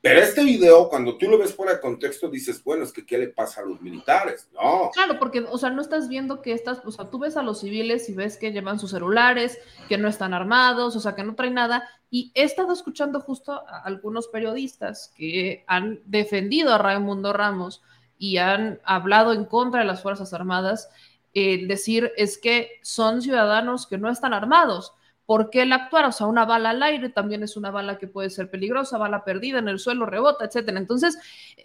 Pero 0.01 0.19
este 0.19 0.43
video, 0.43 0.89
cuando 0.89 1.19
tú 1.19 1.29
lo 1.29 1.37
ves 1.37 1.53
fuera 1.53 1.73
de 1.73 1.79
contexto, 1.79 2.29
dices, 2.29 2.63
bueno, 2.63 2.83
es 2.83 2.91
que 2.91 3.05
¿qué 3.05 3.19
le 3.19 3.27
pasa 3.27 3.61
a 3.61 3.63
los 3.63 3.79
militares? 3.79 4.49
No. 4.55 4.89
Claro, 4.91 5.19
porque, 5.19 5.45
o 5.47 5.59
sea, 5.59 5.69
no 5.69 5.83
estás 5.83 6.09
viendo 6.09 6.41
que 6.41 6.51
estás, 6.51 6.81
o 6.83 6.91
sea, 6.91 7.11
tú 7.11 7.19
ves 7.19 7.37
a 7.37 7.43
los 7.43 7.59
civiles 7.59 8.09
y 8.09 8.15
ves 8.15 8.37
que 8.37 8.53
llevan 8.53 8.79
sus 8.79 8.89
celulares, 8.89 9.59
que 9.87 9.99
no 9.99 10.07
están 10.07 10.33
armados, 10.33 10.95
o 10.95 10.99
sea, 10.99 11.13
que 11.13 11.23
no 11.23 11.35
traen 11.35 11.53
nada. 11.53 11.87
Y 12.09 12.31
he 12.33 12.41
estado 12.41 12.73
escuchando 12.73 13.21
justo 13.21 13.51
a 13.51 13.83
algunos 13.83 14.29
periodistas 14.29 15.13
que 15.15 15.63
han 15.67 16.01
defendido 16.07 16.73
a 16.73 16.79
Raimundo 16.79 17.33
Ramos 17.33 17.83
y 18.17 18.37
han 18.37 18.81
hablado 18.83 19.31
en 19.31 19.45
contra 19.45 19.81
de 19.81 19.85
las 19.85 20.01
Fuerzas 20.01 20.33
Armadas, 20.33 20.89
el 21.35 21.67
decir 21.67 22.11
es 22.17 22.39
que 22.39 22.79
son 22.81 23.21
ciudadanos 23.21 23.85
que 23.85 23.99
no 23.99 24.09
están 24.09 24.33
armados 24.33 24.93
¿Por 25.25 25.49
qué 25.49 25.63
el 25.63 25.73
actuar? 25.73 26.05
O 26.05 26.11
sea, 26.11 26.27
una 26.27 26.45
bala 26.45 26.69
al 26.69 26.83
aire 26.83 27.09
también 27.09 27.41
es 27.41 27.57
una 27.57 27.71
bala 27.71 27.97
que 27.97 28.07
puede 28.07 28.29
ser 28.29 28.49
peligrosa, 28.49 28.97
bala 28.97 29.23
perdida 29.23 29.57
en 29.57 29.67
el 29.67 29.79
suelo, 29.79 30.05
rebota, 30.05 30.45
etcétera. 30.45 30.77
Entonces, 30.77 31.17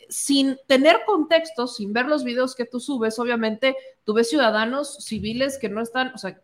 sin 0.09 0.59
tener 0.67 1.01
contexto, 1.05 1.67
sin 1.67 1.93
ver 1.93 2.07
los 2.07 2.25
videos 2.25 2.55
que 2.55 2.65
tú 2.65 2.81
subes, 2.81 3.19
obviamente 3.19 3.77
tú 4.05 4.15
ves 4.15 4.31
ciudadanos 4.31 5.05
civiles 5.05 5.59
que 5.59 5.69
no 5.69 5.83
están, 5.83 6.13
o 6.15 6.19
sea, 6.19 6.41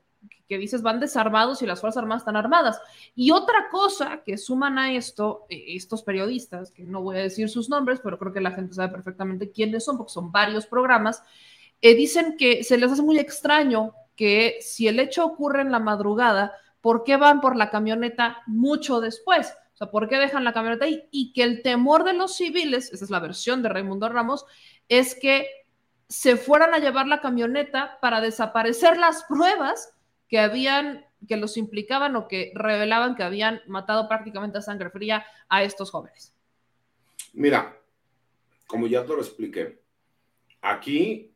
que 0.47 0.59
dices 0.59 0.83
van 0.83 1.01
desarmados 1.01 1.63
y 1.63 1.67
las 1.67 1.81
Fuerzas 1.81 2.03
Armadas 2.03 2.21
están 2.23 2.37
armadas. 2.37 2.81
Y 3.15 3.31
otra 3.31 3.69
cosa 3.71 4.23
que 4.23 4.37
suman 4.37 4.79
a 4.79 4.93
esto, 4.93 5.47
eh, 5.49 5.65
estos 5.69 6.03
periodistas, 6.03 6.71
que 6.71 6.85
no 6.85 7.01
voy 7.01 7.17
a 7.17 7.23
decir 7.23 7.49
sus 7.49 7.71
nombres, 7.71 7.99
pero 8.05 8.19
creo 8.19 8.33
que 8.33 8.43
la 8.43 8.53
gente 8.53 8.75
sabe 8.75 8.93
perfectamente 8.93 9.51
quiénes 9.51 9.85
son, 9.85 9.97
porque 9.97 10.13
son 10.13 10.31
varios 10.31 10.67
programas, 10.67 11.23
eh, 11.81 11.95
dicen 11.95 12.37
que 12.37 12.65
se 12.65 12.79
les 12.79 12.93
hace 12.93 13.03
muy 13.03 13.19
extraño 13.19 13.93
que 14.17 14.59
si 14.61 14.89
el 14.89 14.99
hecho 14.99 15.25
ocurre 15.25 15.61
en 15.63 15.71
la 15.71 15.79
madrugada, 15.79 16.53
¿por 16.81 17.05
qué 17.05 17.17
van 17.17 17.41
por 17.41 17.57
la 17.57 17.71
camioneta 17.71 18.43
mucho 18.47 19.01
después? 19.01 19.53
O 19.75 19.77
sea, 19.77 19.91
¿por 19.91 20.09
qué 20.09 20.17
dejan 20.17 20.45
la 20.45 20.55
camioneta 20.55 20.87
ahí? 20.87 21.07
Y 21.11 21.33
que 21.35 21.43
el 21.43 21.63
temor 21.63 22.05
de 22.05 22.15
los 22.15 22.37
civiles, 22.37 22.93
esa 22.93 23.05
es 23.05 23.11
la 23.11 23.21
versión 23.21 23.63
de 23.63 23.69
Raimundo 23.69 24.09
Ramos, 24.09 24.47
es 24.89 25.15
que 25.15 25.47
se 26.09 26.37
fueran 26.37 26.73
a 26.73 26.79
llevar 26.79 27.07
la 27.07 27.21
camioneta 27.21 27.99
para 28.01 28.21
desaparecer 28.21 28.97
las 28.97 29.25
pruebas 29.25 29.93
que 30.29 30.39
habían, 30.39 31.05
que 31.29 31.37
los 31.37 31.57
implicaban 31.57 32.17
o 32.17 32.27
que 32.27 32.53
revelaban 32.55 33.17
que 33.17 33.23
habían 33.23 33.61
matado 33.67 34.09
prácticamente 34.09 34.59
a 34.59 34.63
sangre 34.63 34.91
fría 34.91 35.27
a 35.49 35.63
estos 35.63 35.91
jóvenes. 35.91 36.35
Mira, 37.35 37.77
como 38.67 38.87
ya 38.87 39.05
te 39.05 39.13
lo 39.13 39.21
expliqué, 39.21 39.83
aquí 40.63 41.36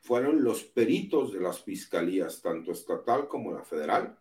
fueron 0.00 0.42
los 0.42 0.64
peritos 0.64 1.32
de 1.32 1.40
las 1.40 1.62
fiscalías, 1.62 2.40
tanto 2.42 2.72
estatal 2.72 3.28
como 3.28 3.52
la 3.52 3.64
federal, 3.64 4.18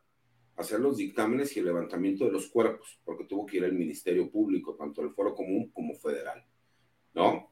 hacer 0.56 0.80
los 0.80 0.98
dictámenes 0.98 1.56
y 1.56 1.60
el 1.60 1.66
levantamiento 1.66 2.26
de 2.26 2.32
los 2.32 2.48
cuerpos, 2.48 3.00
porque 3.06 3.24
tuvo 3.24 3.46
que 3.46 3.58
ir 3.58 3.64
el 3.64 3.74
Ministerio 3.74 4.30
Público, 4.30 4.76
tanto 4.76 5.02
el 5.02 5.12
Foro 5.12 5.34
Común 5.34 5.72
como 5.74 5.96
Federal, 5.96 6.46
¿no? 7.14 7.50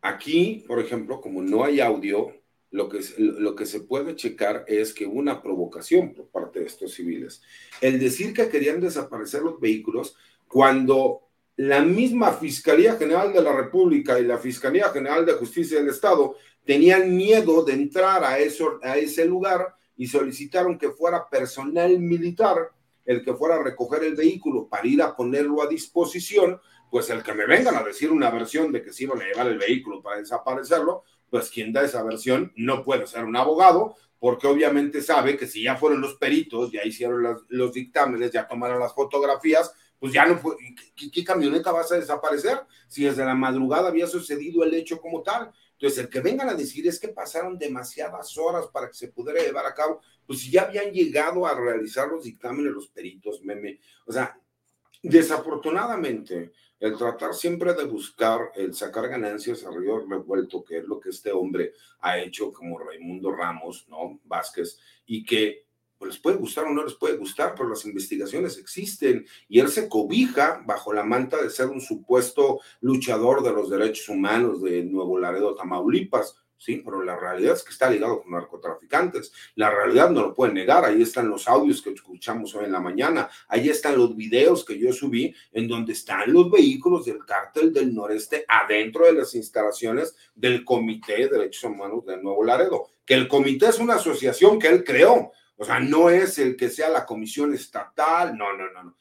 Aquí, 0.00 0.64
por 0.68 0.78
ejemplo, 0.78 1.20
como 1.20 1.42
no 1.42 1.64
hay 1.64 1.80
audio, 1.80 2.32
lo 2.70 2.88
que, 2.88 3.00
lo 3.18 3.56
que 3.56 3.66
se 3.66 3.80
puede 3.80 4.14
checar 4.14 4.64
es 4.68 4.92
que 4.94 5.06
hubo 5.06 5.18
una 5.18 5.42
provocación 5.42 6.14
por 6.14 6.28
parte 6.28 6.60
de 6.60 6.66
estos 6.66 6.94
civiles. 6.94 7.42
El 7.80 7.98
decir 7.98 8.32
que 8.32 8.48
querían 8.48 8.80
desaparecer 8.80 9.42
los 9.42 9.58
vehículos 9.58 10.16
cuando 10.46 11.22
la 11.56 11.82
misma 11.82 12.32
Fiscalía 12.32 12.96
General 12.96 13.32
de 13.32 13.42
la 13.42 13.52
República 13.52 14.20
y 14.20 14.24
la 14.24 14.38
Fiscalía 14.38 14.90
General 14.90 15.24
de 15.24 15.32
Justicia 15.32 15.78
del 15.78 15.88
Estado 15.88 16.36
tenían 16.66 17.16
miedo 17.16 17.64
de 17.64 17.72
entrar 17.72 18.24
a, 18.24 18.38
eso, 18.38 18.78
a 18.82 18.98
ese 18.98 19.24
lugar 19.24 19.74
y 19.96 20.08
solicitaron 20.08 20.76
que 20.76 20.90
fuera 20.90 21.28
personal 21.28 21.98
militar 21.98 22.72
el 23.06 23.24
que 23.24 23.34
fuera 23.34 23.54
a 23.54 23.62
recoger 23.62 24.02
el 24.02 24.16
vehículo 24.16 24.68
para 24.68 24.86
ir 24.86 25.00
a 25.00 25.14
ponerlo 25.14 25.62
a 25.62 25.68
disposición, 25.68 26.60
pues 26.90 27.08
el 27.08 27.22
que 27.22 27.34
me 27.34 27.46
vengan 27.46 27.76
a 27.76 27.84
decir 27.84 28.10
una 28.10 28.30
versión 28.30 28.72
de 28.72 28.82
que 28.82 28.92
se 28.92 29.04
iban 29.04 29.20
a 29.20 29.24
llevar 29.24 29.46
el 29.46 29.58
vehículo 29.58 30.02
para 30.02 30.18
desaparecerlo, 30.18 31.04
pues 31.30 31.48
quien 31.50 31.72
da 31.72 31.84
esa 31.84 32.02
versión 32.02 32.52
no 32.56 32.84
puede 32.84 33.06
ser 33.06 33.24
un 33.24 33.36
abogado, 33.36 33.94
porque 34.18 34.48
obviamente 34.48 35.02
sabe 35.02 35.36
que 35.36 35.46
si 35.46 35.62
ya 35.62 35.76
fueron 35.76 36.00
los 36.00 36.14
peritos, 36.14 36.72
ya 36.72 36.84
hicieron 36.84 37.22
los 37.48 37.72
dictámenes, 37.72 38.32
ya 38.32 38.48
tomaron 38.48 38.80
las 38.80 38.92
fotografías, 38.92 39.72
pues 39.98 40.12
ya 40.12 40.26
no 40.26 40.36
fue, 40.38 40.56
¿qué, 40.94 41.10
¿qué, 41.10 41.24
camioneta 41.24 41.70
vas 41.70 41.90
a 41.92 41.96
desaparecer? 41.96 42.58
Si 42.88 43.04
desde 43.04 43.24
la 43.24 43.34
madrugada 43.34 43.88
había 43.88 44.06
sucedido 44.06 44.62
el 44.64 44.74
hecho 44.74 45.00
como 45.00 45.22
tal. 45.22 45.52
Entonces, 45.78 45.98
el 45.98 46.08
que 46.08 46.20
vengan 46.20 46.48
a 46.48 46.54
decir 46.54 46.86
es 46.88 46.98
que 46.98 47.08
pasaron 47.08 47.58
demasiadas 47.58 48.36
horas 48.38 48.66
para 48.72 48.88
que 48.88 48.94
se 48.94 49.08
pudiera 49.08 49.42
llevar 49.42 49.66
a 49.66 49.74
cabo, 49.74 50.00
pues 50.26 50.40
si 50.40 50.50
ya 50.50 50.62
habían 50.62 50.90
llegado 50.90 51.46
a 51.46 51.54
realizar 51.54 52.08
los 52.08 52.24
dictámenes 52.24 52.72
los 52.72 52.88
peritos, 52.88 53.42
meme. 53.42 53.80
O 54.06 54.12
sea, 54.12 54.40
desafortunadamente, 55.02 56.52
el 56.80 56.96
tratar 56.96 57.34
siempre 57.34 57.74
de 57.74 57.84
buscar 57.84 58.52
el 58.54 58.74
sacar 58.74 59.08
ganancias 59.08 59.64
a 59.64 59.70
río 59.70 60.06
revuelto, 60.06 60.64
que 60.64 60.78
es 60.78 60.84
lo 60.84 60.98
que 60.98 61.10
este 61.10 61.30
hombre 61.30 61.72
ha 62.00 62.18
hecho 62.18 62.52
como 62.52 62.78
Raimundo 62.78 63.32
Ramos, 63.32 63.86
¿no? 63.88 64.20
Vázquez, 64.24 64.78
y 65.06 65.24
que 65.24 65.65
pues 65.98 66.12
les 66.12 66.20
puede 66.20 66.36
gustar 66.36 66.64
o 66.66 66.70
no 66.70 66.84
les 66.84 66.94
puede 66.94 67.16
gustar, 67.16 67.54
pero 67.56 67.68
las 67.68 67.84
investigaciones 67.84 68.58
existen 68.58 69.26
y 69.48 69.60
él 69.60 69.68
se 69.68 69.88
cobija 69.88 70.62
bajo 70.66 70.92
la 70.92 71.04
manta 71.04 71.42
de 71.42 71.50
ser 71.50 71.66
un 71.68 71.80
supuesto 71.80 72.60
luchador 72.80 73.42
de 73.42 73.52
los 73.52 73.70
derechos 73.70 74.08
humanos 74.08 74.62
de 74.62 74.84
Nuevo 74.84 75.18
Laredo, 75.18 75.54
Tamaulipas. 75.54 76.36
Sí, 76.58 76.80
pero 76.82 77.02
la 77.02 77.16
realidad 77.16 77.54
es 77.54 77.62
que 77.62 77.70
está 77.70 77.90
ligado 77.90 78.22
con 78.22 78.32
narcotraficantes. 78.32 79.30
La 79.56 79.70
realidad 79.70 80.10
no 80.10 80.22
lo 80.22 80.34
puede 80.34 80.54
negar. 80.54 80.86
Ahí 80.86 81.02
están 81.02 81.28
los 81.28 81.46
audios 81.48 81.82
que 81.82 81.90
escuchamos 81.90 82.54
hoy 82.54 82.64
en 82.64 82.72
la 82.72 82.80
mañana. 82.80 83.28
Ahí 83.48 83.68
están 83.68 83.98
los 83.98 84.16
videos 84.16 84.64
que 84.64 84.78
yo 84.78 84.90
subí 84.92 85.34
en 85.52 85.68
donde 85.68 85.92
están 85.92 86.32
los 86.32 86.50
vehículos 86.50 87.04
del 87.04 87.24
cártel 87.26 87.74
del 87.74 87.94
noreste 87.94 88.46
adentro 88.48 89.04
de 89.04 89.12
las 89.12 89.34
instalaciones 89.34 90.16
del 90.34 90.64
Comité 90.64 91.18
de 91.18 91.28
Derechos 91.28 91.64
Humanos 91.64 92.06
de 92.06 92.16
Nuevo 92.16 92.42
Laredo. 92.42 92.88
Que 93.04 93.14
el 93.14 93.28
comité 93.28 93.66
es 93.66 93.78
una 93.78 93.96
asociación 93.96 94.58
que 94.58 94.68
él 94.68 94.82
creó 94.82 95.32
o 95.56 95.64
sea, 95.64 95.80
no 95.80 96.10
es 96.10 96.38
el 96.38 96.56
que 96.56 96.68
sea 96.68 96.88
la 96.90 97.06
comisión 97.06 97.54
estatal, 97.54 98.36
no, 98.36 98.56
no, 98.56 98.70
no, 98.72 98.84
no. 98.84 98.96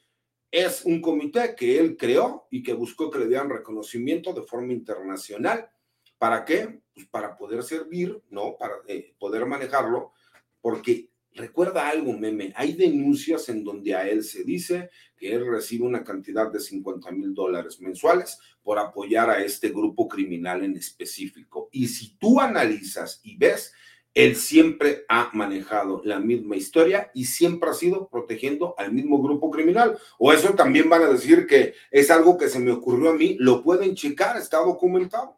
Es 0.50 0.86
un 0.86 1.02
comité 1.02 1.54
que 1.56 1.78
él 1.78 1.98
creó 1.98 2.48
y 2.50 2.64
que 2.64 2.74
buscó 2.74 3.12
que 3.12 3.20
le 3.20 3.28
dieran 3.28 3.50
reconocimiento 3.50 4.32
de 4.34 4.44
forma 4.44 4.72
internacional. 4.72 5.70
¿Para 6.18 6.46
qué? 6.46 6.80
Pues 6.94 7.08
para 7.08 7.36
poder 7.36 7.62
servir, 7.64 8.22
¿no? 8.30 8.56
Para 8.58 8.76
eh, 8.88 9.14
poder 9.20 9.46
manejarlo, 9.46 10.14
porque 10.62 11.10
recuerda 11.34 11.90
algo, 11.90 12.14
meme, 12.14 12.54
hay 12.56 12.74
denuncias 12.74 13.50
en 13.50 13.66
donde 13.66 13.94
a 13.94 14.08
él 14.08 14.24
se 14.24 14.46
dice 14.46 14.90
que 15.18 15.34
él 15.34 15.46
recibe 15.46 15.84
una 15.84 16.06
cantidad 16.06 16.50
de 16.50 16.62
50 16.62 17.12
mil 17.12 17.34
dólares 17.34 17.82
mensuales 17.82 18.40
por 18.64 18.80
apoyar 18.80 19.30
a 19.30 19.44
este 19.44 19.70
grupo 19.70 20.08
criminal 20.08 20.64
en 20.64 20.78
específico. 20.78 21.68
Y 21.74 21.90
si 21.90 22.18
tú 22.18 22.40
analizas 22.40 23.20
y 23.24 23.36
ves, 23.36 23.74
él 24.16 24.38
siempre 24.38 25.04
ha 25.10 25.30
manejado 25.34 26.02
la 26.06 26.20
misma 26.20 26.56
historia 26.56 27.12
y 27.14 27.26
siempre 27.26 27.70
ha 27.70 27.74
sido 27.74 28.08
protegiendo 28.08 28.74
al 28.78 28.94
mismo 28.94 29.22
grupo 29.22 29.52
criminal. 29.52 29.98
O 30.18 30.32
eso 30.32 30.54
también 30.54 30.90
van 30.90 31.04
a 31.04 31.10
decir 31.10 31.46
que 31.46 31.74
es 31.92 32.10
algo 32.10 32.38
que 32.38 32.48
se 32.48 32.60
me 32.60 32.72
ocurrió 32.72 33.10
a 33.10 33.14
mí, 33.14 33.36
lo 33.40 33.62
pueden 33.62 33.94
checar, 33.94 34.38
está 34.38 34.60
documentado. 34.60 35.38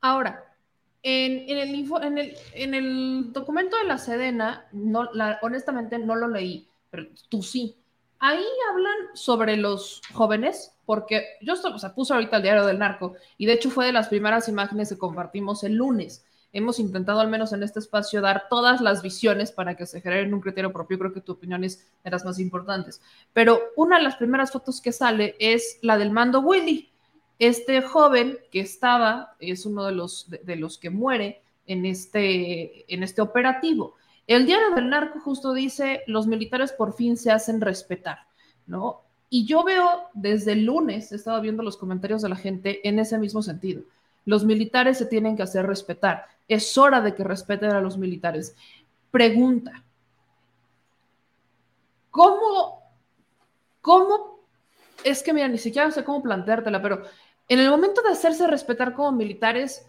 Ahora, 0.00 0.42
en, 1.02 1.44
el, 1.50 2.34
en, 2.54 2.74
el, 2.74 3.32
documento 3.34 3.76
de 3.76 3.84
la 3.84 3.98
Sedena, 3.98 4.66
no, 4.72 5.10
honestamente 5.42 5.98
no 5.98 6.16
lo 6.16 6.26
leí, 6.26 6.68
pero 6.88 7.06
tú 7.28 7.42
sí. 7.42 7.76
Ahí 8.18 8.44
hablan 8.70 8.96
sobre 9.14 9.58
los 9.58 10.00
jóvenes, 10.12 10.72
porque 10.86 11.24
yo 11.42 11.52
o 11.54 11.94
puse 11.94 12.14
ahorita 12.14 12.38
el 12.38 12.42
diario 12.42 12.66
del 12.66 12.78
narco 12.78 13.14
y 13.36 13.44
de 13.44 13.54
hecho 13.54 13.70
fue 13.70 13.86
de 13.86 13.92
las 13.92 14.08
primeras 14.08 14.48
imágenes 14.48 14.88
que 14.88 14.98
compartimos 14.98 15.64
el 15.64 15.74
lunes 15.74 16.24
hemos 16.52 16.78
intentado 16.78 17.20
al 17.20 17.28
menos 17.28 17.52
en 17.52 17.62
este 17.62 17.78
espacio 17.78 18.20
dar 18.20 18.48
todas 18.48 18.80
las 18.80 19.02
visiones 19.02 19.52
para 19.52 19.76
que 19.76 19.86
se 19.86 20.00
generen 20.00 20.34
un 20.34 20.40
criterio 20.40 20.72
propio. 20.72 20.98
Creo 20.98 21.12
que 21.12 21.20
tu 21.20 21.32
opinión 21.32 21.64
es 21.64 21.86
de 22.02 22.10
las 22.10 22.24
más 22.24 22.38
importantes. 22.38 23.00
Pero 23.32 23.60
una 23.76 23.98
de 23.98 24.04
las 24.04 24.16
primeras 24.16 24.50
fotos 24.50 24.80
que 24.80 24.92
sale 24.92 25.36
es 25.38 25.78
la 25.82 25.98
del 25.98 26.10
mando 26.10 26.40
Willy. 26.40 26.90
Este 27.38 27.80
joven 27.80 28.38
que 28.50 28.60
estaba, 28.60 29.34
es 29.38 29.64
uno 29.64 29.84
de 29.84 29.92
los, 29.92 30.28
de, 30.28 30.56
los 30.56 30.76
que 30.76 30.90
muere 30.90 31.40
en 31.66 31.86
este, 31.86 32.92
en 32.92 33.02
este 33.02 33.22
operativo. 33.22 33.94
El 34.26 34.44
diario 34.46 34.74
del 34.74 34.90
narco 34.90 35.20
justo 35.20 35.54
dice, 35.54 36.02
los 36.06 36.26
militares 36.26 36.72
por 36.72 36.94
fin 36.94 37.16
se 37.16 37.30
hacen 37.30 37.60
respetar, 37.60 38.18
¿no? 38.66 39.02
Y 39.30 39.46
yo 39.46 39.64
veo 39.64 40.08
desde 40.12 40.52
el 40.52 40.64
lunes, 40.64 41.12
he 41.12 41.16
estado 41.16 41.40
viendo 41.40 41.62
los 41.62 41.76
comentarios 41.76 42.20
de 42.20 42.28
la 42.28 42.36
gente 42.36 42.86
en 42.86 42.98
ese 42.98 43.16
mismo 43.18 43.42
sentido 43.42 43.82
Los 44.24 44.44
militares 44.44 44.98
se 44.98 45.06
tienen 45.06 45.36
que 45.36 45.42
hacer 45.42 45.66
respetar. 45.66 46.26
Es 46.48 46.76
hora 46.76 47.00
de 47.00 47.14
que 47.14 47.24
respeten 47.24 47.70
a 47.70 47.80
los 47.80 47.98
militares. 47.98 48.54
Pregunta. 49.10 49.84
¿Cómo, 52.10 52.82
cómo, 53.80 54.40
es 55.04 55.22
que 55.22 55.32
mira, 55.32 55.48
ni 55.48 55.58
siquiera 55.58 55.90
sé 55.90 56.04
cómo 56.04 56.22
planteártela, 56.22 56.82
pero 56.82 57.02
en 57.48 57.58
el 57.58 57.70
momento 57.70 58.02
de 58.02 58.10
hacerse 58.10 58.46
respetar 58.46 58.94
como 58.94 59.12
militares, 59.12 59.86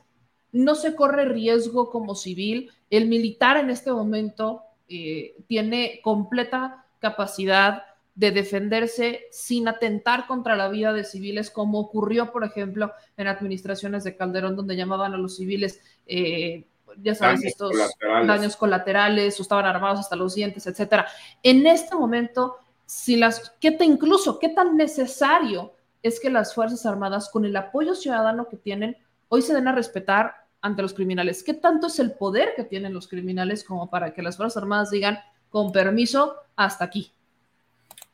no 0.51 0.75
se 0.75 0.95
corre 0.95 1.25
riesgo 1.25 1.89
como 1.89 2.15
civil. 2.15 2.71
El 2.89 3.07
militar 3.07 3.57
en 3.57 3.69
este 3.69 3.91
momento 3.91 4.63
eh, 4.89 5.35
tiene 5.47 6.01
completa 6.03 6.85
capacidad 6.99 7.83
de 8.15 8.31
defenderse 8.31 9.25
sin 9.31 9.67
atentar 9.67 10.27
contra 10.27 10.55
la 10.55 10.67
vida 10.67 10.93
de 10.93 11.03
civiles, 11.03 11.49
como 11.49 11.79
ocurrió, 11.79 12.31
por 12.31 12.43
ejemplo, 12.43 12.91
en 13.17 13.27
administraciones 13.27 14.03
de 14.03 14.15
Calderón, 14.15 14.55
donde 14.55 14.75
llamaban 14.75 15.13
a 15.13 15.17
los 15.17 15.37
civiles, 15.37 15.81
eh, 16.07 16.65
ya 17.01 17.15
sabes, 17.15 17.39
Daños 17.39 17.51
estos 17.51 17.71
colaterales. 17.71 18.27
daños 18.27 18.55
colaterales, 18.57 19.39
o 19.39 19.43
estaban 19.43 19.65
armados 19.65 20.01
hasta 20.01 20.15
los 20.15 20.35
dientes, 20.35 20.67
etcétera. 20.67 21.07
En 21.41 21.65
este 21.65 21.95
momento, 21.95 22.57
si 22.85 23.15
las, 23.15 23.53
¿qué 23.61 23.71
te 23.71 23.85
incluso, 23.85 24.39
qué 24.39 24.49
tan 24.49 24.75
necesario 24.75 25.73
es 26.03 26.19
que 26.19 26.29
las 26.29 26.53
Fuerzas 26.53 26.85
Armadas, 26.85 27.29
con 27.29 27.45
el 27.45 27.55
apoyo 27.55 27.95
ciudadano 27.95 28.49
que 28.49 28.57
tienen, 28.57 28.97
hoy 29.29 29.41
se 29.41 29.53
den 29.53 29.69
a 29.69 29.71
respetar 29.71 30.35
ante 30.61 30.81
los 30.81 30.93
criminales? 30.93 31.43
¿Qué 31.43 31.53
tanto 31.53 31.87
es 31.87 31.99
el 31.99 32.11
poder 32.11 32.53
que 32.55 32.65
tienen 32.65 32.93
los 32.93 33.07
criminales 33.07 33.63
como 33.63 33.89
para 33.89 34.13
que 34.13 34.21
las 34.21 34.35
Fuerzas 34.35 34.61
Armadas 34.61 34.91
digan, 34.91 35.19
con 35.49 35.71
permiso, 35.71 36.35
hasta 36.57 36.83
aquí? 36.83 37.13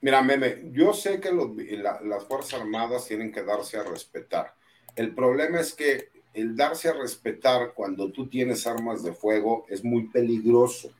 Mira, 0.01 0.21
meme, 0.21 0.69
yo 0.71 0.93
sé 0.93 1.19
que 1.19 1.31
los- 1.31 1.55
la- 1.55 1.99
las 2.01 2.25
Fuerzas 2.25 2.61
Armadas 2.61 3.07
tienen 3.07 3.31
que 3.31 3.43
darse 3.43 3.77
a 3.77 3.83
respetar. 3.83 4.53
El 4.95 5.13
problema 5.15 5.59
es 5.59 5.73
que 5.73 6.09
el 6.33 6.55
darse 6.55 6.89
a 6.89 6.93
respetar 6.93 7.73
cuando 7.73 8.11
tú 8.11 8.27
tienes 8.27 8.67
armas 8.67 9.03
de 9.03 9.13
fuego 9.13 9.65
es 9.69 9.83
muy 9.83 10.07
peligroso, 10.09 10.91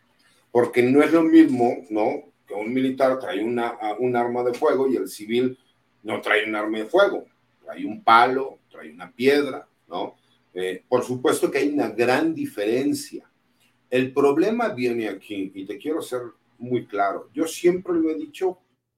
porque 0.52 0.82
no 0.82 1.04
es 1.04 1.12
lo 1.12 1.22
mismo, 1.22 1.86
¿no? 1.92 2.24
Que 2.48 2.56
un 2.56 2.74
militar 2.74 3.20
trae 3.20 3.44
una, 3.44 3.78
un 4.00 4.16
arma 4.16 4.44
de 4.44 4.54
fuego 4.56 4.88
y 4.88 4.96
el 4.96 5.08
civil 5.08 5.58
no 6.02 6.20
trae 6.22 6.46
un 6.48 6.56
arma 6.56 6.80
de 6.80 6.86
fuego, 6.86 7.26
trae 7.64 7.86
un 7.86 8.04
palo, 8.04 8.58
trae 8.72 8.92
una 8.92 9.12
piedra, 9.12 9.68
¿no? 9.88 10.16
Eh, 10.56 10.82
por 10.90 11.04
supuesto 11.04 11.52
que 11.52 11.60
hay 11.60 11.70
una 11.70 11.90
gran 11.90 12.34
diferencia. 12.34 13.30
El 13.92 14.12
problema 14.12 14.70
viene 14.70 15.08
aquí, 15.08 15.52
y 15.54 15.66
te 15.66 15.78
quiero 15.78 16.02
ser 16.02 16.22
muy 16.58 16.88
claro, 16.88 17.30
yo 17.32 17.46
siempre 17.46 17.94
lo 17.94 18.10
he 18.10 18.16
dicho 18.16 18.58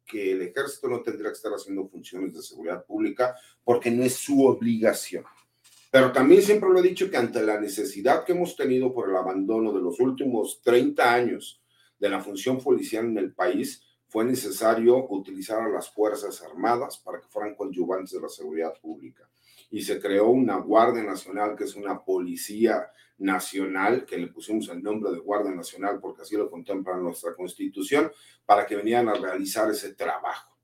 que 0.10 0.31
el 0.31 0.41
ejército 0.41 0.88
no 0.88 1.02
tendría 1.02 1.30
que 1.30 1.36
estar 1.36 1.52
haciendo 1.53 1.88
funciones 1.88 2.34
de 2.34 2.41
seguridad 2.41 2.84
pública 2.84 3.36
porque 3.64 3.91
no 3.91 4.03
es 4.03 4.15
su 4.15 4.44
obligación. 4.44 5.23
Pero 5.91 6.11
también 6.11 6.41
siempre 6.41 6.69
lo 6.69 6.80
he 6.80 6.84
dicho 6.84 7.10
que 7.10 7.18
ante 7.18 7.41
la 7.41 7.60
necesidad 7.60 8.23
que 8.23 8.31
hemos 8.31 8.56
tenido 8.56 8.94
por 8.94 9.10
el 9.10 9.15
abandono 9.15 9.72
de 9.72 9.81
los 9.81 9.99
últimos 9.99 10.61
30 10.64 11.14
años 11.14 11.61
de 11.99 12.10
la 12.10 12.22
función 12.22 12.60
policial 12.60 13.06
en 13.06 13.18
el 13.18 13.34
país, 13.34 13.84
fue 14.07 14.26
necesario 14.26 15.07
utilizar 15.10 15.61
a 15.61 15.69
las 15.69 15.91
Fuerzas 15.91 16.41
Armadas 16.41 16.98
para 16.98 17.19
que 17.19 17.27
fueran 17.27 17.56
coadyuvantes 17.56 18.11
de 18.11 18.22
la 18.22 18.30
seguridad 18.30 18.73
pública. 18.81 19.30
Y 19.69 19.84
se 19.84 19.99
creó 19.99 20.30
una 20.30 20.57
Guardia 20.57 21.03
Nacional, 21.03 21.56
que 21.56 21.65
es 21.65 21.76
una 21.76 22.03
policía 22.03 22.90
nacional, 23.19 24.05
que 24.05 24.17
le 24.17 24.27
pusimos 24.27 24.67
el 24.69 24.81
nombre 24.81 25.11
de 25.11 25.19
Guardia 25.19 25.51
Nacional 25.51 25.99
porque 26.01 26.23
así 26.23 26.35
lo 26.35 26.49
contempla 26.49 26.97
nuestra 26.97 27.35
constitución, 27.35 28.11
para 28.45 28.65
que 28.65 28.75
venían 28.75 29.07
a 29.09 29.13
realizar 29.13 29.69
ese 29.69 29.93
trabajo. 29.93 30.57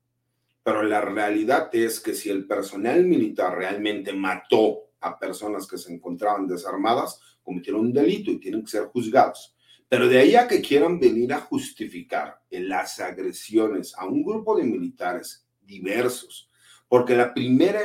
Pero 0.62 0.82
la 0.82 1.00
realidad 1.00 1.68
es 1.72 2.00
que 2.00 2.14
si 2.14 2.28
el 2.28 2.46
personal 2.46 3.04
militar 3.04 3.56
realmente 3.56 4.12
mató 4.12 4.90
a 5.00 5.18
personas 5.18 5.66
que 5.66 5.78
se 5.78 5.92
encontraban 5.92 6.48
desarmadas, 6.48 7.20
cometieron 7.42 7.82
un 7.82 7.92
delito 7.92 8.32
y 8.32 8.40
tienen 8.40 8.64
que 8.64 8.70
ser 8.70 8.86
juzgados. 8.86 9.54
Pero 9.88 10.08
de 10.08 10.18
ahí 10.18 10.34
a 10.34 10.48
que 10.48 10.60
quieran 10.60 10.98
venir 10.98 11.32
a 11.32 11.40
justificar 11.40 12.40
las 12.50 12.98
agresiones 12.98 13.94
a 13.96 14.06
un 14.06 14.24
grupo 14.24 14.56
de 14.56 14.64
militares 14.64 15.46
diversos, 15.60 16.50
porque 16.88 17.14
la 17.14 17.32
primera 17.32 17.80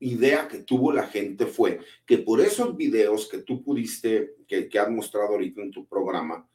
idea 0.00 0.48
que 0.48 0.58
tuvo 0.58 0.92
la 0.92 1.06
gente 1.06 1.46
fue 1.46 1.80
que 2.06 2.18
por 2.18 2.40
esos 2.40 2.76
videos 2.76 3.28
que 3.28 3.38
tú 3.38 3.62
pudiste, 3.62 4.36
que, 4.48 4.68
que 4.68 4.78
has 4.78 4.90
mostrado 4.90 5.28
ahorita 5.28 5.62
en 5.62 5.70
tu 5.70 5.86
programa, 5.86 6.48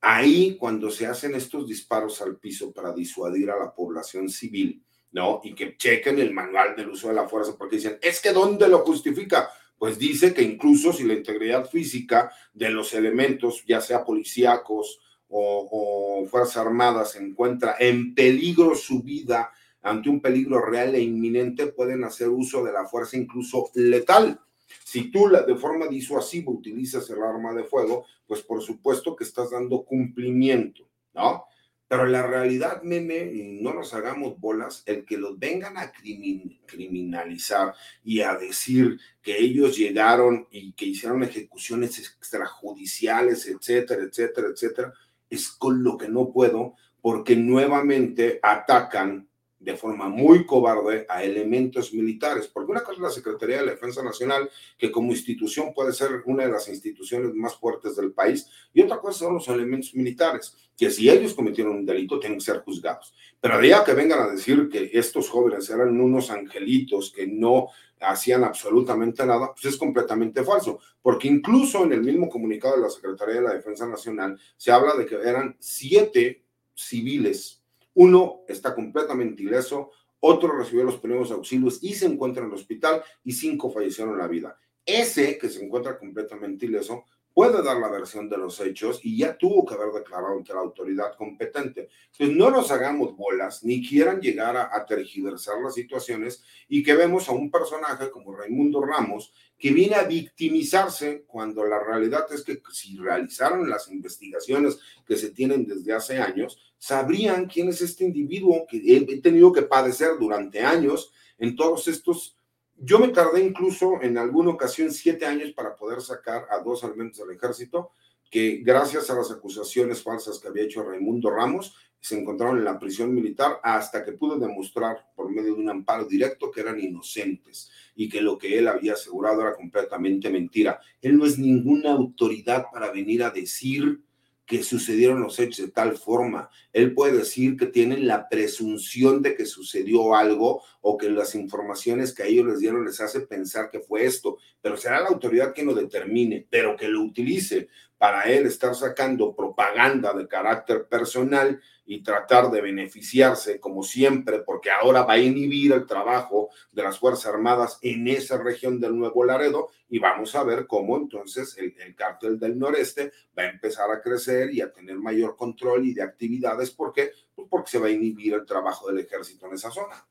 ahí 0.00 0.56
cuando 0.56 0.90
se 0.90 1.06
hacen 1.06 1.34
estos 1.34 1.66
disparos 1.66 2.22
al 2.22 2.36
piso 2.36 2.72
para 2.72 2.92
disuadir 2.92 3.50
a 3.50 3.58
la 3.58 3.74
población 3.74 4.28
civil, 4.28 4.82
¿no? 5.12 5.40
Y 5.42 5.54
que 5.54 5.76
chequen 5.76 6.18
el 6.18 6.32
manual 6.32 6.76
del 6.76 6.90
uso 6.90 7.08
de 7.08 7.14
la 7.14 7.28
fuerza, 7.28 7.56
porque 7.58 7.76
dicen, 7.76 7.98
es 8.00 8.20
que 8.20 8.32
¿dónde 8.32 8.68
lo 8.68 8.78
justifica? 8.80 9.50
Pues 9.76 9.98
dice 9.98 10.32
que 10.32 10.42
incluso 10.42 10.92
si 10.92 11.04
la 11.04 11.14
integridad 11.14 11.68
física 11.68 12.30
de 12.54 12.70
los 12.70 12.94
elementos, 12.94 13.64
ya 13.66 13.80
sea 13.80 14.04
policíacos 14.04 15.00
o, 15.28 16.22
o 16.22 16.26
fuerzas 16.26 16.58
armadas, 16.58 17.12
se 17.12 17.18
encuentra 17.18 17.76
en 17.78 18.14
peligro 18.14 18.74
su 18.74 19.02
vida 19.02 19.50
ante 19.86 20.08
un 20.08 20.20
peligro 20.20 20.60
real 20.64 20.94
e 20.94 21.00
inminente, 21.00 21.68
pueden 21.68 22.04
hacer 22.04 22.28
uso 22.28 22.64
de 22.64 22.72
la 22.72 22.86
fuerza 22.86 23.16
incluso 23.16 23.70
letal. 23.74 24.40
Si 24.84 25.10
tú 25.10 25.28
de 25.28 25.56
forma 25.56 25.86
disuasiva 25.86 26.50
utilizas 26.52 27.08
el 27.10 27.22
arma 27.22 27.54
de 27.54 27.64
fuego, 27.64 28.04
pues 28.26 28.42
por 28.42 28.62
supuesto 28.62 29.14
que 29.14 29.24
estás 29.24 29.50
dando 29.50 29.84
cumplimiento, 29.84 30.88
¿no? 31.14 31.44
Pero 31.88 32.04
la 32.04 32.26
realidad, 32.26 32.82
meme, 32.82 33.30
no 33.62 33.72
nos 33.72 33.94
hagamos 33.94 34.40
bolas, 34.40 34.82
el 34.86 35.04
que 35.04 35.18
los 35.18 35.38
vengan 35.38 35.76
a 35.76 35.92
crimin- 35.92 36.58
criminalizar 36.66 37.74
y 38.02 38.22
a 38.22 38.34
decir 38.34 38.98
que 39.22 39.38
ellos 39.38 39.76
llegaron 39.76 40.48
y 40.50 40.72
que 40.72 40.86
hicieron 40.86 41.22
ejecuciones 41.22 42.00
extrajudiciales, 42.00 43.46
etcétera, 43.46 44.02
etcétera, 44.02 44.48
etcétera, 44.48 44.92
es 45.30 45.48
con 45.48 45.84
lo 45.84 45.96
que 45.96 46.08
no 46.08 46.32
puedo, 46.32 46.74
porque 47.00 47.36
nuevamente 47.36 48.40
atacan 48.42 49.28
de 49.66 49.76
forma 49.76 50.08
muy 50.08 50.46
cobarde 50.46 51.06
a 51.08 51.24
elementos 51.24 51.92
militares, 51.92 52.46
porque 52.46 52.70
una 52.70 52.84
cosa 52.84 52.92
es 52.92 52.98
la 53.00 53.10
Secretaría 53.10 53.56
de 53.58 53.66
la 53.66 53.72
Defensa 53.72 54.00
Nacional, 54.00 54.48
que 54.78 54.92
como 54.92 55.10
institución 55.10 55.74
puede 55.74 55.92
ser 55.92 56.22
una 56.26 56.44
de 56.44 56.52
las 56.52 56.68
instituciones 56.68 57.34
más 57.34 57.56
fuertes 57.56 57.96
del 57.96 58.12
país, 58.12 58.46
y 58.72 58.80
otra 58.82 59.00
cosa 59.00 59.18
son 59.18 59.34
los 59.34 59.48
elementos 59.48 59.92
militares, 59.96 60.54
que 60.76 60.88
si 60.88 61.10
ellos 61.10 61.34
cometieron 61.34 61.78
un 61.78 61.84
delito 61.84 62.20
tienen 62.20 62.38
que 62.38 62.44
ser 62.44 62.60
juzgados. 62.60 63.12
Pero 63.40 63.58
de 63.58 63.74
que 63.84 63.92
vengan 63.92 64.20
a 64.20 64.30
decir 64.30 64.68
que 64.68 64.88
estos 64.92 65.28
jóvenes 65.28 65.68
eran 65.68 66.00
unos 66.00 66.30
angelitos 66.30 67.10
que 67.10 67.26
no 67.26 67.66
hacían 68.00 68.44
absolutamente 68.44 69.26
nada, 69.26 69.52
pues 69.52 69.64
es 69.64 69.76
completamente 69.76 70.44
falso, 70.44 70.78
porque 71.02 71.26
incluso 71.26 71.82
en 71.82 71.92
el 71.92 72.04
mismo 72.04 72.28
comunicado 72.28 72.76
de 72.76 72.82
la 72.82 72.90
Secretaría 72.90 73.34
de 73.34 73.42
la 73.42 73.54
Defensa 73.54 73.84
Nacional 73.84 74.38
se 74.56 74.70
habla 74.70 74.94
de 74.94 75.06
que 75.06 75.16
eran 75.16 75.56
siete 75.58 76.44
civiles 76.72 77.55
uno 77.96 78.42
está 78.46 78.74
completamente 78.74 79.42
ileso, 79.42 79.90
otro 80.20 80.56
recibió 80.56 80.84
los 80.84 80.98
primeros 80.98 81.30
auxilios 81.30 81.78
y 81.82 81.94
se 81.94 82.06
encuentra 82.06 82.42
en 82.42 82.50
el 82.50 82.54
hospital 82.54 83.02
y 83.24 83.32
cinco 83.32 83.70
fallecieron 83.70 84.14
en 84.14 84.20
la 84.20 84.28
vida. 84.28 84.58
Ese 84.84 85.38
que 85.38 85.48
se 85.48 85.64
encuentra 85.64 85.98
completamente 85.98 86.66
ileso 86.66 87.04
puede 87.36 87.62
dar 87.62 87.76
la 87.76 87.90
versión 87.90 88.30
de 88.30 88.38
los 88.38 88.58
hechos 88.60 88.98
y 89.02 89.18
ya 89.18 89.36
tuvo 89.36 89.66
que 89.66 89.74
haber 89.74 89.92
declarado 89.92 90.38
ante 90.38 90.54
la 90.54 90.60
autoridad 90.60 91.14
competente. 91.18 91.90
Entonces 92.12 92.34
no 92.34 92.50
nos 92.50 92.70
hagamos 92.70 93.14
bolas 93.14 93.62
ni 93.62 93.86
quieran 93.86 94.22
llegar 94.22 94.56
a, 94.56 94.74
a 94.74 94.86
tergiversar 94.86 95.60
las 95.62 95.74
situaciones 95.74 96.42
y 96.66 96.82
que 96.82 96.94
vemos 96.94 97.28
a 97.28 97.32
un 97.32 97.50
personaje 97.50 98.10
como 98.10 98.34
Raimundo 98.34 98.80
Ramos 98.80 99.34
que 99.58 99.70
viene 99.70 99.96
a 99.96 100.04
victimizarse 100.04 101.24
cuando 101.26 101.62
la 101.66 101.78
realidad 101.78 102.24
es 102.32 102.42
que 102.42 102.62
si 102.72 102.96
realizaron 102.96 103.68
las 103.68 103.90
investigaciones 103.90 104.78
que 105.06 105.18
se 105.18 105.28
tienen 105.28 105.66
desde 105.66 105.92
hace 105.92 106.18
años, 106.18 106.58
sabrían 106.78 107.48
quién 107.48 107.68
es 107.68 107.82
este 107.82 108.04
individuo 108.04 108.66
que 108.66 108.78
he 108.78 109.20
tenido 109.20 109.52
que 109.52 109.60
padecer 109.60 110.12
durante 110.18 110.60
años 110.60 111.12
en 111.36 111.54
todos 111.54 111.86
estos. 111.86 112.35
Yo 112.78 112.98
me 112.98 113.08
tardé 113.08 113.42
incluso 113.42 114.02
en 114.02 114.18
alguna 114.18 114.50
ocasión 114.50 114.92
siete 114.92 115.24
años 115.24 115.52
para 115.52 115.74
poder 115.74 116.00
sacar 116.00 116.46
a 116.50 116.58
dos 116.58 116.84
elementos 116.84 117.26
del 117.26 117.36
ejército 117.36 117.90
que 118.30 118.60
gracias 118.64 119.08
a 119.08 119.14
las 119.14 119.30
acusaciones 119.30 120.02
falsas 120.02 120.38
que 120.38 120.48
había 120.48 120.64
hecho 120.64 120.82
Raimundo 120.82 121.30
Ramos, 121.30 121.74
se 122.00 122.18
encontraron 122.18 122.58
en 122.58 122.64
la 122.64 122.78
prisión 122.78 123.12
militar 123.12 123.58
hasta 123.62 124.04
que 124.04 124.12
pude 124.12 124.38
demostrar 124.38 125.10
por 125.16 125.30
medio 125.30 125.54
de 125.54 125.60
un 125.60 125.70
amparo 125.70 126.04
directo 126.04 126.50
que 126.50 126.60
eran 126.60 126.78
inocentes 126.78 127.70
y 127.96 128.08
que 128.08 128.20
lo 128.20 128.38
que 128.38 128.58
él 128.58 128.68
había 128.68 128.92
asegurado 128.92 129.40
era 129.40 129.56
completamente 129.56 130.30
mentira. 130.30 130.78
Él 131.00 131.16
no 131.16 131.26
es 131.26 131.38
ninguna 131.38 131.92
autoridad 131.92 132.66
para 132.72 132.92
venir 132.92 133.24
a 133.24 133.30
decir 133.30 134.04
que 134.46 134.62
sucedieron 134.62 135.20
los 135.20 135.38
hechos 135.40 135.66
de 135.66 135.72
tal 135.72 135.98
forma. 135.98 136.48
Él 136.72 136.94
puede 136.94 137.18
decir 137.18 137.56
que 137.56 137.66
tienen 137.66 138.06
la 138.06 138.28
presunción 138.28 139.20
de 139.20 139.34
que 139.34 139.44
sucedió 139.44 140.14
algo 140.14 140.62
o 140.80 140.96
que 140.96 141.10
las 141.10 141.34
informaciones 141.34 142.14
que 142.14 142.22
a 142.22 142.26
ellos 142.26 142.46
les 142.46 142.60
dieron 142.60 142.84
les 142.84 143.00
hace 143.00 143.20
pensar 143.20 143.70
que 143.70 143.80
fue 143.80 144.04
esto, 144.04 144.38
pero 144.62 144.76
será 144.76 145.00
la 145.00 145.08
autoridad 145.08 145.52
quien 145.52 145.66
lo 145.66 145.74
determine, 145.74 146.46
pero 146.48 146.76
que 146.76 146.88
lo 146.88 147.02
utilice 147.02 147.68
para 148.06 148.22
él 148.22 148.46
estar 148.46 148.72
sacando 148.76 149.34
propaganda 149.34 150.12
de 150.12 150.28
carácter 150.28 150.86
personal 150.86 151.60
y 151.84 152.04
tratar 152.04 152.52
de 152.52 152.60
beneficiarse 152.60 153.58
como 153.58 153.82
siempre, 153.82 154.42
porque 154.42 154.70
ahora 154.70 155.02
va 155.02 155.14
a 155.14 155.18
inhibir 155.18 155.72
el 155.72 155.86
trabajo 155.86 156.50
de 156.70 156.84
las 156.84 157.00
Fuerzas 157.00 157.26
Armadas 157.26 157.80
en 157.82 158.06
esa 158.06 158.38
región 158.38 158.78
del 158.78 158.96
Nuevo 158.96 159.24
Laredo 159.24 159.70
y 159.88 159.98
vamos 159.98 160.36
a 160.36 160.44
ver 160.44 160.68
cómo 160.68 160.96
entonces 160.96 161.58
el, 161.58 161.74
el 161.80 161.96
cártel 161.96 162.38
del 162.38 162.56
noreste 162.56 163.10
va 163.36 163.42
a 163.42 163.50
empezar 163.50 163.90
a 163.90 164.00
crecer 164.00 164.54
y 164.54 164.60
a 164.60 164.70
tener 164.70 164.94
mayor 164.98 165.34
control 165.34 165.84
y 165.84 165.92
de 165.92 166.02
actividades. 166.02 166.70
¿Por 166.70 166.92
qué? 166.92 167.10
Pues 167.34 167.48
porque 167.50 167.72
se 167.72 167.80
va 167.80 167.88
a 167.88 167.90
inhibir 167.90 168.34
el 168.34 168.46
trabajo 168.46 168.86
del 168.86 169.00
ejército 169.00 169.46
en 169.46 169.54
esa 169.54 169.72
zona. 169.72 170.06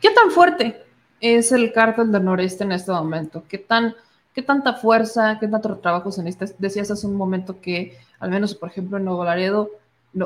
¿Qué 0.00 0.12
tan 0.12 0.30
fuerte 0.30 0.82
es 1.20 1.52
el 1.52 1.74
cártel 1.74 2.10
del 2.10 2.24
noreste 2.24 2.64
en 2.64 2.72
este 2.72 2.90
momento? 2.90 3.44
¿Qué 3.46 3.58
tan 3.58 3.94
qué 4.38 4.42
tanta 4.42 4.74
fuerza, 4.74 5.36
qué 5.40 5.48
tanto 5.48 5.78
trabajo 5.78 6.12
se 6.12 6.22
necesita? 6.22 6.56
Decías 6.60 6.88
hace 6.92 7.08
un 7.08 7.16
momento 7.16 7.60
que, 7.60 7.98
al 8.20 8.30
menos, 8.30 8.54
por 8.54 8.68
ejemplo, 8.68 8.96
en 8.96 9.04
Nuevo 9.04 9.24
Laredo, 9.24 9.68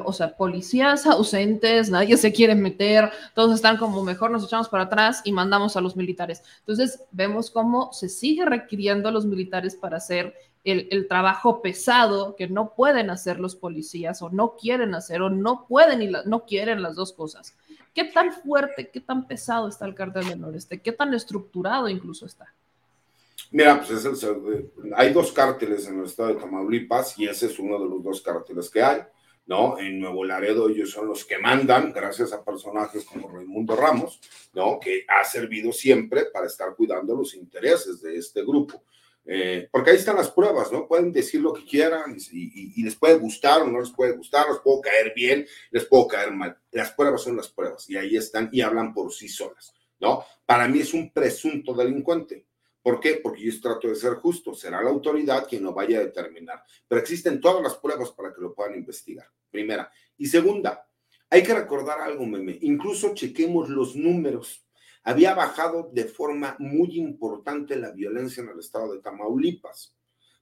o 0.05 0.13
sea, 0.13 0.37
policías 0.37 1.07
ausentes, 1.07 1.89
nadie 1.89 2.19
se 2.19 2.31
quiere 2.31 2.55
meter, 2.55 3.11
todos 3.35 3.55
están 3.55 3.79
como 3.79 4.05
mejor 4.05 4.31
nos 4.31 4.45
echamos 4.45 4.69
para 4.69 4.85
atrás 4.85 5.23
y 5.25 5.33
mandamos 5.33 5.79
a 5.79 5.81
los 5.81 5.97
militares. 5.97 6.43
Entonces, 6.59 7.03
vemos 7.11 7.51
cómo 7.51 7.91
se 7.95 8.11
sigue 8.11 8.45
requiriendo 8.45 9.09
a 9.09 9.13
los 9.13 9.25
militares 9.25 9.77
para 9.77 9.97
hacer 9.97 10.35
el, 10.63 11.09
trabajo 11.09 11.63
pesado 11.63 12.37
que 12.37 12.49
no 12.49 12.75
pueden 12.75 13.09
hacer 13.09 13.41
los 13.41 13.57
policías 13.57 14.21
o 14.21 14.29
no 14.29 14.57
quieren 14.57 14.95
hacer 14.95 15.23
o 15.23 15.31
no 15.31 15.65
pueden 15.67 16.03
y 16.03 16.13
no 16.27 16.45
quieren 16.45 16.83
las 16.83 16.97
dos 16.97 17.15
cosas. 17.15 17.57
¿Qué 17.95 18.05
tan 18.05 18.31
fuerte, 18.31 18.91
qué 18.91 19.01
tan 19.01 19.27
pesado 19.27 19.69
está 19.69 19.87
el 19.87 19.95
cártel 19.95 20.29
del 20.29 20.43
noreste? 20.43 20.83
¿Qué 20.83 20.93
tan 20.93 21.15
estructurado 21.15 21.89
incluso 21.89 22.27
está? 22.27 22.53
Mira, 23.51 23.79
pues 23.79 24.05
es 24.05 24.23
el, 24.23 24.73
hay 24.95 25.13
dos 25.13 25.33
cárteles 25.33 25.87
en 25.89 25.99
el 25.99 26.07
estado 26.07 26.31
de 26.31 26.41
Tamaulipas 26.41 27.19
y 27.19 27.27
ese 27.27 27.47
es 27.47 27.59
uno 27.59 27.79
de 27.79 27.89
los 27.89 28.03
dos 28.03 28.23
cárteles 28.23 28.71
que 28.71 28.83
hay. 28.83 29.03
¿no? 29.47 29.79
En 29.79 29.99
Nuevo 29.99 30.25
Laredo 30.25 30.69
ellos 30.69 30.91
son 30.91 31.09
los 31.09 31.25
que 31.25 31.39
mandan, 31.39 31.93
gracias 31.93 32.33
a 32.33 32.45
personajes 32.45 33.05
como 33.05 33.29
Raimundo 33.29 33.75
Ramos, 33.75 34.21
¿no? 34.53 34.79
Que 34.79 35.05
ha 35.09 35.25
servido 35.25 35.73
siempre 35.73 36.27
para 36.27 36.47
estar 36.47 36.75
cuidando 36.77 37.17
los 37.17 37.35
intereses 37.35 38.01
de 38.01 38.17
este 38.17 38.43
grupo. 38.43 38.85
Eh, 39.25 39.69
porque 39.71 39.91
ahí 39.91 39.97
están 39.97 40.17
las 40.17 40.31
pruebas, 40.31 40.73
¿no? 40.73 40.89
Pueden 40.89 41.13
decir 41.13 41.41
lo 41.41 41.53
que 41.53 41.65
quieran 41.65 42.17
y, 42.17 42.43
y, 42.43 42.73
y, 42.77 42.83
les 42.83 42.97
puede 42.97 43.19
gustar 43.19 43.63
o 43.63 43.67
no 43.69 43.79
les 43.79 43.91
puede 43.91 44.17
gustar, 44.17 44.49
les 44.49 44.59
puedo 44.59 44.81
caer 44.81 45.13
bien, 45.15 45.47
les 45.71 45.85
puedo 45.85 46.09
caer 46.09 46.33
mal. 46.33 46.59
Las 46.73 46.91
pruebas 46.93 47.23
son 47.23 47.37
las 47.37 47.49
pruebas 47.49 47.89
y 47.89 47.97
ahí 47.97 48.17
están 48.17 48.49
y 48.53 48.63
hablan 48.63 48.93
por 48.93 49.13
sí 49.13 49.29
solas, 49.29 49.75
¿no? 50.01 50.25
Para 50.45 50.67
mí 50.67 50.81
es 50.81 50.93
un 50.93 51.13
presunto 51.13 51.73
delincuente. 51.73 52.47
¿Por 52.83 52.99
qué? 52.99 53.21
Porque 53.23 53.43
yo 53.43 53.61
trato 53.61 53.89
de 53.89 53.95
ser 53.95 54.15
justo. 54.15 54.55
Será 54.55 54.83
la 54.83 54.91
autoridad 54.91 55.47
quien 55.49 55.63
lo 55.63 55.73
vaya 55.73 55.99
a 55.99 56.05
determinar. 56.05 56.63
Pero 56.89 57.01
existen 57.01 57.41
todas 57.41 57.63
las 57.63 57.77
pruebas 57.77 58.11
para 58.11 58.35
que 58.35 58.41
lo 58.41 58.55
puedan 58.55 58.75
investigar. 58.75 59.27
Primera. 59.51 59.91
Y 60.19 60.27
segunda, 60.27 60.89
hay 61.31 61.43
que 61.43 61.55
recordar 61.55 62.01
algo, 62.01 62.27
meme. 62.27 62.59
Incluso 62.63 63.15
chequemos 63.15 63.69
los 63.69 63.95
números. 63.95 64.67
Había 65.05 65.35
bajado 65.35 65.91
de 65.93 66.05
forma 66.05 66.57
muy 66.59 66.99
importante 66.99 67.77
la 67.77 67.91
violencia 67.91 68.43
en 68.43 68.51
el 68.51 68.59
estado 68.59 68.93
de 68.93 69.01
Tamaulipas. 69.01 69.97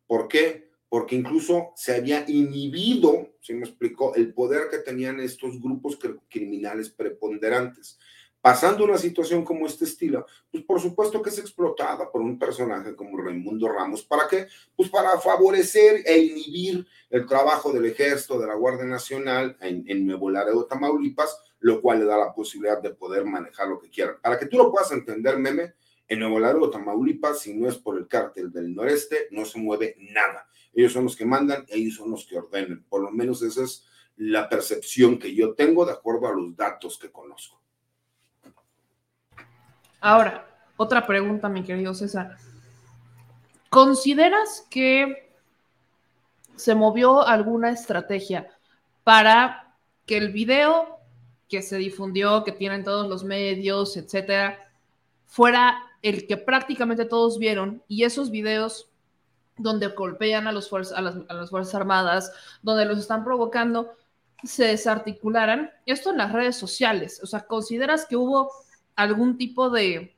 ¿Por 0.06 0.28
qué? 0.28 0.70
Porque 0.88 1.14
incluso 1.14 1.72
se 1.76 1.94
había 1.94 2.24
inhibido, 2.28 3.36
si 3.40 3.54
me 3.54 3.66
explicó, 3.66 4.14
el 4.16 4.34
poder 4.34 4.68
que 4.70 4.78
tenían 4.78 5.20
estos 5.20 5.60
grupos 5.60 5.98
criminales 6.28 6.90
preponderantes 6.90 7.98
pasando 8.40 8.84
una 8.84 8.96
situación 8.96 9.44
como 9.44 9.66
este 9.66 9.84
estilo, 9.84 10.26
pues 10.50 10.64
por 10.64 10.80
supuesto 10.80 11.20
que 11.20 11.30
es 11.30 11.38
explotada 11.38 12.10
por 12.10 12.20
un 12.22 12.38
personaje 12.38 12.96
como 12.96 13.18
Raimundo 13.18 13.68
Ramos. 13.68 14.02
¿Para 14.02 14.26
qué? 14.28 14.46
Pues 14.74 14.88
para 14.88 15.18
favorecer 15.20 16.02
e 16.06 16.18
inhibir 16.18 16.86
el 17.10 17.26
trabajo 17.26 17.72
del 17.72 17.86
ejército, 17.86 18.38
de 18.38 18.46
la 18.46 18.54
Guardia 18.54 18.86
Nacional 18.86 19.56
en, 19.60 19.84
en 19.86 20.06
Nuevo 20.06 20.30
Laredo, 20.30 20.64
Tamaulipas, 20.64 21.38
lo 21.60 21.82
cual 21.82 22.00
le 22.00 22.04
da 22.06 22.16
la 22.16 22.32
posibilidad 22.32 22.80
de 22.80 22.90
poder 22.90 23.24
manejar 23.24 23.68
lo 23.68 23.78
que 23.78 23.90
quieran. 23.90 24.16
Para 24.22 24.38
que 24.38 24.46
tú 24.46 24.56
lo 24.56 24.70
puedas 24.70 24.90
entender, 24.92 25.38
meme, 25.38 25.74
en 26.08 26.18
Nuevo 26.18 26.40
Laredo, 26.40 26.70
Tamaulipas, 26.70 27.40
si 27.40 27.54
no 27.54 27.68
es 27.68 27.76
por 27.76 27.96
el 27.98 28.08
cártel 28.08 28.50
del 28.50 28.74
noreste, 28.74 29.28
no 29.30 29.44
se 29.44 29.58
mueve 29.58 29.96
nada. 29.98 30.48
Ellos 30.72 30.92
son 30.92 31.04
los 31.04 31.14
que 31.14 31.24
mandan, 31.24 31.64
ellos 31.68 31.96
son 31.96 32.10
los 32.10 32.26
que 32.26 32.38
ordenan. 32.38 32.84
Por 32.88 33.02
lo 33.02 33.10
menos 33.10 33.42
esa 33.42 33.62
es 33.62 33.86
la 34.16 34.48
percepción 34.48 35.18
que 35.18 35.34
yo 35.34 35.54
tengo 35.54 35.84
de 35.86 35.92
acuerdo 35.92 36.26
a 36.26 36.34
los 36.34 36.56
datos 36.56 36.98
que 36.98 37.12
conozco. 37.12 37.59
Ahora, 40.00 40.46
otra 40.76 41.06
pregunta, 41.06 41.48
mi 41.48 41.62
querido 41.62 41.92
César. 41.92 42.36
¿Consideras 43.68 44.66
que 44.70 45.30
se 46.56 46.74
movió 46.74 47.26
alguna 47.26 47.70
estrategia 47.70 48.48
para 49.04 49.74
que 50.06 50.16
el 50.16 50.32
video 50.32 50.98
que 51.48 51.62
se 51.62 51.76
difundió, 51.76 52.44
que 52.44 52.52
tienen 52.52 52.84
todos 52.84 53.08
los 53.08 53.24
medios, 53.24 53.96
etcétera, 53.96 54.58
fuera 55.26 55.82
el 56.02 56.26
que 56.26 56.36
prácticamente 56.36 57.04
todos 57.04 57.38
vieron 57.38 57.82
y 57.86 58.04
esos 58.04 58.30
videos 58.30 58.88
donde 59.56 59.88
golpean 59.88 60.46
a, 60.46 60.52
los 60.52 60.72
las, 60.72 60.90
las 60.92 61.50
Fuerzas 61.50 61.74
Armadas, 61.74 62.32
donde 62.62 62.86
los 62.86 62.98
están 62.98 63.22
provocando, 63.22 63.92
se 64.42 64.64
desarticularan? 64.64 65.70
Esto 65.84 66.10
en 66.10 66.18
las 66.18 66.32
redes 66.32 66.56
sociales. 66.56 67.20
O 67.22 67.26
sea, 67.26 67.40
¿consideras 67.40 68.06
que 68.06 68.16
hubo 68.16 68.50
algún 69.02 69.38
tipo 69.38 69.70
de 69.70 70.14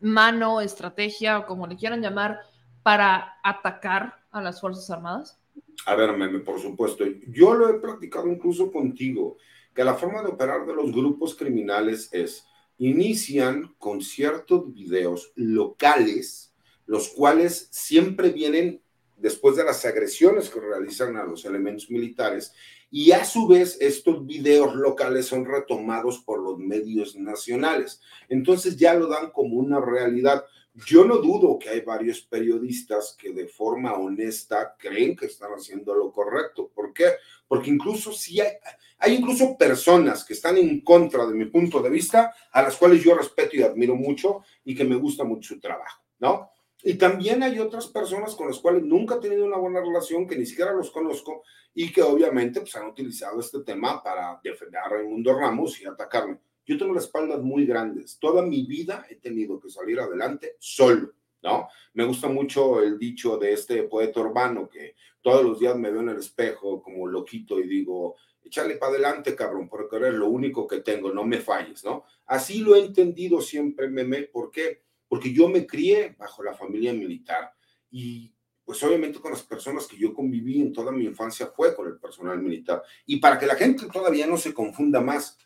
mano, 0.00 0.60
estrategia 0.60 1.38
o 1.38 1.46
como 1.46 1.66
le 1.66 1.76
quieran 1.76 2.00
llamar 2.00 2.40
para 2.82 3.38
atacar 3.42 4.24
a 4.30 4.40
las 4.40 4.60
Fuerzas 4.60 4.88
Armadas? 4.90 5.40
A 5.86 5.96
ver, 5.96 6.16
meme, 6.16 6.38
por 6.40 6.60
supuesto. 6.60 7.04
Yo 7.28 7.54
lo 7.54 7.68
he 7.68 7.80
practicado 7.80 8.28
incluso 8.28 8.70
contigo, 8.70 9.36
que 9.74 9.82
la 9.82 9.94
forma 9.94 10.22
de 10.22 10.28
operar 10.28 10.64
de 10.64 10.74
los 10.74 10.92
grupos 10.92 11.34
criminales 11.34 12.08
es, 12.12 12.46
inician 12.78 13.74
con 13.78 14.00
ciertos 14.00 14.72
videos 14.72 15.32
locales, 15.34 16.54
los 16.86 17.08
cuales 17.08 17.68
siempre 17.72 18.30
vienen 18.30 18.80
después 19.24 19.56
de 19.56 19.64
las 19.64 19.82
agresiones 19.86 20.50
que 20.50 20.60
realizan 20.60 21.16
a 21.16 21.24
los 21.24 21.46
elementos 21.46 21.90
militares 21.90 22.52
y 22.90 23.10
a 23.12 23.24
su 23.24 23.48
vez 23.48 23.78
estos 23.80 24.26
videos 24.26 24.74
locales 24.74 25.24
son 25.24 25.46
retomados 25.46 26.18
por 26.18 26.42
los 26.42 26.58
medios 26.58 27.16
nacionales. 27.16 28.02
Entonces 28.28 28.76
ya 28.76 28.92
lo 28.92 29.06
dan 29.08 29.30
como 29.30 29.56
una 29.56 29.80
realidad. 29.80 30.44
Yo 30.74 31.06
no 31.06 31.16
dudo 31.16 31.58
que 31.58 31.70
hay 31.70 31.80
varios 31.80 32.20
periodistas 32.20 33.16
que 33.18 33.32
de 33.32 33.48
forma 33.48 33.94
honesta 33.94 34.76
creen 34.78 35.16
que 35.16 35.24
están 35.24 35.52
haciendo 35.52 35.94
lo 35.94 36.12
correcto. 36.12 36.70
¿Por 36.74 36.92
qué? 36.92 37.12
Porque 37.48 37.70
incluso 37.70 38.12
si 38.12 38.42
hay, 38.42 38.52
hay 38.98 39.14
incluso 39.14 39.56
personas 39.56 40.22
que 40.22 40.34
están 40.34 40.58
en 40.58 40.82
contra 40.82 41.24
de 41.24 41.32
mi 41.32 41.46
punto 41.46 41.80
de 41.80 41.88
vista, 41.88 42.34
a 42.52 42.60
las 42.60 42.76
cuales 42.76 43.02
yo 43.02 43.14
respeto 43.14 43.56
y 43.56 43.62
admiro 43.62 43.96
mucho 43.96 44.42
y 44.66 44.74
que 44.74 44.84
me 44.84 44.96
gusta 44.96 45.24
mucho 45.24 45.54
su 45.54 45.60
trabajo, 45.60 46.02
¿no? 46.18 46.50
Y 46.86 46.94
también 46.94 47.42
hay 47.42 47.58
otras 47.58 47.86
personas 47.86 48.34
con 48.34 48.46
las 48.46 48.58
cuales 48.58 48.82
nunca 48.82 49.14
he 49.14 49.20
tenido 49.20 49.46
una 49.46 49.56
buena 49.56 49.80
relación, 49.80 50.28
que 50.28 50.36
ni 50.36 50.44
siquiera 50.44 50.74
los 50.74 50.90
conozco 50.90 51.42
y 51.72 51.90
que 51.90 52.02
obviamente 52.02 52.60
pues, 52.60 52.76
han 52.76 52.88
utilizado 52.88 53.40
este 53.40 53.60
tema 53.60 54.02
para 54.02 54.38
defender 54.44 54.82
a 54.82 54.90
Raimundo 54.90 55.32
Ramos 55.32 55.80
y 55.80 55.86
atacarme. 55.86 56.38
Yo 56.66 56.76
tengo 56.76 56.92
las 56.92 57.04
espaldas 57.04 57.40
muy 57.40 57.64
grandes. 57.64 58.18
Toda 58.18 58.42
mi 58.42 58.66
vida 58.66 59.06
he 59.08 59.16
tenido 59.16 59.58
que 59.58 59.70
salir 59.70 59.98
adelante 59.98 60.56
solo, 60.58 61.14
¿no? 61.42 61.68
Me 61.94 62.04
gusta 62.04 62.28
mucho 62.28 62.82
el 62.82 62.98
dicho 62.98 63.38
de 63.38 63.54
este 63.54 63.84
poeta 63.84 64.20
urbano 64.20 64.68
que 64.68 64.94
todos 65.22 65.42
los 65.42 65.58
días 65.58 65.76
me 65.76 65.90
veo 65.90 66.02
en 66.02 66.10
el 66.10 66.18
espejo 66.18 66.82
como 66.82 67.06
loquito 67.06 67.58
y 67.60 67.66
digo, 67.66 68.16
échale 68.42 68.76
para 68.76 68.92
adelante, 68.92 69.34
cabrón, 69.34 69.70
porque 69.70 69.96
eres 69.96 70.12
lo 70.12 70.28
único 70.28 70.66
que 70.66 70.80
tengo, 70.80 71.10
no 71.14 71.24
me 71.24 71.38
falles, 71.38 71.82
¿no? 71.82 72.04
Así 72.26 72.60
lo 72.60 72.76
he 72.76 72.80
entendido 72.80 73.40
siempre, 73.40 73.88
meme, 73.88 74.24
¿por 74.24 74.50
qué? 74.50 74.82
Porque 75.14 75.32
yo 75.32 75.48
me 75.48 75.64
crié 75.64 76.16
bajo 76.18 76.42
la 76.42 76.54
familia 76.54 76.92
militar 76.92 77.52
y 77.88 78.34
pues 78.64 78.82
obviamente 78.82 79.20
con 79.20 79.30
las 79.30 79.44
personas 79.44 79.86
que 79.86 79.96
yo 79.96 80.12
conviví 80.12 80.60
en 80.60 80.72
toda 80.72 80.90
mi 80.90 81.04
infancia 81.04 81.52
fue 81.54 81.72
con 81.72 81.86
el 81.86 82.00
personal 82.00 82.42
militar. 82.42 82.82
Y 83.06 83.18
para 83.18 83.38
que 83.38 83.46
la 83.46 83.54
gente 83.54 83.86
todavía 83.86 84.26
no 84.26 84.36
se 84.36 84.52
confunda 84.52 85.00
más, 85.00 85.38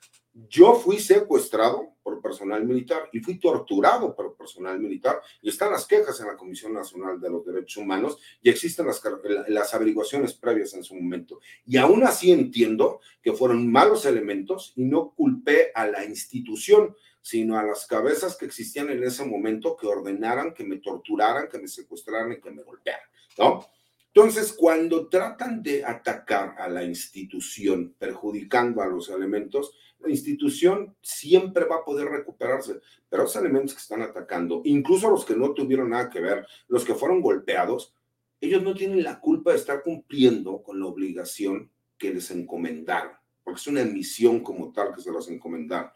yo 0.49 0.75
fui 0.75 0.99
secuestrado 1.01 1.97
por 2.03 2.23
personal 2.23 2.65
militar 2.65 3.11
y 3.13 3.21
fui 3.21 3.39
torturado 3.39 4.17
por 4.17 4.35
personal 4.39 4.81
militar 4.81 5.21
y 5.43 5.51
están 5.51 5.71
las 5.71 5.87
quejas 5.87 6.19
en 6.21 6.29
la 6.29 6.37
Comisión 6.39 6.73
Nacional 6.73 7.21
de 7.21 7.29
los 7.29 7.45
Derechos 7.45 7.77
Humanos 7.77 8.17
y 8.41 8.49
existen 8.49 8.87
las, 8.87 9.03
las 9.49 9.75
averiguaciones 9.75 10.33
previas 10.33 10.73
en 10.73 10.83
su 10.83 10.95
momento. 10.95 11.41
Y 11.67 11.77
aún 11.77 12.05
así 12.05 12.33
entiendo 12.33 13.01
que 13.21 13.35
fueron 13.35 13.71
malos 13.71 14.07
elementos 14.07 14.73
y 14.77 14.85
no 14.85 15.11
culpé 15.11 15.73
a 15.75 15.87
la 15.87 16.07
institución, 16.07 16.97
sino 17.21 17.59
a 17.59 17.63
las 17.63 17.87
cabezas 17.87 18.37
que 18.37 18.47
existían 18.47 18.91
en 18.91 19.03
ese 19.03 19.25
momento 19.25 19.77
que 19.77 19.87
ordenaran 19.87 20.55
que 20.55 20.65
me 20.65 20.79
torturaran, 20.79 21.49
que 21.49 21.59
me 21.59 21.69
secuestraran 21.69 22.33
y 22.33 22.41
que 22.41 22.51
me 22.51 22.63
golpearan, 22.63 23.09
¿no? 23.39 23.67
Entonces, 24.15 24.53
cuando 24.53 25.09
tratan 25.09 25.63
de 25.63 25.85
atacar 25.85 26.57
a 26.59 26.69
la 26.69 26.83
institución, 26.83 27.95
perjudicando 27.99 28.83
a 28.83 28.87
los 28.87 29.11
elementos, 29.11 29.77
la 30.01 30.11
institución 30.11 30.97
siempre 31.03 31.67
va 31.67 31.77
a 31.77 31.85
poder 31.85 32.09
recuperarse, 32.09 32.81
pero 33.09 33.25
los 33.25 33.37
elementos 33.37 33.75
que 33.75 33.81
están 33.81 34.03
atacando, 34.03 34.63
incluso 34.65 35.11
los 35.11 35.25
que 35.25 35.37
no 35.37 35.53
tuvieron 35.53 35.91
nada 35.91 36.09
que 36.09 36.21
ver, 36.21 36.47
los 36.69 36.85
que 36.85 36.95
fueron 36.95 37.21
golpeados, 37.21 37.95
ellos 38.41 38.63
no 38.63 38.75
tienen 38.75 39.03
la 39.03 39.21
culpa 39.21 39.51
de 39.51 39.59
estar 39.59 39.83
cumpliendo 39.83 40.63
con 40.63 40.81
la 40.81 40.87
obligación 40.87 41.71
que 41.97 42.15
les 42.15 42.31
encomendaron, 42.31 43.13
porque 43.43 43.61
es 43.61 43.67
una 43.67 43.85
misión 43.85 44.41
como 44.41 44.73
tal 44.73 44.95
que 44.95 45.03
se 45.03 45.13
las 45.13 45.29
encomendaron. 45.29 45.91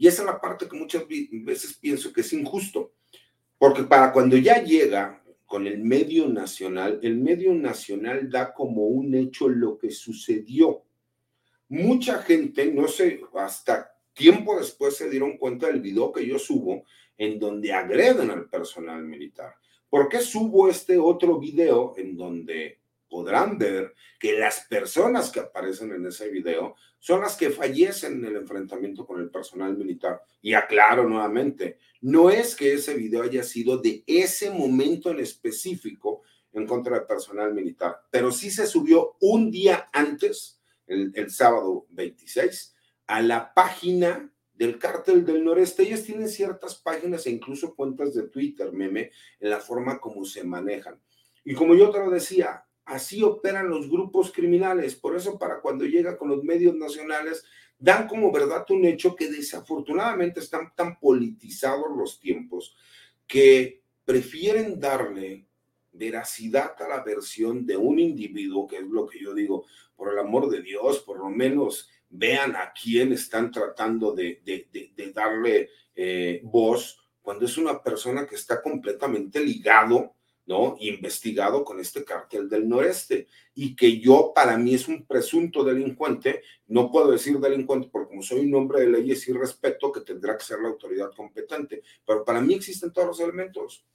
Y 0.00 0.08
esa 0.08 0.22
es 0.22 0.26
la 0.26 0.40
parte 0.40 0.66
que 0.66 0.78
muchas 0.78 1.04
veces 1.06 1.74
pienso 1.74 2.10
que 2.10 2.22
es 2.22 2.32
injusto, 2.32 2.94
porque 3.58 3.82
para 3.82 4.14
cuando 4.14 4.34
ya 4.38 4.64
llega 4.64 5.22
con 5.44 5.66
el 5.66 5.76
medio 5.76 6.26
nacional, 6.26 6.98
el 7.02 7.18
medio 7.18 7.52
nacional 7.52 8.30
da 8.30 8.54
como 8.54 8.86
un 8.86 9.14
hecho 9.14 9.46
lo 9.46 9.76
que 9.76 9.90
sucedió. 9.90 10.84
Mucha 11.68 12.22
gente, 12.22 12.72
no 12.72 12.88
sé, 12.88 13.20
hasta 13.34 13.94
tiempo 14.14 14.58
después 14.58 14.96
se 14.96 15.10
dieron 15.10 15.36
cuenta 15.36 15.66
del 15.66 15.82
video 15.82 16.10
que 16.12 16.26
yo 16.26 16.38
subo 16.38 16.84
en 17.18 17.38
donde 17.38 17.74
agreden 17.74 18.30
al 18.30 18.48
personal 18.48 19.04
militar. 19.04 19.54
¿Por 19.90 20.08
qué 20.08 20.20
subo 20.20 20.70
este 20.70 20.96
otro 20.96 21.38
video 21.38 21.92
en 21.98 22.16
donde 22.16 22.79
podrán 23.10 23.58
ver 23.58 23.94
que 24.18 24.38
las 24.38 24.60
personas 24.60 25.30
que 25.30 25.40
aparecen 25.40 25.92
en 25.92 26.06
ese 26.06 26.30
video 26.30 26.76
son 26.98 27.20
las 27.20 27.36
que 27.36 27.50
fallecen 27.50 28.14
en 28.14 28.24
el 28.26 28.36
enfrentamiento 28.36 29.04
con 29.04 29.20
el 29.20 29.30
personal 29.30 29.76
militar? 29.76 30.22
Y 30.40 30.54
aclaro 30.54 31.06
nuevamente, 31.06 31.78
no 32.00 32.30
es 32.30 32.56
que 32.56 32.72
ese 32.72 32.94
video 32.94 33.22
haya 33.22 33.42
sido 33.42 33.76
de 33.76 34.04
ese 34.06 34.50
momento 34.50 35.10
en 35.10 35.20
específico 35.20 36.22
en 36.52 36.66
contra 36.66 36.96
del 36.96 37.06
personal 37.06 37.54
militar, 37.54 38.00
pero 38.10 38.32
sí 38.32 38.50
se 38.50 38.66
subió 38.66 39.16
un 39.20 39.50
día 39.50 39.88
antes, 39.92 40.60
el, 40.86 41.30
sábado 41.30 41.86
26, 41.90 42.74
a 43.06 43.22
la 43.22 43.54
página 43.54 44.32
del 44.54 44.78
cártel 44.78 45.24
del 45.24 45.44
noreste. 45.44 45.84
Ellos 45.84 46.02
tienen 46.02 46.28
ciertas 46.28 46.74
páginas 46.74 47.26
e 47.26 47.30
incluso 47.30 47.74
cuentas 47.74 48.14
de 48.14 48.24
Twitter, 48.24 48.72
meme, 48.72 49.12
en 49.38 49.50
la 49.50 49.60
forma 49.60 50.00
como 50.00 50.24
se 50.24 50.42
manejan. 50.42 51.00
Y 51.44 51.54
como 51.54 51.74
yo 51.74 51.90
te 51.90 51.98
lo 51.98 52.10
decía, 52.10 52.64
así 52.90 53.22
operan 53.22 53.68
los 53.68 53.88
grupos 53.88 54.32
criminales. 54.32 54.94
Por 54.96 55.16
eso 55.16 55.38
para 55.38 55.60
cuando 55.60 55.84
llega 55.84 56.18
con 56.18 56.28
los 56.28 56.42
medios 56.42 56.74
nacionales, 56.74 57.44
dan 57.78 58.06
como 58.06 58.30
verdad 58.30 58.66
un 58.70 58.84
hecho 58.84 59.16
que 59.16 59.30
desafortunadamente 59.30 60.40
están 60.40 60.74
tan 60.74 60.98
politizados 60.98 61.86
los 61.96 62.20
tiempos 62.20 62.76
que 63.26 63.82
prefieren 64.04 64.78
darle 64.78 65.46
veracidad 65.92 66.74
a 66.82 66.88
la 66.88 67.02
versión 67.02 67.64
de 67.64 67.76
un 67.76 67.98
individuo, 67.98 68.66
que 68.66 68.78
es 68.78 68.86
lo 68.86 69.06
que 69.06 69.20
yo 69.20 69.34
digo, 69.34 69.66
por 69.96 70.12
el 70.12 70.18
amor 70.18 70.50
de 70.50 70.62
Dios, 70.62 71.00
por 71.00 71.18
lo 71.18 71.30
menos 71.30 71.88
vean 72.08 72.56
a 72.56 72.72
quién 72.72 73.12
están 73.12 73.50
tratando 73.50 74.12
de, 74.12 74.42
darle 75.14 75.70
eh, 75.94 76.40
voz 76.42 76.98
cuando 77.22 77.44
es 77.44 77.56
una 77.56 77.80
persona 77.82 78.26
que 78.26 78.34
está 78.34 78.60
completamente 78.60 79.44
ligado, 79.44 80.16
¿no? 80.50 80.74
Investigado 80.80 81.64
con 81.64 81.78
este 81.78 82.04
cártel 82.04 82.48
del 82.48 82.68
noreste 82.68 83.28
y 83.54 83.76
que 83.76 84.00
yo 84.00 84.32
para 84.34 84.58
mí 84.58 84.74
es 84.74 84.88
un 84.88 85.06
presunto 85.06 85.62
delincuente, 85.62 86.42
no 86.66 86.90
puedo 86.90 87.12
decir 87.12 87.38
delincuente 87.38 87.88
porque 87.90 88.08
como 88.08 88.22
soy 88.22 88.40
un 88.40 88.54
hombre 88.56 88.80
de 88.80 88.88
leyes 88.88 89.28
y 89.28 89.32
respeto 89.32 89.92
que 89.92 90.00
tendrá 90.00 90.36
que 90.36 90.44
ser 90.44 90.58
la 90.58 90.68
autoridad 90.68 91.12
competente, 91.16 91.82
pero 92.04 92.24
para 92.24 92.40
mí 92.40 92.54
existen 92.54 92.92
todos 92.92 93.06
los 93.06 93.20
elementos. 93.20 93.86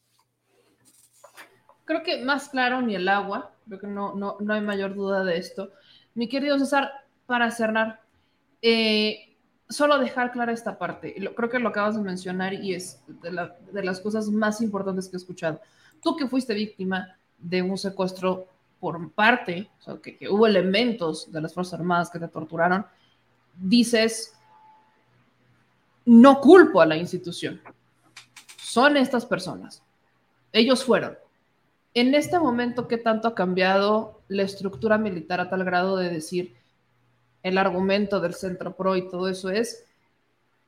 Creo 1.84 2.02
que 2.03 2.23
más 2.23 2.48
claro 2.48 2.82
ni 2.82 2.95
el 2.95 3.10
agua, 3.10 3.53
creo 3.68 3.80
que 3.82 3.88
no, 3.88 4.15
no, 4.15 4.38
no 4.40 4.53
hay 4.53 4.61
mayor 4.61 4.95
duda 4.95 5.26
de 5.26 5.38
esto. 5.38 5.73
Mi 6.14 6.30
querido 6.30 6.57
César, 6.57 6.90
para 7.26 7.52
cerrar, 7.52 8.02
eh, 8.61 9.36
solo 9.68 9.99
dejar 9.99 10.32
clara 10.32 10.53
esta 10.53 10.77
parte, 10.80 11.15
creo 11.36 11.49
que 11.49 11.60
lo 11.60 11.69
acabas 11.69 11.95
de 11.95 12.02
mencionar 12.02 12.53
y 12.53 12.76
es 12.76 13.03
de, 13.22 13.84
las 13.84 13.99
cosas 13.99 14.30
más 14.30 14.61
importantes 14.61 15.10
que 15.10 15.18
he 15.18 15.19
escuchado. 15.19 15.60
Tú 16.01 16.15
que 16.15 16.27
fuiste 16.27 16.53
víctima 16.53 17.17
de 17.38 17.61
un 17.61 17.77
secuestro 17.77 18.47
por 18.80 19.11
parte, 19.11 19.69
o 19.80 19.84
sea, 19.84 19.95
que, 19.97 20.17
hubo 20.30 20.45
elementos 20.45 21.31
de 21.31 21.41
las 21.41 21.53
Fuerzas 21.53 21.80
Armadas 21.80 22.09
que 22.09 22.19
te 22.19 22.27
torturaron, 22.27 22.85
dices, 23.55 24.34
no 26.05 26.39
culpo 26.39 26.81
a 26.81 26.85
la 26.85 26.97
institución, 26.97 27.61
son 28.57 28.97
estas 28.97 29.26
personas, 29.26 29.81
ellos 30.51 30.84
fueron. 30.84 31.17
En 31.93 32.13
este 32.13 32.38
momento, 32.38 32.88
¿qué 32.88 32.97
tanto 32.97 33.30
ha 33.30 33.35
cambiado 33.35 34.22
la 34.27 34.43
estructura 34.43 34.97
militar 34.97 35.39
a 35.39 35.49
tal 35.49 35.63
grado 35.63 35.97
de 35.97 36.09
decir, 36.09 36.55
el 37.41 37.57
argumento 37.57 38.19
del 38.19 38.34
Centro 38.34 38.76
Pro 38.76 38.95
y 38.95 39.07
todo 39.07 39.30
eso 39.30 39.49
es 39.49 39.85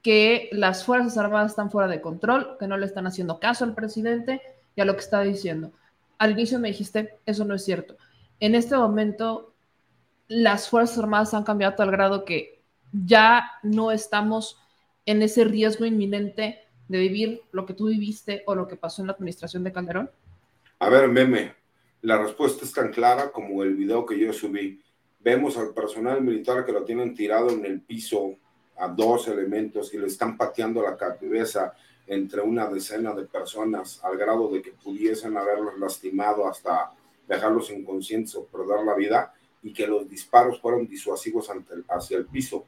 que 0.01 0.47
las 0.51 0.85
Fuerzas 0.85 1.17
Armadas 1.17 1.51
están 1.51 1.71
fuera 1.71 1.87
de 1.87 2.01
control, 2.01 2.55
que 2.59 2.67
no 2.67 2.77
le 2.77 2.85
están 2.85 3.07
haciendo 3.07 3.39
caso 3.39 3.65
al 3.65 3.73
presidente 3.73 4.41
y 4.77 4.81
a 4.81 4.85
lo 4.85 4.93
que 4.93 5.01
está 5.01 5.21
diciendo. 5.21 5.73
Al 6.19 6.31
inicio 6.31 6.59
me 6.59 6.69
dijiste, 6.69 7.17
eso 7.25 7.43
no 7.43 7.55
es 7.55 7.65
cierto. 7.65 7.97
En 8.39 8.55
este 8.55 8.77
momento, 8.77 9.53
las 10.27 10.69
Fuerzas 10.69 10.99
Armadas 10.99 11.33
han 11.33 11.43
cambiado 11.43 11.73
a 11.73 11.75
tal 11.75 11.91
grado 11.91 12.23
que 12.23 12.61
ya 12.93 13.51
no 13.63 13.91
estamos 13.91 14.61
en 15.05 15.21
ese 15.23 15.43
riesgo 15.43 15.85
inminente 15.85 16.59
de 16.87 16.99
vivir 16.99 17.41
lo 17.51 17.65
que 17.65 17.73
tú 17.73 17.87
viviste 17.87 18.43
o 18.45 18.55
lo 18.55 18.67
que 18.67 18.75
pasó 18.75 19.01
en 19.01 19.07
la 19.07 19.13
administración 19.13 19.63
de 19.63 19.71
Calderón? 19.71 20.11
A 20.79 20.89
ver, 20.89 21.09
meme, 21.09 21.55
la 22.01 22.21
respuesta 22.21 22.63
es 22.63 22.71
tan 22.71 22.91
clara 22.91 23.31
como 23.31 23.63
el 23.63 23.75
video 23.75 24.05
que 24.05 24.19
yo 24.19 24.31
subí. 24.31 24.81
Vemos 25.19 25.57
al 25.57 25.73
personal 25.73 26.21
militar 26.21 26.65
que 26.65 26.71
lo 26.71 26.85
tienen 26.85 27.15
tirado 27.15 27.49
en 27.49 27.65
el 27.65 27.81
piso 27.81 28.35
a 28.77 28.87
dos 28.87 29.27
elementos 29.27 29.91
y 29.93 29.97
le 29.97 30.05
están 30.05 30.37
pateando 30.37 30.83
la 30.83 30.95
cabeza 30.95 31.73
entre 32.07 32.41
una 32.41 32.67
decena 32.67 33.13
de 33.13 33.25
personas 33.25 33.99
al 34.03 34.17
grado 34.17 34.49
de 34.49 34.61
que 34.61 34.71
pudiesen 34.71 35.35
haberlos 35.37 35.77
lastimado 35.77 36.47
hasta 36.47 36.93
dejarlos 37.27 37.69
inconscientes 37.69 38.33
o 38.35 38.45
perder 38.45 38.85
la 38.85 38.95
vida 38.95 39.33
y 39.61 39.73
que 39.73 39.85
los 39.85 40.09
disparos 40.09 40.59
fueron 40.61 40.87
disuasivos 40.87 41.49
hacia 41.89 42.17
el 42.17 42.25
piso. 42.25 42.65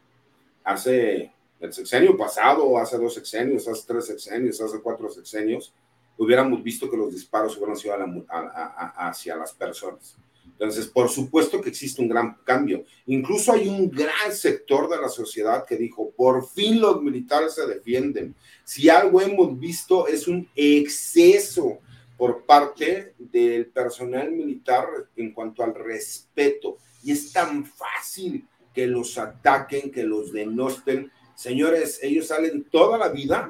Hace 0.64 1.32
el 1.60 1.74
sexenio 1.74 2.18
pasado, 2.18 2.78
hace 2.78 2.98
dos 2.98 3.14
sexenios, 3.14 3.68
hace 3.68 3.84
tres 3.88 4.08
sexenios, 4.08 4.60
hace 4.60 4.82
cuatro 4.82 5.10
sexenios, 5.10 5.74
hubiéramos 6.18 6.62
visto 6.62 6.90
que 6.90 6.98
los 6.98 7.12
disparos 7.12 7.56
hubieran 7.58 7.78
sido 7.78 7.96
hacia 8.28 9.38
las 9.38 9.54
personas. 9.54 10.18
Entonces, 10.60 10.88
por 10.88 11.08
supuesto 11.08 11.62
que 11.62 11.70
existe 11.70 12.02
un 12.02 12.10
gran 12.10 12.36
cambio. 12.44 12.84
Incluso 13.06 13.54
hay 13.54 13.70
un 13.70 13.90
gran 13.90 14.34
sector 14.34 14.90
de 14.90 14.98
la 14.98 15.08
sociedad 15.08 15.66
que 15.66 15.78
dijo, 15.78 16.12
por 16.12 16.46
fin 16.50 16.82
los 16.82 17.02
militares 17.02 17.56
se 17.56 17.66
defienden. 17.66 18.36
Si 18.66 18.90
algo 18.90 19.22
hemos 19.22 19.58
visto 19.58 20.06
es 20.06 20.28
un 20.28 20.50
exceso 20.54 21.80
por 22.18 22.44
parte 22.46 23.14
del 23.18 23.68
personal 23.68 24.30
militar 24.34 24.86
en 25.16 25.32
cuanto 25.32 25.64
al 25.64 25.74
respeto. 25.74 26.78
Y 27.02 27.14
es 27.14 27.32
tan 27.32 27.66
fácil 27.66 28.46
que 28.74 28.86
los 28.86 29.18
ataquen, 29.18 29.90
que 29.90 30.04
los 30.04 30.34
denosten. 30.34 31.10
Señores, 31.36 32.00
ellos 32.04 32.28
salen 32.28 32.66
toda 32.66 32.98
la 32.98 33.08
vida 33.08 33.50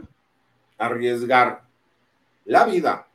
a 0.77 0.86
arriesgar 0.86 1.68
la 2.45 2.65
vida, 2.65 3.07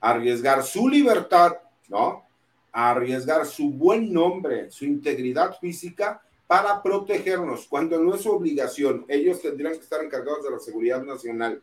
a 0.00 0.10
arriesgar 0.10 0.62
su 0.62 0.88
libertad, 0.88 1.56
¿no? 1.88 2.27
A 2.72 2.90
arriesgar 2.90 3.46
su 3.46 3.70
buen 3.70 4.12
nombre, 4.12 4.70
su 4.70 4.84
integridad 4.84 5.58
física 5.58 6.22
para 6.46 6.82
protegernos, 6.82 7.66
cuando 7.66 7.98
no 7.98 8.14
es 8.14 8.22
su 8.22 8.30
obligación. 8.30 9.04
Ellos 9.08 9.42
tendrían 9.42 9.74
que 9.74 9.80
estar 9.80 10.02
encargados 10.02 10.42
de 10.44 10.50
la 10.50 10.58
seguridad 10.58 11.02
nacional. 11.02 11.62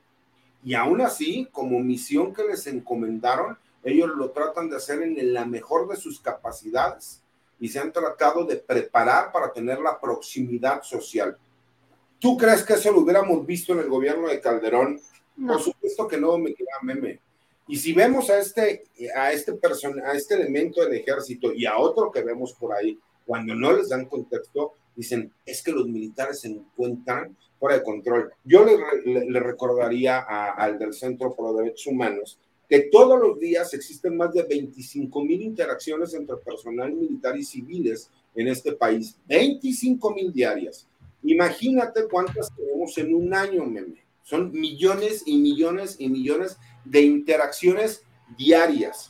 Y 0.64 0.73
aún 0.73 1.02
así, 1.02 1.48
como 1.52 1.80
misión 1.80 2.34
que 2.34 2.44
les 2.44 2.68
encomendaron, 2.68 3.57
ellos 3.84 4.10
lo 4.15 4.32
tratan 4.32 4.69
de 4.69 4.77
hacer 4.77 5.02
en 5.02 5.34
la 5.34 5.45
mejor 5.45 5.88
de 5.88 5.95
sus 5.95 6.19
capacidades 6.19 7.22
y 7.60 7.68
se 7.68 7.80
han 7.80 7.91
tratado 7.91 8.44
de 8.45 8.57
preparar 8.57 9.32
para 9.32 9.52
tener 9.52 9.80
la 9.80 9.99
proximidad 9.99 10.82
social. 10.84 11.38
¿Tú 12.19 12.38
crees 12.38 12.64
que 12.64 12.73
eso 12.73 12.91
lo 12.91 13.02
hubiéramos 13.02 13.45
visto 13.45 13.73
en 13.73 13.80
el 13.80 13.90
gobierno 13.90 14.27
de 14.27 14.41
Calderón? 14.41 14.99
Por 15.48 15.61
supuesto 15.61 16.07
que 16.07 16.18
no, 16.18 16.38
me 16.38 16.53
queda 16.53 16.80
meme. 16.82 17.19
Y 17.68 17.78
si 17.78 17.94
vemos 17.94 18.30
a 18.30 18.40
este, 18.40 18.84
a 19.16 19.32
este 19.32 19.54
persona, 19.54 20.10
a 20.10 20.14
este 20.14 20.36
elemento 20.36 20.82
del 20.82 20.94
ejército 20.94 21.52
y 21.54 21.66
a 21.66 21.78
otro 21.78 22.12
que 22.12 22.22
vemos 22.22 22.54
por 22.54 22.74
ahí, 22.74 23.00
cuando 23.26 23.56
no 23.56 23.74
les 23.74 23.90
dan 23.90 24.06
contexto, 24.06 24.74
dicen, 24.96 25.32
es 25.46 25.64
que 25.64 25.72
los 25.72 25.88
militares 25.88 26.42
se 26.42 26.50
encuentran 26.50 27.36
fuera 27.60 27.78
de 27.78 27.84
control. 27.84 28.32
Yo 28.44 28.64
le, 28.64 28.78
le, 29.26 29.40
recordaría 29.40 30.20
al 30.20 30.78
del 30.78 30.94
Centro 30.94 31.34
por 31.34 31.58
Derechos 31.58 31.88
Humanos 31.88 32.40
que 32.70 32.90
todos 32.92 33.20
los 33.20 33.40
días 33.40 33.74
existen 33.74 34.18
más 34.18 34.34
de 34.34 34.44
25 34.44 35.24
mil 35.24 35.42
interacciones 35.42 36.14
entre 36.14 36.38
personal 36.38 36.92
militar 36.94 37.38
y 37.38 37.44
civiles 37.44 38.10
en 38.36 38.48
este 38.48 38.74
país. 38.74 39.16
25 39.28 40.14
mil 40.14 40.34
diarias. 40.34 40.88
Imagínate 41.24 42.08
cuántas 42.08 42.56
tenemos 42.56 42.98
en 42.98 43.14
un 43.14 43.34
año, 43.34 43.66
meme. 43.66 44.04
Son 44.24 44.52
millones 44.52 45.24
y 45.26 45.38
millones 45.38 45.96
y 46.00 46.10
millones 46.10 46.58
de 46.86 47.02
interacciones 47.02 48.03
diarias. 48.38 49.10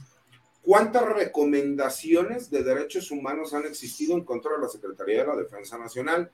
¿Cuántas 0.62 1.04
recomendaciones 1.04 2.50
de 2.50 2.64
derechos 2.64 3.12
humanos 3.12 3.54
han 3.54 3.66
existido 3.66 4.16
en 4.16 4.24
contra 4.24 4.54
de 4.56 4.62
la 4.64 4.70
Secretaría 4.70 5.22
de 5.22 5.28
la 5.28 5.36
Defensa 5.36 5.78
Nacional? 5.78 6.32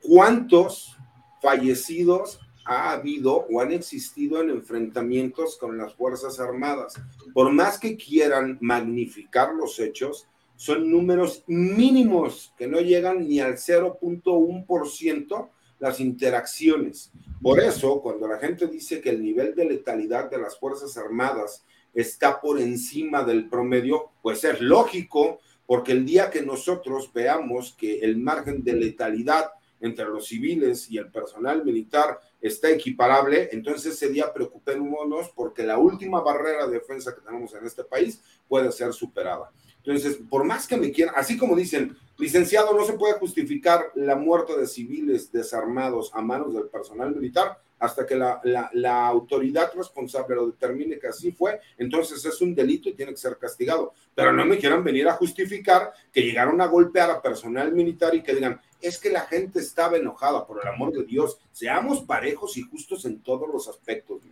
¿Cuántos 0.00 0.96
fallecidos 1.42 2.38
ha 2.66 2.90
habido 2.92 3.46
o 3.50 3.60
han 3.60 3.72
existido 3.72 4.40
en 4.40 4.50
enfrentamientos 4.50 5.56
con 5.56 5.78
las 5.78 5.94
Fuerzas 5.94 6.40
Armadas. 6.40 7.00
Por 7.32 7.52
más 7.52 7.78
que 7.78 7.96
quieran 7.96 8.58
magnificar 8.60 9.54
los 9.54 9.78
hechos, 9.78 10.26
son 10.56 10.90
números 10.90 11.44
mínimos 11.46 12.52
que 12.58 12.66
no 12.66 12.80
llegan 12.80 13.28
ni 13.28 13.38
al 13.40 13.54
0.1% 13.54 15.48
las 15.78 16.00
interacciones. 16.00 17.10
Por 17.42 17.60
eso, 17.60 18.00
cuando 18.00 18.26
la 18.26 18.38
gente 18.38 18.66
dice 18.66 19.00
que 19.00 19.10
el 19.10 19.22
nivel 19.22 19.54
de 19.54 19.64
letalidad 19.66 20.30
de 20.30 20.38
las 20.38 20.58
Fuerzas 20.58 20.96
Armadas 20.96 21.64
está 21.94 22.40
por 22.40 22.60
encima 22.60 23.22
del 23.24 23.48
promedio, 23.48 24.10
pues 24.22 24.44
es 24.44 24.60
lógico, 24.60 25.38
porque 25.66 25.92
el 25.92 26.04
día 26.04 26.30
que 26.30 26.42
nosotros 26.42 27.12
veamos 27.12 27.74
que 27.78 28.00
el 28.00 28.16
margen 28.16 28.62
de 28.62 28.74
letalidad 28.74 29.50
entre 29.80 30.06
los 30.06 30.26
civiles 30.26 30.90
y 30.90 30.98
el 30.98 31.10
personal 31.10 31.64
militar 31.64 32.18
está 32.40 32.70
equiparable, 32.70 33.48
entonces 33.52 33.94
ese 33.94 34.08
día 34.08 34.32
preocupémonos 34.32 35.30
porque 35.34 35.62
la 35.62 35.78
última 35.78 36.20
barrera 36.20 36.66
de 36.66 36.74
defensa 36.74 37.14
que 37.14 37.20
tenemos 37.20 37.54
en 37.54 37.66
este 37.66 37.84
país 37.84 38.22
puede 38.48 38.72
ser 38.72 38.92
superada. 38.92 39.50
Entonces, 39.86 40.18
por 40.28 40.42
más 40.44 40.66
que 40.66 40.76
me 40.76 40.90
quieran, 40.90 41.14
así 41.16 41.36
como 41.36 41.54
dicen, 41.54 41.96
licenciado, 42.18 42.76
no 42.76 42.84
se 42.84 42.94
puede 42.94 43.14
justificar 43.14 43.92
la 43.94 44.16
muerte 44.16 44.58
de 44.58 44.66
civiles 44.66 45.30
desarmados 45.30 46.10
a 46.12 46.20
manos 46.20 46.52
del 46.54 46.64
personal 46.64 47.14
militar 47.14 47.58
hasta 47.78 48.06
que 48.06 48.16
la, 48.16 49.06
autoridad 49.06 49.70
responsable 49.76 50.34
lo 50.34 50.46
determine 50.46 50.98
que 50.98 51.08
así 51.08 51.30
fue, 51.30 51.60
entonces 51.76 52.24
es 52.24 52.40
un 52.40 52.54
delito 52.54 52.88
y 52.88 52.94
tiene 52.94 53.12
que 53.12 53.18
ser 53.18 53.36
castigado. 53.36 53.92
Pero 54.14 54.32
no 54.32 54.44
me 54.44 54.58
quieran 54.58 54.82
venir 54.82 55.06
a 55.08 55.12
justificar 55.12 55.92
que 56.12 56.22
llegaron 56.22 56.60
a 56.60 56.66
golpear 56.66 57.10
a 57.10 57.22
personal 57.22 57.72
militar 57.72 58.14
y 58.14 58.22
que 58.22 58.34
digan, 58.34 58.60
es 58.80 58.98
que 58.98 59.10
la 59.10 59.20
gente 59.20 59.60
estaba 59.60 59.98
enojada, 59.98 60.46
por 60.46 60.60
el 60.62 60.68
amor 60.68 60.92
de 60.92 61.04
Dios, 61.04 61.38
seamos 61.52 62.00
parejos 62.00 62.56
y 62.56 62.62
justos 62.62 63.04
en 63.04 63.22
todos 63.22 63.48
los 63.48 63.68
aspectos. 63.68 64.22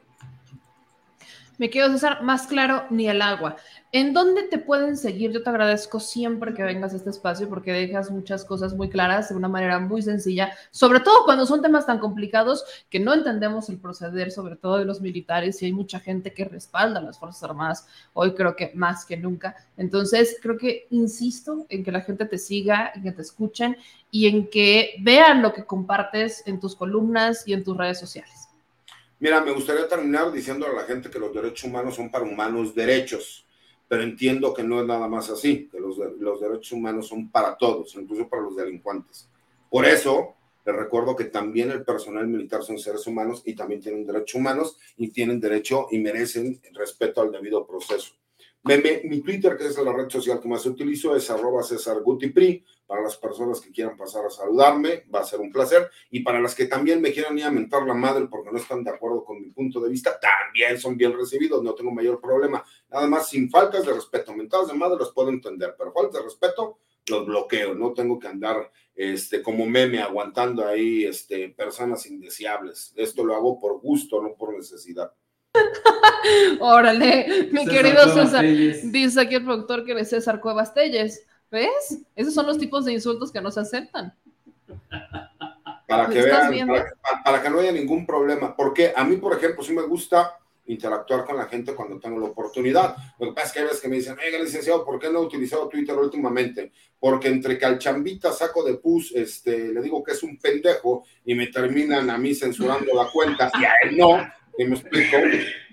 Me 1.56 1.70
quiero 1.70 1.88
César, 1.92 2.22
más 2.24 2.48
claro 2.48 2.84
ni 2.90 3.08
el 3.08 3.22
agua. 3.22 3.54
¿En 3.92 4.12
dónde 4.12 4.42
te 4.42 4.58
pueden 4.58 4.96
seguir? 4.96 5.30
Yo 5.30 5.44
te 5.44 5.50
agradezco 5.50 6.00
siempre 6.00 6.52
que 6.52 6.64
vengas 6.64 6.92
a 6.92 6.96
este 6.96 7.10
espacio 7.10 7.48
porque 7.48 7.72
dejas 7.72 8.10
muchas 8.10 8.44
cosas 8.44 8.74
muy 8.74 8.88
claras 8.88 9.28
de 9.28 9.36
una 9.36 9.46
manera 9.46 9.78
muy 9.78 10.02
sencilla, 10.02 10.52
sobre 10.72 10.98
todo 10.98 11.24
cuando 11.24 11.46
son 11.46 11.62
temas 11.62 11.86
tan 11.86 12.00
complicados 12.00 12.64
que 12.90 12.98
no 12.98 13.14
entendemos 13.14 13.68
el 13.68 13.78
proceder, 13.78 14.32
sobre 14.32 14.56
todo 14.56 14.78
de 14.78 14.84
los 14.84 15.00
militares, 15.00 15.62
y 15.62 15.66
hay 15.66 15.72
mucha 15.72 16.00
gente 16.00 16.34
que 16.34 16.44
respalda 16.44 16.98
a 16.98 17.02
las 17.02 17.20
Fuerzas 17.20 17.44
Armadas, 17.44 17.86
hoy 18.14 18.34
creo 18.34 18.56
que 18.56 18.72
más 18.74 19.04
que 19.04 19.16
nunca. 19.16 19.54
Entonces, 19.76 20.38
creo 20.42 20.58
que 20.58 20.88
insisto 20.90 21.66
en 21.68 21.84
que 21.84 21.92
la 21.92 22.00
gente 22.00 22.26
te 22.26 22.38
siga, 22.38 22.90
en 22.96 23.04
que 23.04 23.12
te 23.12 23.22
escuchen 23.22 23.76
y 24.10 24.26
en 24.26 24.50
que 24.50 24.96
vean 25.02 25.40
lo 25.40 25.52
que 25.52 25.64
compartes 25.64 26.42
en 26.46 26.58
tus 26.58 26.74
columnas 26.74 27.46
y 27.46 27.52
en 27.52 27.62
tus 27.62 27.76
redes 27.76 28.00
sociales. 28.00 28.43
Mira, 29.24 29.40
me 29.40 29.52
gustaría 29.52 29.88
terminar 29.88 30.30
diciendo 30.30 30.66
a 30.66 30.72
la 30.74 30.82
gente 30.82 31.08
que 31.08 31.18
los 31.18 31.32
derechos 31.32 31.64
humanos 31.64 31.94
son 31.94 32.10
para 32.10 32.26
humanos 32.26 32.74
derechos, 32.74 33.46
pero 33.88 34.02
entiendo 34.02 34.52
que 34.52 34.62
no 34.62 34.82
es 34.82 34.86
nada 34.86 35.08
más 35.08 35.30
así, 35.30 35.66
que 35.72 35.80
los, 35.80 35.96
los 35.96 36.42
derechos 36.42 36.72
humanos 36.72 37.08
son 37.08 37.30
para 37.30 37.56
todos, 37.56 37.94
incluso 37.94 38.28
para 38.28 38.42
los 38.42 38.54
delincuentes. 38.54 39.30
Por 39.70 39.86
eso, 39.86 40.34
les 40.66 40.76
recuerdo 40.76 41.16
que 41.16 41.24
también 41.24 41.70
el 41.70 41.86
personal 41.86 42.26
militar 42.26 42.62
son 42.64 42.78
seres 42.78 43.06
humanos 43.06 43.40
y 43.46 43.54
también 43.54 43.80
tienen 43.80 44.04
derechos 44.04 44.34
humanos 44.34 44.76
y 44.98 45.08
tienen 45.08 45.40
derecho 45.40 45.86
y 45.90 46.00
merecen 46.00 46.60
respeto 46.74 47.22
al 47.22 47.32
debido 47.32 47.66
proceso. 47.66 48.12
Mi, 48.64 49.20
Twitter, 49.20 49.58
que 49.58 49.66
es 49.66 49.76
la 49.76 49.92
red 49.92 50.08
social 50.08 50.40
que 50.40 50.48
más 50.48 50.64
utilizo, 50.64 51.14
es 51.14 51.30
arroba 51.30 51.62
César 51.62 52.00
Gutipri. 52.00 52.64
Para 52.86 53.02
las 53.02 53.16
personas 53.16 53.60
que 53.60 53.70
quieran 53.70 53.96
pasar 53.96 54.24
a 54.24 54.30
saludarme, 54.30 55.04
va 55.14 55.20
a 55.20 55.24
ser 55.24 55.40
un 55.40 55.52
placer. 55.52 55.90
Y 56.10 56.20
para 56.20 56.40
las 56.40 56.54
que 56.54 56.64
también 56.64 57.02
me 57.02 57.12
quieran 57.12 57.38
ir 57.38 57.44
a 57.44 57.50
mentar 57.50 57.86
la 57.86 57.92
madre 57.92 58.26
porque 58.26 58.50
no 58.50 58.58
están 58.58 58.82
de 58.82 58.90
acuerdo 58.90 59.22
con 59.22 59.40
mi 59.40 59.50
punto 59.50 59.80
de 59.80 59.90
vista, 59.90 60.18
también 60.18 60.78
son 60.78 60.96
bien 60.96 61.12
recibidos, 61.12 61.62
no 61.62 61.74
tengo 61.74 61.90
mayor 61.90 62.20
problema. 62.20 62.64
Nada 62.90 63.06
más, 63.06 63.28
sin 63.28 63.50
faltas 63.50 63.84
de 63.84 63.92
respeto. 63.92 64.34
Mentadas 64.34 64.68
de 64.68 64.74
madre 64.74 64.96
los 64.98 65.12
puedo 65.12 65.28
entender, 65.28 65.74
pero 65.76 65.92
falta 65.92 66.18
de 66.18 66.24
respeto 66.24 66.78
los 67.06 67.26
bloqueo. 67.26 67.74
No 67.74 67.92
tengo 67.92 68.18
que 68.18 68.28
andar 68.28 68.70
este, 68.94 69.42
como 69.42 69.66
meme 69.66 70.00
aguantando 70.00 70.66
ahí 70.66 71.04
este, 71.04 71.50
personas 71.50 72.06
indeseables. 72.06 72.94
Esto 72.96 73.24
lo 73.24 73.34
hago 73.34 73.58
por 73.58 73.78
gusto, 73.80 74.22
no 74.22 74.34
por 74.34 74.56
necesidad. 74.56 75.12
Órale, 76.60 77.48
mi 77.52 77.66
querido 77.66 78.12
César. 78.12 78.44
Dice 78.44 79.20
aquí 79.20 79.36
el 79.36 79.44
productor 79.44 79.84
que 79.84 79.92
eres 79.92 80.10
César 80.10 80.40
Cuevas 80.40 80.74
Telles. 80.74 81.26
¿Ves? 81.50 82.00
Esos 82.16 82.34
son 82.34 82.46
los 82.46 82.58
tipos 82.58 82.84
de 82.84 82.92
insultos 82.92 83.30
que 83.30 83.40
no 83.40 83.50
se 83.50 83.60
aceptan. 83.60 84.12
Para 85.86 86.08
que 86.08 86.22
vean, 86.22 86.50
para, 87.24 87.42
que 87.42 87.50
no 87.50 87.60
haya 87.60 87.70
ningún 87.70 88.06
problema. 88.06 88.56
Porque 88.56 88.92
a 88.96 89.04
mí, 89.04 89.16
por 89.16 89.36
ejemplo, 89.36 89.62
sí 89.62 89.72
me 89.72 89.82
gusta 89.82 90.38
interactuar 90.66 91.24
con 91.24 91.36
la 91.36 91.46
gente 91.46 91.74
cuando 91.74 91.98
tengo 91.98 92.18
la 92.18 92.26
oportunidad. 92.26 92.96
Lo 93.18 93.28
que 93.28 93.32
pasa 93.32 93.48
es 93.48 93.52
que 93.52 93.58
hay 93.60 93.64
veces 93.66 93.80
que 93.80 93.88
me 93.88 93.96
dicen, 93.96 94.16
oiga, 94.24 94.38
licenciado, 94.38 94.84
¿por 94.84 94.98
qué 94.98 95.10
no 95.10 95.20
he 95.20 95.26
utilizado 95.26 95.68
Twitter 95.68 95.96
últimamente? 95.96 96.72
Porque 96.98 97.28
entre 97.28 97.58
que 97.58 97.64
al 97.64 97.78
chambita 97.78 98.32
saco 98.32 98.64
de 98.64 98.74
pus, 98.74 99.12
este, 99.12 99.72
le 99.72 99.80
digo 99.82 100.02
que 100.02 100.12
es 100.12 100.22
un 100.22 100.38
pendejo 100.38 101.04
y 101.24 101.34
me 101.34 101.48
terminan 101.48 102.08
a 102.10 102.18
mí 102.18 102.34
censurando 102.34 102.94
la 102.94 103.10
cuenta 103.12 103.50
y 103.60 103.64
a 103.64 103.72
él 103.82 103.96
no, 103.96 104.18
y 104.56 104.64
me 104.64 104.76
explico, 104.76 105.16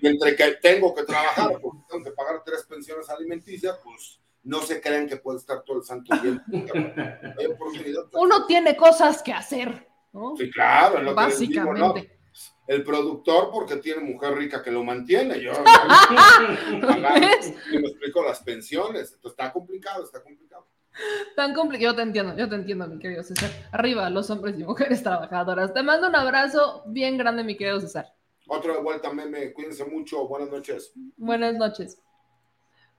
entre 0.02 0.36
que 0.36 0.52
tengo 0.60 0.94
que 0.94 1.04
trabajar 1.04 1.52
porque 1.60 1.80
tengo 1.88 2.04
que 2.04 2.10
pagar 2.10 2.42
tres 2.44 2.64
pensiones 2.64 3.08
alimenticias, 3.08 3.78
pues 3.82 4.20
no 4.44 4.60
se 4.60 4.80
crean 4.80 5.08
que 5.08 5.16
puede 5.16 5.38
estar 5.38 5.62
todo 5.62 5.78
el 5.78 5.84
santo 5.84 6.14
tiempo. 6.20 6.42
Uno 8.14 8.46
tiene 8.46 8.76
cosas 8.76 9.22
que 9.22 9.32
hacer, 9.32 9.88
¿no? 10.12 10.36
Sí, 10.36 10.50
claro, 10.50 11.00
lo 11.00 11.14
básicamente. 11.14 12.21
El 12.66 12.84
productor 12.84 13.50
porque 13.50 13.76
tiene 13.76 14.02
mujer 14.02 14.34
rica 14.34 14.62
que 14.62 14.70
lo 14.70 14.84
mantiene. 14.84 15.40
Yo 15.40 15.52
me 17.70 17.88
explico 17.88 18.22
las 18.22 18.42
pensiones. 18.42 19.12
Entonces 19.14 19.32
está 19.38 19.52
complicado, 19.52 20.04
está 20.04 20.22
complicado. 20.22 20.66
Tan 21.34 21.54
complicado, 21.54 21.92
yo 21.92 21.96
te 21.96 22.02
entiendo, 22.02 22.36
yo 22.36 22.48
te 22.48 22.54
entiendo, 22.54 22.86
mi 22.86 22.98
querido 22.98 23.22
César. 23.22 23.50
Arriba, 23.72 24.10
los 24.10 24.30
hombres 24.30 24.58
y 24.58 24.64
mujeres 24.64 25.02
trabajadoras. 25.02 25.72
Te 25.72 25.82
mando 25.82 26.08
un 26.08 26.16
abrazo 26.16 26.82
bien 26.86 27.16
grande, 27.16 27.42
mi 27.44 27.56
querido 27.56 27.80
César. 27.80 28.12
Otro 28.46 28.74
de 28.74 28.80
vuelta, 28.80 29.12
meme. 29.12 29.52
Cuídense 29.52 29.84
mucho. 29.84 30.26
Buenas 30.28 30.50
noches. 30.50 30.92
Buenas 31.16 31.54
noches. 31.54 31.98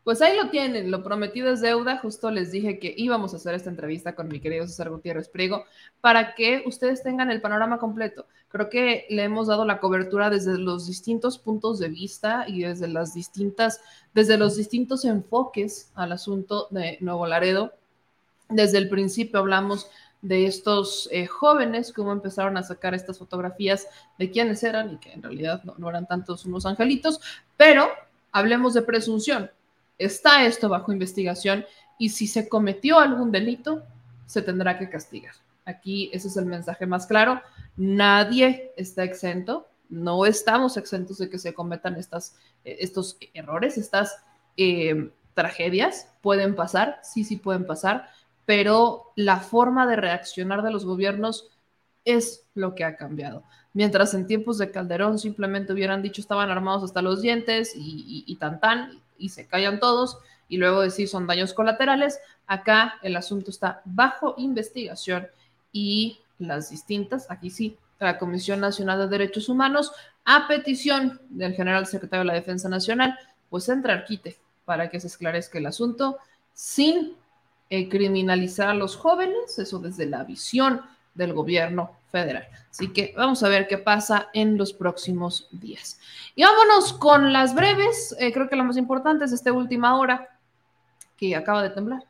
Pues 0.03 0.21
ahí 0.21 0.35
lo 0.35 0.49
tienen, 0.49 0.91
lo 0.91 1.01
prometido 1.03 1.51
es 1.51 1.61
deuda. 1.61 1.97
Justo 1.97 2.29
les 2.29 2.51
dije 2.51 2.77
que 2.79 2.93
íbamos 2.97 3.33
a 3.33 3.37
hacer 3.37 3.55
esta 3.55 3.69
entrevista 3.69 4.15
con 4.15 4.27
mi 4.27 4.39
querido 4.39 4.67
César 4.67 4.89
Gutiérrez 4.89 5.29
Priego 5.29 5.65
para 6.01 6.35
que 6.35 6.63
ustedes 6.65 7.03
tengan 7.03 7.31
el 7.31 7.41
panorama 7.41 7.77
completo. 7.77 8.27
Creo 8.49 8.69
que 8.69 9.07
le 9.09 9.23
hemos 9.23 9.47
dado 9.47 9.65
la 9.65 9.79
cobertura 9.79 10.29
desde 10.29 10.57
los 10.57 10.87
distintos 10.87 11.39
puntos 11.39 11.79
de 11.79 11.87
vista 11.87 12.45
y 12.47 12.63
desde 12.63 12.87
las 12.87 13.13
distintas, 13.13 13.81
desde 14.13 14.37
los 14.37 14.57
distintos 14.57 15.05
enfoques 15.05 15.91
al 15.95 16.11
asunto 16.11 16.67
de 16.69 16.97
Nuevo 16.99 17.25
Laredo. 17.25 17.73
Desde 18.49 18.77
el 18.77 18.89
principio 18.89 19.39
hablamos 19.39 19.87
de 20.23 20.45
estos 20.45 21.09
eh, 21.11 21.27
jóvenes, 21.27 21.91
cómo 21.91 22.11
empezaron 22.11 22.55
a 22.57 22.63
sacar 22.63 22.93
estas 22.93 23.19
fotografías 23.19 23.87
de 24.17 24.31
quiénes 24.31 24.63
eran 24.63 24.93
y 24.93 24.97
que 24.97 25.11
en 25.11 25.21
realidad 25.21 25.61
no, 25.63 25.89
eran 25.89 26.07
tantos 26.07 26.45
unos 26.45 26.65
angelitos, 26.65 27.19
pero 27.57 27.87
hablemos 28.31 28.73
de 28.73 28.83
presunción. 28.83 29.51
Está 30.05 30.45
esto 30.45 30.69
bajo 30.69 30.91
investigación 30.91 31.65
y 31.97 32.09
si 32.09 32.27
se 32.27 32.49
cometió 32.49 32.99
algún 32.99 33.31
delito, 33.31 33.83
se 34.25 34.41
tendrá 34.41 34.77
que 34.77 34.89
castigar. 34.89 35.33
Aquí 35.65 36.09
ese 36.13 36.27
es 36.27 36.37
el 36.37 36.45
mensaje 36.45 36.85
más 36.85 37.05
claro. 37.05 37.41
Nadie 37.77 38.71
está 38.75 39.03
exento, 39.03 39.67
no 39.89 40.25
estamos 40.25 40.77
exentos 40.77 41.17
de 41.17 41.29
que 41.29 41.39
se 41.39 41.53
cometan 41.53 41.95
estas, 41.95 42.35
eh, 42.65 42.77
estos 42.79 43.17
errores, 43.33 43.77
estas 43.77 44.17
eh, 44.57 45.11
tragedias. 45.33 46.09
Pueden 46.21 46.55
pasar, 46.55 46.99
sí, 47.03 47.23
sí 47.23 47.37
pueden 47.37 47.65
pasar 47.65 48.09
pero 48.45 49.13
la 49.15 49.39
forma 49.39 49.87
de 49.87 49.95
reaccionar 49.95 50.63
de 50.63 50.71
los 50.71 50.85
gobiernos 50.85 51.49
es 52.05 52.45
lo 52.53 52.75
que 52.75 52.83
ha 52.83 52.97
cambiado. 52.97 53.43
Mientras 53.73 54.13
en 54.13 54.27
tiempos 54.27 54.57
de 54.57 54.71
Calderón 54.71 55.17
simplemente 55.17 55.73
hubieran 55.73 56.01
dicho 56.01 56.21
estaban 56.21 56.49
armados 56.49 56.83
hasta 56.83 57.01
los 57.01 57.21
dientes 57.21 57.73
y, 57.75 58.23
y, 58.27 58.35
tan 58.35 58.59
tan, 58.59 59.01
y 59.23 59.29
se 59.29 59.47
callan 59.47 59.79
todos, 59.79 60.17
y 60.49 60.57
luego 60.57 60.81
decir 60.81 61.07
son 61.07 61.27
daños 61.27 61.53
colaterales, 61.53 62.19
acá 62.45 62.95
el 63.01 63.15
asunto 63.15 63.51
está 63.51 63.81
bajo 63.85 64.35
investigación 64.37 65.27
y 65.71 66.19
las 66.39 66.69
distintas, 66.69 67.31
aquí 67.31 67.49
sí, 67.49 67.77
la 67.99 68.17
Comisión 68.17 68.59
Nacional 68.59 68.99
de 68.99 69.07
Derechos 69.07 69.47
Humanos, 69.47 69.93
a 70.25 70.45
petición 70.49 71.21
del 71.29 71.53
general 71.53 71.87
secretario 71.87 72.23
de 72.23 72.27
la 72.27 72.33
Defensa 72.33 72.67
Nacional, 72.67 73.17
pues 73.49 73.69
entra 73.69 73.93
arquite 73.93 74.35
para 74.65 74.89
que 74.89 74.99
se 74.99 75.07
esclarezca 75.07 75.57
el 75.57 75.67
asunto 75.67 76.17
sin 76.53 77.13
eh, 77.69 77.87
criminalizar 77.87 78.67
a 78.67 78.73
los 78.73 78.97
jóvenes, 78.97 79.57
eso 79.57 79.79
desde 79.79 80.05
la 80.05 80.25
visión 80.25 80.81
del 81.13 81.31
gobierno 81.31 81.91
federal. 82.13 82.47
Así 82.69 82.93
que 82.93 83.11
vamos 83.17 83.41
a 83.41 83.49
ver 83.49 83.67
qué 83.67 83.79
pasa 83.79 84.29
en 84.33 84.55
los 84.55 84.71
próximos 84.71 85.47
días. 85.51 85.99
Y 86.35 86.43
vámonos 86.43 86.93
con 86.93 87.33
las 87.33 87.55
breves. 87.55 88.15
Eh, 88.19 88.31
creo 88.31 88.47
que 88.47 88.55
la 88.55 88.63
más 88.63 88.77
importante 88.77 89.25
es 89.25 89.31
esta 89.31 89.51
última 89.51 89.97
hora 89.97 90.29
que 91.17 91.35
acaba 91.35 91.63
de 91.63 91.71
temblar. 91.71 92.03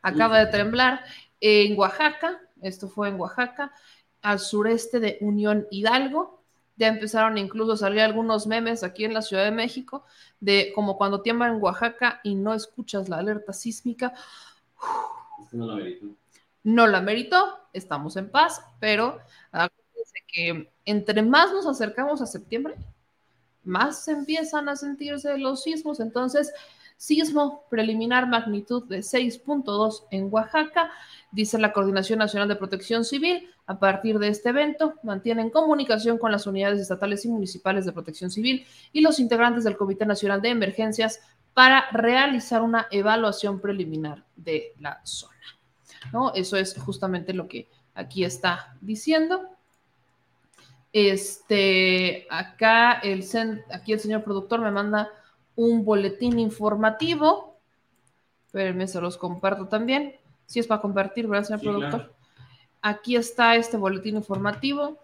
Acaba 0.00 0.38
de 0.38 0.46
temblar 0.46 1.00
en 1.40 1.76
Oaxaca. 1.76 2.40
Esto 2.62 2.88
fue 2.88 3.08
en 3.08 3.18
Oaxaca, 3.18 3.72
al 4.22 4.38
sureste 4.38 5.00
de 5.00 5.18
Unión 5.22 5.66
Hidalgo. 5.72 6.44
Ya 6.76 6.86
empezaron 6.86 7.36
incluso 7.36 7.72
a 7.72 7.76
salir 7.76 8.02
algunos 8.02 8.46
memes 8.46 8.84
aquí 8.84 9.04
en 9.04 9.12
la 9.12 9.22
Ciudad 9.22 9.44
de 9.44 9.50
México, 9.50 10.04
de 10.38 10.70
como 10.72 10.96
cuando 10.96 11.20
tiembla 11.20 11.48
en 11.48 11.60
Oaxaca 11.60 12.20
y 12.22 12.36
no 12.36 12.54
escuchas 12.54 13.08
la 13.08 13.16
alerta 13.18 13.52
sísmica. 13.52 14.14
No 15.50 15.66
la 15.66 15.74
merito. 15.74 16.06
No 16.62 16.86
la 16.86 17.00
meritó, 17.00 17.58
estamos 17.72 18.16
en 18.16 18.30
paz, 18.30 18.62
pero 18.80 19.18
acuérdense 19.50 20.18
que 20.26 20.70
entre 20.84 21.22
más 21.22 21.52
nos 21.52 21.66
acercamos 21.66 22.20
a 22.20 22.26
septiembre, 22.26 22.76
más 23.64 24.06
empiezan 24.08 24.68
a 24.68 24.76
sentirse 24.76 25.38
los 25.38 25.62
sismos. 25.62 26.00
Entonces, 26.00 26.52
sismo 26.96 27.64
preliminar 27.70 28.28
magnitud 28.28 28.84
de 28.84 28.98
6.2 28.98 30.04
en 30.10 30.28
Oaxaca, 30.30 30.90
dice 31.32 31.58
la 31.58 31.72
Coordinación 31.72 32.18
Nacional 32.18 32.48
de 32.48 32.56
Protección 32.56 33.04
Civil. 33.04 33.48
A 33.66 33.78
partir 33.78 34.18
de 34.18 34.28
este 34.28 34.50
evento, 34.50 34.94
mantienen 35.02 35.48
comunicación 35.48 36.18
con 36.18 36.32
las 36.32 36.46
unidades 36.46 36.80
estatales 36.80 37.24
y 37.24 37.28
municipales 37.28 37.86
de 37.86 37.92
protección 37.92 38.30
civil 38.30 38.66
y 38.92 39.00
los 39.00 39.20
integrantes 39.20 39.64
del 39.64 39.76
Comité 39.76 40.04
Nacional 40.04 40.42
de 40.42 40.50
Emergencias 40.50 41.20
para 41.54 41.88
realizar 41.92 42.62
una 42.62 42.88
evaluación 42.90 43.60
preliminar 43.60 44.24
de 44.36 44.74
la 44.78 45.00
zona. 45.04 45.59
¿No? 46.12 46.32
Eso 46.34 46.56
es 46.56 46.74
justamente 46.78 47.32
lo 47.32 47.48
que 47.48 47.68
aquí 47.94 48.24
está 48.24 48.76
diciendo. 48.80 49.48
Este, 50.92 52.26
acá 52.30 52.94
el, 52.94 53.24
aquí 53.72 53.92
el 53.92 54.00
señor 54.00 54.24
productor 54.24 54.60
me 54.60 54.70
manda 54.70 55.10
un 55.54 55.84
boletín 55.84 56.38
informativo. 56.38 57.56
Espérenme, 58.46 58.88
se 58.88 59.00
los 59.00 59.16
comparto 59.16 59.68
también. 59.68 60.16
Si 60.46 60.58
es 60.58 60.66
para 60.66 60.80
compartir, 60.80 61.28
¿verdad, 61.28 61.46
señor 61.46 61.60
productor? 61.60 62.14
Aquí 62.82 63.14
está 63.14 63.54
este 63.56 63.76
boletín 63.76 64.16
informativo. 64.16 64.98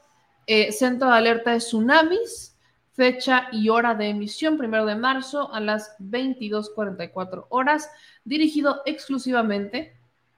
Eh, 0.47 0.73
centro 0.73 1.09
de 1.09 1.15
alerta 1.15 1.53
de 1.53 1.59
tsunamis, 1.59 2.57
fecha 2.95 3.49
y 3.53 3.69
hora 3.69 3.95
de 3.95 4.09
emisión, 4.09 4.57
primero 4.57 4.87
de 4.87 4.97
marzo 4.97 5.53
a 5.53 5.61
las 5.61 5.97
22:44 5.99 7.47
horas, 7.51 7.91
dirigido 8.25 8.83
exclusivamente 8.87 9.97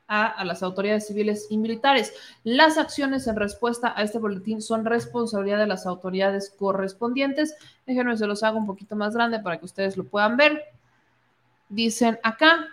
a, 0.09 0.43
las 0.45 0.63
autoridades 0.63 1.07
civiles 1.07 1.47
y 1.51 1.59
militares. 1.59 2.15
Las 2.43 2.79
acciones 2.79 3.27
en 3.27 3.37
respuesta 3.37 3.93
a 3.95 4.03
este 4.03 4.19
boletín 4.19 4.63
son 4.63 4.87
responsabilidad 4.87 5.59
de 5.59 5.67
las 5.67 5.87
autoridades 5.87 6.51
correspondientes. 6.59 7.55
Déjenme, 7.87 8.17
se 8.17 8.27
los 8.27 8.43
hago 8.43 8.59
un 8.59 8.67
poquito 8.67 8.97
más 8.97 9.15
grande 9.15 9.39
para 9.39 9.59
que 9.59 9.67
ustedes 9.67 9.99
lo 9.99 10.05
puedan 10.05 10.39
ver. 10.39 10.65
Dicen 11.69 12.19
acá, 12.23 12.67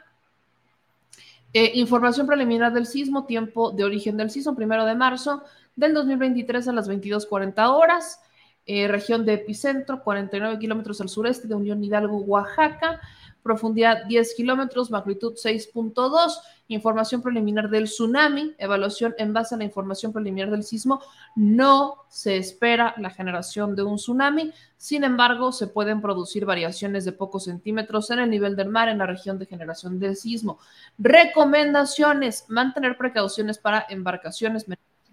eh, 1.53 1.71
información 1.75 2.25
preliminar 2.25 2.71
del 2.73 2.85
sismo, 2.85 3.25
tiempo 3.25 3.71
de 3.71 3.83
origen 3.83 4.15
del 4.15 4.31
sismo, 4.31 4.55
primero 4.55 4.85
de 4.85 4.95
marzo 4.95 5.43
del 5.75 5.93
2023 5.93 6.69
a 6.69 6.71
las 6.71 6.89
22.40 6.89 7.69
horas. 7.69 8.21
Eh, 8.65 8.87
región 8.87 9.25
de 9.25 9.33
epicentro, 9.33 10.03
49 10.03 10.57
kilómetros 10.57 10.99
al 11.01 11.09
sureste 11.09 11.47
de 11.47 11.53
Unión 11.53 11.83
Hidalgo, 11.83 12.17
Oaxaca 12.17 13.01
profundidad 13.45 14.05
10 14.05 14.33
kilómetros, 14.33 14.89
magnitud 14.89 15.33
6.2, 15.35 16.39
información 16.67 17.21
preliminar 17.21 17.69
del 17.69 17.83
tsunami, 17.83 18.55
evaluación 18.57 19.13
en 19.19 19.33
base 19.33 19.53
a 19.53 19.59
la 19.59 19.65
información 19.65 20.11
preliminar 20.11 20.49
del 20.49 20.63
sismo, 20.63 20.99
no 21.35 22.05
se 22.09 22.37
espera 22.37 22.95
la 22.97 23.11
generación 23.11 23.75
de 23.75 23.83
un 23.83 23.97
tsunami, 23.97 24.51
sin 24.77 25.03
embargo, 25.03 25.51
se 25.51 25.67
pueden 25.67 26.01
producir 26.01 26.43
variaciones 26.43 27.05
de 27.05 27.11
pocos 27.11 27.43
centímetros 27.43 28.09
en 28.09 28.17
el 28.17 28.31
nivel 28.31 28.55
del 28.55 28.69
mar 28.69 28.89
en 28.89 28.97
la 28.97 29.05
región 29.05 29.37
de 29.37 29.45
generación 29.45 29.99
del 29.99 30.15
sismo. 30.15 30.57
Recomendaciones, 30.97 32.45
mantener 32.47 32.97
precauciones 32.97 33.59
para 33.59 33.85
embarcaciones, 33.89 34.65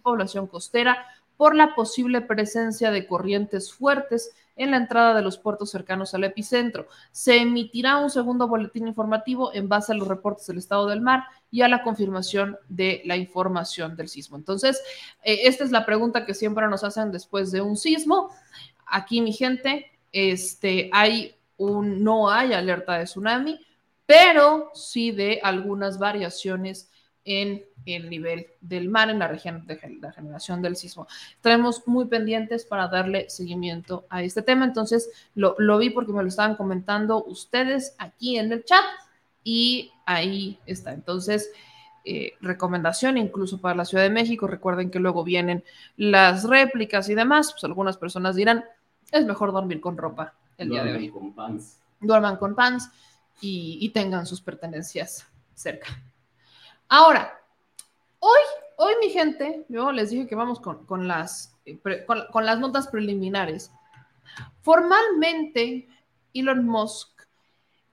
población 0.02 0.46
costera, 0.46 1.06
por 1.43 1.56
la 1.56 1.74
posible 1.74 2.20
presencia 2.20 2.93
de 2.93 3.05
corrientes 3.05 3.73
fuertes 3.73 4.31
en 4.55 4.70
la 4.70 4.77
entrada 4.77 5.12
de 5.12 5.23
los 5.23 5.39
puertos 5.39 5.73
cercanos 5.73 6.14
al 6.14 6.23
epicentro. 6.23 6.86
Se 7.10 7.39
emitirá 7.39 7.97
un 7.97 8.10
segundo 8.10 8.47
boletín 8.47 8.86
informativo 8.86 9.52
en 9.52 9.69
base 9.69 9.90
a 9.90 9.97
los 9.97 10.06
reportes 10.06 10.47
del 10.47 10.59
estado 10.59 10.86
del 10.86 11.01
mar 11.01 11.24
y 11.51 11.62
a 11.62 11.69
la 11.69 11.82
confirmación 11.82 12.59
de 12.69 13.02
la 13.06 13.16
información 13.16 13.97
del 13.97 14.09
sismo. 14.09 14.36
Entonces, 14.36 14.81
eh, 15.24 15.40
esta 15.43 15.64
es 15.64 15.73
la 15.73 15.85
pregunta 15.85 16.24
que 16.24 16.32
siempre 16.32 16.69
nos 16.69 16.85
hacen 16.85 17.10
después 17.10 17.51
de 17.51 17.60
un 17.60 17.77
sismo. 17.77 18.31
Aquí, 18.86 19.20
mi 19.20 19.32
gente, 19.32 19.90
este, 20.12 20.90
hay 20.93 21.35
un, 21.56 22.05
no 22.05 22.31
hay 22.31 22.52
alerta 22.52 22.98
de 22.98 23.06
tsunami, 23.06 23.59
pero 24.06 24.70
sí 24.74 25.10
de 25.10 25.40
algunas 25.43 25.98
variaciones 25.98 26.91
en 27.24 27.65
el 27.86 28.11
nivel 28.11 28.47
del 28.61 28.89
mar 28.89 29.11
en 29.11 29.19
la 29.19 29.28
región 29.28 29.66
de 29.66 29.99
la 30.01 30.12
generación 30.12 30.62
del 30.62 30.77
sismo. 30.77 31.07
Estaremos 31.35 31.86
muy 31.86 32.07
pendientes 32.07 32.65
para 32.65 32.89
darle 32.89 33.28
seguimiento 33.31 34.07
a 34.09 34.23
este 34.23 34.43
tema. 34.43 34.65
Entonces, 34.65 35.11
lo, 35.35 35.78
vi 35.78 35.90
porque 35.90 36.12
me 36.12 36.23
lo 36.23 36.28
estaban 36.28 36.57
comentando 36.57 37.24
ustedes 37.24 37.94
aquí 37.99 38.39
en 38.39 38.53
el 38.53 38.65
chat 38.65 38.85
y 39.44 39.93
ahí 40.07 40.59
está. 40.66 40.93
Entonces, 40.93 41.51
eh, 42.05 42.32
recomendación 42.40 43.16
incluso 43.19 43.61
para 43.61 43.77
la 43.77 43.85
Ciudad 43.85 44.05
de 44.05 44.11
México. 44.11 44.47
Recuerden 44.47 44.90
que 44.90 44.99
luego 44.99 45.24
vienen 45.24 45.65
las 45.97 46.44
réplicas 46.44 47.09
y 47.09 47.15
demás. 47.15 47.53
Pues 47.53 47.65
algunas 47.65 47.97
personas 47.97 48.36
dirán, 48.36 48.65
es 49.11 49.24
mejor 49.24 49.53
dormir 49.53 49.81
con 49.81 49.97
ropa 49.97 50.35
el 50.59 50.70
día 50.70 50.85
de 50.85 50.97
hoy. 50.97 51.09
Con 51.09 51.32
pants. 51.35 51.78
Duerman 52.01 52.36
con 52.36 52.55
pants 52.55 52.90
y 53.40 53.89
tengan 53.90 54.24
sus 54.24 54.40
pertenencias 54.40 55.27
cerca. 55.55 55.89
Ahora, 56.88 57.40
hoy, 58.18 58.40
hoy 58.76 58.94
mi 59.00 59.10
gente, 59.10 59.64
yo 59.68 59.92
les 59.92 60.10
dije 60.10 60.26
que 60.26 60.34
vamos 60.34 60.60
con, 60.60 61.09
las, 61.09 61.56
eh, 61.64 61.78
con, 62.06 62.46
las 62.46 62.59
notas 62.59 62.88
preliminares. 62.88 63.72
Formalmente, 64.62 65.88
Elon 66.34 66.66
Musk 66.66 67.09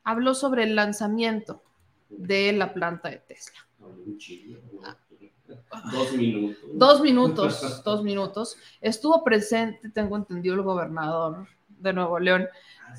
habló 0.04 0.34
sobre 0.34 0.64
el 0.64 0.76
lanzamiento 0.76 1.62
de 2.10 2.54
la 2.54 2.74
planta 2.74 3.10
de 3.10 3.18
Tesla. 3.18 3.60
Dos 5.92 6.14
minutos. 6.14 6.58
Dos 6.74 7.02
minutos, 7.02 7.84
dos 7.84 8.04
minutos. 8.04 8.58
Estuvo 8.82 9.24
presente, 9.24 9.90
tengo 9.90 10.16
entendido, 10.16 10.56
el 10.56 10.62
gobernador 10.62 11.48
de 11.68 11.94
Nuevo 11.94 12.20
León, 12.20 12.48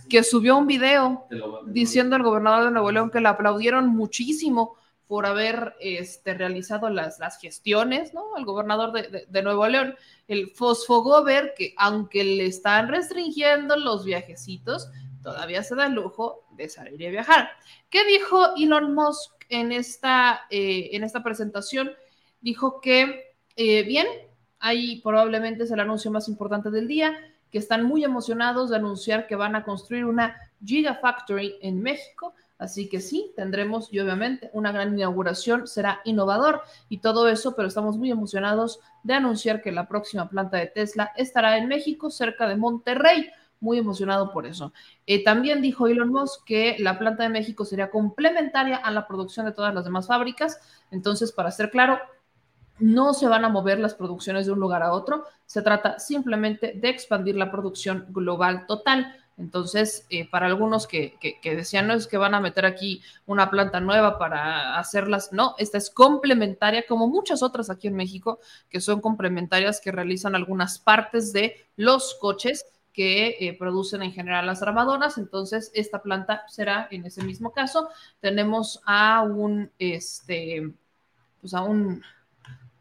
que 0.09 0.23
subió 0.23 0.57
un 0.57 0.67
video 0.67 1.27
diciendo 1.67 2.17
al 2.17 2.23
gobernador 2.23 2.65
de 2.65 2.71
Nuevo 2.71 2.91
León 2.91 3.11
que 3.11 3.21
le 3.21 3.29
aplaudieron 3.29 3.89
muchísimo 3.89 4.77
por 5.11 5.27
haber 5.27 5.75
este, 5.81 6.35
realizado 6.35 6.89
las, 6.89 7.19
gestiones, 7.41 8.15
¿no? 8.15 8.37
Al 8.37 8.45
gobernador 8.45 8.93
de, 8.93 9.43
Nuevo 9.43 9.67
León, 9.67 9.97
el 10.29 10.53
Fosfogover, 10.53 11.53
que 11.59 11.75
aunque 11.79 12.23
le 12.23 12.47
están 12.47 12.87
restringiendo 12.87 13.75
los 13.77 14.05
viajecitos, 14.05 14.89
todavía 15.21 15.65
se 15.65 15.75
da 15.75 15.87
el 15.87 15.95
lujo 15.95 16.45
de 16.53 16.69
salir 16.69 17.03
y 17.03 17.11
viajar. 17.11 17.51
¿Qué 17.91 18.05
dijo 18.05 18.55
Elon 18.57 18.95
Musk 18.95 19.33
en 19.49 19.73
esta, 19.73 20.43
eh, 20.49 20.91
en 20.93 21.03
esta 21.03 21.25
presentación? 21.25 21.91
Dijo 22.41 22.81
que, 22.81 23.35
eh, 23.57 23.83
bien, 23.83 24.07
ahí 24.61 25.01
probablemente 25.01 25.65
es 25.65 25.73
el 25.73 25.81
anuncio 25.81 26.13
más 26.13 26.29
importante 26.29 26.71
del 26.71 26.87
día, 26.87 27.19
que 27.51 27.59
están 27.59 27.83
muy 27.83 28.05
emocionados 28.05 28.71
de 28.71 28.77
anunciar 28.77 29.27
que 29.27 29.35
van 29.35 29.57
a 29.57 29.65
construir 29.65 30.05
una 30.05 30.37
Gigafactory 30.65 31.57
en 31.63 31.83
México 31.83 32.33
Así 32.61 32.91
que 32.91 33.01
sí, 33.01 33.33
tendremos 33.35 33.91
y 33.91 34.01
obviamente 34.01 34.51
una 34.53 34.71
gran 34.71 34.93
inauguración, 34.93 35.67
será 35.67 36.03
innovador 36.05 36.61
y 36.91 36.99
todo 36.99 37.27
eso, 37.27 37.57
pero 37.57 37.67
estamos 37.67 37.97
muy 37.97 38.11
emocionados 38.11 38.81
de 39.03 39.15
anunciar 39.15 39.63
que 39.63 39.73
la 39.73 39.89
próxima 39.89 40.29
planta 40.29 40.59
de 40.59 40.67
Tesla 40.67 41.11
estará 41.17 41.57
en 41.57 41.69
México, 41.69 42.11
cerca 42.11 42.47
de 42.47 42.57
Monterrey. 42.57 43.31
Muy 43.61 43.79
emocionado 43.79 44.31
por 44.31 44.47
eso. 44.47 44.75
Eh, 45.07 45.25
también 45.25 45.63
dijo 45.63 45.87
Elon 45.87 46.11
Musk 46.11 46.45
que 46.45 46.77
la 46.79 46.99
planta 46.99 47.23
de 47.23 47.31
México 47.31 47.65
sería 47.65 47.91
complementaria 47.91 48.77
a 48.77 48.91
la 48.91 49.07
producción 49.07 49.47
de 49.47 49.53
todas 49.53 49.75
las 49.75 49.85
demás 49.85 50.07
fábricas. 50.07 50.61
Entonces, 50.91 51.33
para 51.33 51.51
ser 51.51 51.71
claro, 51.71 51.99
no 52.79 53.15
se 53.15 53.27
van 53.27 53.45
a 53.45 53.49
mover 53.49 53.79
las 53.79 53.95
producciones 53.95 54.47
de 54.47 54.53
un 54.53 54.61
lugar 54.61 54.83
a 54.83 54.93
otro. 54.93 55.25
Se 55.47 55.63
trata 55.63 55.99
simplemente 55.99 56.73
de 56.75 56.89
expandir 56.89 57.37
la 57.37 57.51
producción 57.51 58.07
global 58.11 58.67
total. 58.67 59.15
Entonces, 59.41 60.07
eh, 60.11 60.29
para 60.29 60.47
algunos 60.47 60.87
que, 60.87 61.17
decían, 61.43 61.87
no 61.87 61.95
es 61.95 62.07
que 62.07 62.19
van 62.19 62.35
a 62.35 62.41
meter 62.41 62.67
aquí 62.67 63.03
una 63.25 63.51
planta 63.51 63.81
nueva 63.81 64.19
para 64.19 64.79
hacerlas, 64.79 65.33
no, 65.33 65.55
esta 65.57 65.79
es 65.79 65.89
complementaria, 65.89 66.85
como 66.87 67.09
muchas 67.09 67.43
otras 67.43 67.71
aquí 67.71 67.89
en 67.89 67.97
México, 67.97 68.39
que 68.69 68.83
son 68.83 69.01
complementarias, 69.01 69.81
que 69.81 69.93
realizan 69.93 70.35
algunas 70.35 70.79
partes 70.79 71.33
de 71.33 71.57
los 71.77 72.17
coches 72.21 72.67
que 72.93 73.37
eh, 73.41 73.57
producen 73.59 74.03
en 74.03 74.13
general 74.13 74.45
las 74.45 74.61
armadoras. 74.63 75.17
Entonces, 75.17 75.71
esta 75.75 76.03
planta 76.03 76.45
será 76.47 76.87
en 76.91 77.07
ese 77.07 77.25
mismo 77.25 77.53
caso. 77.53 77.89
Tenemos 78.21 78.83
a 78.85 79.23
un, 79.23 79.71
este, 79.79 80.71
pues 81.41 81.55
a 81.55 81.63
un, 81.63 82.03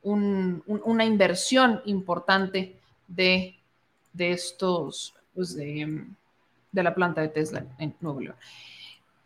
una 0.04 1.06
inversión 1.06 1.82
importante 1.86 2.78
de, 3.08 3.56
de 4.12 4.32
estos, 4.32 5.14
pues 5.34 5.56
de 5.56 6.06
de 6.72 6.84
la 6.84 6.94
planta 6.94 7.22
de 7.22 7.30
Tesla 7.30 7.66
en 7.78 7.96
Nuevo 8.00 8.22
León. 8.22 8.36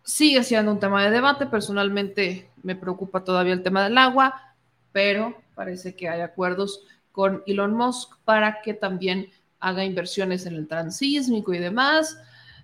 Sigue 0.04 0.44
siendo 0.44 0.72
un 0.72 0.80
tema 0.80 1.04
de 1.04 1.12
debate. 1.12 1.46
Personalmente 1.46 2.50
me 2.62 2.76
preocupa 2.76 3.24
todavía 3.24 3.54
el 3.54 3.64
tema 3.64 3.84
del 3.84 3.98
agua, 3.98 4.54
pero 4.92 5.42
parece 5.56 5.96
que 5.96 6.10
hay 6.10 6.22
acuerdos 6.22 6.86
con 7.12 7.44
Elon 7.46 7.74
Musk 7.74 8.18
para 8.26 8.62
que 8.62 8.74
también 8.74 9.30
haga 9.60 9.86
inversiones 9.86 10.46
en 10.46 10.56
el 10.56 10.68
transísmico 10.68 11.54
y 11.54 11.60
demás. 11.60 12.18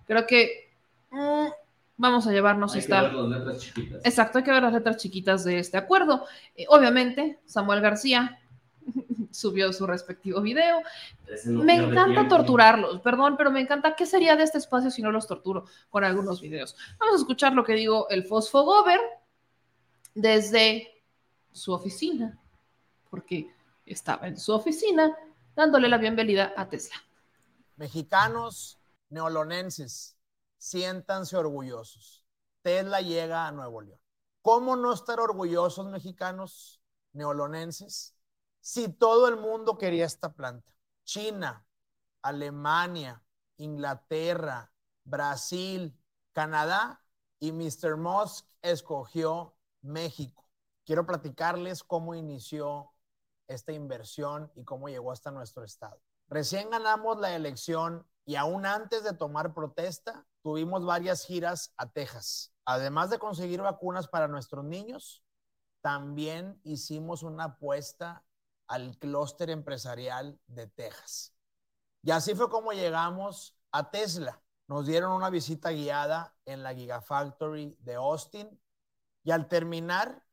Creo 0.05 0.25
que 0.27 0.69
mm, 1.11 1.47
vamos 1.95 2.27
a 2.27 2.31
llevarnos 2.31 2.73
Hay 2.73 2.79
esta... 2.79 3.01
que 3.01 3.15
ver 3.15 3.15
las 3.15 3.39
letras 3.39 3.59
chiquitas. 3.59 4.01
Exacto, 4.05 4.37
hay 4.39 4.43
que 4.43 4.51
ver 4.51 4.63
las 4.63 4.73
letras 4.73 4.97
chiquitas 4.97 5.43
de 5.45 5.59
este 5.59 5.77
acuerdo. 5.77 6.25
Eh, 6.55 6.65
obviamente, 6.67 7.39
Samuel 7.45 7.81
García 7.81 8.39
subió 9.31 9.71
su 9.73 9.85
respectivo 9.85 10.41
video. 10.41 10.81
Me 11.45 11.75
encanta 11.75 12.27
torturarlos, 12.27 13.01
perdón, 13.01 13.35
pero 13.37 13.51
me 13.51 13.61
encanta. 13.61 13.95
¿Qué 13.95 14.05
sería 14.05 14.35
de 14.35 14.43
este 14.43 14.57
espacio 14.57 14.91
si 14.91 15.01
no 15.01 15.11
los 15.11 15.27
torturo 15.27 15.65
con 15.89 16.03
algunos 16.03 16.41
videos? 16.41 16.75
Vamos 16.99 17.15
a 17.15 17.17
escuchar 17.19 17.53
lo 17.53 17.63
que 17.63 17.73
digo 17.73 18.07
el 18.09 18.25
Fosfogover 18.25 18.99
desde 20.13 21.03
su 21.51 21.73
oficina, 21.73 22.39
porque 23.09 23.53
estaba 23.85 24.27
en 24.27 24.37
su 24.37 24.53
oficina 24.53 25.15
dándole 25.55 25.87
la 25.87 25.97
bienvenida 25.97 26.53
a 26.55 26.69
Tesla. 26.69 26.95
Mexicanos 27.75 28.79
neolonenses, 29.09 30.17
siéntanse 30.57 31.37
orgullosos. 31.37 32.25
Tesla 32.61 33.01
llega 33.01 33.47
a 33.47 33.51
Nuevo 33.51 33.81
León. 33.81 33.99
¿Cómo 34.41 34.75
no 34.75 34.93
estar 34.93 35.19
orgullosos 35.19 35.87
mexicanos 35.87 36.81
neolonenses 37.13 38.15
si 38.59 38.89
todo 38.89 39.27
el 39.27 39.37
mundo 39.37 39.77
quería 39.77 40.05
esta 40.05 40.33
planta? 40.33 40.71
China, 41.03 41.65
Alemania, 42.21 43.23
Inglaterra, 43.57 44.71
Brasil, 45.03 45.97
Canadá 46.33 47.03
y 47.39 47.51
Mr. 47.51 47.97
Musk 47.97 48.45
escogió 48.61 49.55
México. 49.81 50.47
Quiero 50.85 51.05
platicarles 51.05 51.83
cómo 51.83 52.15
inició 52.15 52.91
esta 53.47 53.71
inversión 53.71 54.51
y 54.55 54.63
cómo 54.63 54.89
llegó 54.89 55.11
hasta 55.11 55.31
nuestro 55.31 55.63
estado. 55.63 56.01
Recién 56.27 56.69
ganamos 56.69 57.19
la 57.19 57.35
elección 57.35 58.07
y 58.25 58.35
aún 58.35 58.65
antes 58.65 59.03
de 59.03 59.13
tomar 59.13 59.53
protesta, 59.55 60.27
tuvimos 60.43 60.85
varias 60.85 61.25
giras 61.25 61.73
a 61.77 61.89
Texas. 61.89 62.53
Además 62.65 63.09
de 63.09 63.17
conseguir 63.17 63.61
vacunas 63.61 64.07
para 64.07 64.27
nuestros 64.27 64.63
niños, 64.63 65.23
también 65.81 66.59
hicimos 66.63 67.23
una 67.23 67.45
apuesta 67.45 68.23
al 68.69 68.97
clúster 68.97 69.49
empresarial 69.49 70.39
de 70.47 70.67
Texas. 70.67 71.33
Y 72.03 72.11
así 72.11 72.35
fue 72.35 72.49
como 72.49 72.71
llegamos 72.71 73.57
a 73.71 73.91
Tesla. 73.91 74.41
Nos 74.67 74.85
dieron 74.85 75.11
una 75.11 75.29
visita 75.29 75.71
guiada 75.71 76.35
en 76.45 76.63
la 76.63 76.73
Gigafactory 76.73 77.75
de 77.81 77.95
Austin 77.95 78.61
y 79.23 79.31
al 79.31 79.47
terminar, 79.47 80.23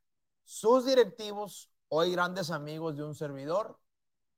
sus 0.44 0.86
directivos, 0.86 1.72
hoy 1.88 2.12
grandes 2.12 2.50
amigos 2.50 2.96
de 2.96 3.04
un 3.04 3.14
servidor, 3.14 3.80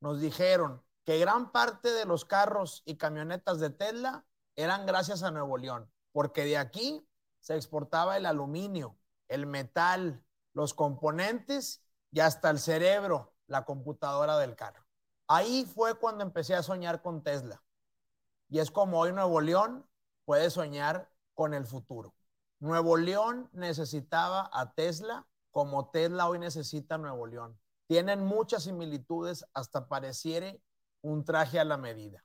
nos 0.00 0.20
dijeron 0.20 0.82
que 1.04 1.18
gran 1.18 1.50
parte 1.52 1.92
de 1.92 2.06
los 2.06 2.24
carros 2.24 2.82
y 2.86 2.96
camionetas 2.96 3.58
de 3.58 3.70
Tesla 3.70 4.24
eran 4.56 4.86
gracias 4.86 5.22
a 5.22 5.30
Nuevo 5.30 5.58
León, 5.58 5.90
porque 6.12 6.44
de 6.44 6.56
aquí 6.56 7.06
se 7.40 7.56
exportaba 7.56 8.16
el 8.16 8.26
aluminio, 8.26 8.96
el 9.26 9.46
metal, 9.46 10.24
los 10.54 10.72
componentes 10.72 11.84
y 12.10 12.20
hasta 12.20 12.50
el 12.50 12.58
cerebro, 12.58 13.34
la 13.48 13.64
computadora 13.64 14.38
del 14.38 14.54
carro. 14.54 14.86
Ahí 15.26 15.64
fue 15.64 15.98
cuando 15.98 16.22
empecé 16.22 16.54
a 16.54 16.62
soñar 16.62 17.02
con 17.02 17.22
Tesla. 17.22 17.62
Y 18.48 18.60
es 18.60 18.70
como 18.70 19.00
hoy 19.00 19.12
Nuevo 19.12 19.40
León 19.40 19.84
puede 20.24 20.48
soñar 20.50 21.10
con 21.34 21.52
el 21.52 21.66
futuro. 21.66 22.14
Nuevo 22.60 22.96
León 22.96 23.50
necesitaba 23.52 24.48
a 24.52 24.72
Tesla 24.72 25.26
como 25.50 25.90
Tesla 25.90 26.28
hoy 26.28 26.38
necesita 26.38 26.94
a 26.94 26.98
Nuevo 26.98 27.26
León. 27.26 27.58
Tienen 27.88 28.24
muchas 28.24 28.64
similitudes, 28.64 29.44
hasta 29.54 29.88
pareciere 29.88 30.62
un 31.02 31.24
traje 31.24 31.58
a 31.58 31.64
la 31.64 31.76
medida. 31.76 32.24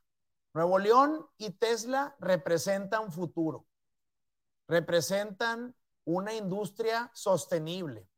Nuevo 0.52 0.78
León 0.78 1.26
y 1.36 1.50
Tesla 1.50 2.14
representan 2.20 3.10
futuro, 3.10 3.66
representan 4.68 5.74
una 6.04 6.34
industria 6.34 7.10
sostenible, 7.14 8.08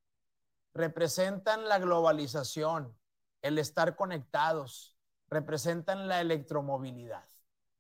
representan 0.77 1.69
la 1.69 1.79
globalización, 1.79 2.97
el 3.41 3.59
estar 3.59 3.97
conectados, 3.97 4.95
representan 5.29 6.07
la 6.07 6.21
electromovilidad. 6.21 7.25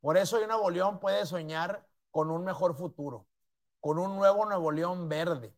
Por 0.00 0.16
eso 0.16 0.38
hoy 0.38 0.46
Nuevo 0.46 0.70
León 0.70 0.98
puede 0.98 1.26
soñar 1.26 1.86
con 2.10 2.30
un 2.30 2.44
mejor 2.44 2.74
futuro, 2.74 3.26
con 3.80 3.98
un 3.98 4.16
nuevo 4.16 4.46
Nuevo 4.46 4.72
León 4.72 5.08
verde. 5.08 5.54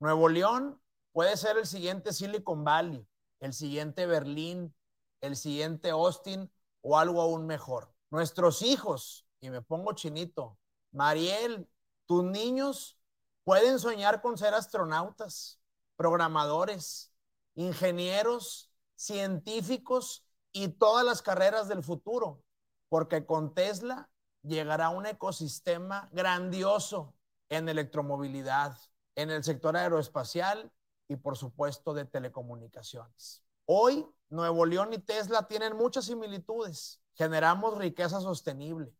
Nuevo 0.00 0.28
León 0.28 0.80
puede 1.12 1.36
ser 1.36 1.56
el 1.56 1.66
siguiente 1.66 2.12
Silicon 2.12 2.62
Valley, 2.62 3.08
el 3.40 3.54
siguiente 3.54 4.06
Berlín, 4.06 4.74
el 5.22 5.36
siguiente 5.36 5.90
Austin 5.90 6.52
o 6.82 6.98
algo 6.98 7.22
aún 7.22 7.46
mejor. 7.46 7.90
Nuestros 8.10 8.60
hijos, 8.60 9.26
y 9.40 9.48
me 9.48 9.62
pongo 9.62 9.94
chinito, 9.94 10.58
Mariel, 10.90 11.66
tus 12.04 12.22
niños 12.22 12.98
pueden 13.44 13.78
soñar 13.78 14.20
con 14.20 14.36
ser 14.36 14.52
astronautas, 14.52 15.61
programadores, 16.02 17.12
ingenieros, 17.54 18.72
científicos 18.96 20.26
y 20.50 20.66
todas 20.66 21.06
las 21.06 21.22
carreras 21.22 21.68
del 21.68 21.84
futuro, 21.84 22.42
porque 22.88 23.24
con 23.24 23.54
Tesla 23.54 24.10
llegará 24.42 24.88
un 24.88 25.06
ecosistema 25.06 26.08
grandioso 26.10 27.14
en 27.50 27.68
electromovilidad, 27.68 28.76
en 29.14 29.30
el 29.30 29.44
sector 29.44 29.76
aeroespacial 29.76 30.72
y 31.06 31.14
por 31.14 31.36
supuesto 31.36 31.94
de 31.94 32.04
telecomunicaciones. 32.04 33.44
Hoy 33.66 34.04
Nuevo 34.28 34.66
León 34.66 34.92
y 34.92 34.98
Tesla 34.98 35.46
tienen 35.46 35.76
muchas 35.76 36.06
similitudes. 36.06 37.00
Generamos 37.14 37.78
riqueza 37.78 38.20
sostenible. 38.20 38.92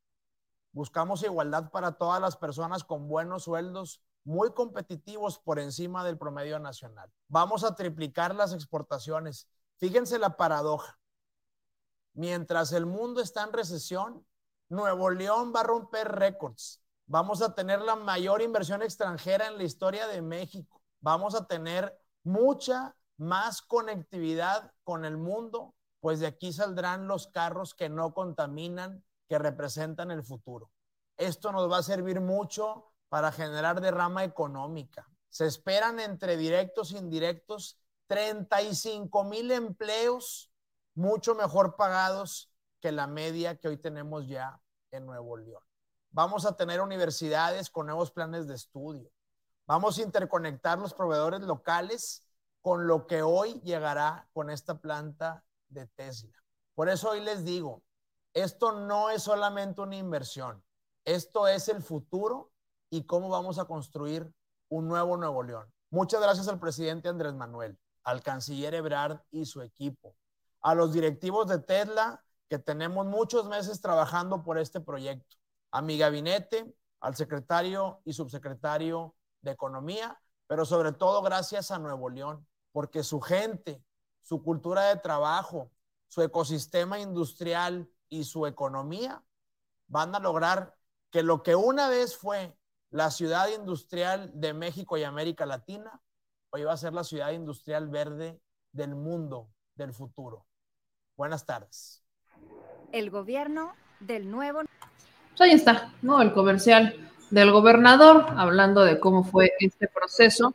Buscamos 0.70 1.24
igualdad 1.24 1.73
para 1.73 1.91
todas 1.99 2.20
las 2.20 2.37
personas 2.37 2.85
con 2.85 3.09
buenos 3.09 3.43
sueldos 3.43 4.05
muy 4.24 4.53
competitivos 4.53 5.39
por 5.39 5.59
encima 5.59 6.05
del 6.05 6.19
promedio 6.19 6.59
nacional. 6.59 7.11
Vamos 7.28 7.65
a 7.65 7.74
triplicar 7.74 8.35
las 8.35 8.53
exportaciones. 8.53 9.49
Fíjense 9.78 10.19
la 10.19 10.36
paradoja. 10.36 10.99
Mientras 12.15 12.73
el 12.73 12.86
mundo 12.86 13.20
está 13.20 13.43
en 13.43 13.53
recesión, 13.53 14.27
Nuevo 14.69 15.11
León 15.11 15.53
va 15.55 15.61
a 15.61 15.65
romper 15.65 16.09
récords. 16.12 16.82
Vamos 17.07 17.43
a 17.43 17.55
tener 17.55 17.81
la 17.81 17.97
mayor 17.97 18.43
inversión 18.43 18.82
extranjera 18.82 19.47
en 19.49 19.59
la 19.59 19.65
historia 19.65 20.07
de 20.07 20.23
México. 20.23 20.82
Vamos 21.01 21.35
a 21.35 21.47
tener 21.47 21.99
mucha 22.23 22.94
más 23.16 23.61
conectividad 23.62 24.73
con 24.85 25.05
el 25.05 25.16
mundo, 25.16 25.74
pues 26.01 26.20
de 26.20 26.27
aquí 26.27 26.53
saldrán 26.53 27.09
los 27.09 27.27
carros 27.28 27.74
que 27.74 27.89
no 27.89 28.15
contaminan, 28.15 29.05
que 29.28 29.39
representan 29.39 30.11
el 30.11 30.23
futuro. 30.23 30.70
Esto 31.16 31.53
nos 31.53 31.70
va 31.70 31.78
a 31.78 31.82
servir 31.82 32.20
mucho 32.20 32.91
para 33.13 33.31
generar 33.31 33.83
derrama 33.83 34.25
económica. 34.25 35.07
Se 35.29 35.45
esperan 35.45 36.01
entre 36.01 36.39
directos 36.39 36.93
e 36.95 36.97
indirectos 36.97 37.79
35 38.07 39.25
mil 39.25 39.51
empleos 39.51 40.51
mucho 40.95 41.35
mejor 41.35 41.77
pagados 41.77 42.51
que 42.81 42.91
la 42.91 43.07
media 43.07 43.59
que 43.59 43.69
hoy 43.69 43.77
tenemos 43.77 44.29
ya 44.29 44.59
en 44.93 45.05
Nuevo 45.05 45.37
León. 45.37 45.63
Vamos 46.09 46.47
a 46.47 46.57
tener 46.57 46.81
universidades 46.81 47.69
con 47.69 47.85
nuevos 47.85 48.11
planes 48.11 48.49
de 48.49 48.55
estudio. 48.55 49.13
Vamos 49.67 49.99
a 49.99 50.03
interconectar 50.03 50.79
los 50.79 50.95
proveedores 50.95 51.43
locales 51.43 52.25
con 52.63 52.87
lo 52.87 53.07
que 53.07 53.21
hoy 53.21 53.61
llegará 53.61 54.27
con 54.33 54.49
esta 54.49 54.81
planta 54.81 55.45
de 55.69 55.87
Tesla. 55.87 56.43
Por 56.75 56.89
eso 56.89 57.11
hoy 57.11 57.21
les 57.21 57.45
digo, 57.45 57.83
esto 58.33 58.73
no 58.73 59.11
es 59.11 59.25
solamente 59.25 59.83
una 59.83 59.97
inversión, 59.97 60.65
esto 61.05 61.47
es 61.47 61.69
el 61.69 61.83
futuro 61.83 62.52
y 62.93 63.05
cómo 63.05 63.31
vamos 63.31 63.59
a 63.59 63.64
construir 63.64 64.31
un 64.69 64.86
nuevo 64.86 65.16
Nuevo 65.16 65.43
León. 65.43 65.66
Muchas 65.89 66.20
gracias 66.20 66.47
al 66.48 66.60
presidente 66.60 67.09
Andrés 67.09 67.32
Manuel, 67.32 67.78
al 68.05 68.23
canciller 68.23 68.74
Ebrard 68.74 69.19
y 69.31 69.47
su 69.47 69.62
equipo, 69.62 70.14
a 70.60 70.74
los 70.74 70.93
directivos 70.93 71.48
de 71.48 71.59
Tesla, 71.59 72.23
que 72.51 72.59
tenemos 72.59 73.06
muchos 73.06 73.48
meses 73.48 73.81
trabajando 73.81 74.44
por 74.44 74.59
este 74.59 74.78
proyecto, 74.78 75.39
a 75.70 75.81
mi 75.81 75.97
gabinete, 75.97 76.77
al 77.01 77.16
secretario 77.16 78.02
y 78.05 78.12
subsecretario 78.12 79.14
de 79.40 79.52
Economía, 79.52 80.20
pero 80.47 80.66
sobre 80.66 80.93
todo 80.93 81.23
gracias 81.23 81.70
a 81.70 81.78
Nuevo 81.78 82.10
León, 82.10 82.47
porque 82.73 83.02
su 83.02 83.23
gente, 83.23 83.82
su 84.20 84.43
cultura 84.43 84.82
de 84.89 84.97
trabajo, 84.97 85.73
su 86.09 86.20
ecosistema 86.20 86.98
industrial 86.98 87.89
y 88.10 88.24
su 88.24 88.47
economía 88.47 89.24
van 89.86 90.14
a 90.14 90.19
lograr 90.19 90.77
que 91.10 91.23
lo 91.23 91.43
que 91.43 91.55
una 91.56 91.89
vez 91.89 92.19
fue 92.19 92.55
la 92.93 93.10
ciudad 93.10 93.48
industrial 93.48 94.31
de 94.35 94.52
México 94.52 94.97
y 94.98 95.02
América 95.02 95.47
Latina, 95.47 96.01
hoy 96.51 96.62
va 96.62 96.74
a 96.74 96.77
ser 96.77 96.93
la 96.93 97.05
ciudad 97.05 97.32
industrial 97.32 97.89
verde 97.89 98.39
del 98.70 98.94
mundo 98.94 99.48
del 99.74 99.94
futuro. 99.94 100.47
Buenas 101.16 101.47
tardes. 101.47 102.05
El 102.93 103.10
gobierno 103.10 103.74
del 103.98 104.31
nuevo. 104.31 104.60
Pues 105.31 105.40
ahí 105.40 105.52
está, 105.52 105.90
¿no? 106.02 106.20
El 106.20 106.35
comercial 106.35 107.10
del 107.31 107.51
gobernador, 107.51 108.27
hablando 108.36 108.85
de 108.85 109.01
cómo 109.01 109.24
fue 109.24 109.52
este 109.59 109.89
proceso 109.89 110.55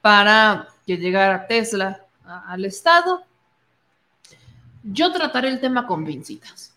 para 0.00 0.66
que 0.84 0.96
llegara 0.96 1.46
Tesla 1.46 2.04
al 2.24 2.64
Estado. 2.64 3.22
Yo 4.82 5.12
trataré 5.12 5.50
el 5.50 5.60
tema 5.60 5.86
con 5.86 6.04
vincitas. 6.04 6.75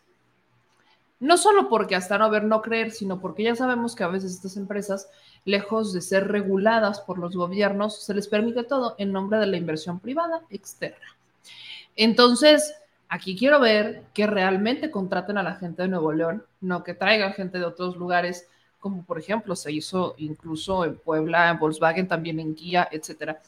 No 1.20 1.38
solo 1.38 1.68
porque 1.68 1.96
hasta 1.96 2.18
no 2.18 2.30
ver, 2.30 2.46
no 2.46 2.62
creer, 2.62 2.92
sino 2.92 3.20
porque 3.20 3.44
ya 3.44 3.56
sabemos 3.56 3.96
que 3.96 4.04
a 4.04 4.08
veces 4.08 4.34
estas 4.34 4.56
empresas, 4.56 5.10
lejos 5.44 5.92
de 5.92 6.02
ser 6.02 6.30
reguladas 6.30 7.02
por 7.02 7.18
los 7.18 7.36
gobiernos, 7.36 8.04
se 8.04 8.14
les 8.14 8.28
permite 8.28 8.64
todo 8.64 8.96
en 8.98 9.12
nombre 9.12 9.38
de 9.40 9.48
la 9.48 9.58
inversión 9.58 10.00
privada 10.00 10.44
externa. 10.50 11.18
Entonces, 11.98 12.74
aquí 13.10 13.36
quiero 13.36 13.60
ver 13.60 14.06
que 14.14 14.28
realmente 14.28 14.90
contraten 14.90 15.38
a 15.38 15.44
la 15.44 15.56
gente 15.56 15.82
de 15.82 15.90
Nuevo 15.90 16.14
León, 16.14 16.46
no 16.62 16.84
que 16.84 16.94
traigan 16.94 17.34
gente 17.34 17.58
de 17.58 17.66
otros 17.66 17.98
lugares, 17.98 18.48
como 18.80 19.04
por 19.04 19.20
ejemplo 19.20 19.58
se 19.58 19.74
hizo 19.74 20.16
incluso 20.18 20.86
en 20.86 20.96
Puebla, 20.96 21.50
en 21.50 21.60
Volkswagen, 21.60 22.08
también 22.08 22.40
en 22.40 22.56
Guía, 22.56 22.88
etcétera. 22.90 23.42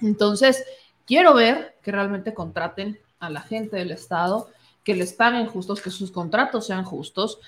Entonces, 0.00 0.64
quiero 1.06 1.34
ver 1.34 1.76
que 1.82 1.90
realmente 1.90 2.34
contraten 2.34 3.00
a 3.18 3.30
la 3.30 3.40
gente 3.40 3.76
del 3.76 3.90
Estado 3.90 4.48
que 4.84 4.94
les 4.94 5.12
paguen 5.12 5.46
justos, 5.46 5.80
que 5.80 5.90
sus 5.90 6.12
contratos 6.12 6.66
sean 6.66 6.84
justos. 6.84 7.40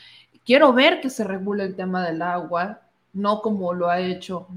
Quiero 0.44 0.72
ver 0.72 1.00
que 1.00 1.10
se 1.10 1.22
regule 1.22 1.64
el 1.64 1.76
tema 1.76 2.04
del 2.04 2.22
agua, 2.22 2.80
no 3.12 3.40
como 3.40 3.72
lo 3.72 3.88
ha 3.88 4.00
hecho 4.00 4.48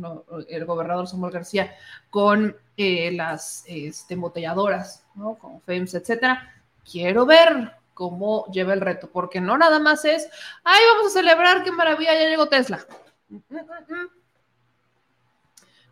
el 0.48 0.66
gobernador 0.66 1.08
Samuel 1.08 1.34
García 1.34 1.76
con 2.10 2.56
eh, 2.78 3.12
las 3.12 3.64
este, 3.68 4.16
embotelladoras, 4.16 5.06
¿no? 5.16 5.36
con 5.36 5.62
FEMS, 5.62 5.94
etcétera. 5.96 6.54
Quiero 6.90 7.26
ver 7.26 7.74
cómo 7.94 8.46
lleva 8.52 8.74
el 8.74 8.82
reto, 8.82 9.10
porque 9.12 9.42
no 9.42 9.58
nada 9.58 9.80
más 9.80 10.06
es, 10.06 10.30
ay, 10.64 10.82
vamos 10.94 11.12
a 11.12 11.20
celebrar, 11.20 11.64
qué 11.64 11.72
maravilla, 11.72 12.14
ya 12.14 12.30
llegó 12.30 12.48
Tesla. 12.48 12.80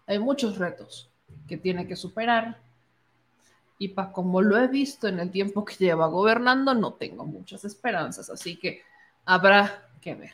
Hay 0.05 0.19
muchos 0.19 0.57
retos 0.57 1.09
que 1.47 1.57
tiene 1.57 1.85
que 1.85 1.97
superar 1.97 2.59
y 3.77 3.89
para 3.89 4.11
como 4.11 4.41
lo 4.41 4.57
he 4.57 4.67
visto 4.67 5.07
en 5.07 5.19
el 5.19 5.31
tiempo 5.31 5.63
que 5.63 5.75
lleva 5.75 6.07
gobernando, 6.07 6.73
no 6.73 6.93
tengo 6.93 7.25
muchas 7.25 7.63
esperanzas, 7.65 8.29
así 8.29 8.57
que 8.57 8.81
habrá 9.25 9.87
que 10.01 10.15
ver. 10.15 10.31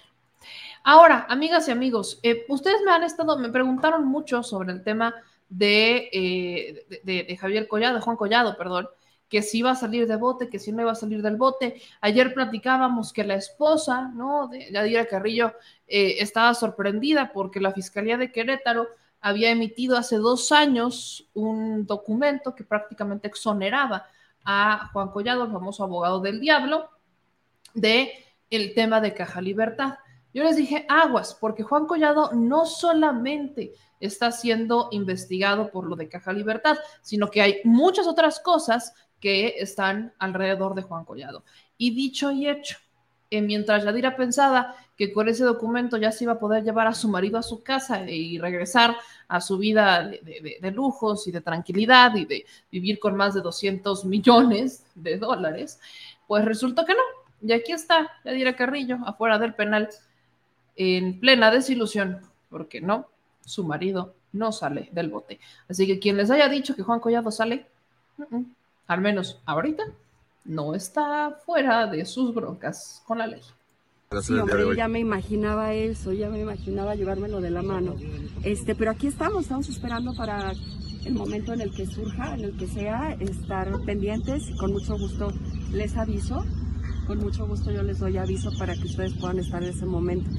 Ahora, 0.84 1.26
amigas 1.30 1.68
y 1.68 1.72
amigos, 1.72 2.20
eh, 2.24 2.45
ustedes 2.49 2.82
me 2.86 2.91
han 2.91 3.03
estado, 3.03 3.38
me 3.40 3.49
preguntaron 3.49 4.06
mucho 4.06 4.44
sobre 4.44 4.74
el 4.74 4.84
tema 4.84 5.15
de, 5.49 6.10
eh, 6.11 7.02
de, 7.03 7.38
Javier 7.38 7.68
Collado, 7.68 7.95
de 7.95 8.02
Juan 8.02 8.18
Collado, 8.18 8.57
perdón, 8.57 8.90
que 9.30 9.41
si 9.41 9.60
iba 9.60 9.72
a 9.72 9.76
salir 9.76 10.07
de 10.07 10.15
bote, 10.15 10.49
que 10.49 10.60
si 10.60 10.72
no 10.72 10.82
iba 10.82 10.91
a 10.91 10.95
salir 10.95 11.22
del 11.22 11.38
bote. 11.38 11.82
Ayer 12.02 12.34
platicábamos 12.34 13.14
que 13.14 13.24
la 13.24 13.36
esposa, 13.36 14.11
¿no? 14.14 14.48
De 14.48 14.72
Yadira 14.72 15.07
Carrillo 15.07 15.53
eh, 15.88 16.18
estaba 16.20 16.53
sorprendida 16.53 17.32
porque 17.34 17.60
la 17.60 17.72
Fiscalía 17.72 18.18
de 18.18 18.32
Querétaro 18.32 18.90
había 19.24 19.52
emitido 19.52 19.98
hace 19.98 20.18
dos 20.18 20.52
años 20.52 21.30
un 21.34 21.88
documento 21.88 22.54
que 22.54 22.66
prácticamente 22.66 23.30
exoneraba 23.30 24.06
a 24.44 24.90
Juan 24.91 25.12
Collado, 25.12 25.45
el 25.45 25.52
famoso 25.52 25.86
abogado 25.86 26.20
del 26.20 26.41
diablo, 26.41 26.90
de 27.74 28.12
el 28.50 28.74
tema 28.74 29.00
de 29.00 29.14
Caja 29.14 29.40
Libertad. 29.40 29.94
Yo 30.34 30.44
les 30.44 30.58
dije 30.58 30.86
aguas, 30.90 31.38
porque 31.40 31.64
Juan 31.64 31.86
Collado 31.88 32.32
no 32.34 32.66
solamente 32.66 33.72
está 34.02 34.30
siendo 34.30 34.90
investigado 34.91 35.72
por 35.72 35.88
lo 35.88 35.95
de 35.95 36.10
Caja 36.10 36.34
Libertad, 36.34 36.76
sino 37.02 37.32
que 37.32 37.41
hay 37.41 37.62
muchas 37.64 38.08
otras 38.08 38.41
cosas 38.41 38.94
que 39.22 39.56
están 39.58 40.14
alrededor 40.20 40.76
de 40.76 40.82
Juan 40.82 41.06
Collado. 41.06 41.45
Y 41.78 41.95
dicho 41.95 42.30
y 42.30 42.50
hecho, 42.50 42.78
eh, 43.30 43.41
mientras 43.41 43.86
Yadira 43.86 44.18
pensaba 44.18 44.76
que 44.98 45.11
con 45.11 45.28
ese 45.28 45.44
documento 45.44 45.98
ya 45.98 46.11
se 46.11 46.24
iba 46.24 46.34
a 46.34 46.40
poder 46.40 46.64
llevar 46.64 46.88
a 46.88 46.94
su 46.94 47.10
marido 47.10 47.38
a 47.38 47.44
su 47.44 47.64
casa 47.64 48.10
y 48.10 48.38
regresar 48.38 48.95
a 49.28 49.41
su 49.41 49.57
vida 49.57 50.07
de, 50.07 50.72
lujos 50.72 51.28
y 51.28 51.32
de 51.32 51.41
tranquilidad 51.41 52.15
y 52.15 52.26
de 52.26 52.45
vivir 52.72 52.99
con 52.99 53.15
más 53.15 53.34
de 53.34 53.41
200 53.41 54.06
millones 54.06 54.86
de 54.95 55.18
dólares, 55.18 55.80
pues 56.28 56.45
resulta 56.45 56.86
que 56.86 56.94
no. 56.94 57.02
Y 57.41 57.52
aquí 57.52 57.72
está 57.72 58.11
Yadira 58.24 58.56
Carrillo 58.56 58.99
afuera 59.06 59.40
del 59.40 59.53
penal 59.53 59.90
en 60.76 61.20
plena 61.20 61.52
desilusión, 61.52 62.22
porque 62.49 62.80
no, 62.80 63.07
su 63.45 63.64
marido 63.64 64.14
no 64.32 64.52
sale 64.52 64.90
del 64.91 65.10
bote. 65.10 65.40
Así 65.68 65.88
que 65.88 65.99
quien 65.99 66.18
les 66.18 66.30
haya 66.30 66.48
dicho 66.49 66.76
que 66.76 66.84
Juan 66.84 66.99
Collado 66.99 67.32
sale, 67.32 67.65
al 68.88 69.02
menos 69.02 69.40
ahorita, 69.45 69.84
no 70.45 70.76
está 70.76 71.32
fuera 71.45 71.88
de 71.88 72.06
sus 72.06 72.34
broncas 72.34 73.02
con 73.06 73.18
la 73.18 73.28
ley. 73.28 73.41
Sí, 74.22 74.34
hombre, 74.34 74.76
ya 74.76 74.88
me 74.88 74.99
imaginaba 74.99 75.73
eso, 75.73 76.14
ya 76.14 76.30
me 76.30 76.40
imaginaba 76.40 76.95
llevármelo 76.95 77.41
de 77.41 77.49
la 77.49 77.61
mano. 77.61 77.95
Este, 78.44 78.76
pero 78.76 78.91
aquí 78.91 79.07
estamos, 79.07 79.44
estamos 79.44 79.69
esperando 79.69 80.14
para 80.14 80.53
el 81.06 81.14
momento 81.14 81.53
en 81.53 81.61
el 81.61 81.73
que 81.73 81.85
surja, 81.85 82.35
en 82.35 82.41
el 82.41 82.57
que 82.57 82.68
sea, 82.68 83.14
estar 83.19 83.80
pendientes. 83.81 84.44
Con 84.60 84.72
mucho 84.73 84.98
gusto 84.98 85.34
les 85.72 85.98
aviso, 85.98 86.45
con 87.07 87.19
mucho 87.19 87.48
gusto 87.48 87.72
yo 87.72 87.84
les 87.84 87.99
doy 87.99 88.18
aviso 88.18 88.52
para 88.57 88.73
que 88.73 88.84
ustedes 88.84 89.14
puedan 89.14 89.40
estar 89.40 89.64
en 89.64 89.69
ese 89.69 89.85
momento. 89.85 90.30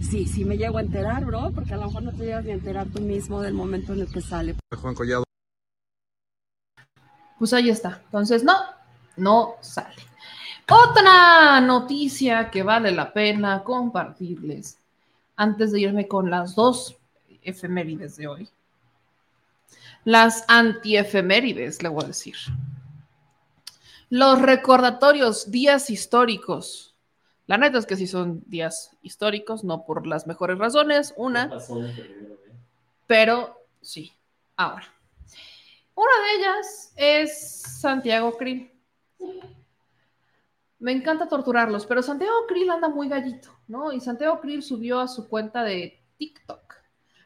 Sí, 0.00 0.26
sí 0.26 0.44
me 0.44 0.56
llego 0.58 0.78
a 0.78 0.82
enterar, 0.82 1.24
bro, 1.24 1.52
porque 1.54 1.74
a 1.74 1.76
lo 1.76 1.86
mejor 1.86 2.02
no 2.02 2.12
te 2.12 2.24
llegas 2.24 2.44
ni 2.44 2.50
a 2.50 2.54
enterar 2.54 2.88
tú 2.88 3.00
mismo 3.00 3.40
del 3.40 3.54
momento 3.54 3.92
en 3.92 4.00
el 4.00 4.12
que 4.12 4.20
sale. 4.20 4.56
Juan 4.76 4.94
Collado. 4.94 5.24
Pues 7.38 7.52
ahí 7.52 7.70
está. 7.70 8.00
Entonces, 8.06 8.44
no, 8.44 8.54
no 9.16 9.54
sale. 9.60 9.94
Otra 10.74 11.60
noticia 11.60 12.50
que 12.50 12.62
vale 12.62 12.92
la 12.92 13.12
pena 13.12 13.62
compartirles 13.62 14.78
antes 15.36 15.70
de 15.70 15.80
irme 15.80 16.08
con 16.08 16.30
las 16.30 16.54
dos 16.54 16.96
efemérides 17.42 18.16
de 18.16 18.26
hoy. 18.26 18.48
Las 20.04 20.46
antiefemérides, 20.48 21.82
le 21.82 21.90
voy 21.90 22.04
a 22.04 22.06
decir. 22.06 22.36
Los 24.08 24.40
recordatorios, 24.40 25.50
días 25.50 25.90
históricos. 25.90 26.94
La 27.46 27.58
neta 27.58 27.76
es 27.76 27.84
que 27.84 27.96
sí 27.96 28.06
son 28.06 28.42
días 28.46 28.96
históricos, 29.02 29.64
no 29.64 29.84
por 29.84 30.06
las 30.06 30.26
mejores 30.26 30.56
razones, 30.56 31.12
una. 31.18 31.50
Pero 33.06 33.62
sí, 33.82 34.10
ahora. 34.56 34.90
Una 35.94 36.12
de 36.24 36.36
ellas 36.38 36.92
es 36.96 37.60
Santiago 37.60 38.38
Krill. 38.38 38.72
Me 40.82 40.90
encanta 40.90 41.28
torturarlos, 41.28 41.86
pero 41.86 42.02
Santiago 42.02 42.44
Krill 42.48 42.68
anda 42.68 42.88
muy 42.88 43.08
gallito, 43.08 43.56
¿no? 43.68 43.92
Y 43.92 44.00
Santiago 44.00 44.40
Krill 44.40 44.64
subió 44.64 44.98
a 44.98 45.06
su 45.06 45.28
cuenta 45.28 45.62
de 45.62 46.02
TikTok. 46.18 46.74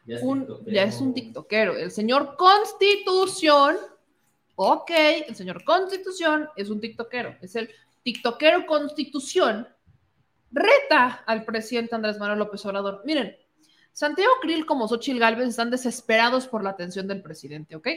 Ya 0.05 0.16
es, 0.16 0.23
un, 0.23 0.47
ya 0.66 0.83
es 0.83 1.01
un 1.01 1.15
TikTokero. 1.15 1.74
El 1.74 1.91
señor 1.91 2.37
Constitución, 2.37 3.78
ok, 4.57 4.91
el 5.28 5.35
señor 5.35 5.65
Constitución 5.65 6.51
es 6.55 6.69
un 6.69 6.83
TikTokero. 6.83 7.37
Es 7.41 7.57
el 7.57 7.70
TikTokero 8.03 8.66
Constitución. 8.66 9.66
Reta 10.53 11.24
al 11.27 11.47
presidente 11.47 11.95
Andrés 11.95 12.19
Manuel 12.19 12.41
López 12.41 12.62
Obrador. 12.66 13.01
Miren, 13.07 13.39
Santiago 13.91 14.33
Krill 14.43 14.66
como 14.66 14.87
Xochitl 14.87 15.19
Galvez 15.19 15.49
están 15.49 15.70
desesperados 15.70 16.47
por 16.47 16.62
la 16.62 16.70
atención 16.70 17.09
del 17.09 17.23
presidente, 17.23 17.74
¿ok? 17.74 17.89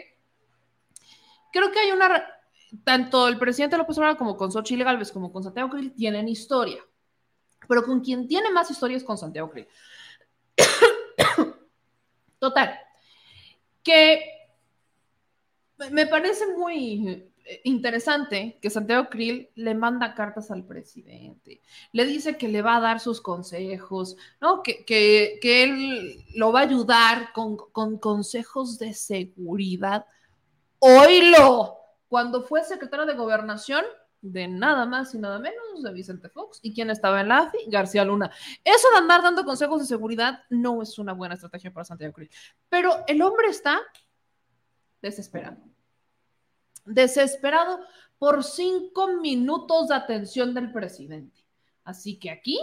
Creo 1.52 1.70
que 1.70 1.80
hay 1.80 1.92
una 1.92 2.39
tanto 2.84 3.28
el 3.28 3.38
presidente 3.38 3.78
López 3.78 3.98
Obrador 3.98 4.18
como 4.18 4.38
con 4.38 4.52
Xochitl 4.52 4.84
Galvez 4.84 5.12
como 5.12 5.32
con 5.32 5.44
Santiago 5.44 5.70
Krill 5.70 5.94
tienen 5.94 6.28
historia. 6.28 6.84
Pero 7.68 7.84
con 7.84 8.02
quien 8.02 8.28
tiene 8.28 8.50
más 8.52 8.72
historia 8.72 8.98
es 8.98 9.04
con 9.04 9.18
Santiago 9.18 9.50
Krill. 9.50 9.68
Total. 12.40 12.80
Que 13.84 14.24
me 15.92 16.08
parece 16.08 16.46
muy 16.56 17.30
interesante 17.64 18.60
que 18.62 18.70
Santiago 18.70 19.10
Krill 19.10 19.50
le 19.56 19.74
manda 19.74 20.14
cartas 20.14 20.52
al 20.52 20.66
presidente, 20.66 21.62
le 21.92 22.06
dice 22.06 22.38
que 22.38 22.48
le 22.48 22.62
va 22.62 22.78
a 22.78 22.82
dar 22.82 23.00
sus 23.00 23.22
consejos, 23.22 24.18
¿no? 24.40 24.62
Que, 24.62 24.86
que, 24.86 25.64
él 25.64 26.26
lo 26.36 26.52
va 26.52 26.60
a 26.60 26.64
ayudar 26.64 27.34
con, 27.34 27.58
con 27.58 27.98
consejos 27.98 28.78
de 28.78 28.94
seguridad. 28.94 30.06
¡Oílo! 30.80 31.79
Cuando 32.10 32.44
fue 32.44 32.64
secretario 32.64 33.06
de 33.06 33.14
gobernación 33.14 33.86
de 34.22 34.48
nada 34.48 34.86
más 34.86 35.14
y 35.16 35.18
nada 35.18 35.40
menos 35.40 35.82
de 35.82 35.94
Vicente 35.94 36.28
Fox. 36.28 36.60
¿Y 36.62 36.74
quién 36.74 36.90
estaba 36.90 37.22
en 37.22 37.30
la 37.30 37.38
AFI? 37.40 37.60
García 37.68 38.04
Luna. 38.04 38.30
Eso 38.66 38.90
de 38.92 38.98
andar 38.98 39.22
dando 39.22 39.46
consejos 39.46 39.80
de 39.80 39.88
seguridad 39.88 40.44
no 40.50 40.82
es 40.82 41.00
una 41.00 41.14
buena 41.14 41.36
estrategia 41.36 41.72
para 41.72 41.86
Santiago 41.86 42.14
Cruz. 42.14 42.30
Pero 42.68 43.04
el 43.08 43.22
hombre 43.22 43.48
está 43.48 43.80
desesperado. 45.02 45.58
Desesperado 46.84 47.80
por 48.18 48.44
cinco 48.44 49.20
minutos 49.22 49.88
de 49.88 49.96
atención 49.96 50.54
del 50.54 50.72
presidente. 50.74 51.46
Así 51.86 52.20
que 52.20 52.30
aquí, 52.30 52.60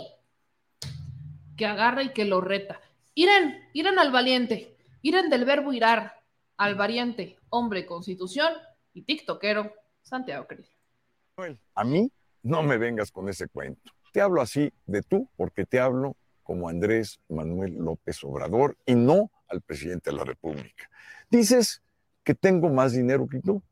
que 1.57 1.67
agarra 1.67 2.03
y 2.03 2.13
que 2.13 2.27
lo 2.27 2.41
reta. 2.41 2.81
Iren, 3.15 3.57
iren 3.73 3.99
al 3.99 4.13
valiente, 4.13 4.77
iren 5.01 5.31
del 5.31 5.47
verbo 5.47 5.73
irar, 5.73 6.23
al 6.59 6.75
valiente, 6.75 7.39
hombre, 7.49 7.87
constitución, 7.87 8.53
y 8.97 9.03
tiktokero 9.03 9.71
Santiago 10.03 10.47
Cris. 10.47 10.71
A 11.75 11.85
mí 11.85 12.11
no 12.43 12.63
me 12.63 12.79
vengas 12.79 13.13
con 13.13 13.29
ese 13.29 13.47
cuento. 13.47 13.93
Te 14.11 14.23
hablo 14.23 14.41
así 14.41 14.73
de 14.87 15.03
tú 15.03 15.29
porque 15.37 15.67
te 15.67 15.79
hablo 15.79 16.17
como 16.43 16.69
Andrés 16.69 17.21
Manuel 17.29 17.75
López 17.75 18.25
Obrador 18.25 18.79
y 18.87 18.95
no 18.95 19.31
al 19.49 19.61
presidente 19.61 20.11
de 20.11 20.17
la 20.17 20.25
República. 20.25 20.89
Dices 21.29 21.83
que 22.25 22.35
tengo 22.35 22.71
más 22.71 22.93
dinero 22.93 23.29
que 23.29 23.41
tú. 23.41 23.63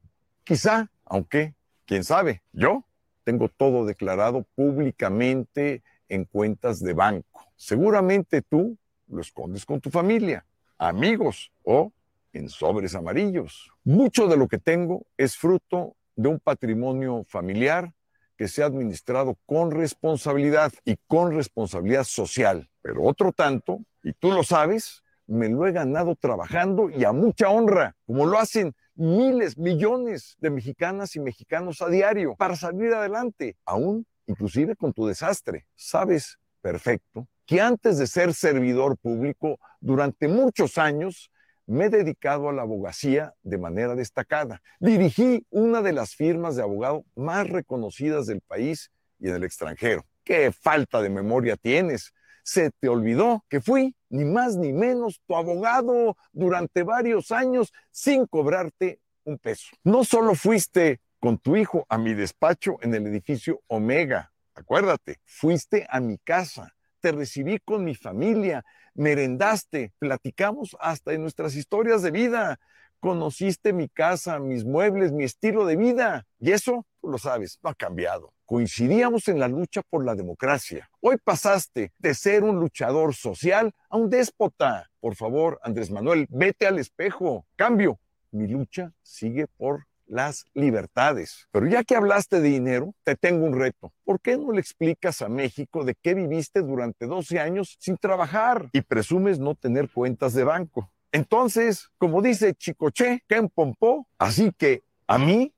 Quizá, 0.45 0.91
aunque, 1.07 1.55
quién 1.87 2.05
sabe, 2.05 2.43
yo 2.53 2.85
tengo 3.25 3.49
todo 3.49 3.87
declarado 3.87 4.45
públicamente 4.55 5.83
en 6.11 6.27
cuentas 6.27 6.81
de 6.81 6.93
banco. 6.93 7.47
Seguramente 7.57 8.43
tú 8.43 8.77
lo 9.09 9.23
escondes 9.23 9.65
con 9.65 9.81
tu 9.81 9.89
familia, 9.89 10.45
amigos 10.77 11.51
o 11.63 11.93
en 12.35 12.49
sobres 12.49 12.95
amarillos. 12.95 13.71
Mucho 13.85 14.29
de 14.29 14.37
lo 14.37 14.49
que 14.49 14.59
tengo 14.59 15.07
es 15.17 15.37
fruto 15.37 15.97
de 16.17 16.29
un 16.29 16.41
patrimonio 16.41 17.25
familiar 17.29 17.93
que 18.37 18.49
se 18.49 18.63
ha 18.63 18.67
administrado 18.67 19.39
con 19.47 19.71
responsabilidad 19.71 20.73
y 20.85 20.97
con 21.07 21.33
responsabilidad 21.33 22.05
social. 22.05 22.69
Pero 22.83 23.05
otro 23.05 23.33
tanto, 23.33 23.81
y 24.03 24.13
tú 24.13 24.33
lo 24.33 24.43
sabes, 24.43 25.03
me 25.27 25.49
lo 25.49 25.67
he 25.67 25.73
ganado 25.73 26.17
trabajando 26.17 26.91
y 26.91 27.05
a 27.05 27.13
mucha 27.13 27.49
honra, 27.49 27.97
como 28.05 28.27
lo 28.27 28.39
hacen 28.39 28.75
miles, 28.95 29.57
millones 29.57 30.37
de 30.39 30.51
mexicanas 30.51 31.17
y 31.17 31.21
mexicanos 31.21 31.81
a 31.81 31.89
diario 31.89 32.35
para 32.37 32.57
salir 32.57 32.93
adelante, 32.93 33.57
aún 33.65 34.07
inclusive 34.27 34.77
con 34.77 34.93
tu 34.93 35.07
desastre. 35.07 35.67
Sabes 35.75 36.39
perfecto 36.61 37.29
que 37.47 37.61
antes 37.61 37.99
de 37.99 38.07
ser 38.07 38.35
servidor 38.35 38.97
público, 38.97 39.59
durante 39.81 40.29
muchos 40.29 40.79
años 40.79 41.31
me 41.67 41.87
he 41.87 41.91
dedicado 41.91 42.49
a 42.49 42.53
la 42.53 42.63
abogacía 42.63 43.35
de 43.43 43.59
manera 43.59 43.95
destacada. 43.95 44.63
Dirigí 44.81 45.47
una 45.51 45.83
de 45.83 45.93
las 45.93 46.15
firmas 46.15 46.57
de 46.57 46.63
abogado 46.63 47.05
más 47.15 47.49
reconocidas 47.49 48.27
del 48.27 48.41
país 48.41 48.91
y 49.19 49.29
en 49.29 49.37
el 49.37 49.45
extranjero. 49.45 50.05
¡Qué 50.25 50.53
falta 50.53 51.01
de 51.03 51.11
memoria 51.11 51.57
tienes! 51.57 52.13
Se 52.43 52.71
te 52.79 52.89
olvidó 52.89 53.45
que 53.49 53.61
fui 53.61 53.97
ni 54.11 54.25
más 54.25 54.57
ni 54.57 54.73
menos 54.73 55.21
tu 55.27 55.35
abogado 55.35 56.17
durante 56.33 56.83
varios 56.83 57.31
años 57.33 57.73
sin 57.91 58.27
cobrarte 58.27 59.01
un 59.25 59.39
peso. 59.39 59.69
No 59.83 60.05
solo 60.05 60.35
fuiste 60.35 61.01
con 61.19 61.39
tu 61.39 61.57
hijo 61.57 61.87
a 61.89 61.97
mi 61.97 62.13
despacho 62.13 62.77
en 62.83 62.95
el 62.95 63.07
edificio 63.07 63.63
Omega, 63.67 64.31
acuérdate, 64.55 65.21
fuiste 65.25 65.87
a 65.89 66.01
mi 66.01 66.19
casa, 66.19 66.75
te 67.01 67.13
recibí 67.13 67.59
con 67.61 67.83
mi 67.83 67.95
familia, 67.95 68.65
merendaste, 68.95 69.93
platicamos 69.99 70.77
hasta 70.81 71.11
de 71.11 71.19
nuestras 71.19 71.55
historias 71.55 72.03
de 72.03 72.11
vida, 72.11 72.59
conociste 73.01 73.73
mi 73.73 73.89
casa, 73.89 74.39
mis 74.39 74.65
muebles, 74.65 75.13
mi 75.13 75.25
estilo 75.25 75.67
de 75.67 75.77
vida. 75.77 76.27
Y 76.41 76.53
eso, 76.53 76.87
tú 77.01 77.11
lo 77.11 77.19
sabes, 77.19 77.59
no 77.63 77.71
ha 77.71 77.75
cambiado. 77.75 78.33
Coincidíamos 78.47 79.29
en 79.29 79.39
la 79.39 79.49
lucha 79.49 79.83
por 79.83 80.05
la 80.05 80.15
democracia. 80.15 80.89
Hoy 81.01 81.17
pasaste 81.23 81.93
de 81.99 82.15
ser 82.15 82.45
un 82.45 82.57
luchador 82.57 83.15
social 83.15 83.73
a 83.91 83.97
un 83.97 84.09
déspota. 84.09 84.91
Por 85.01 85.17
favor, 85.17 85.61
Andrés 85.63 85.91
Manuel, 85.91 86.27
vete 86.31 86.67
al 86.67 86.79
espejo. 86.79 87.45
Cambio. 87.57 87.99
Mi 88.31 88.49
lucha 88.49 88.93
sigue 89.03 89.47
por 89.47 89.85
las 90.15 90.47
libertades. 90.55 91.49
Pero 91.51 91.67
ya 91.67 91.83
que 91.83 91.97
hablaste 91.97 92.41
de 92.41 92.49
dinero, 92.49 92.95
te 93.03 93.17
tengo 93.17 93.45
un 93.45 93.59
reto. 93.59 93.93
¿Por 94.05 94.21
qué 94.21 94.37
no 94.37 94.53
le 94.53 94.61
explicas 94.61 95.21
a 95.23 95.29
México 95.29 95.85
de 95.85 95.97
qué 96.01 96.15
viviste 96.15 96.63
durante 96.63 97.07
12 97.07 97.41
años 97.41 97.77
sin 97.81 97.97
trabajar 97.97 98.69
y 98.73 98.81
presumes 98.83 99.41
no 99.41 99.57
tener 99.57 99.91
cuentas 99.91 100.33
de 100.33 100.45
banco? 100.45 100.89
Entonces, 101.11 101.91
como 101.99 102.23
dice 102.23 102.55
Chicoche, 102.55 103.25
en 103.29 103.49
Pompó, 103.49 104.07
así 104.17 104.53
que 104.57 104.85
a 105.09 105.19
mí 105.19 105.53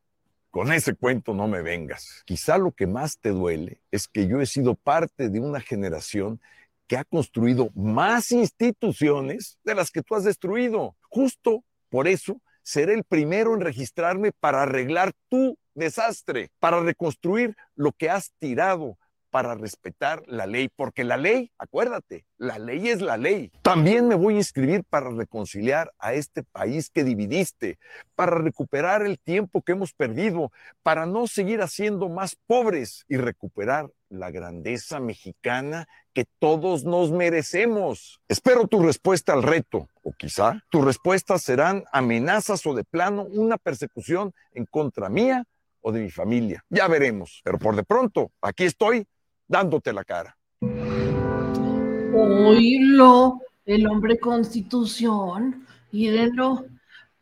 con 0.51 0.73
ese 0.73 0.95
cuento 0.95 1.35
no 1.35 1.49
me 1.49 1.61
vengas. 1.61 2.23
Quizá 2.25 2.57
lo 2.57 2.73
que 2.73 2.87
más 2.87 3.19
te 3.19 3.31
duele 3.31 3.83
es 3.91 4.09
que 4.09 4.27
yo 4.27 4.41
he 4.41 4.47
sido 4.47 4.75
parte 4.75 5.29
de 5.29 5.39
una 5.39 5.61
generación 5.61 6.41
que 6.87 6.97
ha 6.97 7.05
construido 7.05 7.69
más 7.75 8.33
instituciones 8.33 9.59
de 9.65 9.75
las 9.75 9.91
que 9.91 10.01
tú 10.01 10.15
has 10.15 10.25
destruido. 10.25 10.97
Justo 11.11 11.63
por 11.91 12.09
eso 12.09 12.41
seré 12.67 12.95
el 12.95 13.05
primero 13.05 13.55
en 13.55 13.61
registrarme 13.61 14.33
para 14.33 14.63
arreglar 14.63 15.13
tu 15.29 15.57
desastre, 15.75 16.51
para 16.59 16.81
reconstruir 16.81 17.57
lo 17.77 17.93
que 17.93 18.11
has 18.11 18.33
tirado, 18.41 18.99
para 19.31 19.55
respetar 19.55 20.25
la 20.27 20.47
ley, 20.47 20.69
porque 20.75 21.05
la 21.05 21.17
ley, 21.17 21.53
acuérdate, 21.59 22.25
la 22.39 22.59
ley 22.59 22.89
es 22.89 23.01
la 23.03 23.17
ley. 23.19 23.53
También 23.63 24.09
me 24.09 24.17
voy 24.17 24.35
a 24.35 24.39
inscribir 24.39 24.83
para 24.83 25.11
reconciliar 25.11 25.93
a 26.01 26.15
este 26.15 26.43
país 26.43 26.91
que 26.91 27.05
dividiste, 27.05 27.79
para 28.17 28.37
recuperar 28.37 29.03
el 29.03 29.21
tiempo 29.21 29.63
que 29.63 29.73
hemos 29.73 29.93
perdido, 29.93 30.51
para 30.83 31.07
no 31.07 31.29
seguir 31.29 31.63
haciendo 31.63 32.09
más 32.09 32.37
pobres 32.49 33.05
y 33.09 33.17
recuperar 33.17 33.91
la 34.09 34.31
grandeza 34.31 35.01
mexicana 35.01 35.89
que 36.13 36.25
todos 36.39 36.85
nos 36.85 37.11
merecemos. 37.11 38.21
Espero 38.29 38.67
tu 38.67 38.83
respuesta 38.83 39.33
al 39.33 39.43
reto, 39.43 39.89
o 40.03 40.13
quizá 40.13 40.63
tus 40.71 40.85
respuestas 40.85 41.43
serán 41.43 41.85
amenazas 41.93 42.65
o 42.67 42.75
de 42.75 42.85
plano 42.85 43.25
una 43.25 43.59
persecución 43.59 44.33
en 44.53 44.67
contra 44.67 45.09
mía 45.09 45.45
o 45.81 45.93
de 45.93 46.01
mi 46.01 46.11
familia. 46.11 46.65
Ya 46.69 46.89
veremos, 46.89 47.41
pero 47.45 47.59
por 47.59 47.77
de 47.77 47.85
pronto, 47.85 48.33
aquí 48.41 48.65
estoy 48.65 49.07
dándote 49.47 49.93
la 49.93 50.05
cara. 50.05 50.37
Oílo, 52.15 53.41
el 53.65 53.87
hombre 53.87 54.19
constitución, 54.19 55.67
mírenlo. 55.93 56.65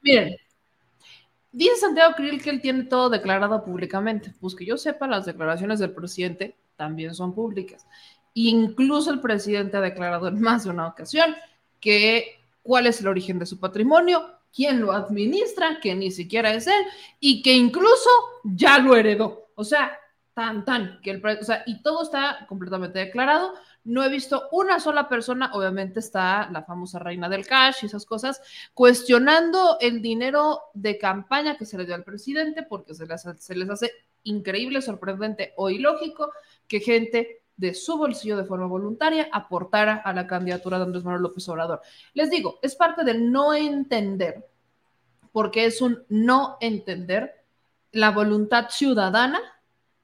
Miren, 0.02 0.36
dice 1.50 1.76
Santiago 1.76 2.14
Krill 2.14 2.40
que 2.40 2.50
él 2.50 2.60
tiene 2.60 2.84
todo 2.84 3.10
declarado 3.10 3.64
públicamente. 3.64 4.32
Pues 4.40 4.54
que 4.54 4.64
yo 4.64 4.76
sepa, 4.76 5.06
las 5.06 5.26
declaraciones 5.26 5.80
del 5.80 5.92
presidente 5.92 6.54
también 6.76 7.14
son 7.14 7.34
públicas. 7.34 7.86
Incluso 8.34 9.10
el 9.10 9.20
presidente 9.20 9.76
ha 9.76 9.80
declarado 9.80 10.28
en 10.28 10.40
más 10.40 10.64
de 10.64 10.70
una 10.70 10.88
ocasión 10.88 11.34
que 11.80 12.40
cuál 12.62 12.86
es 12.86 13.00
el 13.00 13.08
origen 13.08 13.38
de 13.38 13.46
su 13.46 13.60
patrimonio, 13.60 14.24
quién 14.52 14.80
lo 14.80 14.92
administra, 14.92 15.78
que 15.80 15.94
ni 15.94 16.10
siquiera 16.10 16.52
es 16.54 16.66
él, 16.66 16.84
y 17.20 17.42
que 17.42 17.52
incluso 17.52 18.10
ya 18.44 18.78
lo 18.78 18.96
heredó. 18.96 19.48
O 19.54 19.64
sea, 19.64 19.98
tan, 20.32 20.64
tan, 20.64 21.00
que 21.00 21.12
el, 21.12 21.24
o 21.24 21.44
sea, 21.44 21.62
y 21.66 21.80
todo 21.82 22.02
está 22.02 22.44
completamente 22.48 22.98
declarado. 22.98 23.54
No 23.84 24.02
he 24.02 24.08
visto 24.08 24.48
una 24.50 24.80
sola 24.80 25.08
persona, 25.08 25.50
obviamente 25.52 26.00
está 26.00 26.48
la 26.50 26.62
famosa 26.62 26.98
reina 26.98 27.28
del 27.28 27.46
cash 27.46 27.78
y 27.82 27.86
esas 27.86 28.06
cosas, 28.06 28.40
cuestionando 28.72 29.76
el 29.80 30.02
dinero 30.02 30.62
de 30.72 30.98
campaña 30.98 31.56
que 31.56 31.66
se 31.66 31.76
le 31.78 31.84
dio 31.84 31.94
al 31.94 32.02
presidente, 32.02 32.62
porque 32.62 32.94
se 32.94 33.06
les, 33.06 33.22
se 33.38 33.54
les 33.54 33.70
hace 33.70 33.92
increíble, 34.24 34.80
sorprendente 34.82 35.52
o 35.56 35.70
ilógico 35.70 36.32
que 36.74 36.80
gente 36.80 37.42
de 37.56 37.72
su 37.72 37.96
bolsillo 37.96 38.36
de 38.36 38.46
forma 38.46 38.66
voluntaria 38.66 39.28
aportara 39.30 40.02
a 40.04 40.12
la 40.12 40.26
candidatura 40.26 40.76
de 40.76 40.82
Andrés 40.86 41.04
Manuel 41.04 41.22
López 41.22 41.48
Obrador. 41.48 41.80
Les 42.14 42.30
digo, 42.30 42.58
es 42.62 42.74
parte 42.74 43.04
del 43.04 43.30
no 43.30 43.54
entender, 43.54 44.44
porque 45.30 45.66
es 45.66 45.80
un 45.80 46.02
no 46.08 46.56
entender 46.60 47.44
la 47.92 48.10
voluntad 48.10 48.70
ciudadana 48.70 49.38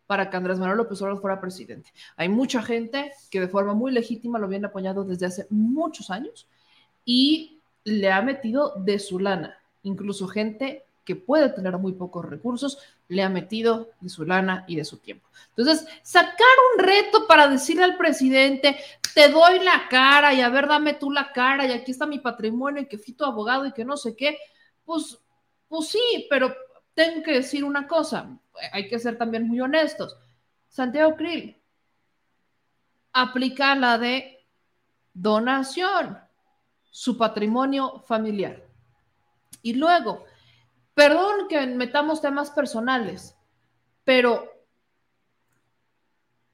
para 0.07 0.31
que 0.31 0.37
Andrés 0.37 0.61
Manuel 0.61 0.79
López 0.79 1.03
Obrador 1.03 1.21
fuera 1.21 1.41
presidente. 1.41 1.93
Hay 2.17 2.29
mucha 2.29 2.63
gente 2.63 3.11
que 3.33 3.41
de 3.41 3.49
forma 3.49 3.75
muy 3.75 3.91
legítima 3.91 4.39
lo 4.39 4.47
viene 4.47 4.69
apoyado 4.69 5.03
desde 5.03 5.27
hace 5.27 5.47
muchos 5.51 6.09
años 6.09 6.47
y 7.05 7.59
le 7.83 8.13
ha 8.13 8.23
metido 8.23 8.75
de 8.77 9.01
su 9.01 9.19
lana, 9.19 9.59
incluso 9.83 10.29
gente 10.29 10.85
que 11.05 11.17
puede 11.17 11.49
tener 11.49 11.77
muy 11.79 11.95
pocos 11.95 12.25
recursos, 12.25 12.79
le 13.11 13.25
ha 13.25 13.29
metido 13.29 13.91
de 14.01 14.09
su 14.09 14.25
lana 14.25 14.65
y 14.69 14.77
de 14.77 14.85
su 14.85 14.99
tiempo. 14.99 15.29
Entonces, 15.57 15.87
sacar 16.03 16.47
un 16.73 16.85
reto 16.85 17.27
para 17.27 17.49
decirle 17.49 17.83
al 17.83 17.97
presidente, 17.97 18.79
te 19.15 19.29
doy 19.29 19.59
la 19.59 19.89
cara 19.91 20.33
y 20.33 20.41
a 20.41 20.49
ver, 20.49 20.69
dame 20.69 20.95
tú 20.95 21.11
la 21.11 21.33
cara 21.33 21.67
y 21.67 21.73
aquí 21.73 21.91
está 21.91 22.07
mi 22.07 22.21
patrimonio 22.21 22.83
y 22.83 22.87
que 22.87 22.99
fui 22.99 23.13
tu 23.13 23.25
abogado 23.25 23.67
y 23.67 23.73
que 23.73 23.85
no 23.85 23.97
sé 23.97 24.15
qué, 24.15 24.39
pues, 24.85 25.19
pues 25.69 25.89
sí, 25.89 26.27
pero 26.31 26.55
tengo 26.95 27.23
que 27.25 27.33
decir 27.33 27.65
una 27.65 27.89
cosa, 27.89 28.31
hay 28.73 28.89
que 28.89 28.99
ser 29.01 29.19
también 29.19 29.49
muy 29.49 29.61
honestos. 29.61 30.17
Santiago 30.69 31.17
Krill 31.17 31.57
aplica 33.13 33.75
la 33.75 33.99
de 33.99 34.47
donación, 35.13 36.17
su 36.93 37.19
patrimonio 37.19 38.05
familiar. 38.07 38.63
Y 39.63 39.75
luego, 39.75 40.25
Perdón 41.01 41.49
que 41.49 41.67
metamos 41.67 42.21
temas 42.21 42.51
personales, 42.51 43.35
pero 44.05 44.45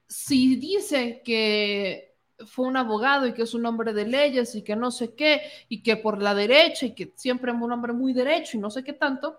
si 0.07 0.55
dice 0.55 1.21
que 1.25 2.17
fue 2.47 2.69
un 2.69 2.77
abogado 2.77 3.27
y 3.27 3.35
que 3.35 3.43
es 3.43 3.55
un 3.55 3.67
hombre 3.67 3.93
de 3.93 4.07
leyes 4.07 4.55
y 4.55 4.63
que 4.63 4.77
no 4.77 4.93
sé 4.93 5.17
qué, 5.17 5.43
y 5.69 5.83
que 5.83 5.97
por 5.97 6.23
la 6.23 6.33
derecha 6.33 6.87
y 6.87 6.95
que 6.95 7.13
siempre 7.17 7.51
es 7.51 7.59
un 7.61 7.73
hombre 7.73 7.93
muy 7.93 8.13
derecho 8.13 8.57
y 8.57 8.61
no 8.61 8.71
sé 8.71 8.85
qué 8.85 8.93
tanto, 8.93 9.37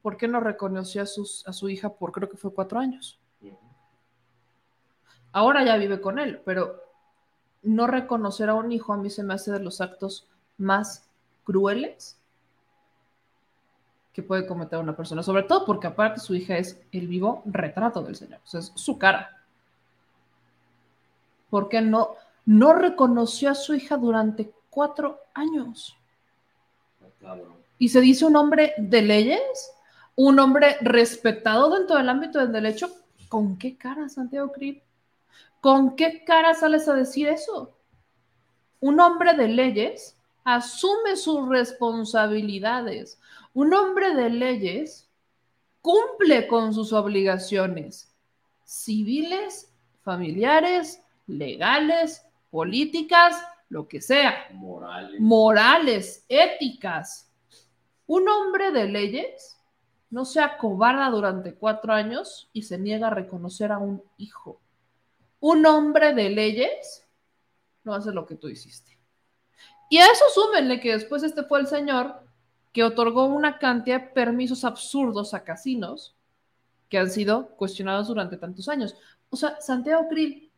¿por 0.00 0.16
qué 0.16 0.26
no 0.26 0.40
reconoció 0.40 1.02
a, 1.02 1.04
a 1.04 1.52
su 1.52 1.68
hija 1.68 1.92
por 1.92 2.12
creo 2.12 2.30
que 2.30 2.38
fue 2.38 2.54
cuatro 2.54 2.78
años? 2.78 3.20
Ahora 5.32 5.62
ya 5.66 5.76
vive 5.76 6.00
con 6.00 6.18
él, 6.18 6.40
pero 6.46 6.80
no 7.60 7.86
reconocer 7.86 8.48
a 8.48 8.54
un 8.54 8.72
hijo 8.72 8.94
a 8.94 8.96
mí 8.96 9.10
se 9.10 9.22
me 9.22 9.34
hace 9.34 9.52
de 9.52 9.60
los 9.60 9.82
actos 9.82 10.30
más 10.56 11.10
crueles 11.44 12.22
que 14.16 14.22
puede 14.22 14.46
cometer 14.46 14.78
una 14.78 14.96
persona, 14.96 15.22
sobre 15.22 15.42
todo 15.42 15.66
porque 15.66 15.88
aparte 15.88 16.20
su 16.20 16.34
hija 16.34 16.56
es 16.56 16.80
el 16.90 17.06
vivo 17.06 17.42
retrato 17.44 18.00
del 18.00 18.16
Señor, 18.16 18.40
es 18.50 18.72
su 18.74 18.96
cara. 18.96 19.42
Porque 21.50 21.82
no, 21.82 22.14
no 22.46 22.72
reconoció 22.72 23.50
a 23.50 23.54
su 23.54 23.74
hija 23.74 23.98
durante 23.98 24.50
cuatro 24.70 25.20
años. 25.34 25.98
Y 27.76 27.90
se 27.90 28.00
dice 28.00 28.24
un 28.24 28.36
hombre 28.36 28.72
de 28.78 29.02
leyes, 29.02 29.70
un 30.14 30.38
hombre 30.38 30.78
respetado 30.80 31.68
dentro 31.76 31.96
del 31.98 32.08
ámbito 32.08 32.38
del 32.38 32.52
derecho. 32.52 32.88
¿Con 33.28 33.58
qué 33.58 33.76
cara, 33.76 34.08
Santiago 34.08 34.50
Crip? 34.50 34.82
¿Con 35.60 35.94
qué 35.94 36.24
cara 36.24 36.54
sales 36.54 36.88
a 36.88 36.94
decir 36.94 37.28
eso? 37.28 37.76
Un 38.80 38.98
hombre 38.98 39.34
de 39.34 39.48
leyes 39.48 40.16
asume 40.42 41.16
sus 41.16 41.46
responsabilidades. 41.50 43.20
Un 43.56 43.72
hombre 43.72 44.14
de 44.14 44.28
leyes 44.28 45.08
cumple 45.80 46.46
con 46.46 46.74
sus 46.74 46.92
obligaciones 46.92 48.14
civiles, 48.64 49.72
familiares, 50.02 51.02
legales, 51.26 52.26
políticas, 52.50 53.34
lo 53.70 53.88
que 53.88 54.02
sea. 54.02 54.48
Morales. 54.52 55.18
Morales, 55.22 56.26
éticas. 56.28 57.32
Un 58.06 58.28
hombre 58.28 58.72
de 58.72 58.88
leyes 58.88 59.56
no 60.10 60.26
se 60.26 60.42
acobarda 60.42 61.08
durante 61.08 61.54
cuatro 61.54 61.94
años 61.94 62.50
y 62.52 62.64
se 62.64 62.76
niega 62.76 63.06
a 63.06 63.14
reconocer 63.14 63.72
a 63.72 63.78
un 63.78 64.02
hijo. 64.18 64.60
Un 65.40 65.64
hombre 65.64 66.12
de 66.12 66.28
leyes 66.28 67.08
no 67.84 67.94
hace 67.94 68.12
lo 68.12 68.26
que 68.26 68.34
tú 68.34 68.50
hiciste. 68.50 68.98
Y 69.88 69.96
a 69.96 70.04
eso 70.08 70.26
súmenle 70.34 70.78
que 70.78 70.92
después 70.92 71.22
este 71.22 71.42
fue 71.44 71.60
el 71.60 71.68
señor 71.68 72.25
que 72.76 72.84
otorgó 72.84 73.24
una 73.24 73.58
cantidad 73.58 74.02
de 74.02 74.08
permisos 74.08 74.62
absurdos 74.62 75.32
a 75.32 75.44
casinos 75.44 76.14
que 76.90 76.98
han 76.98 77.10
sido 77.10 77.56
cuestionados 77.56 78.08
durante 78.08 78.36
tantos 78.36 78.68
años. 78.68 78.94
O 79.30 79.36
sea, 79.38 79.58
Santiago 79.62 80.06
Krill, 80.10 80.52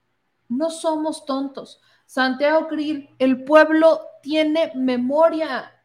no 0.49 0.69
somos 0.69 1.25
tontos. 1.25 1.81
Santiago 2.07 2.67
Krill, 2.67 3.09
el 3.21 3.45
pueblo 3.45 4.01
tiene 4.21 4.73
memoria. 4.75 5.81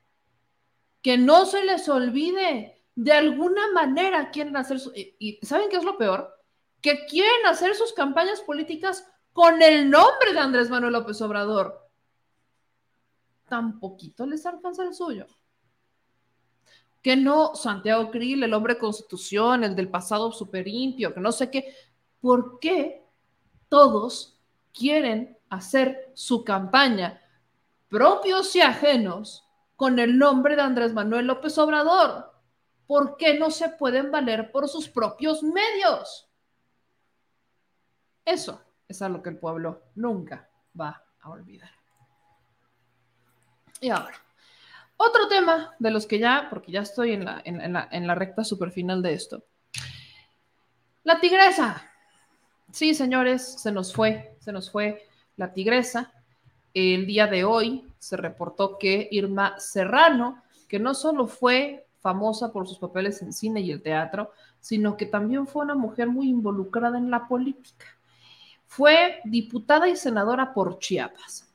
Que 1.04 1.20
no 1.20 1.46
se 1.46 1.64
les 1.66 1.88
olvide. 1.88 2.82
De 2.96 3.12
alguna 3.12 3.72
manera 3.72 4.32
quieren 4.32 4.58
hacer 4.58 4.80
su... 4.80 4.92
¿Y 4.96 5.38
saben 5.46 5.70
qué 5.70 5.76
es 5.76 5.84
lo 5.84 6.00
peor? 6.00 6.34
Que 6.82 7.06
quieren 7.06 7.46
hacer 7.46 7.76
sus 7.76 7.94
campañas 7.94 8.42
políticas 8.42 9.08
con 9.34 9.62
el 9.62 9.88
nombre 9.88 10.34
de 10.34 10.40
Andrés 10.40 10.72
Manuel 10.72 10.94
López 10.94 11.22
Obrador. 11.22 11.92
Tan 13.48 13.80
poquito 13.80 14.26
les 14.26 14.44
alcanza 14.48 14.82
el 14.82 14.96
suyo. 14.96 15.28
Que 17.04 17.16
no, 17.16 17.54
Santiago 17.54 18.10
Krill, 18.10 18.44
el 18.44 18.54
hombre 18.54 18.80
constitución, 18.80 19.64
el 19.64 19.76
del 19.76 19.90
pasado 19.90 20.32
super 20.32 20.66
limpio, 20.66 21.14
que 21.14 21.20
no 21.20 21.32
sé 21.32 21.52
qué. 21.52 21.76
¿Por 22.20 22.60
qué 22.60 23.06
todos 23.70 24.40
quieren 24.74 25.38
hacer 25.50 26.12
su 26.16 26.44
campaña, 26.44 27.22
propios 27.90 28.56
y 28.56 28.62
ajenos, 28.62 29.46
con 29.76 30.00
el 30.00 30.18
nombre 30.18 30.56
de 30.56 30.62
Andrés 30.62 30.94
Manuel 30.94 31.28
López 31.28 31.58
Obrador? 31.58 32.34
¿Por 32.88 33.18
qué 33.18 33.38
no 33.38 33.52
se 33.52 33.70
pueden 33.70 34.10
valer 34.10 34.52
por 34.52 34.70
sus 34.70 34.88
propios 34.88 35.44
medios? 35.44 36.30
Eso 38.26 38.62
es 38.88 39.02
algo 39.02 39.22
que 39.22 39.30
el 39.30 39.38
pueblo 39.38 39.84
nunca 39.96 40.50
va 40.80 41.04
a 41.20 41.30
olvidar. 41.30 41.72
Y 43.82 43.90
ahora, 43.90 44.16
otro 44.98 45.28
tema 45.28 45.72
de 45.80 45.92
los 45.92 46.06
que 46.06 46.20
ya, 46.20 46.48
porque 46.50 46.72
ya 46.72 46.82
estoy 46.82 47.14
en 47.14 47.26
la, 47.26 47.42
en, 47.44 47.74
la, 47.74 47.88
en 47.92 48.08
la 48.08 48.16
recta 48.16 48.44
super 48.44 48.72
final 48.72 49.02
de 49.02 49.14
esto. 49.14 49.44
La 51.04 51.20
tigresa. 51.20 51.90
Sí, 52.72 52.94
señores, 52.94 53.62
se 53.62 53.72
nos 53.72 53.94
fue, 53.94 54.38
se 54.40 54.52
nos 54.52 54.72
fue 54.72 55.08
la 55.36 55.54
tigresa. 55.54 56.14
El 56.74 57.06
día 57.06 57.28
de 57.28 57.44
hoy 57.44 57.86
se 58.00 58.18
reportó 58.18 58.78
que 58.78 59.08
Irma 59.12 59.60
Serrano, 59.60 60.44
que 60.68 60.80
no 60.80 60.94
solo 60.94 61.28
fue 61.28 61.86
famosa 62.00 62.52
por 62.52 62.68
sus 62.68 62.80
papeles 62.80 63.22
en 63.22 63.32
cine 63.32 63.62
y 63.62 63.72
el 63.72 63.82
teatro, 63.82 64.32
sino 64.60 64.98
que 64.98 65.06
también 65.06 65.48
fue 65.48 65.64
una 65.64 65.76
mujer 65.76 66.08
muy 66.08 66.30
involucrada 66.30 66.98
en 66.98 67.12
la 67.12 67.28
política. 67.28 67.86
Fue 68.66 69.22
diputada 69.26 69.88
y 69.88 69.96
senadora 69.96 70.54
por 70.54 70.80
Chiapas. 70.80 71.53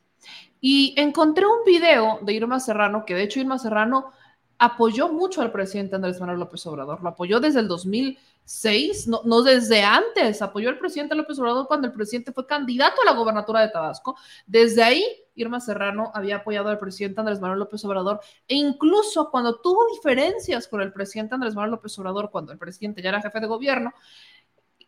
Y 0.61 0.95
encontré 0.97 1.47
un 1.47 1.65
video 1.65 2.19
de 2.23 2.33
Irma 2.33 2.61
Serrano, 2.61 3.05
que 3.05 3.15
de 3.15 3.23
hecho 3.23 3.41
Irma 3.41 3.59
Serrano 3.59 4.13
apoyó 4.59 5.09
mucho 5.09 5.41
al 5.41 5.53
presidente 5.53 5.95
Andrés 5.95 6.19
Manuel 6.19 6.41
López 6.41 6.67
Obrador, 6.67 7.01
lo 7.01 7.11
apoyó 7.11 7.39
desde 7.39 7.61
el 7.61 7.69
2006, 7.69 9.07
no, 9.07 9.21
no 9.25 9.43
desde 9.43 9.83
antes, 9.83 10.43
apoyó 10.43 10.69
al 10.69 10.79
presidente 10.79 11.15
López 11.15 11.39
Obrador 11.39 11.69
cuando 11.69 11.87
el 11.87 11.93
presidente 11.93 12.33
fue 12.33 12.45
candidato 12.45 13.01
a 13.03 13.05
la 13.05 13.17
gobernatura 13.17 13.61
de 13.61 13.69
Tabasco. 13.69 14.17
Desde 14.47 14.83
ahí, 14.83 15.05
Irma 15.37 15.61
Serrano 15.61 16.11
había 16.13 16.37
apoyado 16.37 16.69
al 16.71 16.79
presidente 16.81 17.21
Andrés 17.21 17.41
Manuel 17.41 17.61
López 17.61 17.85
Obrador 17.85 18.21
e 18.49 18.57
incluso 18.57 19.31
cuando 19.31 19.61
tuvo 19.61 19.87
diferencias 19.95 20.67
con 20.67 20.81
el 20.81 20.93
presidente 20.93 21.37
Andrés 21.37 21.55
Manuel 21.55 21.73
López 21.73 21.97
Obrador, 22.01 22.31
cuando 22.31 22.51
el 22.51 22.59
presidente 22.59 23.01
ya 23.01 23.11
era 23.11 23.23
jefe 23.23 23.39
de 23.39 23.47
gobierno, 23.47 23.95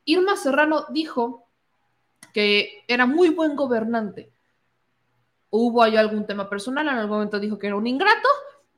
Irma 0.05 0.37
Serrano 0.37 0.87
dijo 0.91 1.47
que 2.33 2.85
era 2.89 3.07
muy 3.07 3.29
buen 3.29 3.55
gobernante. 3.55 4.33
Hubo 5.51 5.83
ahí 5.83 5.97
algún 5.97 6.27
tema 6.27 6.49
personal, 6.49 6.87
en 6.89 6.95
algún 6.95 7.17
momento 7.17 7.41
dijo 7.41 7.59
que 7.59 7.67
era 7.67 7.77
un 7.77 7.87
ingrato, 7.87 8.29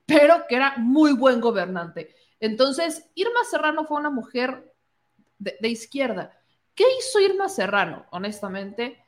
pero 0.06 0.46
que 0.48 0.56
era 0.56 0.74
muy 0.78 1.12
buen 1.12 1.40
gobernante. 1.40 2.14
Entonces, 2.40 3.10
Irma 3.14 3.44
Serrano 3.48 3.84
fue 3.84 3.98
una 3.98 4.10
mujer 4.10 4.74
de, 5.38 5.68
izquierda. 5.68 6.32
¿Qué 6.74 6.84
hizo 6.98 7.20
Irma 7.20 7.48
Serrano, 7.48 8.06
honestamente, 8.10 9.04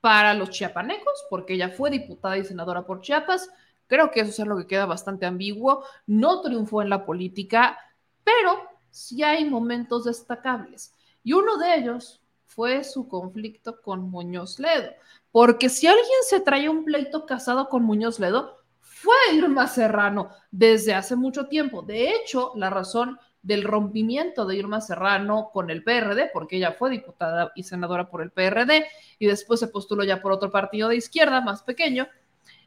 para 0.00 0.34
los 0.34 0.50
chiapanecos? 0.50 1.26
Porque 1.28 1.54
ella 1.54 1.68
fue 1.70 1.90
diputada 1.90 2.38
y 2.38 2.44
senadora 2.44 2.86
por 2.86 3.02
Chiapas. 3.02 3.50
Creo 3.86 4.10
que 4.10 4.20
eso 4.20 4.30
es 4.30 4.40
algo 4.40 4.58
que 4.58 4.66
queda 4.66 4.86
bastante 4.86 5.26
ambiguo. 5.26 5.84
No 6.06 6.40
triunfó 6.40 6.82
en 6.82 6.90
la 6.90 7.04
política, 7.04 7.78
pero 8.24 8.62
sí 8.90 9.22
hay 9.22 9.44
momentos 9.44 10.04
destacables. 10.04 10.94
Y 11.22 11.34
uno 11.34 11.58
de 11.58 11.74
ellos 11.74 12.19
fue 12.50 12.82
su 12.82 13.06
conflicto 13.06 13.80
con 13.80 14.10
Muñoz 14.10 14.58
Ledo. 14.58 14.90
Porque 15.30 15.68
si 15.68 15.86
alguien 15.86 16.06
se 16.28 16.40
traía 16.40 16.70
un 16.70 16.84
pleito 16.84 17.24
casado 17.24 17.68
con 17.68 17.84
Muñoz 17.84 18.18
Ledo, 18.18 18.58
fue 18.80 19.14
Irma 19.32 19.68
Serrano 19.68 20.30
desde 20.50 20.94
hace 20.94 21.14
mucho 21.14 21.46
tiempo. 21.46 21.82
De 21.82 22.10
hecho, 22.10 22.52
la 22.56 22.68
razón 22.68 23.18
del 23.40 23.62
rompimiento 23.62 24.44
de 24.44 24.56
Irma 24.56 24.80
Serrano 24.80 25.50
con 25.52 25.70
el 25.70 25.84
PRD, 25.84 26.30
porque 26.32 26.56
ella 26.56 26.72
fue 26.72 26.90
diputada 26.90 27.52
y 27.54 27.62
senadora 27.62 28.10
por 28.10 28.20
el 28.20 28.32
PRD 28.32 28.84
y 29.18 29.26
después 29.26 29.60
se 29.60 29.68
postuló 29.68 30.04
ya 30.04 30.20
por 30.20 30.32
otro 30.32 30.50
partido 30.50 30.88
de 30.88 30.96
izquierda 30.96 31.40
más 31.40 31.62
pequeño, 31.62 32.08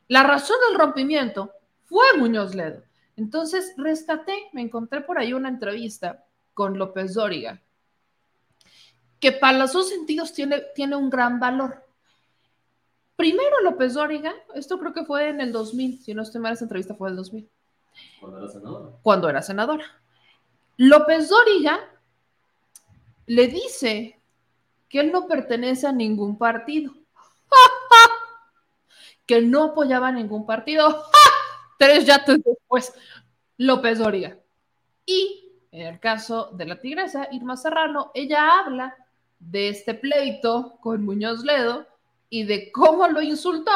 la 0.08 0.24
razón 0.24 0.58
del 0.68 0.80
rompimiento 0.80 1.52
fue 1.86 2.06
Muñoz 2.18 2.56
Ledo. 2.56 2.82
Entonces, 3.18 3.74
rescaté, 3.78 4.34
me 4.54 4.62
encontré 4.62 5.02
por 5.02 5.20
ahí 5.20 5.34
una 5.34 5.50
entrevista 5.50 6.26
con 6.54 6.78
López 6.80 7.14
Dóriga, 7.14 7.62
que 9.24 9.32
para 9.32 9.58
los 9.58 9.72
dos 9.72 9.88
sentidos 9.88 10.34
tiene, 10.34 10.60
tiene 10.76 10.98
un 10.98 11.10
gran 11.10 11.40
valor. 11.40 11.82
Primero 13.16 13.62
López 13.62 13.94
Dóriga, 13.94 14.36
esto 14.54 14.78
creo 14.78 14.94
que 14.94 15.06
fue 15.06 15.30
en 15.30 15.40
el 15.40 15.54
2000, 15.54 16.04
si 16.04 16.14
no 16.14 16.24
estoy 16.24 16.42
mal, 16.42 16.52
esa 16.52 16.66
entrevista 16.66 16.94
fue 16.94 17.08
del 17.08 17.16
2000. 17.16 17.50
Cuando 18.20 18.40
era 18.40 18.50
senadora. 18.50 18.90
Cuando 19.02 19.30
era 19.30 19.42
senadora. 19.42 19.86
López 20.76 21.30
Dóriga 21.30 21.80
le 23.28 23.48
dice 23.48 24.20
que 24.90 25.00
él 25.00 25.14
no 25.14 25.26
pertenece 25.26 25.88
a 25.88 25.94
ningún 25.94 26.38
partido, 26.38 26.92
que 29.26 29.40
no 29.40 29.64
apoyaba 29.64 30.10
a 30.10 30.12
ningún 30.12 30.46
partido. 30.46 31.02
Tres 31.80 32.06
yates 32.06 32.44
después, 32.44 32.94
López 33.56 34.00
Dóriga. 34.00 34.38
Y 35.06 35.50
en 35.72 35.88
el 35.88 36.02
caso 36.02 36.50
de 36.52 36.66
la 36.66 36.82
tigresa, 36.82 37.30
Irma 37.32 37.56
Serrano, 37.56 38.12
ella 38.14 38.60
habla 38.60 38.98
de 39.50 39.70
este 39.70 39.94
pleito 39.94 40.78
con 40.80 41.04
Muñoz 41.04 41.44
Ledo 41.44 41.86
y 42.30 42.44
de 42.44 42.72
cómo 42.72 43.08
lo 43.08 43.22
insultó. 43.22 43.72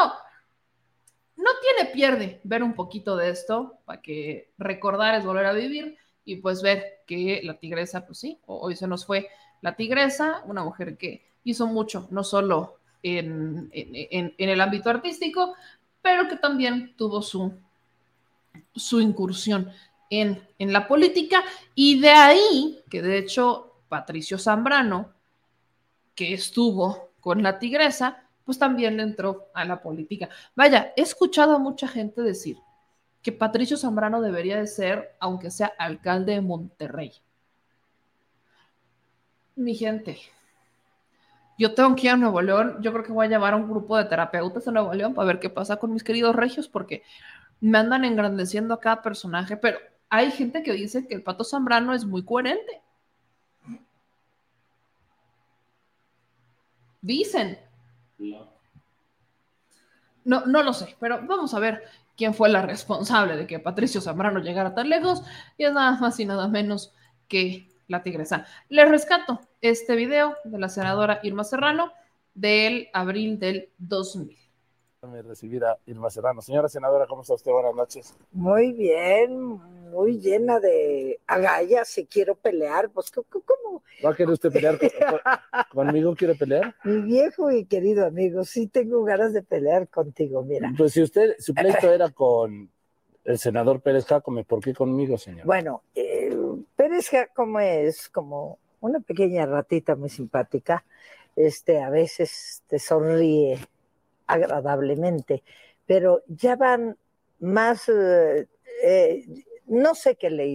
No 1.36 1.50
tiene 1.62 1.90
pierde 1.92 2.40
ver 2.44 2.62
un 2.62 2.74
poquito 2.74 3.16
de 3.16 3.30
esto 3.30 3.78
para 3.84 4.02
que 4.02 4.50
recordar 4.58 5.14
es 5.14 5.24
volver 5.24 5.46
a 5.46 5.52
vivir 5.52 5.96
y 6.24 6.36
pues 6.36 6.62
ver 6.62 7.02
que 7.06 7.40
la 7.44 7.58
tigresa, 7.58 8.04
pues 8.04 8.18
sí, 8.18 8.38
hoy 8.46 8.76
se 8.76 8.88
nos 8.88 9.06
fue 9.06 9.28
la 9.60 9.76
tigresa, 9.76 10.42
una 10.46 10.64
mujer 10.64 10.96
que 10.96 11.24
hizo 11.44 11.66
mucho, 11.66 12.08
no 12.10 12.24
solo 12.24 12.78
en, 13.02 13.70
en, 13.72 14.34
el 14.36 14.60
ámbito 14.60 14.90
artístico, 14.90 15.54
pero 16.02 16.28
que 16.28 16.36
también 16.36 16.94
tuvo 16.96 17.22
su, 17.22 17.54
su 18.74 19.00
incursión 19.00 19.70
en, 20.10 20.46
en 20.58 20.72
la 20.72 20.88
política 20.88 21.44
y 21.74 22.00
de 22.00 22.10
ahí 22.10 22.80
que 22.90 23.00
de 23.00 23.18
hecho 23.18 23.76
Patricio 23.88 24.38
Zambrano, 24.38 25.14
que 26.18 26.34
estuvo 26.34 27.12
con 27.20 27.44
la 27.44 27.60
tigresa, 27.60 28.24
pues 28.44 28.58
también 28.58 28.98
entró 28.98 29.50
a 29.54 29.64
la 29.64 29.80
política. 29.80 30.28
Vaya, 30.56 30.92
he 30.96 31.02
escuchado 31.02 31.54
a 31.54 31.60
mucha 31.60 31.86
gente 31.86 32.22
decir 32.22 32.58
que 33.22 33.30
Patricio 33.30 33.76
Zambrano 33.76 34.20
debería 34.20 34.56
de 34.58 34.66
ser, 34.66 35.14
aunque 35.20 35.52
sea 35.52 35.72
alcalde 35.78 36.32
de 36.32 36.40
Monterrey. 36.40 37.12
Mi 39.54 39.76
gente, 39.76 40.18
yo 41.56 41.72
tengo 41.72 41.94
que 41.94 42.08
ir 42.08 42.14
a 42.14 42.16
Nuevo 42.16 42.42
León, 42.42 42.78
yo 42.80 42.92
creo 42.92 43.04
que 43.04 43.12
voy 43.12 43.26
a 43.26 43.30
llevar 43.30 43.52
a 43.52 43.56
un 43.56 43.70
grupo 43.70 43.96
de 43.96 44.06
terapeutas 44.06 44.66
a 44.66 44.72
Nuevo 44.72 44.92
León 44.92 45.14
para 45.14 45.26
ver 45.28 45.38
qué 45.38 45.50
pasa 45.50 45.76
con 45.76 45.92
mis 45.92 46.02
queridos 46.02 46.34
regios, 46.34 46.66
porque 46.66 47.04
me 47.60 47.78
andan 47.78 48.04
engrandeciendo 48.04 48.74
a 48.74 48.80
cada 48.80 49.02
personaje, 49.02 49.56
pero 49.56 49.78
hay 50.08 50.32
gente 50.32 50.64
que 50.64 50.72
dice 50.72 51.06
que 51.06 51.14
el 51.14 51.22
Pato 51.22 51.44
Zambrano 51.44 51.94
es 51.94 52.04
muy 52.04 52.24
coherente. 52.24 52.82
Dicen, 57.08 57.58
No, 60.24 60.44
no 60.44 60.62
lo 60.62 60.74
sé, 60.74 60.94
pero 61.00 61.20
vamos 61.26 61.54
a 61.54 61.58
ver 61.58 61.82
quién 62.18 62.34
fue 62.34 62.50
la 62.50 62.60
responsable 62.60 63.34
de 63.34 63.46
que 63.46 63.58
Patricio 63.58 64.02
Zambrano 64.02 64.40
llegara 64.40 64.74
tan 64.74 64.90
lejos 64.90 65.22
y 65.56 65.64
es 65.64 65.72
nada 65.72 65.98
más 65.98 66.20
y 66.20 66.26
nada 66.26 66.48
menos 66.48 66.92
que 67.26 67.66
la 67.86 68.02
tigresa. 68.02 68.44
Les 68.68 68.86
rescato 68.90 69.40
este 69.62 69.96
video 69.96 70.36
de 70.44 70.58
la 70.58 70.68
senadora 70.68 71.20
Irma 71.22 71.44
Serrano 71.44 71.92
del 72.34 72.90
abril 72.92 73.38
del 73.38 73.70
2000 73.78 74.47
recibir 75.00 75.64
a 75.64 75.78
Irma 75.86 76.10
Serrano. 76.10 76.42
Señora 76.42 76.68
senadora, 76.68 77.06
¿cómo 77.06 77.22
está 77.22 77.34
usted? 77.34 77.52
Buenas 77.52 77.74
noches. 77.74 78.16
Muy 78.32 78.72
bien, 78.72 79.60
muy 79.92 80.18
llena 80.18 80.58
de 80.58 81.20
agallas 81.26 81.86
si 81.88 82.04
quiero 82.04 82.34
pelear. 82.34 82.90
Pues, 82.90 83.12
¿cómo? 83.12 83.84
¿Va 84.04 84.10
a 84.10 84.16
querer 84.16 84.32
usted 84.32 84.50
pelear 84.50 84.76
conmigo? 85.70 86.16
¿Quiere 86.16 86.34
pelear? 86.34 86.74
Mi 86.84 87.00
viejo 87.02 87.52
y 87.52 87.64
querido 87.66 88.06
amigo, 88.06 88.44
sí 88.44 88.66
tengo 88.66 89.04
ganas 89.04 89.32
de 89.32 89.42
pelear 89.42 89.86
contigo, 89.86 90.42
mira. 90.42 90.72
Pues 90.76 90.94
si 90.94 91.02
usted, 91.02 91.36
su 91.38 91.54
pleito 91.54 91.92
era 91.92 92.10
con 92.10 92.68
el 93.24 93.38
senador 93.38 93.80
Pérez 93.80 94.04
Jacome, 94.04 94.42
¿por 94.42 94.60
qué 94.60 94.74
conmigo, 94.74 95.16
señor? 95.16 95.46
Bueno, 95.46 95.82
Pérez 96.74 97.08
Jacome 97.08 97.84
es 97.84 98.08
como 98.08 98.58
una 98.80 98.98
pequeña 98.98 99.46
ratita 99.46 99.94
muy 99.94 100.08
simpática. 100.08 100.84
Este, 101.36 101.80
a 101.80 101.88
veces 101.88 102.64
te 102.66 102.80
sonríe 102.80 103.60
agradablemente, 104.28 105.42
pero 105.86 106.22
ya 106.28 106.54
van 106.54 106.96
más, 107.40 107.88
eh, 107.88 108.46
eh, 108.84 109.24
no 109.66 109.94
sé 109.94 110.16
qué 110.16 110.30
le 110.30 110.46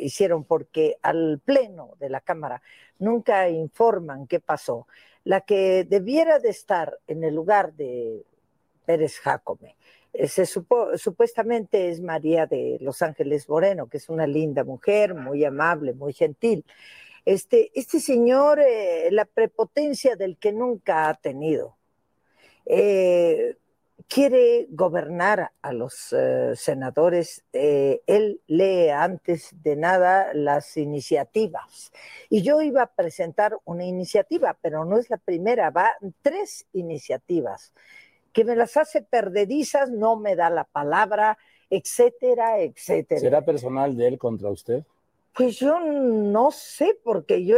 hicieron 0.00 0.44
porque 0.44 0.96
al 1.02 1.40
pleno 1.44 1.94
de 2.00 2.10
la 2.10 2.20
Cámara 2.20 2.62
nunca 2.98 3.48
informan 3.48 4.26
qué 4.26 4.40
pasó. 4.40 4.86
La 5.24 5.42
que 5.42 5.84
debiera 5.84 6.38
de 6.38 6.48
estar 6.48 6.98
en 7.06 7.22
el 7.22 7.34
lugar 7.34 7.74
de 7.74 8.24
Pérez 8.86 9.18
Jacome, 9.20 9.76
eh, 10.12 10.26
se 10.26 10.46
supuestamente 10.46 11.90
es 11.90 12.00
María 12.00 12.46
de 12.46 12.78
Los 12.80 13.02
Ángeles 13.02 13.48
Moreno, 13.48 13.88
que 13.88 13.98
es 13.98 14.08
una 14.08 14.26
linda 14.26 14.64
mujer, 14.64 15.14
muy 15.14 15.44
amable, 15.44 15.92
muy 15.92 16.12
gentil. 16.14 16.64
Este, 17.26 17.70
este 17.74 18.00
señor, 18.00 18.60
la 19.10 19.26
prepotencia 19.26 20.16
del 20.16 20.38
que 20.38 20.52
nunca 20.52 21.10
ha 21.10 21.14
tenido, 21.14 21.77
eh, 22.68 23.56
quiere 24.06 24.66
gobernar 24.70 25.52
a 25.62 25.72
los 25.72 26.12
eh, 26.12 26.52
senadores. 26.54 27.44
Eh, 27.52 28.02
él 28.06 28.40
lee 28.46 28.90
antes 28.90 29.50
de 29.62 29.76
nada 29.76 30.32
las 30.34 30.76
iniciativas. 30.76 31.92
Y 32.28 32.42
yo 32.42 32.60
iba 32.62 32.82
a 32.82 32.92
presentar 32.92 33.56
una 33.64 33.84
iniciativa, 33.84 34.56
pero 34.60 34.84
no 34.84 34.98
es 34.98 35.08
la 35.10 35.16
primera, 35.16 35.70
va 35.70 35.92
tres 36.22 36.66
iniciativas 36.72 37.72
que 38.32 38.44
me 38.44 38.54
las 38.54 38.76
hace 38.76 39.02
perdedizas, 39.02 39.90
no 39.90 40.16
me 40.16 40.36
da 40.36 40.50
la 40.50 40.64
palabra, 40.64 41.38
etcétera, 41.70 42.60
etcétera. 42.60 43.20
¿Será 43.20 43.44
personal 43.44 43.96
de 43.96 44.06
él 44.06 44.18
contra 44.18 44.50
usted? 44.50 44.84
Pues 45.34 45.58
yo 45.58 45.80
no 45.80 46.50
sé, 46.50 46.98
porque 47.02 47.44
yo, 47.44 47.56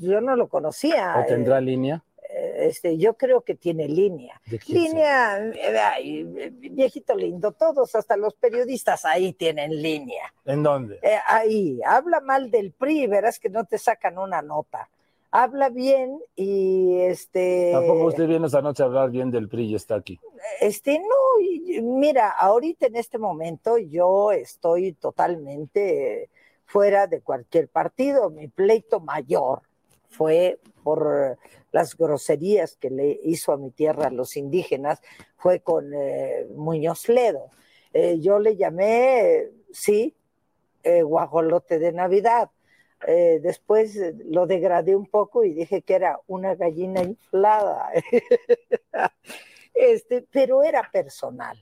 yo 0.00 0.20
no 0.20 0.36
lo 0.36 0.48
conocía. 0.48 1.14
¿O 1.16 1.26
tendrá 1.26 1.60
línea? 1.60 2.02
Este, 2.32 2.96
yo 2.96 3.14
creo 3.14 3.42
que 3.42 3.54
tiene 3.54 3.88
línea. 3.88 4.40
Línea, 4.66 5.38
eh, 5.38 6.52
viejito 6.52 7.14
lindo, 7.14 7.52
todos, 7.52 7.94
hasta 7.94 8.16
los 8.16 8.34
periodistas 8.34 9.04
ahí 9.04 9.32
tienen 9.32 9.80
línea. 9.80 10.32
¿En 10.44 10.62
dónde? 10.62 10.98
Eh, 11.02 11.18
ahí, 11.26 11.80
habla 11.84 12.20
mal 12.20 12.50
del 12.50 12.72
PRI, 12.72 13.06
verás 13.06 13.38
que 13.38 13.48
no 13.48 13.64
te 13.64 13.78
sacan 13.78 14.18
una 14.18 14.42
nota. 14.42 14.88
Habla 15.32 15.68
bien 15.68 16.20
y 16.34 16.98
este. 17.02 17.70
Tampoco 17.72 18.06
usted 18.06 18.26
viene 18.26 18.46
esta 18.46 18.62
noche 18.62 18.82
a 18.82 18.86
hablar 18.86 19.10
bien 19.10 19.30
del 19.30 19.48
PRI 19.48 19.66
y 19.66 19.74
está 19.76 19.94
aquí. 19.94 20.18
Este, 20.60 20.98
no, 20.98 21.82
mira, 21.82 22.30
ahorita 22.30 22.86
en 22.86 22.96
este 22.96 23.16
momento 23.16 23.78
yo 23.78 24.32
estoy 24.32 24.92
totalmente 24.92 26.30
fuera 26.64 27.06
de 27.06 27.20
cualquier 27.20 27.68
partido. 27.68 28.30
Mi 28.30 28.48
pleito 28.48 28.98
mayor 28.98 29.62
fue 30.08 30.58
por 30.82 31.38
las 31.72 31.96
groserías 31.96 32.76
que 32.76 32.90
le 32.90 33.20
hizo 33.24 33.52
a 33.52 33.56
mi 33.56 33.70
tierra 33.70 34.06
a 34.06 34.10
los 34.10 34.36
indígenas, 34.36 35.00
fue 35.36 35.60
con 35.60 35.92
eh, 35.94 36.46
Muñoz 36.54 37.08
Ledo. 37.08 37.50
Eh, 37.92 38.18
yo 38.20 38.38
le 38.38 38.56
llamé, 38.56 39.48
sí, 39.72 40.14
eh, 40.82 41.02
guajolote 41.02 41.78
de 41.78 41.92
Navidad. 41.92 42.50
después 43.42 43.96
lo 44.26 44.46
degradé 44.46 44.94
un 44.94 45.06
poco 45.06 45.42
y 45.42 45.54
dije 45.54 45.80
que 45.80 45.94
era 45.94 46.20
una 46.26 46.54
gallina 46.54 47.02
inflada. 47.02 47.90
este, 49.74 50.26
pero 50.30 50.62
era 50.62 50.90
personal. 50.92 51.56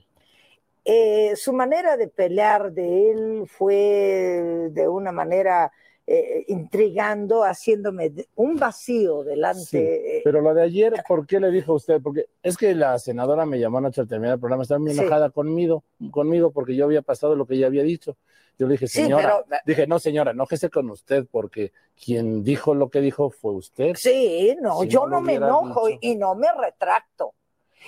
su 1.35 1.53
manera 1.53 1.95
de 1.95 2.07
pelear 2.09 2.71
de 2.73 3.11
él 3.11 3.45
fue 3.47 4.69
de 4.71 4.87
una 4.89 5.11
manera 5.13 5.71
eh, 6.11 6.43
intrigando, 6.47 7.43
haciéndome 7.43 8.11
un 8.35 8.55
vacío 8.55 9.23
delante. 9.23 10.17
Eh, 10.17 10.21
pero 10.23 10.41
lo 10.41 10.55
de 10.55 10.63
ayer, 10.63 11.03
¿por 11.07 11.27
qué 11.27 11.39
le 11.39 11.51
dijo 11.51 11.73
a 11.73 11.75
usted? 11.75 12.01
Porque 12.01 12.25
es 12.41 12.57
que 12.57 12.73
la 12.73 12.97
senadora 12.97 13.45
me 13.45 13.59
llamó 13.59 13.77
anoche 13.77 14.01
al 14.01 14.07
terminar 14.07 14.33
el 14.33 14.39
programa, 14.39 14.63
estaba 14.63 14.79
muy 14.79 14.89
enojada 14.89 15.29
conmigo, 15.29 15.83
conmigo 16.09 16.49
porque 16.49 16.75
yo 16.75 16.85
había 16.85 17.03
pasado 17.03 17.35
lo 17.35 17.45
que 17.45 17.53
ella 17.53 17.67
había 17.67 17.83
dicho. 17.83 18.17
Yo 18.57 18.65
le 18.65 18.71
dije, 18.71 18.87
señora, 18.87 19.45
dije, 19.67 19.85
no, 19.85 19.99
señora, 19.99 20.31
enójese 20.31 20.71
con 20.71 20.89
usted 20.89 21.27
porque 21.29 21.73
quien 22.03 22.43
dijo 22.43 22.73
lo 22.73 22.89
que 22.89 23.01
dijo 23.01 23.29
fue 23.29 23.51
usted. 23.53 23.93
Sí, 23.95 24.57
no, 24.59 24.83
yo 24.85 25.05
no, 25.05 25.21
me 25.21 25.35
enojo 25.35 25.89
y 26.01 26.15
no 26.15 26.33
me 26.33 26.47
retracto 26.59 27.35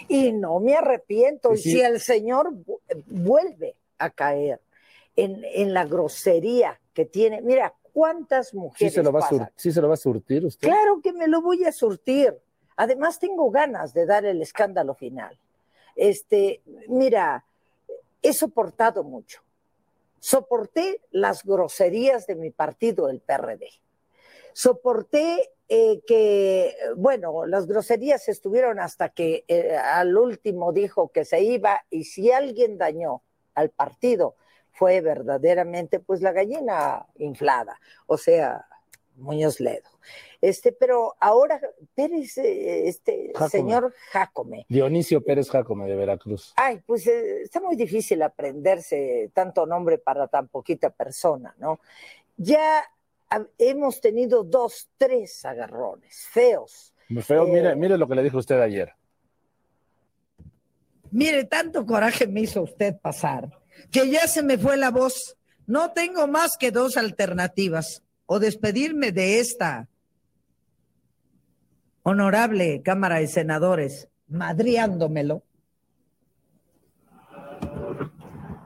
y 0.07 0.31
no 0.31 0.59
me 0.59 0.75
arrepiento. 0.75 1.53
Y 1.53 1.57
si 1.57 1.81
el 1.81 1.99
Señor 1.99 2.53
vuelve 3.07 3.77
a 3.97 4.11
caer 4.11 4.61
en, 5.15 5.43
en 5.43 5.73
la 5.73 5.85
grosería 5.85 6.79
que 6.93 7.05
tiene, 7.05 7.41
mira, 7.41 7.73
¿Cuántas 7.93 8.53
mujeres? 8.53 8.93
¿Sí 8.93 8.95
se, 8.95 9.03
lo 9.03 9.11
va 9.11 9.19
A 9.19 9.51
¿Sí 9.55 9.71
se 9.71 9.81
lo 9.81 9.87
va 9.87 9.95
a 9.95 9.97
surtir 9.97 10.45
usted? 10.45 10.67
Claro 10.67 11.01
que 11.01 11.13
me 11.13 11.27
lo 11.27 11.41
voy 11.41 11.65
a 11.65 11.71
surtir. 11.71 12.37
Además, 12.77 13.19
tengo 13.19 13.51
ganas 13.51 13.93
de 13.93 14.05
dar 14.05 14.25
el 14.25 14.41
escándalo 14.41 14.95
final. 14.95 15.37
Este, 15.95 16.61
mira, 16.87 17.45
he 18.21 18.33
soportado 18.33 19.03
mucho. 19.03 19.41
Soporté 20.19 21.01
las 21.11 21.43
groserías 21.43 22.27
de 22.27 22.35
mi 22.35 22.51
partido, 22.51 23.09
el 23.09 23.19
PRD. 23.19 23.67
Soporté 24.53 25.51
eh, 25.67 26.01
que, 26.05 26.75
bueno, 26.97 27.45
las 27.45 27.65
groserías 27.65 28.27
estuvieron 28.27 28.79
hasta 28.79 29.09
que 29.09 29.45
eh, 29.47 29.75
al 29.75 30.17
último 30.17 30.73
dijo 30.73 31.09
que 31.09 31.25
se 31.25 31.41
iba 31.41 31.85
y 31.89 32.03
si 32.03 32.31
alguien 32.31 32.77
dañó 32.77 33.23
al 33.55 33.69
partido 33.69 34.35
fue 34.71 35.01
verdaderamente 35.01 35.99
pues 35.99 36.21
la 36.21 36.31
gallina 36.31 37.05
inflada, 37.17 37.79
o 38.07 38.17
sea, 38.17 38.65
Muñoz 39.15 39.59
Ledo. 39.59 39.89
Este, 40.41 40.71
pero 40.71 41.15
ahora 41.19 41.61
Pérez, 41.93 42.37
eh, 42.39 42.87
este 42.87 43.31
señor 43.49 43.93
Jacome. 44.11 44.65
Dionisio 44.67 45.23
Pérez 45.23 45.49
Jacome 45.49 45.87
de 45.87 45.95
Veracruz. 45.95 46.53
Ay, 46.55 46.81
pues 46.85 47.05
eh, 47.05 47.43
está 47.43 47.61
muy 47.61 47.75
difícil 47.75 48.21
aprenderse 48.23 49.29
tanto 49.33 49.67
nombre 49.67 49.99
para 49.99 50.27
tan 50.27 50.47
poquita 50.47 50.89
persona, 50.89 51.53
¿no? 51.59 51.79
Ya 52.37 52.83
hemos 53.59 54.01
tenido 54.01 54.43
dos, 54.43 54.89
tres 54.97 55.45
agarrones 55.45 56.27
feos. 56.31 56.93
Feo, 57.21 57.45
mire, 57.45 57.71
eh, 57.71 57.75
mire 57.75 57.97
lo 57.97 58.07
que 58.07 58.15
le 58.15 58.23
dijo 58.23 58.37
usted 58.37 58.59
ayer. 58.59 58.93
Mire, 61.11 61.43
tanto 61.43 61.85
coraje 61.85 62.25
me 62.25 62.41
hizo 62.41 62.63
usted 62.63 62.97
pasar 62.97 63.60
que 63.89 64.09
ya 64.09 64.27
se 64.27 64.43
me 64.43 64.57
fue 64.57 64.77
la 64.77 64.91
voz. 64.91 65.37
No 65.65 65.91
tengo 65.91 66.27
más 66.27 66.57
que 66.59 66.71
dos 66.71 66.97
alternativas. 66.97 68.03
O 68.25 68.39
despedirme 68.39 69.11
de 69.11 69.39
esta 69.39 69.89
honorable 72.03 72.81
Cámara 72.83 73.17
de 73.17 73.27
Senadores, 73.27 74.07
madriándomelo. 74.27 75.43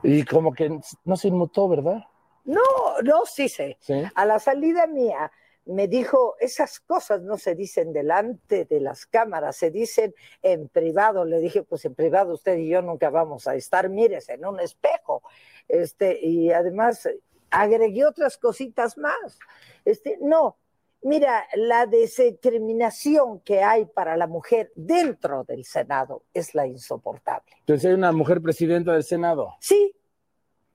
Y 0.02 0.22
como 0.24 0.52
que 0.52 0.78
no 1.04 1.16
se 1.16 1.28
inmutó, 1.28 1.68
¿verdad? 1.68 2.04
No, 2.44 2.62
no, 3.02 3.24
sí 3.26 3.48
sé. 3.48 3.78
A 4.14 4.24
la 4.24 4.38
salida 4.38 4.86
mía 4.86 5.30
me 5.66 5.88
dijo, 5.88 6.36
esas 6.38 6.80
cosas 6.80 7.22
no 7.22 7.36
se 7.38 7.54
dicen 7.54 7.92
delante 7.92 8.64
de 8.64 8.80
las 8.80 9.04
cámaras, 9.06 9.56
se 9.56 9.70
dicen 9.70 10.14
en 10.42 10.68
privado. 10.68 11.24
Le 11.24 11.40
dije, 11.40 11.62
pues 11.62 11.84
en 11.84 11.94
privado 11.94 12.34
usted 12.34 12.56
y 12.56 12.68
yo 12.68 12.82
nunca 12.82 13.10
vamos 13.10 13.46
a 13.46 13.54
estar, 13.54 13.88
mírese 13.88 14.34
en 14.34 14.46
un 14.46 14.60
espejo. 14.60 15.22
Este, 15.68 16.18
y 16.24 16.52
además 16.52 17.08
agregué 17.50 18.06
otras 18.06 18.38
cositas 18.38 18.96
más. 18.96 19.38
Este, 19.84 20.18
no, 20.20 20.56
mira, 21.02 21.46
la 21.54 21.86
discriminación 21.86 23.40
que 23.40 23.62
hay 23.62 23.86
para 23.86 24.16
la 24.16 24.26
mujer 24.26 24.72
dentro 24.76 25.44
del 25.44 25.64
Senado 25.64 26.22
es 26.32 26.54
la 26.54 26.66
insoportable. 26.66 27.52
Entonces 27.60 27.86
hay 27.86 27.94
una 27.94 28.12
mujer 28.12 28.40
presidenta 28.40 28.92
del 28.92 29.04
Senado. 29.04 29.54
Sí, 29.60 29.94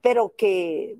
pero 0.02 0.34
que 0.36 0.98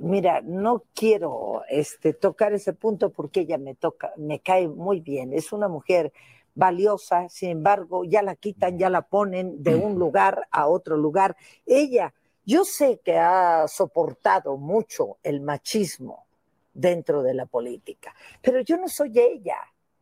mira, 0.00 0.40
no 0.42 0.84
quiero 0.94 1.62
este, 1.68 2.12
tocar 2.12 2.52
ese 2.52 2.72
punto 2.72 3.10
porque 3.10 3.40
ella 3.40 3.58
me 3.58 3.74
toca, 3.74 4.12
me 4.16 4.40
cae 4.40 4.68
muy 4.68 5.00
bien. 5.00 5.32
Es 5.32 5.52
una 5.52 5.68
mujer 5.68 6.12
valiosa, 6.54 7.28
sin 7.28 7.50
embargo, 7.50 8.04
ya 8.04 8.22
la 8.22 8.36
quitan, 8.36 8.78
ya 8.78 8.90
la 8.90 9.02
ponen 9.02 9.62
de 9.62 9.74
un 9.74 9.98
lugar 9.98 10.46
a 10.50 10.66
otro 10.68 10.96
lugar. 10.96 11.36
Ella, 11.66 12.12
yo 12.44 12.64
sé 12.64 13.00
que 13.04 13.16
ha 13.18 13.66
soportado 13.68 14.56
mucho 14.56 15.18
el 15.22 15.40
machismo 15.40 16.26
dentro 16.74 17.22
de 17.22 17.34
la 17.34 17.46
política, 17.46 18.14
pero 18.40 18.60
yo 18.60 18.76
no 18.76 18.88
soy 18.88 19.18
ella. 19.18 19.56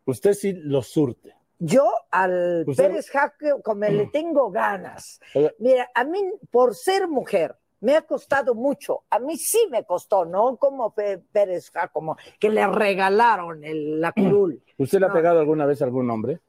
Usted 0.07 0.33
sí 0.35 0.53
lo 0.53 0.83
surte. 0.83 1.35
Yo 1.59 1.93
al 2.11 2.65
Pérez 2.75 3.11
Jaque, 3.11 3.53
como 3.63 3.85
le 3.85 4.07
tengo 4.07 4.51
ganas. 4.51 5.21
Mira, 5.59 5.91
a 5.95 6.05
mí, 6.05 6.19
por 6.51 6.75
ser 6.75 7.07
mujer, 7.07 7.60
me 7.81 7.97
ha 7.97 8.03
costado 8.03 8.55
mucho. 8.55 9.05
A 9.11 9.19
mí 9.19 9.37
sí 9.37 9.67
me 9.71 9.85
costó, 9.85 10.25
no 10.25 10.57
como 10.57 10.95
Pérez 10.95 11.73
como 11.93 12.17
que 12.39 12.51
le 12.51 12.67
regalaron 12.67 13.65
el, 13.65 14.01
la 14.01 14.13
curul. 14.17 14.63
¿Usted 14.79 15.01
le 15.01 15.07
ha 15.07 15.13
pegado 15.13 15.41
alguna 15.41 15.67
vez 15.67 15.83
a 15.83 15.87
algún 15.87 16.11
hombre? 16.11 16.41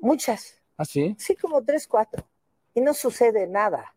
Muchas. 0.00 0.60
¿Ah, 0.76 0.84
sí? 0.84 1.14
Sí, 1.18 1.36
como 1.36 1.62
tres, 1.64 1.86
cuatro. 1.86 2.24
Y 2.74 2.80
no 2.80 2.94
sucede 2.94 3.46
nada. 3.46 3.94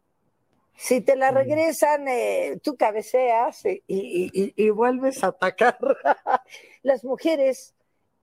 Si 0.75 1.01
te 1.01 1.15
la 1.15 1.31
mm. 1.31 1.35
regresan, 1.35 2.07
eh, 2.07 2.59
tú 2.61 2.75
cabeceas 2.75 3.63
y, 3.87 4.69
vuelves 4.71 5.23
a 5.23 5.27
atacar. 5.27 5.77
Las 6.83 7.03
mujeres, 7.03 7.73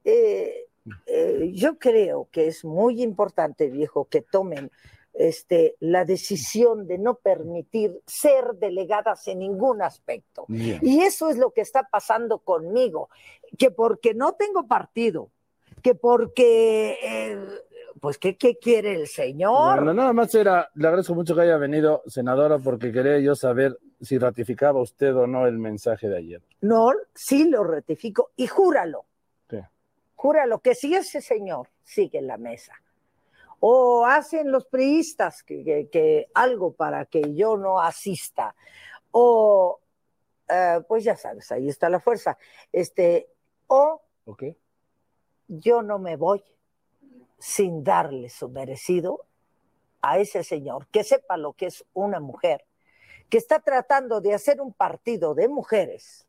eh, 0.05 0.67
eh, 1.07 1.51
yo 1.55 1.79
creo 1.79 2.29
que 2.31 2.49
es 2.49 2.65
muy 2.65 3.03
importante, 3.03 3.71
viejo, 3.71 4.05
que 4.05 4.21
tomen 4.21 4.71
este, 5.15 5.77
la 5.81 6.05
decisión 6.05 6.87
de 6.87 6.99
no 6.99 7.15
permitir 7.17 8.01
ser 8.07 8.55
delegadas 8.55 9.27
en 9.29 9.41
ningún 9.41 9.83
aspecto. 9.83 10.47
Y 10.49 11.01
eso 11.01 11.29
es 11.29 11.37
lo 11.37 11.51
que 11.51 11.61
está 11.61 11.89
pasando 11.91 12.39
conmigo, 12.39 13.09
que 13.59 13.71
porque 13.71 14.15
no 14.15 14.33
tengo 14.33 14.67
partido, 14.67 15.31
que 15.83 15.95
porque, 15.95 16.99
eh, 17.03 17.39
pues, 18.01 18.19
¿qué, 18.19 18.37
quiere 18.37 18.95
el 18.95 19.07
señor? 19.07 19.77
Bueno, 19.77 19.95
nada 19.95 20.13
más 20.13 20.35
era, 20.35 20.71
le 20.75 20.87
agradezco 20.87 21.15
mucho 21.15 21.35
que 21.35 21.43
haya 21.43 21.57
venido, 21.57 22.03
senadora, 22.07 22.59
porque 22.59 22.93
quería 22.93 23.19
yo 23.19 23.35
saber 23.35 23.79
si 24.01 24.19
ratificaba 24.19 24.81
usted 24.81 25.15
o 25.15 25.27
no 25.27 25.47
el 25.47 25.59
mensaje 25.59 26.09
de 26.09 26.17
ayer. 26.17 26.43
No, 26.61 26.93
sí 27.15 27.49
lo 27.49 27.65
ratifico 27.65 28.31
y 28.37 28.47
júralo. 28.47 29.05
Júralo 30.15 30.61
que 30.61 30.77
si 30.77 30.95
ese 30.95 31.21
señor 31.21 31.69
sigue 31.83 32.19
en 32.19 32.29
la 32.29 32.37
mesa 32.37 32.81
o 33.65 34.05
hacen 34.05 34.51
los 34.51 34.67
priistas 34.67 35.45
que, 35.45 36.29
algo 36.35 36.73
para 36.73 37.05
que 37.05 37.33
yo 37.33 37.57
no 37.57 37.79
asista, 37.79 38.57
o 39.13 39.79
eh, 40.49 40.81
pues 40.89 41.05
ya 41.05 41.17
sabes, 41.17 41.53
ahí 41.53 41.69
está 41.69 41.89
la 41.89 42.01
fuerza, 42.01 42.37
este, 42.73 43.29
o 43.69 44.03
yo 45.47 45.83
no 45.83 46.01
me 46.01 46.17
voy 46.17 46.43
sin 47.39 47.85
darle 47.85 48.31
su 48.31 48.49
merecido 48.49 49.27
a 50.01 50.19
ese 50.19 50.43
señor, 50.43 50.89
que 50.89 51.05
sepa 51.05 51.37
lo 51.37 51.53
que 51.53 51.67
es 51.67 51.85
una 51.93 52.19
mujer, 52.19 52.65
que 53.29 53.39
está 53.39 53.61
tratando 53.61 54.21
de 54.21 54.35
hacer 54.35 54.61
un 54.61 54.73
partido 54.73 55.37
de 55.37 55.47
mujeres 55.47 56.27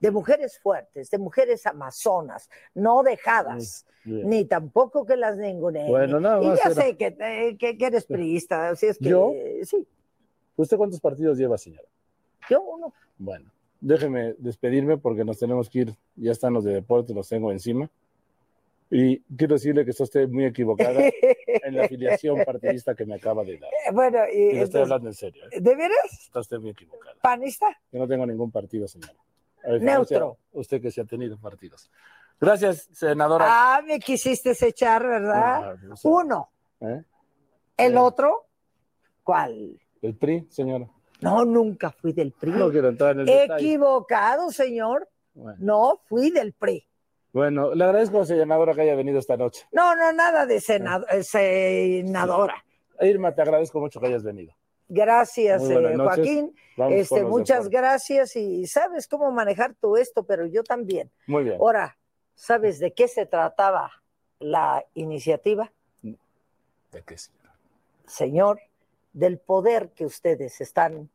de 0.00 0.10
mujeres 0.10 0.58
fuertes, 0.58 1.10
de 1.10 1.18
mujeres 1.18 1.66
amazonas, 1.66 2.50
no 2.74 3.02
dejadas, 3.02 3.86
ni 4.04 4.44
tampoco 4.44 5.06
que 5.06 5.16
las 5.16 5.36
ningune. 5.36 5.88
Bueno, 5.88 6.20
nada 6.20 6.40
más. 6.40 6.58
Y 6.58 6.62
ya 6.62 6.74
sé 6.74 6.96
que, 6.96 7.56
que, 7.58 7.76
eres 7.86 8.04
priista, 8.06 8.70
así 8.70 8.86
es 8.86 8.98
que. 8.98 9.08
¿Yo? 9.08 9.32
Sí. 9.62 9.86
¿Usted 10.56 10.76
cuántos 10.76 11.00
partidos 11.00 11.38
lleva, 11.38 11.58
señora? 11.58 11.88
Yo 12.48 12.62
uno. 12.62 12.92
Bueno, 13.18 13.50
déjeme 13.80 14.34
despedirme 14.38 14.96
porque 14.96 15.24
nos 15.24 15.38
tenemos 15.38 15.68
que 15.68 15.80
ir, 15.80 15.94
ya 16.16 16.32
están 16.32 16.52
los 16.52 16.64
de 16.64 16.74
deporte, 16.74 17.14
los 17.14 17.28
tengo 17.28 17.52
encima. 17.52 17.90
Y 18.88 19.18
quiero 19.36 19.54
decirle 19.54 19.84
que 19.84 19.90
está 19.90 20.04
usted 20.04 20.28
muy 20.28 20.44
equivocada 20.44 21.00
en 21.02 21.74
la 21.74 21.86
afiliación 21.86 22.44
partidista 22.44 22.94
que 22.94 23.04
me 23.04 23.16
acaba 23.16 23.42
de 23.42 23.58
dar. 23.58 23.70
Bueno, 23.92 24.18
y. 24.32 24.58
estoy 24.58 24.82
hablando 24.82 25.08
en 25.08 25.14
serio. 25.14 25.44
¿eh? 25.50 25.60
¿De 25.60 25.74
veras? 25.74 26.22
Está 26.22 26.40
usted 26.40 26.58
muy 26.58 26.70
equivocada. 26.70 27.16
¿Panista? 27.20 27.66
Yo 27.90 27.98
no 27.98 28.06
tengo 28.06 28.24
ningún 28.26 28.50
partido, 28.52 28.86
señora. 28.86 29.14
Neutro. 29.80 30.38
Usted 30.52 30.80
que 30.80 30.90
se 30.90 31.00
ha 31.00 31.04
tenido 31.04 31.38
partidos. 31.38 31.90
Gracias, 32.40 32.88
senadora. 32.92 33.46
Ah, 33.48 33.82
me 33.86 33.98
quisiste 33.98 34.52
echar, 34.60 35.06
¿verdad? 35.06 35.72
Ah, 35.72 35.94
Uno. 36.04 36.50
¿Eh? 36.80 37.02
¿El 37.76 37.96
otro? 37.96 38.46
¿Cuál? 39.22 39.78
El 40.02 40.14
PRI, 40.16 40.46
señora. 40.50 40.86
No, 41.20 41.44
nunca 41.44 41.90
fui 41.90 42.12
del 42.12 42.32
PRI. 42.32 42.52
No 42.52 42.70
quiero 42.70 42.88
entrar 42.88 43.18
en 43.18 43.20
el 43.20 43.28
Equivocado, 43.28 44.50
señor. 44.50 45.08
No, 45.58 46.00
fui 46.06 46.30
del 46.30 46.52
PRI. 46.52 46.86
Bueno, 47.32 47.74
le 47.74 47.84
agradezco, 47.84 48.24
senadora, 48.24 48.74
que 48.74 48.82
haya 48.82 48.94
venido 48.94 49.18
esta 49.18 49.36
noche. 49.36 49.66
No, 49.72 49.94
no, 49.94 50.12
nada 50.12 50.46
de 50.46 50.56
eh, 50.56 51.22
senadora. 51.22 52.64
Irma, 53.00 53.34
te 53.34 53.42
agradezco 53.42 53.78
mucho 53.78 54.00
que 54.00 54.06
hayas 54.06 54.22
venido. 54.22 54.54
Gracias, 54.88 55.62
eh, 55.68 55.96
Joaquín. 55.96 56.54
Este, 56.90 57.24
muchas 57.24 57.68
gracias 57.68 58.36
y 58.36 58.66
sabes 58.66 59.08
cómo 59.08 59.30
manejar 59.32 59.74
todo 59.74 59.96
esto, 59.96 60.24
pero 60.24 60.46
yo 60.46 60.62
también. 60.62 61.10
Muy 61.26 61.44
bien. 61.44 61.56
Ahora, 61.60 61.98
¿sabes 62.34 62.78
de 62.78 62.92
qué 62.92 63.08
se 63.08 63.26
trataba 63.26 63.90
la 64.38 64.84
iniciativa? 64.94 65.72
¿De 66.02 67.02
qué, 67.04 67.18
señor? 67.18 67.50
Señor, 68.06 68.60
del 69.12 69.38
poder 69.38 69.90
que 69.90 70.06
ustedes 70.06 70.60
están 70.60 71.10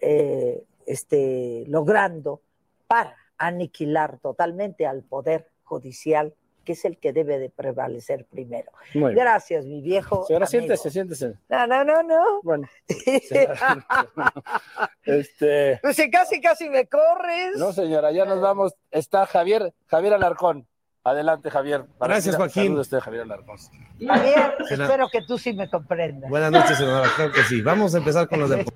eh, 0.00 0.64
este, 0.86 1.64
logrando 1.66 2.40
para 2.86 3.16
aniquilar 3.36 4.18
totalmente 4.18 4.86
al 4.86 5.02
poder 5.02 5.50
judicial 5.64 6.34
que 6.66 6.72
es 6.72 6.84
el 6.84 6.98
que 6.98 7.14
debe 7.14 7.38
de 7.38 7.48
prevalecer 7.48 8.26
primero. 8.26 8.70
Gracias, 8.92 9.64
mi 9.64 9.80
viejo. 9.80 10.26
Señora, 10.26 10.46
siéntese, 10.46 10.90
siéntese. 10.90 11.34
No, 11.48 11.66
no, 11.66 11.84
no, 11.84 12.02
no. 12.02 12.42
Bueno. 12.42 12.68
este... 15.04 15.78
Pues 15.80 15.96
casi, 16.12 16.40
casi 16.42 16.68
me 16.68 16.86
corres. 16.86 17.56
No, 17.56 17.72
señora, 17.72 18.12
ya 18.12 18.26
nos 18.26 18.42
vamos. 18.42 18.74
Está 18.90 19.24
Javier, 19.24 19.72
Javier 19.86 20.14
Alarcón. 20.14 20.66
Adelante, 21.04 21.50
Javier. 21.50 21.84
Gracias, 22.00 22.36
Joaquín. 22.36 22.64
Saludos 22.64 22.88
usted, 22.88 22.98
Javier 22.98 23.22
Alarcón. 23.22 23.56
Javier, 24.04 24.56
espero 24.68 25.08
que 25.10 25.22
tú 25.22 25.38
sí 25.38 25.54
me 25.54 25.70
comprendas. 25.70 26.28
Buenas 26.28 26.50
noches, 26.50 26.76
senadora. 26.76 27.08
Claro 27.14 27.32
que 27.32 27.44
sí. 27.44 27.62
Vamos 27.62 27.94
a 27.94 27.98
empezar 27.98 28.28
con 28.28 28.40
los 28.40 28.50
de... 28.50 28.66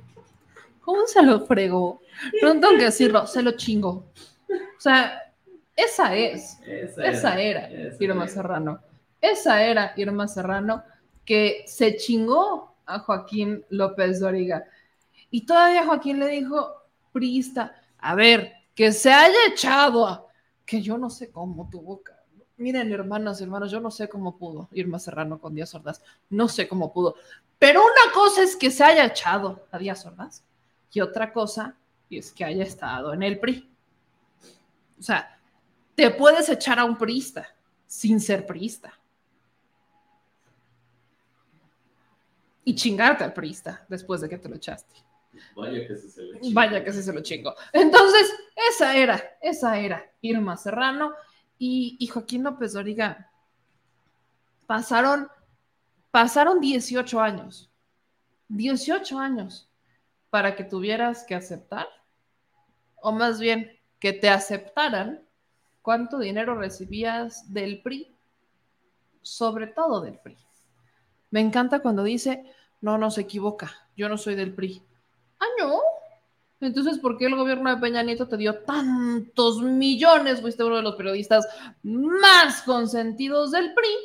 ¿Cómo 0.81 1.07
se 1.07 1.23
lo 1.23 1.44
fregó? 1.44 2.01
Tengo 2.41 2.70
que 2.78 2.85
decirlo, 2.85 3.27
se 3.27 3.43
lo 3.43 3.52
chingo. 3.52 4.07
O 4.49 4.81
sea, 4.81 5.30
esa 5.84 6.15
es, 6.15 6.59
esa, 6.67 7.41
era, 7.41 7.68
Irma 7.99 8.26
Serrano. 8.28 8.81
Esa 9.20 9.62
era 9.62 9.92
Irma 9.97 10.28
Serrano 10.28 10.83
que 11.25 11.65
se 11.67 11.97
chingó 11.97 12.75
a 12.86 12.99
Joaquín 12.99 13.65
López 13.70 14.20
Doriga. 14.20 14.65
Y 15.31 15.47
todavía 15.47 15.86
Joaquín 15.86 16.18
le 16.18 16.28
dijo, 16.28 16.75
Prista, 17.12 17.75
a 17.99 18.15
ver, 18.15 18.52
que 18.75 18.92
se 18.92 19.12
haya 19.12 19.39
echado 19.49 20.07
a... 20.07 20.26
Que 20.65 20.81
yo 20.81 20.99
no 20.99 21.10
sé 21.10 21.31
cómo 21.31 21.68
tuvo... 21.70 22.02
Miren, 22.57 22.92
hermanas, 22.92 23.41
hermanos, 23.41 23.70
yo 23.70 23.81
no 23.81 23.91
sé 23.91 24.09
cómo 24.09 24.36
pudo 24.36 24.68
Irma 24.73 24.99
Serrano 24.99 25.39
con 25.39 25.55
Díaz 25.55 25.75
Ordaz. 25.75 26.02
No 26.28 26.47
sé 26.47 26.68
cómo 26.68 26.92
pudo. 26.92 27.15
Pero 27.59 27.81
una 27.81 28.12
cosa 28.12 28.42
es 28.42 28.55
que 28.55 28.70
se 28.70 28.84
haya 28.84 29.07
echado 29.07 29.67
a 29.70 29.78
Díaz 29.78 30.05
Ordaz 30.05 30.42
y 30.92 31.00
otra 31.00 31.33
cosa 31.33 31.76
es 32.10 32.33
que 32.33 32.44
haya 32.44 32.65
estado 32.65 33.12
en 33.15 33.23
el 33.23 33.39
PRI. 33.39 33.70
O 34.99 35.02
sea, 35.02 35.40
te 36.01 36.11
puedes 36.11 36.49
echar 36.49 36.79
a 36.79 36.85
un 36.87 36.97
priista 36.97 37.55
sin 37.87 38.20
ser 38.20 38.47
priista. 38.47 38.99
Y 42.65 42.75
chingarte 42.75 43.23
al 43.23 43.35
priista 43.35 43.85
después 43.87 44.23
de 44.23 44.31
que 44.31 44.39
te 44.39 44.49
lo 44.49 44.57
echaste. 44.57 44.95
Vaya 45.55 45.87
que 45.87 45.97
se, 45.97 46.23
lo 46.23 46.41
chingó. 46.41 46.55
Vaya 46.55 46.83
que 46.83 46.93
se 46.95 47.12
lo 47.12 47.20
chingó. 47.20 47.55
Entonces, 47.75 48.35
esa 48.70 48.97
era, 48.97 49.37
esa 49.43 49.79
era 49.79 50.11
Irma 50.23 50.57
Serrano 50.57 51.12
y, 51.59 51.99
y 52.01 52.07
Joaquín 52.07 52.45
López 52.45 52.73
Doriga. 52.73 53.31
Pasaron, 54.67 55.29
pasaron 56.11 56.61
18 56.61 57.20
años. 57.20 57.70
18 58.49 59.19
años 59.19 59.70
para 60.31 60.57
que 60.57 60.65
tuvieras 60.65 61.25
que 61.25 61.35
aceptar, 61.35 61.89
o 63.03 63.12
más 63.12 63.39
bien 63.39 63.79
que 63.99 64.15
te 64.15 64.31
aceptaran 64.31 65.29
cuánto 65.91 66.20
dinero 66.20 66.55
recibías 66.55 67.52
del 67.52 67.83
PRI, 67.83 68.15
sobre 69.23 69.67
todo 69.67 70.01
del 70.01 70.20
PRI. 70.20 70.39
Me 71.33 71.41
encanta 71.41 71.81
cuando 71.81 72.05
dice, 72.05 72.44
no, 72.81 72.97
no 72.97 73.10
se 73.10 73.23
equivoca, 73.23 73.73
yo 73.97 74.09
no 74.09 74.17
soy 74.17 74.36
del 74.36 74.55
PRI. 74.55 74.81
Ah, 75.41 75.47
no. 75.59 75.81
Entonces, 76.60 76.97
¿por 77.01 77.19
qué 77.19 77.27
el 77.27 77.35
gobierno 77.35 77.75
de 77.75 77.81
Peña 77.81 78.05
Nieto 78.05 78.28
te 78.28 78.36
dio 78.36 78.60
tantos 78.60 79.62
millones? 79.62 80.41
Fuiste 80.41 80.62
uno 80.62 80.77
de 80.77 80.83
los 80.83 80.94
periodistas 80.94 81.49
más 81.83 82.62
consentidos 82.62 83.51
del 83.51 83.75
PRI, 83.75 83.97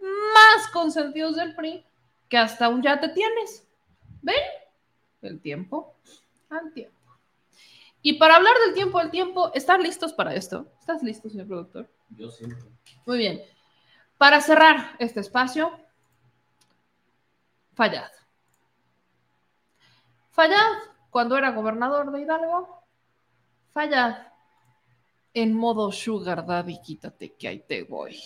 más 0.00 0.68
consentidos 0.72 1.34
del 1.34 1.56
PRI, 1.56 1.84
que 2.28 2.38
hasta 2.38 2.68
un 2.68 2.82
ya 2.82 3.00
te 3.00 3.08
tienes. 3.08 3.66
¿Ven? 4.22 4.36
El 5.22 5.40
tiempo 5.40 5.96
al 6.50 6.72
tiempo. 6.72 6.97
Y 8.02 8.14
para 8.14 8.36
hablar 8.36 8.54
del 8.64 8.74
tiempo 8.74 8.98
al 8.98 9.10
tiempo, 9.10 9.52
¿están 9.54 9.82
listos 9.82 10.12
para 10.12 10.34
esto? 10.34 10.66
¿Estás 10.80 11.02
listo, 11.02 11.28
señor 11.28 11.46
productor? 11.46 11.90
Yo 12.10 12.30
siempre. 12.30 12.68
Muy 13.06 13.18
bien. 13.18 13.42
Para 14.16 14.40
cerrar 14.40 14.96
este 14.98 15.20
espacio, 15.20 15.72
Fallad. 17.74 18.10
Fallad, 20.30 20.78
cuando 21.10 21.36
era 21.36 21.50
gobernador 21.50 22.10
de 22.10 22.20
Hidalgo, 22.22 22.82
Fallad 23.72 24.28
en 25.34 25.54
modo 25.54 25.92
sugar 25.92 26.44
daddy, 26.44 26.80
quítate 26.80 27.34
que 27.34 27.48
ahí 27.48 27.60
te 27.60 27.84
voy. 27.84 28.18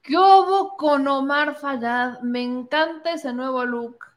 ¿Qué 0.00 0.16
hubo 0.16 0.76
con 0.76 1.06
Omar 1.06 1.54
Fallad? 1.54 2.20
Me 2.20 2.42
encanta 2.42 3.12
ese 3.12 3.32
nuevo 3.32 3.64
look. 3.64 4.11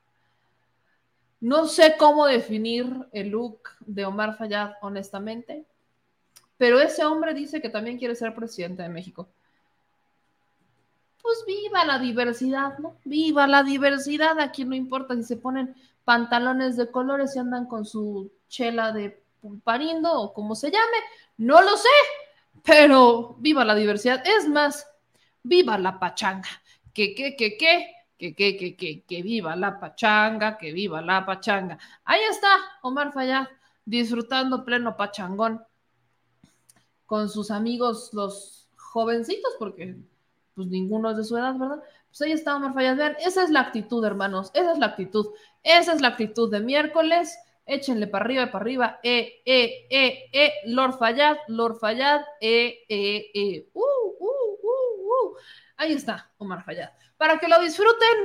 No 1.45 1.67
sé 1.67 1.95
cómo 1.95 2.25
definir 2.25 3.07
el 3.11 3.29
look 3.29 3.69
de 3.81 4.03
Omar 4.03 4.35
Fallad, 4.35 4.71
honestamente, 4.81 5.63
pero 6.57 6.79
ese 6.79 7.05
hombre 7.05 7.35
dice 7.35 7.61
que 7.61 7.69
también 7.69 7.99
quiere 7.99 8.15
ser 8.15 8.33
presidente 8.33 8.81
de 8.81 8.89
México. 8.89 9.29
Pues 11.21 11.43
viva 11.45 11.85
la 11.85 11.99
diversidad, 11.99 12.79
¿no? 12.79 12.97
Viva 13.03 13.45
la 13.45 13.61
diversidad. 13.61 14.39
Aquí 14.39 14.65
no 14.65 14.73
importa 14.73 15.13
si 15.13 15.21
se 15.21 15.37
ponen 15.37 15.75
pantalones 16.03 16.77
de 16.77 16.89
colores 16.89 17.35
y 17.35 17.39
andan 17.39 17.67
con 17.67 17.85
su 17.85 18.31
chela 18.47 18.91
de 18.91 19.23
pulparindo 19.39 20.19
o 20.19 20.33
como 20.33 20.55
se 20.55 20.71
llame. 20.71 20.97
No 21.37 21.61
lo 21.61 21.77
sé, 21.77 21.89
pero 22.63 23.35
viva 23.37 23.63
la 23.63 23.75
diversidad. 23.75 24.23
Es 24.25 24.49
más, 24.49 24.87
viva 25.43 25.77
la 25.77 25.99
pachanga. 25.99 26.49
Que, 26.91 27.13
que, 27.13 27.35
que, 27.35 27.55
que, 27.55 27.94
que, 28.17 28.35
que, 28.35 28.57
que, 28.57 28.75
que, 28.75 29.03
que 29.03 29.21
viva 29.21 29.55
la 29.55 29.79
pachanga, 29.79 30.57
que 30.57 30.71
viva 30.71 31.01
la 31.01 31.25
pachanga. 31.25 31.77
Ahí 32.03 32.21
está 32.29 32.49
Omar 32.81 33.13
Fayad 33.13 33.47
disfrutando 33.85 34.63
pleno 34.65 34.95
pachangón 34.95 35.63
con 37.05 37.29
sus 37.29 37.51
amigos, 37.51 38.09
los 38.13 38.67
jovencitos, 38.77 39.53
porque 39.59 39.95
pues 40.55 40.67
ninguno 40.67 41.11
es 41.11 41.17
de 41.17 41.23
su 41.23 41.37
edad, 41.37 41.55
¿verdad? 41.57 41.83
Pues 42.07 42.21
ahí 42.21 42.31
está 42.31 42.55
Omar 42.55 42.73
Fayad. 42.73 42.97
Vean, 42.97 43.15
esa 43.19 43.43
es 43.43 43.49
la 43.49 43.61
actitud, 43.61 44.03
hermanos, 44.03 44.51
esa 44.53 44.71
es 44.71 44.79
la 44.79 44.87
actitud. 44.87 45.27
Esa 45.63 45.93
es 45.93 46.01
la 46.01 46.09
actitud 46.09 46.51
de 46.51 46.61
miércoles 46.61 47.37
échenle 47.65 48.07
para 48.07 48.25
arriba, 48.25 48.51
para 48.51 48.63
arriba, 48.63 48.99
eh, 49.03 49.41
eh, 49.45 49.87
eh, 49.89 50.29
eh, 50.31 50.53
Lord 50.65 50.97
Fayad, 50.97 51.37
Lord 51.47 51.77
Fayad, 51.79 52.21
eh, 52.39 52.85
eh, 52.87 53.31
eh, 53.33 53.69
uh. 53.73 53.94
Ahí 55.77 55.93
está, 55.93 56.31
Omar 56.37 56.63
Fayad. 56.63 56.89
Para 57.17 57.37
que 57.39 57.47
lo 57.47 57.59
disfruten 57.59 58.17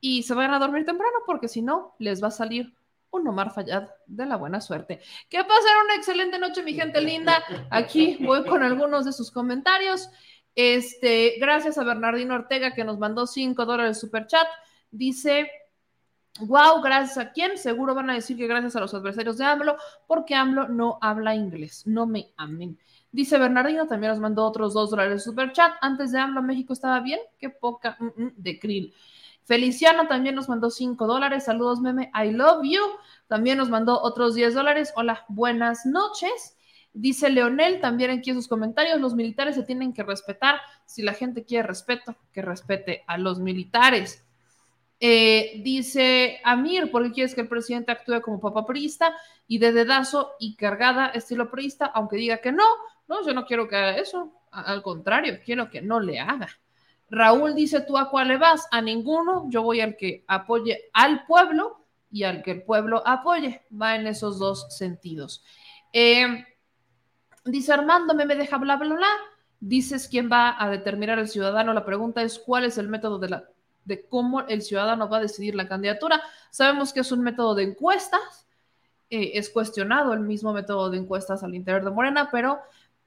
y 0.00 0.22
se 0.22 0.34
vayan 0.34 0.54
a 0.54 0.58
dormir 0.58 0.84
temprano, 0.84 1.18
porque 1.26 1.48
si 1.48 1.62
no, 1.62 1.94
les 1.98 2.22
va 2.22 2.28
a 2.28 2.32
salir 2.32 2.74
un 3.10 3.26
Omar 3.28 3.52
Fayad 3.52 3.88
de 4.06 4.26
la 4.26 4.36
buena 4.36 4.60
suerte. 4.60 5.00
Que 5.28 5.44
pasen 5.44 5.72
una 5.84 5.94
excelente 5.94 6.38
noche, 6.38 6.62
mi 6.62 6.74
gente 6.74 7.00
linda. 7.00 7.42
Aquí 7.70 8.18
voy 8.20 8.44
con 8.44 8.62
algunos 8.62 9.04
de 9.04 9.12
sus 9.12 9.30
comentarios. 9.30 10.08
Este, 10.54 11.36
gracias 11.38 11.78
a 11.78 11.84
Bernardino 11.84 12.34
Ortega 12.34 12.74
que 12.74 12.84
nos 12.84 12.98
mandó 12.98 13.26
5 13.26 13.64
dólares 13.64 14.00
super 14.00 14.26
chat. 14.26 14.46
Dice, 14.90 15.50
Wow, 16.40 16.80
gracias 16.82 17.18
a 17.18 17.30
quién? 17.30 17.58
Seguro 17.58 17.94
van 17.94 18.08
a 18.08 18.14
decir 18.14 18.36
que 18.38 18.46
gracias 18.46 18.74
a 18.74 18.80
los 18.80 18.94
adversarios 18.94 19.36
de 19.36 19.44
AMLO, 19.44 19.76
porque 20.06 20.34
AMLO 20.34 20.68
no 20.68 20.98
habla 21.02 21.34
inglés. 21.34 21.86
No 21.86 22.06
me 22.06 22.32
amen. 22.36 22.78
Dice 23.12 23.38
Bernardino, 23.38 23.86
también 23.86 24.10
nos 24.10 24.20
mandó 24.20 24.44
otros 24.44 24.72
dos 24.72 24.90
dólares 24.90 25.12
de 25.12 25.20
super 25.20 25.52
chat. 25.52 25.74
Antes 25.82 26.12
de 26.12 26.18
AMLO, 26.18 26.42
México 26.42 26.72
estaba 26.72 26.98
bien. 27.00 27.20
Qué 27.38 27.50
poca 27.50 27.96
mm, 28.00 28.22
mm, 28.22 28.32
de 28.36 28.58
krill. 28.58 28.94
Feliciano 29.44 30.08
también 30.08 30.34
nos 30.34 30.48
mandó 30.48 30.70
cinco 30.70 31.06
dólares. 31.06 31.44
Saludos, 31.44 31.80
meme. 31.80 32.10
I 32.14 32.30
love 32.30 32.62
you. 32.64 32.80
También 33.26 33.58
nos 33.58 33.68
mandó 33.68 34.00
otros 34.00 34.34
10 34.34 34.54
dólares. 34.54 34.92
Hola, 34.96 35.24
buenas 35.28 35.84
noches. 35.84 36.56
Dice 36.94 37.30
Leonel 37.30 37.80
también 37.80 38.10
aquí 38.10 38.30
en 38.30 38.36
sus 38.36 38.48
comentarios, 38.48 39.00
los 39.00 39.14
militares 39.14 39.56
se 39.56 39.62
tienen 39.62 39.92
que 39.92 40.02
respetar. 40.02 40.60
Si 40.84 41.02
la 41.02 41.14
gente 41.14 41.44
quiere 41.44 41.66
respeto, 41.66 42.16
que 42.32 42.42
respete 42.42 43.02
a 43.06 43.16
los 43.16 43.40
militares. 43.40 44.26
Eh, 45.00 45.60
dice 45.64 46.40
Amir, 46.44 46.90
¿por 46.90 47.02
qué 47.02 47.12
quieres 47.12 47.34
que 47.34 47.40
el 47.40 47.48
presidente 47.48 47.90
actúe 47.90 48.20
como 48.20 48.40
papá 48.40 48.64
priista 48.64 49.16
y 49.48 49.58
de 49.58 49.72
dedazo 49.72 50.32
y 50.38 50.54
cargada 50.54 51.08
estilo 51.08 51.50
priista, 51.50 51.86
aunque 51.86 52.16
diga 52.16 52.36
que 52.38 52.52
no? 52.52 52.64
No, 53.08 53.24
yo 53.26 53.34
no 53.34 53.44
quiero 53.44 53.68
que 53.68 53.76
haga 53.76 53.96
eso. 53.96 54.32
Al 54.50 54.82
contrario, 54.82 55.40
quiero 55.44 55.70
que 55.70 55.82
no 55.82 56.00
le 56.00 56.20
haga. 56.20 56.48
Raúl 57.10 57.54
dice, 57.54 57.82
¿tú 57.82 57.98
a 57.98 58.10
cuál 58.10 58.28
le 58.28 58.38
vas? 58.38 58.66
A 58.70 58.80
ninguno. 58.80 59.46
Yo 59.48 59.62
voy 59.62 59.80
al 59.80 59.96
que 59.96 60.24
apoye 60.26 60.90
al 60.92 61.26
pueblo 61.26 61.84
y 62.10 62.24
al 62.24 62.42
que 62.42 62.52
el 62.52 62.62
pueblo 62.62 63.02
apoye. 63.06 63.62
Va 63.70 63.96
en 63.96 64.06
esos 64.06 64.38
dos 64.38 64.66
sentidos. 64.76 65.44
Eh, 65.92 66.46
dice 67.44 67.72
Armando, 67.72 68.14
me, 68.14 68.26
deja 68.26 68.58
bla, 68.58 68.76
bla, 68.76 68.94
bla. 68.94 69.08
Dices 69.60 70.08
quién 70.08 70.30
va 70.30 70.56
a 70.58 70.70
determinar 70.70 71.18
el 71.18 71.28
ciudadano. 71.28 71.72
La 71.72 71.84
pregunta 71.84 72.22
es, 72.22 72.38
¿cuál 72.38 72.64
es 72.64 72.78
el 72.78 72.88
método 72.88 73.18
de 73.18 73.28
la 73.28 73.44
de 73.84 74.06
cómo 74.06 74.42
el 74.42 74.62
ciudadano 74.62 75.08
va 75.08 75.18
a 75.18 75.22
decidir 75.22 75.54
la 75.54 75.68
candidatura. 75.68 76.22
Sabemos 76.50 76.92
que 76.92 77.00
es 77.00 77.12
un 77.12 77.22
método 77.22 77.54
de 77.54 77.64
encuestas, 77.64 78.46
eh, 79.10 79.32
es 79.34 79.50
cuestionado 79.50 80.12
el 80.12 80.20
mismo 80.20 80.52
método 80.52 80.90
de 80.90 80.98
encuestas 80.98 81.42
al 81.42 81.54
interior 81.54 81.84
de 81.84 81.90
Morena, 81.90 82.28
pero 82.30 82.60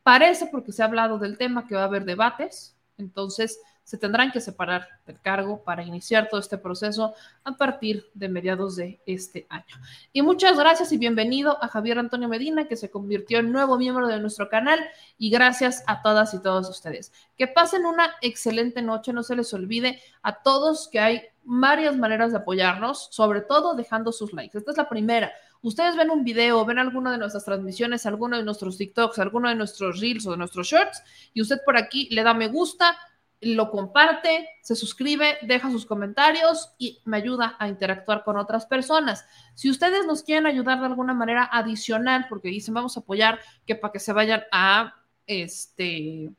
parece, 0.06 0.46
porque 0.46 0.72
se 0.72 0.84
ha 0.84 0.86
hablado 0.86 1.18
del 1.18 1.36
tema, 1.36 1.66
que 1.68 1.74
va 1.74 1.82
a 1.82 1.86
haber 1.86 2.06
debates, 2.06 2.78
entonces 2.96 3.60
se 3.84 3.98
tendrán 3.98 4.32
que 4.32 4.40
separar 4.40 4.88
del 5.08 5.20
cargo 5.20 5.64
para 5.64 5.82
iniciar 5.82 6.30
todo 6.30 6.40
este 6.40 6.60
proceso 6.60 7.16
a 7.44 7.58
partir 7.58 8.06
de 8.14 8.30
mediados 8.30 8.76
de 8.76 9.02
este 9.08 9.48
año. 9.50 9.76
Y 10.14 10.22
muchas 10.22 10.60
gracias 10.60 10.92
y 10.92 11.00
bienvenido 11.00 11.58
a 11.64 11.70
Javier 11.70 11.98
Antonio 11.98 12.30
Medina, 12.30 12.68
que 12.68 12.76
se 12.76 12.92
convirtió 12.92 13.40
en 13.40 13.52
nuevo 13.52 13.80
miembro 13.80 14.08
de 14.08 14.20
nuestro 14.20 14.48
canal, 14.48 14.80
y 15.18 15.32
gracias 15.32 15.84
a 15.88 16.04
todas 16.04 16.36
y 16.36 16.42
todos 16.42 16.70
ustedes. 16.70 17.12
Que 17.36 17.48
pasen 17.48 17.88
una 17.88 18.12
excelente 18.22 18.84
noche, 18.84 19.12
no 19.12 19.24
se 19.24 19.36
les 19.36 19.52
olvide 19.56 20.00
a 20.22 20.44
todos 20.44 20.88
que 20.88 21.00
hay 21.00 21.24
varias 21.44 21.98
maneras 21.98 22.32
de 22.32 22.38
apoyarnos, 22.38 23.08
sobre 23.10 23.42
todo 23.42 23.74
dejando 23.74 24.12
sus 24.12 24.34
likes. 24.34 24.56
Esta 24.56 24.70
es 24.70 24.78
la 24.78 24.88
primera. 24.88 25.32
Ustedes 25.66 25.96
ven 25.96 26.12
un 26.12 26.24
video, 26.24 26.64
ven 26.64 26.78
alguna 26.78 27.12
de 27.12 27.18
nuestras 27.18 27.44
transmisiones, 27.44 28.06
alguno 28.06 28.38
de 28.38 28.44
nuestros 28.44 28.78
TikToks, 28.78 29.18
alguno 29.18 29.50
de 29.50 29.56
nuestros 29.56 30.00
Reels 30.00 30.28
o 30.28 30.32
de 30.32 30.38
nuestros 30.38 30.68
Shorts, 30.68 31.02
y 31.34 31.42
usted 31.42 31.58
por 31.66 31.76
aquí 31.76 32.08
le 32.12 32.22
da 32.22 32.36
me 32.36 32.50
gusta, 32.50 32.96
lo 33.42 33.72
comparte, 33.72 34.48
se 34.62 34.76
suscribe, 34.76 35.40
deja 35.42 35.72
sus 35.72 35.88
comentarios 35.88 36.76
y 36.78 37.02
me 37.06 37.18
ayuda 37.18 37.56
a 37.58 37.68
interactuar 37.68 38.24
con 38.24 38.38
otras 38.38 38.68
personas. 38.68 39.26
Si 39.56 39.68
ustedes 39.72 40.06
nos 40.06 40.22
quieren 40.22 40.46
ayudar 40.46 40.82
de 40.82 40.86
alguna 40.86 41.16
manera 41.16 41.50
adicional, 41.52 42.28
porque 42.30 42.50
dicen 42.50 42.76
vamos 42.76 42.96
a 42.96 43.00
apoyar 43.00 43.40
que 43.66 43.74
para 43.74 43.92
que 43.92 44.00
se 44.00 44.14
vayan 44.14 44.44
a 44.52 44.94
este 45.26 46.30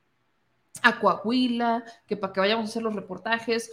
a 0.83 1.01
Coahuila, 1.01 1.83
que 2.07 2.17
para 2.17 2.33
que 2.33 2.39
vayamos 2.39 2.67
a 2.67 2.71
hacer 2.71 2.83
los 2.85 2.95
reportajes, 2.95 3.73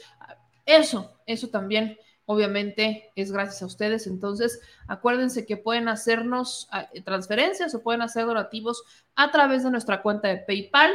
eso, 0.66 1.16
eso 1.28 1.50
también 1.50 1.96
obviamente 2.26 3.12
es 3.16 3.32
gracias 3.32 3.62
a 3.62 3.66
ustedes. 3.66 4.08
Entonces, 4.08 4.62
acuérdense 4.88 5.46
que 5.46 5.58
pueden 5.58 5.88
hacernos 5.88 6.68
ah, 6.72 6.88
transferencias 7.04 7.74
o 7.76 7.82
pueden 7.82 8.02
hacer 8.02 8.26
donativos 8.26 8.84
a 9.16 9.32
través 9.32 9.64
de 9.64 9.72
nuestra 9.72 10.02
cuenta 10.02 10.28
de 10.28 10.38
PayPal 10.38 10.92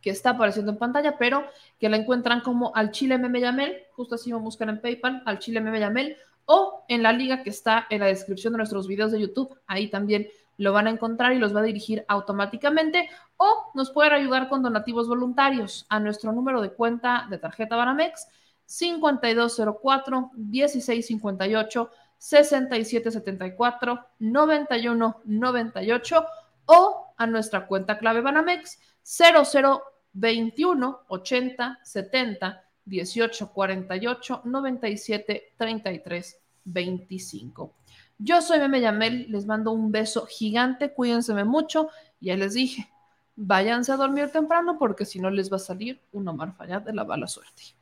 que 0.00 0.10
está 0.10 0.30
apareciendo 0.30 0.72
en 0.72 0.78
pantalla, 0.78 1.16
pero 1.16 1.44
que 1.78 1.88
la 1.88 1.96
encuentran 1.96 2.40
como 2.40 2.74
al 2.74 2.90
Chile 2.90 3.18
Meme 3.18 3.86
justo 3.92 4.16
así 4.16 4.32
me 4.32 4.38
buscan 4.38 4.68
en 4.68 4.80
PayPal, 4.80 5.22
al 5.24 5.38
Chile 5.38 5.60
Meme 5.60 5.80
Yamel, 5.80 6.16
o 6.44 6.84
en 6.88 7.02
la 7.02 7.12
liga 7.12 7.42
que 7.42 7.50
está 7.50 7.86
en 7.88 8.00
la 8.00 8.06
descripción 8.06 8.52
de 8.52 8.58
nuestros 8.58 8.88
videos 8.88 9.12
de 9.12 9.20
YouTube, 9.20 9.56
ahí 9.66 9.88
también 9.88 10.28
lo 10.58 10.72
van 10.72 10.88
a 10.88 10.90
encontrar 10.90 11.32
y 11.32 11.38
los 11.38 11.54
va 11.54 11.60
a 11.60 11.64
dirigir 11.64 12.04
automáticamente, 12.08 13.08
o 13.36 13.70
nos 13.74 13.90
pueden 13.90 14.12
ayudar 14.12 14.48
con 14.48 14.62
donativos 14.62 15.08
voluntarios 15.08 15.86
a 15.88 16.00
nuestro 16.00 16.32
número 16.32 16.60
de 16.60 16.72
cuenta 16.72 17.26
de 17.30 17.38
tarjeta 17.38 17.76
Banamex 17.76 18.28
5204 18.66 20.32
1658 20.36 21.90
6774 22.18 24.06
9198 24.18 26.26
o 26.66 27.14
a 27.16 27.26
nuestra 27.26 27.66
cuenta 27.66 27.98
clave 27.98 28.20
Banamex 28.20 28.78
0021 29.02 31.00
80 31.08 31.80
70 31.82 32.62
18 32.84 33.52
48 33.52 34.42
97 34.44 35.54
33 35.56 36.42
25. 36.64 37.74
Yo 38.18 38.40
soy 38.40 38.60
Meme 38.60 38.80
Yamel, 38.80 39.26
les 39.30 39.46
mando 39.46 39.72
un 39.72 39.90
beso 39.90 40.26
gigante, 40.26 40.92
cuídense 40.92 41.32
mucho. 41.44 41.88
Ya 42.20 42.36
les 42.36 42.54
dije, 42.54 42.88
váyanse 43.34 43.92
a 43.92 43.96
dormir 43.96 44.30
temprano 44.30 44.78
porque 44.78 45.04
si 45.04 45.18
no 45.18 45.30
les 45.30 45.52
va 45.52 45.56
a 45.56 45.60
salir 45.60 46.00
un 46.12 46.28
Omar 46.28 46.54
Fayad 46.54 46.82
de 46.82 46.92
la 46.92 47.04
bala 47.04 47.26
suerte. 47.26 47.74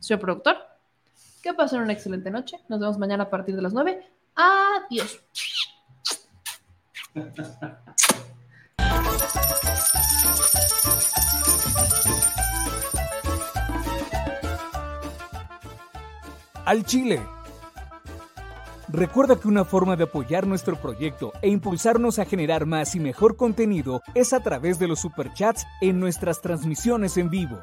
Soy 0.00 0.16
productor. 0.16 0.56
Que 1.42 1.54
pasen 1.54 1.82
una 1.82 1.92
excelente 1.92 2.30
noche. 2.30 2.58
Nos 2.68 2.80
vemos 2.80 2.98
mañana 2.98 3.24
a 3.24 3.30
partir 3.30 3.54
de 3.54 3.62
las 3.62 3.72
9. 3.72 4.02
Adiós. 4.34 5.20
Al 16.64 16.84
Chile. 16.84 17.20
Recuerda 18.88 19.38
que 19.38 19.48
una 19.48 19.64
forma 19.64 19.96
de 19.96 20.04
apoyar 20.04 20.46
nuestro 20.46 20.76
proyecto 20.76 21.32
e 21.42 21.48
impulsarnos 21.48 22.18
a 22.18 22.24
generar 22.24 22.66
más 22.66 22.94
y 22.96 23.00
mejor 23.00 23.36
contenido 23.36 24.02
es 24.14 24.32
a 24.32 24.40
través 24.42 24.78
de 24.78 24.88
los 24.88 25.00
superchats 25.00 25.64
en 25.80 26.00
nuestras 26.00 26.40
transmisiones 26.40 27.16
en 27.16 27.30
vivo. 27.30 27.62